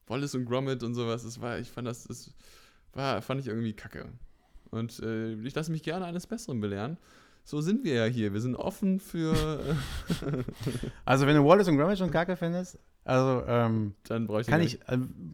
Wallace 0.08 0.36
und 0.36 0.46
Gromit 0.46 0.84
und 0.84 0.94
sowas, 0.94 1.24
das 1.24 1.40
war, 1.40 1.58
ich 1.60 1.72
fand 1.72 1.88
das, 1.88 2.04
das 2.04 2.34
war, 2.94 3.22
fand 3.22 3.40
ich 3.40 3.48
irgendwie 3.48 3.74
kacke. 3.74 4.10
Und 4.70 5.00
äh, 5.00 5.34
ich 5.36 5.56
lasse 5.56 5.72
mich 5.72 5.84
gerne 5.84 6.06
eines 6.06 6.28
Besseren 6.28 6.60
belehren. 6.60 6.98
So 7.44 7.62
sind 7.62 7.84
wir 7.84 7.96
ja 7.96 8.06
hier. 8.06 8.34
Wir 8.34 8.42
sind 8.42 8.56
offen 8.56 9.00
für. 9.00 9.34
Äh, 9.34 10.44
Also 11.06 11.28
wenn 11.28 11.36
du 11.36 11.44
Wallace 11.44 11.68
und 11.68 11.78
Gromit 11.78 11.98
schon 11.98 12.12
kacke 12.12 12.36
findest, 12.36 12.78
also 13.04 13.44
ähm, 13.48 13.96
dann 14.04 14.28
brauche 14.28 14.42
ich 14.42 14.48
kann 14.48 14.62
ich, 14.62 14.80
ähm, 14.88 15.34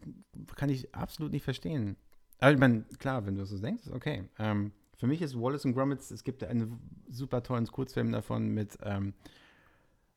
kann 0.56 0.70
ich 0.70 0.94
absolut 0.94 1.32
nicht 1.32 1.44
verstehen. 1.44 1.96
Aber 2.38 2.52
ich 2.52 2.58
meine, 2.58 2.84
klar, 2.98 3.26
wenn 3.26 3.34
du 3.34 3.40
das 3.40 3.50
so 3.50 3.58
denkst, 3.58 3.86
ist 3.86 3.92
okay. 3.92 4.24
Ähm, 4.38 4.72
für 4.96 5.06
mich 5.06 5.22
ist 5.22 5.38
Wallace 5.38 5.64
und 5.64 5.74
Gromit, 5.74 6.00
es 6.00 6.24
gibt 6.24 6.42
einen 6.44 6.80
super 7.08 7.42
tollen 7.42 7.66
Kurzfilm 7.66 8.10
davon 8.10 8.48
mit, 8.48 8.78
ähm, 8.82 9.12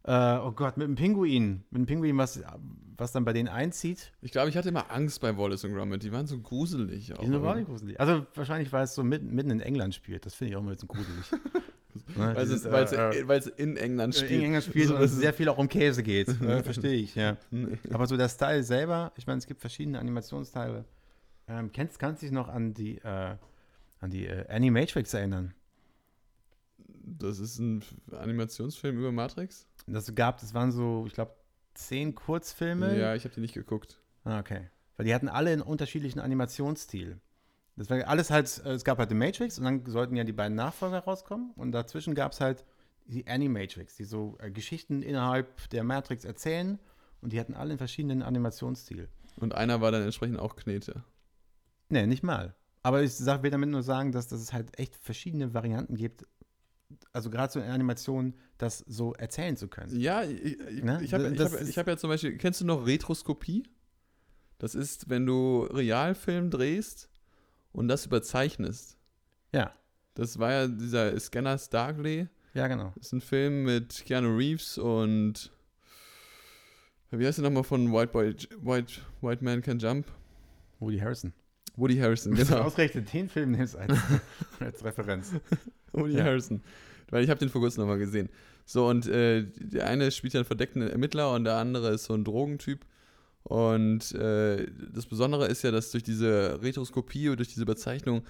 äh, 0.04 0.38
oh 0.38 0.52
Gott, 0.52 0.78
mit 0.78 0.86
einem 0.86 0.96
Pinguin. 0.96 1.64
Mit 1.70 1.80
einem 1.80 1.86
Pinguin, 1.86 2.18
was, 2.18 2.42
was 2.98 3.12
dann 3.12 3.26
bei 3.26 3.34
denen 3.34 3.50
einzieht. 3.50 4.12
Ich 4.22 4.32
glaube, 4.32 4.50
ich 4.50 4.58
hatte 4.58 4.70
immer 4.70 4.92
Angst 4.92 5.22
bei 5.22 5.38
Wallace 5.38 5.64
und 5.64 5.74
Gromit. 5.74 6.04
Die 6.04 6.12
waren 6.12 6.28
so 6.28 6.40
gruselig. 6.40 7.14
Auch, 7.14 7.20
Die 7.20 7.28
sind 7.28 7.42
nicht 7.42 7.68
gruselig. 7.68 8.00
Also 8.00 8.26
wahrscheinlich, 8.36 8.72
weil 8.72 8.84
es 8.84 8.96
so 8.96 9.04
mitten, 9.04 9.34
mitten 9.34 9.52
in 9.52 9.60
England 9.60 9.94
spielt. 9.96 10.26
Das 10.26 10.34
finde 10.34 10.52
ich 10.52 10.58
auch 10.58 10.62
mal 10.62 10.72
ein 10.72 10.76
bisschen 10.76 10.88
gruselig. 10.88 11.26
Ne, 12.16 12.36
Weil 12.36 12.46
dieses, 12.46 12.64
es, 12.66 12.92
äh, 12.94 13.20
äh, 13.20 13.52
in 13.58 13.76
England 13.76 14.16
in 14.16 14.26
spielt. 14.26 14.44
England 14.44 14.64
spielt 14.64 14.88
So, 14.88 14.96
und 14.96 15.02
es 15.02 15.12
sehr 15.12 15.34
viel 15.34 15.50
auch 15.50 15.58
um 15.58 15.68
Käse 15.68 16.04
geht. 16.04 16.28
Ne, 16.42 16.64
Verstehe 16.64 16.94
ich, 16.94 17.16
ja. 17.16 17.38
Aber 17.92 18.08
so 18.08 18.16
der 18.16 18.30
Style 18.30 18.64
selber, 18.64 19.12
ich 19.18 19.28
meine, 19.28 19.40
es 19.40 19.48
gibt 19.48 19.60
verschiedene 19.62 20.00
Animationsteile. 20.00 20.86
Ähm, 21.48 21.72
kennst, 21.72 22.00
kannst 22.00 22.22
du 22.22 22.28
dich 22.28 22.34
noch 22.34 22.48
an 22.48 22.74
die, 22.74 22.98
äh, 23.00 23.36
an 24.00 24.10
die 24.10 24.26
äh, 24.26 24.48
Animatrix 24.48 25.14
erinnern? 25.14 25.54
Das 27.20 27.40
ist 27.40 27.60
ein 27.60 27.84
Animationsfilm 28.12 28.98
über 28.98 29.12
Matrix? 29.12 29.68
Das 29.88 30.14
gab, 30.16 30.40
das 30.40 30.54
waren 30.54 30.72
so, 30.72 31.06
ich 31.08 31.14
glaube, 31.14 31.34
zehn 31.74 32.16
Kurzfilme. 32.16 33.00
Ja, 33.00 33.16
ich 33.16 33.24
habe 33.24 33.34
die 33.34 33.42
nicht 33.42 33.54
geguckt. 33.54 34.00
Ah, 34.24 34.40
okay. 34.40 34.70
Weil 34.98 35.06
die 35.06 35.14
hatten 35.14 35.30
alle 35.30 35.52
einen 35.52 35.62
unterschiedlichen 35.62 36.20
Animationsstil. 36.20 37.20
Das 37.76 37.90
war 37.90 38.06
alles 38.08 38.30
halt, 38.30 38.62
äh, 38.66 38.74
es 38.74 38.84
gab 38.84 39.00
halt 39.00 39.10
die 39.10 39.16
Matrix 39.16 39.58
und 39.58 39.66
dann 39.66 39.86
sollten 39.86 40.16
ja 40.16 40.24
die 40.24 40.34
beiden 40.34 40.56
Nachfolger 40.56 41.00
rauskommen 41.00 41.52
und 41.56 41.72
dazwischen 41.72 42.16
gab 42.16 42.34
es 42.34 42.42
halt 42.42 42.66
die 43.06 43.28
Animatrix, 43.28 43.96
die 43.96 44.04
so 44.04 44.38
äh, 44.40 44.52
Geschichten 44.52 45.02
innerhalb 45.02 45.70
der 45.70 45.84
Matrix 45.84 46.26
erzählen 46.26 46.80
und 47.22 47.34
die 47.34 47.40
hatten 47.40 47.54
alle 47.54 47.72
einen 47.72 47.78
verschiedenen 47.78 48.22
Animationsstil. 48.22 49.10
Und 49.38 49.56
einer 49.56 49.82
war 49.82 49.92
dann 49.92 50.04
entsprechend 50.04 50.40
auch 50.40 50.56
Knete. 50.56 51.04
Nee, 51.90 52.06
nicht 52.06 52.24
mal. 52.24 52.56
Aber 52.84 53.02
ich 53.04 53.14
sag, 53.14 53.44
will 53.44 53.52
damit 53.52 53.70
nur 53.70 53.84
sagen, 53.84 54.12
dass, 54.12 54.28
dass 54.28 54.42
es 54.42 54.54
halt 54.54 54.78
echt 54.80 54.96
verschiedene 54.96 55.54
Varianten 55.54 55.96
gibt, 55.96 56.26
also 57.14 57.30
gerade 57.30 57.52
so 57.52 57.60
in 57.60 57.66
Animationen, 57.70 58.34
das 58.58 58.80
so 58.88 59.14
erzählen 59.14 59.58
zu 59.58 59.68
können. 59.68 60.00
Ja, 60.00 60.24
ich, 60.24 60.58
Ne? 60.84 61.00
ich 61.04 61.14
habe 61.14 61.30
hab, 61.38 61.52
hab 61.52 61.88
ja 61.88 61.98
zum 61.98 62.10
Beispiel, 62.10 62.38
kennst 62.38 62.62
du 62.62 62.66
noch 62.66 62.86
Retroskopie? 62.86 63.64
Das 64.60 64.76
ist, 64.76 65.10
wenn 65.10 65.26
du 65.26 65.64
Realfilm 65.64 66.50
drehst 66.52 67.10
und 67.72 67.88
das 67.88 68.06
überzeichnest. 68.06 68.98
Ja, 69.54 69.74
Das 70.14 70.38
war 70.40 70.52
ja 70.52 70.68
dieser 70.68 71.20
Scanner 71.20 71.58
Starkly. 71.58 72.28
ja, 72.54 72.68
genau. 72.68 72.92
Das 72.96 73.08
ist 73.08 73.14
ein 73.14 73.22
Film 73.22 73.64
mit 73.64 74.04
Keanu 74.06 74.36
Reeves 74.38 74.78
und 74.78 75.52
Wie 77.12 77.26
heißt 77.26 77.40
der 77.40 77.44
nochmal 77.46 77.64
von 77.64 77.92
White 77.92 78.12
Boy, 78.12 78.36
White, 78.62 79.02
White 79.22 79.44
Man 79.44 79.62
Can 79.62 79.80
Jump? 79.80 80.08
Woody 80.80 81.00
Harrison. 81.00 81.34
Woody 81.76 81.98
Harrison, 81.98 82.34
Genau. 82.34 82.48
genau. 82.50 82.62
Ausgerechnet 82.62 83.12
den 83.14 83.30
Film 83.30 83.52
nimmst 83.52 83.76
als, 83.76 83.98
als 84.60 84.84
Referenz. 84.84 85.32
Woody 85.94 86.16
Ja. 86.18 86.24
Harrison. 86.26 86.62
Weil 87.10 87.24
ich 87.24 87.30
habe 87.30 87.40
den 87.40 87.50
vor 87.50 87.62
kurzem 87.62 87.82
nochmal 87.82 88.00
gesehen. 88.00 88.30
So, 88.66 88.88
und 88.88 89.08
äh, 89.08 89.46
der 89.60 89.88
eine 89.88 90.12
spielt 90.12 90.34
ja 90.34 90.40
einen 90.40 90.46
verdeckten 90.46 90.82
Ermittler 90.82 91.34
und 91.34 91.44
der 91.44 91.56
andere 91.58 91.92
ist 91.94 92.06
so 92.06 92.14
ein 92.14 92.24
Drogentyp. 92.24 92.86
Und 93.44 94.14
äh, 94.14 94.68
das 94.94 95.08
Besondere 95.08 95.48
ist 95.48 95.64
ja, 95.64 95.72
dass 95.72 95.92
durch 95.92 96.04
diese 96.04 96.60
Retroskopie 96.62 97.30
und 97.30 97.38
durch 97.38 97.50
diese 97.50 97.64
Überzeichnung 97.64 98.22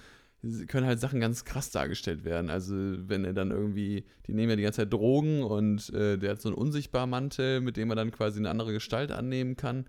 können 0.66 0.86
halt 0.86 0.98
Sachen 0.98 1.20
ganz 1.20 1.44
krass 1.44 1.70
dargestellt 1.70 2.24
werden. 2.24 2.50
Also 2.50 2.74
wenn 2.74 3.24
er 3.24 3.32
dann 3.32 3.52
irgendwie, 3.52 4.04
die 4.26 4.32
nehmen 4.34 4.50
ja 4.50 4.56
die 4.56 4.62
ganze 4.62 4.78
Zeit 4.78 4.92
Drogen 4.92 5.44
und 5.44 5.90
äh, 5.94 6.16
der 6.18 6.30
hat 6.32 6.40
so 6.40 6.48
einen 6.48 6.58
Unsichtbarmantel, 6.58 7.60
mit 7.60 7.76
dem 7.76 7.90
er 7.90 7.96
dann 7.96 8.10
quasi 8.10 8.40
eine 8.40 8.50
andere 8.50 8.72
Gestalt 8.72 9.12
annehmen 9.12 9.54
kann. 9.56 9.86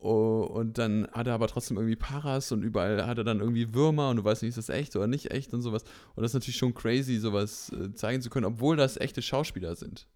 Oh, 0.00 0.48
und 0.48 0.78
dann 0.78 1.08
hat 1.10 1.26
er 1.26 1.34
aber 1.34 1.48
trotzdem 1.48 1.76
irgendwie 1.76 1.96
Paras 1.96 2.52
und 2.52 2.62
überall 2.62 3.04
hat 3.04 3.18
er 3.18 3.24
dann 3.24 3.40
irgendwie 3.40 3.74
Würmer 3.74 4.10
und 4.10 4.18
du 4.18 4.24
weißt 4.24 4.42
nicht, 4.42 4.50
ist 4.56 4.68
das 4.68 4.68
echt 4.68 4.94
oder 4.94 5.08
nicht 5.08 5.32
echt 5.32 5.52
und 5.52 5.62
sowas. 5.62 5.82
Und 6.14 6.22
das 6.22 6.30
ist 6.30 6.34
natürlich 6.34 6.56
schon 6.56 6.72
crazy, 6.72 7.18
sowas 7.18 7.72
äh, 7.72 7.92
zeigen 7.94 8.22
zu 8.22 8.30
können, 8.30 8.46
obwohl 8.46 8.76
das 8.76 8.96
echte 8.96 9.22
Schauspieler 9.22 9.74
sind. 9.74 10.06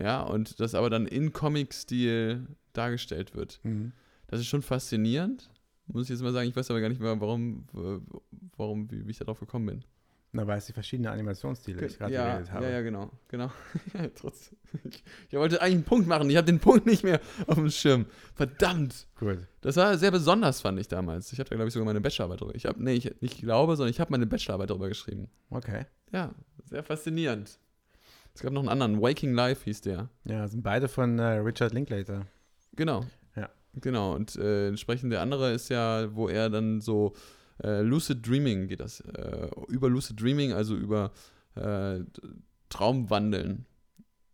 Ja, 0.00 0.22
und 0.22 0.60
das 0.60 0.74
aber 0.74 0.88
dann 0.88 1.06
in 1.06 1.34
Comic-Stil 1.34 2.46
dargestellt 2.72 3.34
wird. 3.34 3.60
Mhm. 3.64 3.92
Das 4.28 4.40
ist 4.40 4.46
schon 4.46 4.62
faszinierend. 4.62 5.50
Muss 5.86 6.04
ich 6.04 6.10
jetzt 6.10 6.22
mal 6.22 6.32
sagen, 6.32 6.48
ich 6.48 6.56
weiß 6.56 6.70
aber 6.70 6.80
gar 6.80 6.88
nicht 6.88 7.00
mehr, 7.00 7.20
warum, 7.20 7.66
warum 8.56 8.90
wie, 8.90 9.06
wie 9.06 9.10
ich 9.10 9.18
darauf 9.18 9.40
gekommen 9.40 9.66
bin. 9.66 9.84
Na, 10.36 10.46
weil 10.46 10.58
es 10.58 10.66
die 10.66 10.74
verschiedenen 10.74 11.10
Animationsstile 11.10 11.86
ich 11.86 11.98
gerade 11.98 12.12
ja, 12.12 12.32
geredet 12.32 12.52
habe. 12.52 12.64
ja, 12.66 12.70
ja, 12.72 12.82
genau. 12.82 13.10
genau. 13.28 13.50
Ich, 14.84 15.02
ich 15.30 15.38
wollte 15.38 15.62
eigentlich 15.62 15.76
einen 15.76 15.84
Punkt 15.84 16.06
machen, 16.06 16.28
ich 16.28 16.36
habe 16.36 16.44
den 16.44 16.58
Punkt 16.58 16.84
nicht 16.84 17.02
mehr 17.02 17.20
auf 17.46 17.54
dem 17.54 17.70
Schirm. 17.70 18.04
Verdammt! 18.34 19.06
Gut. 19.18 19.38
Das 19.62 19.76
war 19.76 19.96
sehr 19.96 20.10
besonders, 20.10 20.60
fand 20.60 20.78
ich 20.78 20.88
damals. 20.88 21.32
Ich 21.32 21.38
habe 21.38 21.48
da, 21.48 21.56
glaube 21.56 21.68
ich, 21.68 21.72
sogar 21.72 21.86
meine 21.86 22.02
Bachelorarbeit 22.02 22.42
drüber. 22.42 22.54
Ich 22.54 22.66
habe, 22.66 22.82
nee, 22.84 22.92
ich 22.92 23.10
nicht 23.22 23.40
glaube, 23.40 23.76
sondern 23.76 23.90
ich 23.90 24.00
habe 24.00 24.10
meine 24.10 24.26
Bachelorarbeit 24.26 24.68
drüber 24.68 24.88
geschrieben. 24.88 25.30
Okay. 25.48 25.86
Ja, 26.12 26.34
sehr 26.66 26.82
faszinierend. 26.82 27.58
Es 28.34 28.42
gab 28.42 28.52
noch 28.52 28.60
einen 28.60 28.68
anderen, 28.68 29.00
Waking 29.00 29.32
Life 29.32 29.64
hieß 29.64 29.80
der. 29.80 30.10
Ja, 30.24 30.46
sind 30.46 30.62
beide 30.62 30.88
von 30.88 31.18
äh, 31.18 31.38
Richard 31.38 31.72
Linklater. 31.72 32.26
Genau. 32.74 33.06
Ja. 33.34 33.48
Genau. 33.76 34.14
Und 34.14 34.36
äh, 34.36 34.68
entsprechend 34.68 35.10
der 35.10 35.22
andere 35.22 35.52
ist 35.52 35.70
ja, 35.70 36.14
wo 36.14 36.28
er 36.28 36.50
dann 36.50 36.82
so 36.82 37.14
äh, 37.62 37.80
Lucid 37.80 38.26
Dreaming 38.26 38.68
geht 38.68 38.80
das. 38.80 39.00
Äh, 39.00 39.48
über 39.68 39.88
Lucid 39.88 40.20
Dreaming, 40.20 40.52
also 40.52 40.76
über 40.76 41.12
äh, 41.54 42.00
Traumwandeln. 42.68 43.66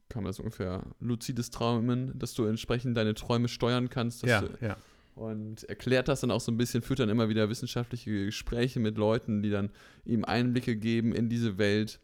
Kann 0.09 0.25
man 0.25 0.31
das 0.31 0.41
ungefähr 0.41 0.83
luzides 1.01 1.51
Träumen, 1.51 2.18
dass 2.18 2.35
du 2.35 2.45
entsprechend 2.45 2.97
deine 2.97 3.14
Träume 3.14 3.49
steuern 3.49 3.89
kannst. 3.89 4.23
Ja, 4.25 4.43
du, 4.43 4.49
ja. 4.61 4.77
und 5.14 5.64
erklärt 5.64 6.09
das 6.09 6.20
dann 6.20 6.31
auch 6.31 6.41
so 6.41 6.53
ein 6.53 6.59
bisschen, 6.59 6.83
führt 6.83 6.99
dann 6.99 7.09
immer 7.09 7.29
wieder 7.29 7.49
wissenschaftliche 7.49 8.27
Gespräche 8.27 8.79
mit 8.79 8.99
Leuten, 8.99 9.43
die 9.43 9.51
dann 9.51 9.70
ihm 10.05 10.25
Einblicke 10.25 10.77
geben 10.77 11.14
in 11.14 11.29
diese 11.29 11.57
Welt. 11.57 12.01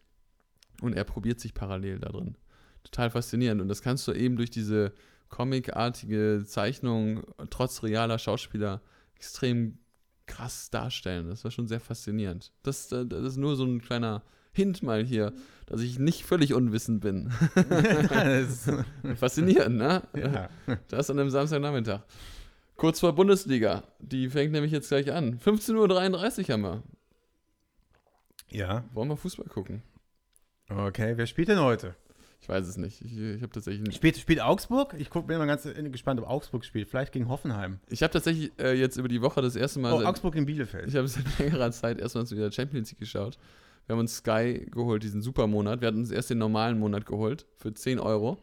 Und 0.81 0.95
er 0.95 1.05
probiert 1.05 1.41
sich 1.41 1.55
parallel 1.55 1.99
da 1.99 2.11
drin. 2.11 2.37
Total 2.85 3.11
faszinierend. 3.11 3.61
Und 3.61 3.69
das 3.69 3.83
kannst 3.83 4.07
du 4.09 4.13
eben 4.13 4.37
durch 4.37 4.51
diese 4.51 4.93
comicartige 5.29 6.45
Zeichnung 6.47 7.25
trotz 7.51 7.83
realer 7.83 8.19
Schauspieler 8.19 8.81
extrem 9.17 9.79
krass 10.29 10.71
darstellen. 10.71 11.29
Das 11.29 11.43
war 11.43 11.51
schon 11.51 11.67
sehr 11.67 11.81
faszinierend. 11.81 12.53
Das, 12.63 12.93
äh, 12.93 13.05
das 13.05 13.25
ist 13.25 13.37
nur 13.37 13.57
so 13.57 13.65
ein 13.65 13.81
kleiner 13.83 14.23
Hint 14.53 14.83
mal 14.83 15.05
hier, 15.05 15.33
dass 15.67 15.81
ich 15.81 15.99
nicht 15.99 16.25
völlig 16.25 16.55
unwissend 16.55 17.01
bin. 17.01 17.31
Faszinierend, 19.17 19.77
ne? 19.77 20.03
ja. 20.15 20.49
Das 20.89 21.11
an 21.11 21.19
einem 21.19 21.31
Samstagnachmittag. 21.31 22.03
Kurz 22.77 23.01
vor 23.01 23.15
Bundesliga. 23.15 23.83
Die 23.99 24.29
fängt 24.29 24.53
nämlich 24.53 24.71
jetzt 24.71 24.89
gleich 24.89 25.13
an. 25.13 25.39
15.33 25.41 26.49
Uhr 26.49 26.53
haben 26.53 26.63
wir. 26.63 26.83
ja. 28.51 28.85
Wollen 28.93 29.09
wir 29.09 29.17
Fußball 29.17 29.47
gucken? 29.49 29.83
Okay, 30.69 31.17
wer 31.17 31.27
spielt 31.27 31.49
denn 31.49 31.61
heute? 31.61 31.97
Ich 32.41 32.49
weiß 32.49 32.67
es 32.67 32.77
nicht. 32.77 33.03
Ich, 33.03 33.19
ich 33.19 33.43
habe 33.43 33.53
tatsächlich, 33.53 33.95
Spielt, 33.95 34.17
spielt 34.17 34.41
Augsburg? 34.41 34.95
Ich 34.99 35.11
guck, 35.11 35.27
bin 35.27 35.39
mal 35.39 35.47
ganz 35.47 35.69
gespannt, 35.91 36.21
ob 36.21 36.29
Augsburg 36.29 36.65
spielt. 36.65 36.89
Vielleicht 36.89 37.13
gegen 37.13 37.29
Hoffenheim. 37.29 37.81
ich 37.89 38.03
habe 38.03 38.13
tatsächlich 38.13 38.53
äh, 38.59 38.79
jetzt 38.79 38.97
über 38.97 39.09
die 39.09 39.21
Woche 39.21 39.43
das 39.43 39.57
erste 39.57 39.81
Mal. 39.81 39.93
Oh, 39.93 39.99
seit, 39.99 40.07
Augsburg 40.07 40.37
in 40.37 40.47
Bielefeld. 40.47 40.89
ich 40.89 40.97
habe 40.97 41.09
seit 41.09 41.25
längerer 41.39 41.71
Zeit 41.73 41.99
erstmal 41.99 42.31
wieder 42.31 42.51
Champions 42.53 42.91
League 42.91 43.01
geschaut. 43.01 43.39
Wir 43.87 43.95
haben 43.95 44.01
uns 44.01 44.17
Sky 44.17 44.67
geholt, 44.71 45.03
diesen 45.03 45.23
Supermonat. 45.23 45.81
Wir 45.81 45.89
hatten 45.89 45.99
uns 45.99 46.11
erst 46.11 46.31
den 46.31 46.39
normalen 46.39 46.79
Monat 46.79 47.07
geholt 47.07 47.47
für 47.57 47.73
10 47.73 47.99
Euro. 47.99 48.39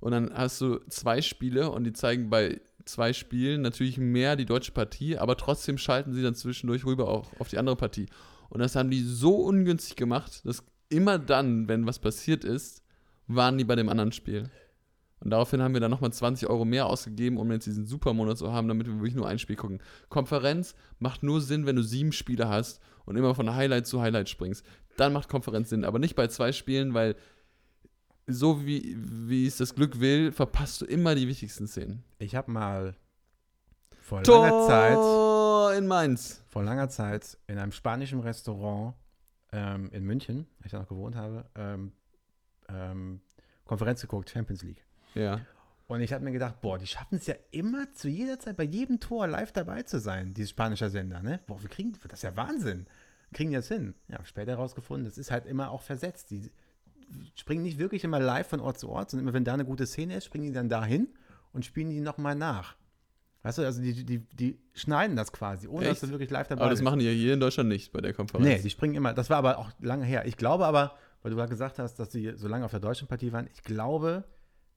Und 0.00 0.12
dann 0.12 0.32
hast 0.34 0.60
du 0.60 0.78
zwei 0.88 1.22
Spiele 1.22 1.70
und 1.70 1.84
die 1.84 1.92
zeigen 1.92 2.30
bei 2.30 2.60
zwei 2.84 3.12
Spielen 3.12 3.62
natürlich 3.62 3.98
mehr 3.98 4.36
die 4.36 4.46
deutsche 4.46 4.72
Partie, 4.72 5.18
aber 5.18 5.36
trotzdem 5.36 5.78
schalten 5.78 6.12
sie 6.12 6.22
dann 6.22 6.34
zwischendurch 6.34 6.84
rüber 6.84 7.08
auch 7.08 7.28
auf 7.38 7.48
die 7.48 7.58
andere 7.58 7.76
Partie. 7.76 8.06
Und 8.48 8.60
das 8.60 8.74
haben 8.74 8.90
die 8.90 9.02
so 9.02 9.36
ungünstig 9.36 9.96
gemacht, 9.96 10.44
dass 10.44 10.64
immer 10.88 11.18
dann, 11.18 11.68
wenn 11.68 11.86
was 11.86 11.98
passiert 11.98 12.44
ist, 12.44 12.79
waren 13.34 13.58
die 13.58 13.64
bei 13.64 13.76
dem 13.76 13.88
anderen 13.88 14.12
Spiel. 14.12 14.50
Und 15.20 15.30
daraufhin 15.30 15.60
haben 15.60 15.74
wir 15.74 15.80
dann 15.80 15.90
nochmal 15.90 16.12
20 16.12 16.48
Euro 16.48 16.64
mehr 16.64 16.86
ausgegeben, 16.86 17.36
um 17.36 17.52
jetzt 17.52 17.66
diesen 17.66 17.84
Supermonat 17.84 18.38
zu 18.38 18.52
haben, 18.52 18.68
damit 18.68 18.86
wir 18.86 18.94
wirklich 18.94 19.14
nur 19.14 19.28
ein 19.28 19.38
Spiel 19.38 19.56
gucken. 19.56 19.82
Konferenz 20.08 20.74
macht 20.98 21.22
nur 21.22 21.42
Sinn, 21.42 21.66
wenn 21.66 21.76
du 21.76 21.82
sieben 21.82 22.12
Spiele 22.12 22.48
hast 22.48 22.80
und 23.04 23.16
immer 23.16 23.34
von 23.34 23.54
Highlight 23.54 23.86
zu 23.86 24.00
Highlight 24.00 24.30
springst. 24.30 24.64
Dann 24.96 25.12
macht 25.12 25.28
Konferenz 25.28 25.68
Sinn, 25.68 25.84
aber 25.84 25.98
nicht 25.98 26.16
bei 26.16 26.26
zwei 26.28 26.52
Spielen, 26.52 26.94
weil 26.94 27.16
so 28.26 28.64
wie, 28.64 28.96
wie 28.98 29.46
es 29.46 29.58
das 29.58 29.74
Glück 29.74 30.00
will, 30.00 30.32
verpasst 30.32 30.80
du 30.80 30.86
immer 30.86 31.14
die 31.14 31.28
wichtigsten 31.28 31.66
Szenen. 31.66 32.02
Ich 32.18 32.34
habe 32.34 32.50
mal 32.50 32.94
vor 34.00 34.22
langer 34.22 34.66
Zeit, 34.66 34.94
Tor 34.94 35.74
in 35.74 35.86
Mainz. 35.86 36.42
vor 36.48 36.62
langer 36.62 36.88
Zeit 36.88 37.38
in 37.46 37.58
einem 37.58 37.72
spanischen 37.72 38.20
Restaurant 38.20 38.94
ähm, 39.52 39.90
in 39.92 40.04
München, 40.04 40.46
wo 40.58 40.64
ich 40.64 40.70
da 40.72 40.78
noch 40.78 40.88
gewohnt 40.88 41.16
habe, 41.16 41.44
ähm, 41.56 41.92
ähm, 42.74 43.20
Konferenz 43.64 44.00
geguckt, 44.00 44.30
Champions 44.30 44.62
League. 44.62 44.84
Ja. 45.14 45.40
Und 45.86 46.02
ich 46.02 46.12
habe 46.12 46.24
mir 46.24 46.30
gedacht, 46.30 46.60
boah, 46.60 46.78
die 46.78 46.86
schaffen 46.86 47.16
es 47.18 47.26
ja 47.26 47.34
immer 47.50 47.92
zu 47.92 48.08
jeder 48.08 48.38
Zeit 48.38 48.56
bei 48.56 48.64
jedem 48.64 49.00
Tor 49.00 49.26
live 49.26 49.50
dabei 49.52 49.82
zu 49.82 49.98
sein, 49.98 50.34
dieses 50.34 50.50
spanische 50.50 50.88
Sender, 50.88 51.20
ne? 51.20 51.40
Boah, 51.46 51.60
wir 51.60 51.68
kriegen, 51.68 51.92
das 52.04 52.20
ist 52.20 52.22
ja 52.22 52.36
Wahnsinn. 52.36 52.86
Kriegen 53.32 53.50
die 53.50 53.56
das 53.56 53.68
hin? 53.68 53.94
Ja, 54.08 54.24
später 54.24 54.52
herausgefunden, 54.52 55.04
das 55.04 55.18
ist 55.18 55.30
halt 55.30 55.46
immer 55.46 55.70
auch 55.70 55.82
versetzt. 55.82 56.30
Die 56.30 56.50
springen 57.34 57.62
nicht 57.62 57.78
wirklich 57.78 58.04
immer 58.04 58.20
live 58.20 58.46
von 58.46 58.60
Ort 58.60 58.78
zu 58.78 58.88
Ort, 58.88 59.10
sondern 59.10 59.26
immer, 59.26 59.34
wenn 59.34 59.44
da 59.44 59.54
eine 59.54 59.64
gute 59.64 59.86
Szene 59.86 60.16
ist, 60.16 60.26
springen 60.26 60.46
die 60.46 60.52
dann 60.52 60.68
dahin 60.68 61.08
und 61.52 61.64
spielen 61.64 61.90
die 61.90 62.00
nochmal 62.00 62.34
nach. 62.34 62.76
Weißt 63.42 63.58
du, 63.58 63.62
also 63.62 63.80
die, 63.80 64.04
die, 64.04 64.18
die 64.18 64.58
schneiden 64.74 65.16
das 65.16 65.32
quasi, 65.32 65.66
ohne 65.66 65.86
Echt? 65.86 65.92
dass 65.92 66.00
du 66.00 66.10
wirklich 66.10 66.30
live 66.30 66.48
dabei 66.48 66.60
Aber 66.62 66.70
das 66.70 66.80
bist. 66.80 66.84
machen 66.84 66.98
die 66.98 67.06
ja 67.06 67.12
hier 67.12 67.34
in 67.34 67.40
Deutschland 67.40 67.68
nicht 67.68 67.90
bei 67.90 68.00
der 68.00 68.12
Konferenz. 68.12 68.46
Nee, 68.46 68.60
die 68.60 68.70
springen 68.70 68.94
immer. 68.94 69.14
Das 69.14 69.30
war 69.30 69.38
aber 69.38 69.58
auch 69.58 69.70
lange 69.80 70.04
her. 70.04 70.26
Ich 70.26 70.36
glaube 70.36 70.66
aber, 70.66 70.94
weil 71.22 71.30
du 71.30 71.36
gerade 71.36 71.50
gesagt 71.50 71.78
hast, 71.78 71.98
dass 71.98 72.12
sie 72.12 72.32
so 72.36 72.48
lange 72.48 72.64
auf 72.64 72.70
der 72.70 72.80
deutschen 72.80 73.08
Partie 73.08 73.32
waren, 73.32 73.48
ich 73.52 73.62
glaube, 73.62 74.24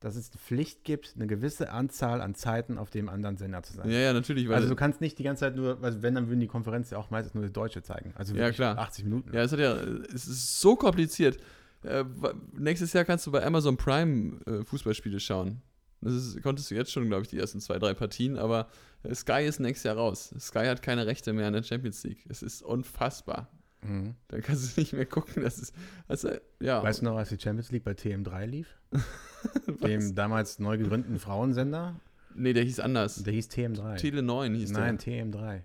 dass 0.03 0.17
es 0.17 0.31
eine 0.31 0.39
Pflicht 0.39 0.83
gibt, 0.83 1.13
eine 1.15 1.27
gewisse 1.27 1.71
Anzahl 1.71 2.21
an 2.21 2.35
Zeiten 2.35 2.77
auf 2.77 2.89
dem 2.89 3.07
anderen 3.07 3.37
Sender 3.37 3.63
zu 3.63 3.73
sein. 3.73 3.89
ja, 3.89 3.99
ja, 3.99 4.13
natürlich. 4.13 4.49
Also 4.49 4.67
du 4.67 4.75
kannst 4.75 4.99
nicht 4.99 5.17
die 5.17 5.23
ganze 5.23 5.41
Zeit 5.41 5.55
nur, 5.55 5.81
also 5.81 6.01
wenn, 6.01 6.15
dann 6.15 6.27
würden 6.27 6.41
die 6.41 6.47
Konferenz 6.47 6.89
ja 6.89 6.97
auch 6.97 7.09
meistens 7.09 7.33
nur 7.33 7.45
die 7.45 7.53
deutsche 7.53 7.81
zeigen. 7.83 8.13
Also 8.15 8.35
Ja, 8.35 8.51
klar. 8.51 8.77
80 8.77 9.05
Minuten. 9.05 9.33
Ja, 9.33 9.43
es 9.43 9.53
hat 9.53 9.59
ja, 9.59 9.75
es 10.13 10.27
ist 10.27 10.59
so 10.59 10.75
kompliziert. 10.75 11.37
Äh, 11.83 12.03
nächstes 12.51 12.91
Jahr 12.91 13.05
kannst 13.05 13.25
du 13.27 13.31
bei 13.31 13.45
Amazon 13.45 13.77
Prime 13.77 14.41
äh, 14.45 14.65
Fußballspiele 14.65 15.21
schauen. 15.21 15.61
Das 16.01 16.13
ist, 16.13 16.41
konntest 16.43 16.69
du 16.69 16.75
jetzt 16.75 16.91
schon, 16.91 17.07
glaube 17.07 17.23
ich, 17.23 17.29
die 17.29 17.37
ersten 17.37 17.61
zwei, 17.61 17.79
drei 17.79 17.93
Partien, 17.93 18.37
aber 18.37 18.67
äh, 19.03 19.15
Sky 19.15 19.45
ist 19.45 19.61
nächstes 19.61 19.83
Jahr 19.85 19.95
raus. 19.95 20.33
Sky 20.37 20.65
hat 20.65 20.81
keine 20.81 21.05
Rechte 21.05 21.31
mehr 21.31 21.47
an 21.47 21.53
der 21.53 21.63
Champions 21.63 22.03
League. 22.03 22.25
Es 22.27 22.43
ist 22.43 22.61
unfassbar. 22.61 23.49
Mhm. 23.83 24.15
Da 24.27 24.39
kannst 24.41 24.75
du 24.77 24.81
nicht 24.81 24.93
mehr 24.93 25.05
gucken. 25.05 25.43
Das 25.43 25.59
ist, 25.59 25.73
also, 26.07 26.29
ja. 26.59 26.81
Weißt 26.83 27.01
du 27.01 27.05
noch, 27.05 27.17
als 27.17 27.29
die 27.29 27.39
Champions 27.39 27.71
League 27.71 27.83
bei 27.83 27.91
TM3 27.91 28.45
lief? 28.45 28.77
dem 29.83 30.15
damals 30.15 30.59
neu 30.59 30.77
gegründeten 30.77 31.19
Frauensender? 31.19 31.95
nee, 32.35 32.53
der 32.53 32.63
hieß 32.63 32.79
anders. 32.79 33.21
Der 33.23 33.33
hieß 33.33 33.49
TM3. 33.49 33.97
Tele 33.97 34.21
9 34.23 34.55
hieß 34.55 34.71
Nein, 34.71 34.97
der. 34.97 35.25
TM3. 35.25 35.61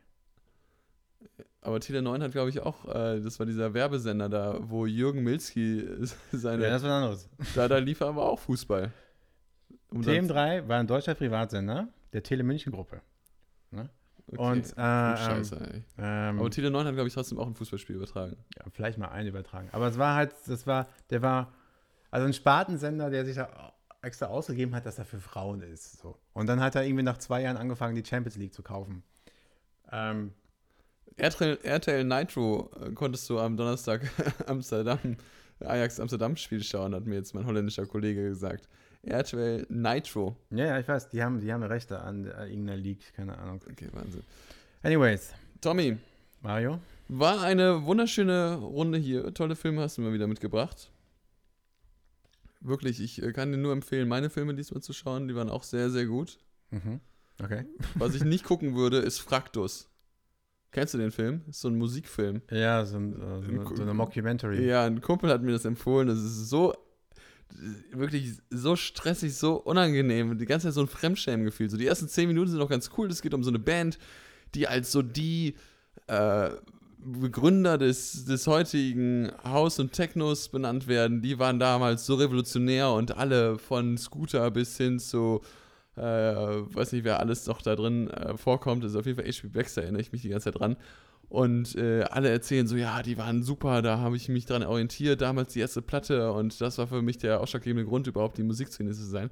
Aber 1.61 1.81
Tele 1.81 2.03
9 2.03 2.23
hat, 2.23 2.33
glaube 2.33 2.51
ich, 2.51 2.61
auch, 2.61 2.85
äh, 2.87 3.21
das 3.21 3.39
war 3.39 3.47
dieser 3.47 3.75
Werbesender 3.75 4.29
da, 4.29 4.59
wo 4.61 4.87
Jürgen 4.87 5.23
Milski 5.23 5.85
seine, 6.33 6.64
Ja, 6.64 6.71
das 6.71 6.83
war 6.83 6.91
anderes. 7.03 7.29
da, 7.55 7.69
da 7.69 7.79
lief 7.79 8.01
aber 8.03 8.23
auch 8.25 8.39
Fußball. 8.39 8.93
Um 9.91 10.03
dann- 10.03 10.27
TM3 10.29 10.69
war 10.69 10.79
ein 10.79 10.87
deutscher 10.87 11.14
Privatsender 11.14 11.89
der 12.12 12.23
Tele 12.23 12.43
München 12.43 12.73
Gruppe. 12.73 13.01
Okay. 14.29 14.41
Und 14.41 14.66
äh, 14.76 14.81
ähm, 14.81 15.16
Scheiße, 15.16 15.72
ey. 15.72 15.83
ähm, 15.99 16.39
Aber 16.39 16.51
Tele 16.51 16.70
9 16.70 16.87
hat, 16.87 16.95
glaube 16.95 17.09
ich, 17.09 17.14
trotzdem 17.14 17.39
auch 17.39 17.47
ein 17.47 17.55
Fußballspiel 17.55 17.97
übertragen. 17.97 18.37
ja, 18.57 18.64
vielleicht 18.72 18.99
mal 18.99 19.09
einen 19.09 19.29
übertragen. 19.29 19.68
Aber 19.72 19.89
es 19.89 19.99
war 19.99 20.14
halt, 20.14 20.35
das 20.47 20.66
war, 20.66 20.89
der 21.11 21.22
war, 21.22 21.53
also 22.11 22.26
ein 22.26 22.33
Spartensender, 22.33 23.11
der 23.11 23.24
sich 23.24 23.37
da 23.37 23.72
extra 24.03 24.26
ausgegeben 24.26 24.74
hat, 24.74 24.87
dass 24.87 24.99
er 24.99 25.05
für 25.05 25.20
Frauen 25.20 25.61
ist. 25.61 25.99
So. 25.99 26.18
Und 26.33 26.47
dann 26.47 26.61
hat 26.61 26.74
er 26.74 26.85
irgendwie 26.85 27.03
nach 27.03 27.18
zwei 27.18 27.43
Jahren 27.43 27.57
angefangen, 27.57 27.95
die 27.95 28.05
Champions 28.05 28.37
League 28.37 28.55
zu 28.55 28.62
kaufen. 28.62 29.03
Ähm, 29.91 30.33
RTL, 31.16 31.59
RTL 31.62 32.05
Nitro 32.05 32.70
äh, 32.81 32.93
konntest 32.93 33.29
du 33.29 33.39
am 33.39 33.57
Donnerstag 33.57 34.03
Amsterdam, 34.47 35.16
Ajax 35.61 35.99
Amsterdam 35.99 36.37
Spiel 36.37 36.62
schauen, 36.62 36.95
hat 36.95 37.07
mir 37.07 37.16
jetzt 37.16 37.35
mein 37.35 37.45
holländischer 37.45 37.87
Kollege 37.87 38.22
gesagt. 38.29 38.68
RTL 39.09 39.66
Nitro. 39.68 40.36
Ja, 40.50 40.66
ja, 40.66 40.78
ich 40.78 40.88
weiß, 40.88 41.09
die 41.11 41.22
haben, 41.22 41.40
die 41.40 41.52
haben 41.52 41.62
Rechte 41.62 42.00
an 42.00 42.26
äh, 42.26 42.46
irgendeiner 42.46 42.76
League, 42.76 43.12
keine 43.14 43.38
Ahnung. 43.38 43.61
Okay, 43.70 43.88
Wahnsinn. 43.92 44.22
Anyways, 44.82 45.32
Tommy, 45.61 45.96
Mario? 46.42 46.78
war 47.09 47.42
eine 47.42 47.84
wunderschöne 47.84 48.56
Runde 48.56 48.98
hier. 48.98 49.32
Tolle 49.34 49.56
Filme 49.56 49.80
hast 49.82 49.98
du 49.98 50.02
mir 50.02 50.12
wieder 50.12 50.26
mitgebracht. 50.26 50.90
Wirklich, 52.61 53.00
ich 53.00 53.22
äh, 53.22 53.32
kann 53.32 53.50
dir 53.50 53.59
nur 53.59 53.72
empfehlen, 53.72 54.09
meine 54.09 54.30
Filme 54.30 54.54
diesmal 54.54 54.82
zu 54.82 54.92
schauen. 54.92 55.28
Die 55.28 55.34
waren 55.34 55.48
auch 55.48 55.62
sehr, 55.62 55.90
sehr 55.90 56.06
gut. 56.06 56.38
Mhm. 56.70 57.00
Okay. 57.42 57.64
Was 57.94 58.14
ich 58.14 58.24
nicht 58.24 58.44
gucken 58.44 58.74
würde, 58.74 58.98
ist 58.98 59.18
Fraktus. 59.18 59.88
Kennst 60.70 60.92
du 60.92 60.98
den 60.98 61.12
Film? 61.12 61.42
Ist 61.48 61.61
so 61.61 61.68
ein 61.68 61.78
Musikfilm. 61.78 62.42
Ja, 62.50 62.84
so, 62.84 62.98
ein, 62.98 63.14
so, 63.14 63.26
eine, 63.26 63.76
so 63.76 63.82
eine 63.82 63.94
Mockumentary. 63.94 64.66
Ja, 64.66 64.84
ein 64.84 65.00
Kumpel 65.00 65.30
hat 65.30 65.42
mir 65.42 65.52
das 65.52 65.64
empfohlen. 65.64 66.09
Das 66.09 66.18
ist 66.18 66.50
so 66.50 66.74
wirklich 67.92 68.32
so 68.51 68.76
stressig, 68.76 69.34
so 69.34 69.55
unangenehm. 69.55 70.38
Die 70.38 70.46
ganze 70.46 70.68
Zeit 70.68 70.74
so 70.74 70.80
ein 70.80 70.88
Fremdschämengefühl. 70.88 71.70
So 71.70 71.76
die 71.76 71.86
ersten 71.86 72.09
zehn 72.09 72.28
Minuten 72.28 72.51
sind 72.51 72.59
noch 72.59 72.68
ganz 72.68 72.90
cool. 72.96 73.09
Es 73.11 73.22
geht 73.22 73.34
um 73.34 73.42
so 73.42 73.51
eine 73.51 73.59
Band, 73.59 73.99
die 74.55 74.68
als 74.68 74.92
so 74.92 75.03
die 75.03 75.55
äh, 76.07 76.51
Begründer 76.99 77.78
des, 77.78 78.24
des 78.24 78.46
heutigen 78.46 79.30
House 79.44 79.78
und 79.78 79.92
Technos 79.92 80.49
benannt 80.49 80.88
werden. 80.88 81.22
Die 81.22 81.38
waren 81.38 81.59
damals 81.59 82.07
so 82.07 82.14
revolutionär 82.16 82.90
und 82.90 83.16
alle 83.16 83.59
von 83.59 83.96
Scooter 83.96 84.51
bis 84.51 84.76
hin 84.76 84.99
zu 84.99 85.40
äh, 85.96 86.01
weiß 86.01 86.92
nicht, 86.92 87.05
wer 87.05 87.18
alles 87.18 87.46
noch 87.46 87.61
da 87.61 87.74
drin 87.74 88.09
äh, 88.11 88.36
vorkommt. 88.36 88.84
Das 88.84 88.92
ist 88.92 88.96
auf 88.96 89.07
jeden 89.07 89.18
Fall 89.18 89.30
H.P. 89.30 89.49
Baxter, 89.49 89.82
erinnere 89.82 90.03
ich 90.03 90.12
mich 90.12 90.22
die 90.22 90.28
ganze 90.28 90.44
Zeit 90.44 90.61
dran. 90.61 90.76
Und 91.29 91.74
äh, 91.76 92.05
alle 92.05 92.31
erzählen 92.31 92.66
so, 92.66 92.76
ja, 92.76 93.03
die 93.03 93.18
waren 93.18 93.43
super, 93.43 93.83
da 93.83 93.99
habe 93.99 94.16
ich 94.16 94.31
mich 94.31 94.47
dran 94.47 94.62
orientiert, 94.62 95.20
damals 95.20 95.53
die 95.53 95.61
erste 95.61 95.83
Platte 95.83 96.33
und 96.33 96.59
das 96.61 96.79
war 96.79 96.87
für 96.87 97.03
mich 97.03 97.18
der 97.18 97.41
ausschlaggebende 97.41 97.85
Grund, 97.85 98.07
überhaupt 98.07 98.39
die 98.39 98.43
Musikszene 98.43 98.93
zu 98.93 99.05
sein. 99.05 99.31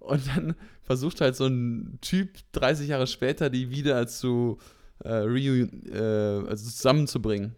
Und 0.00 0.26
dann 0.26 0.54
versucht 0.82 1.20
halt 1.20 1.36
so 1.36 1.46
ein 1.46 1.98
Typ 2.00 2.30
30 2.52 2.88
Jahre 2.88 3.06
später, 3.06 3.50
die 3.50 3.70
wieder 3.70 4.06
zu 4.08 4.58
äh, 5.04 5.24
äh, 5.24 6.46
also 6.48 6.70
zusammenzubringen. 6.70 7.54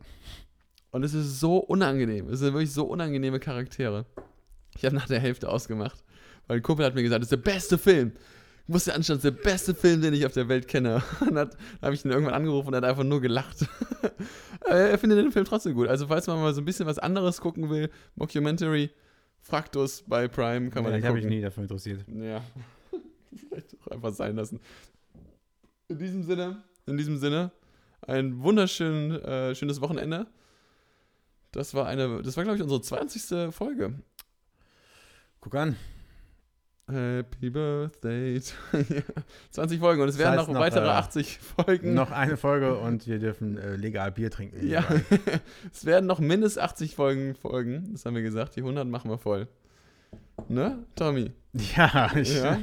Und 0.91 1.05
es 1.05 1.15
ist 1.15 1.41
so 1.41 1.57
unangenehm. 1.57 2.29
Es 2.29 2.41
sind 2.41 2.53
wirklich 2.53 2.73
so 2.73 2.85
unangenehme 2.85 3.41
Charaktere. 3.41 4.05
Ich 4.77 4.85
habe 4.85 4.95
nach 4.95 5.07
der 5.07 5.21
Hälfte 5.21 5.49
ausgemacht, 5.49 6.05
weil 6.47 6.59
ein 6.59 6.63
Kumpel 6.63 6.85
hat 6.85 6.95
mir 6.95 7.03
gesagt, 7.03 7.23
das 7.23 7.27
ist 7.27 7.45
der 7.45 7.51
beste 7.51 7.79
Film 7.79 8.13
musste 8.67 8.95
anschauen, 8.95 9.17
das 9.17 9.25
ist 9.25 9.37
der 9.37 9.43
beste 9.43 9.75
Film, 9.75 10.01
den 10.01 10.15
ich 10.15 10.27
auf 10.27 10.33
der 10.33 10.49
Welt 10.49 10.69
kenne. 10.69 11.03
Und 11.21 11.35
dann 11.35 11.51
habe 11.83 11.95
ich 11.95 12.05
ihn 12.05 12.11
irgendwann 12.11 12.35
angerufen 12.35 12.69
und 12.69 12.75
er 12.75 12.79
hat 12.79 12.85
einfach 12.85 13.05
nur 13.05 13.21
gelacht. 13.21 13.67
er 14.67 14.99
findet 14.99 15.19
den 15.19 15.33
Film 15.33 15.45
trotzdem 15.45 15.75
gut. 15.75 15.89
Also, 15.89 16.07
falls 16.07 16.27
man 16.27 16.41
mal 16.41 16.55
so 16.55 16.61
ein 16.61 16.65
bisschen 16.65 16.87
was 16.87 16.99
anderes 16.99 17.41
gucken 17.41 17.71
will, 17.71 17.91
Mockumentary, 18.17 18.91
Fraktus 19.41 20.05
bei 20.07 20.29
Prime, 20.29 20.71
kann 20.71 20.83
man 20.83 20.93
ja, 20.93 20.99
den 20.99 21.01
ich 21.01 21.07
habe 21.07 21.17
mich 21.17 21.27
nie 21.27 21.41
dafür 21.41 21.63
interessiert. 21.63 22.05
Ja. 22.09 22.43
Vielleicht 23.49 23.77
auch 23.81 23.89
einfach 23.89 24.13
sein 24.13 24.37
lassen. 24.37 24.61
In 25.89 25.99
diesem 25.99 26.23
Sinne, 26.23 26.63
in 26.87 26.97
diesem 26.97 27.19
Sinne, 27.19 27.51
ein 28.03 28.43
wunderschön 28.43 29.13
äh, 29.13 29.55
schönes 29.55 29.81
Wochenende. 29.81 30.27
Das 31.53 31.75
war 31.75 31.87
eine, 31.87 32.23
das 32.23 32.37
war, 32.37 32.45
glaube 32.45 32.57
ich, 32.57 32.63
unsere 32.63 32.81
20. 32.81 33.53
Folge. 33.53 33.95
Guck 35.41 35.55
an. 35.55 35.77
Happy 36.91 37.51
Birthday. 37.51 38.41
to 38.41 38.79
you. 38.95 39.01
20 39.51 39.79
Folgen 39.81 40.03
und 40.03 40.09
es 40.09 40.17
Das 40.17 40.25
werden 40.25 40.39
heißt 40.39 40.49
noch, 40.49 40.55
noch, 40.55 40.61
weitere 40.61 40.87
äh, 40.87 40.91
80 40.91 41.39
Folgen. 41.39 41.95
Noch 41.95 42.11
eine 42.11 42.37
Folge 42.37 42.77
und 42.77 43.07
wir 43.07 43.19
dürfen 43.19 43.57
äh, 43.59 43.77
legal 43.77 44.13
Bier 44.13 44.31
trinken. 44.31 44.67
ja, 44.67 44.85
es 45.73 45.85
werden 45.85 46.07
noch 46.07 46.19
mindestens 46.19 46.63
80 46.63 46.95
Folgen 46.97 47.35
folgen. 47.35 47.89
Das 47.93 48.05
haben 48.07 48.15
wir 48.15 48.23
gesagt. 48.23 48.57
Die 48.57 48.61
100 48.61 48.87
machen 48.87 49.11
wir 49.11 49.19
voll. 49.19 49.49
Ne, 50.49 50.85
Tommy? 50.97 51.33
Ja, 51.77 52.11
ich, 52.17 52.35
Ja. 52.35 52.59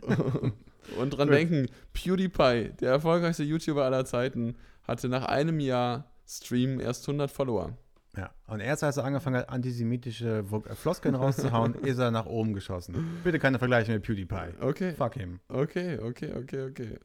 und 0.98 1.10
dran 1.10 1.28
Gut. 1.28 1.36
denken, 1.36 1.66
PewDiePie, 1.92 2.70
der 2.80 2.90
erfolgreichste 2.90 3.42
YouTuber 3.42 3.84
aller 3.84 4.04
Zeiten, 4.04 4.56
hatte 4.84 5.08
nach 5.08 5.24
einem 5.26 5.60
Jahr 5.60 6.10
Stream 6.26 6.80
erst 6.80 7.08
100 7.08 7.30
Follower. 7.30 7.76
Ja, 8.16 8.30
und 8.46 8.60
erst 8.60 8.84
als 8.84 8.96
er 8.96 9.04
angefangen 9.04 9.36
hat, 9.36 9.48
antisemitische 9.48 10.44
äh, 10.68 10.74
Floskeln 10.74 11.14
rauszuhauen, 11.14 11.74
ist 11.82 11.98
er 11.98 12.10
nach 12.10 12.26
oben 12.26 12.54
geschossen. 12.54 13.20
Bitte 13.24 13.38
keine 13.38 13.58
Vergleiche 13.58 13.92
mit 13.92 14.02
PewDiePie. 14.02 14.54
Okay, 14.60 14.94
Fuck 14.94 15.14
him. 15.14 15.40
okay, 15.48 15.98
okay, 15.98 16.32
okay, 16.36 16.62
okay. 16.68 16.98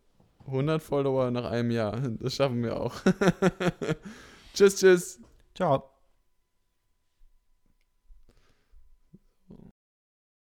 100 0.46 0.82
Follower 0.82 1.32
nach 1.32 1.46
einem 1.46 1.72
Jahr, 1.72 2.00
das 2.00 2.36
schaffen 2.36 2.64
wir 2.64 2.80
auch. 2.80 2.96
tschüss, 4.54 4.76
tschüss. 4.78 5.20
Ciao. 5.54 5.99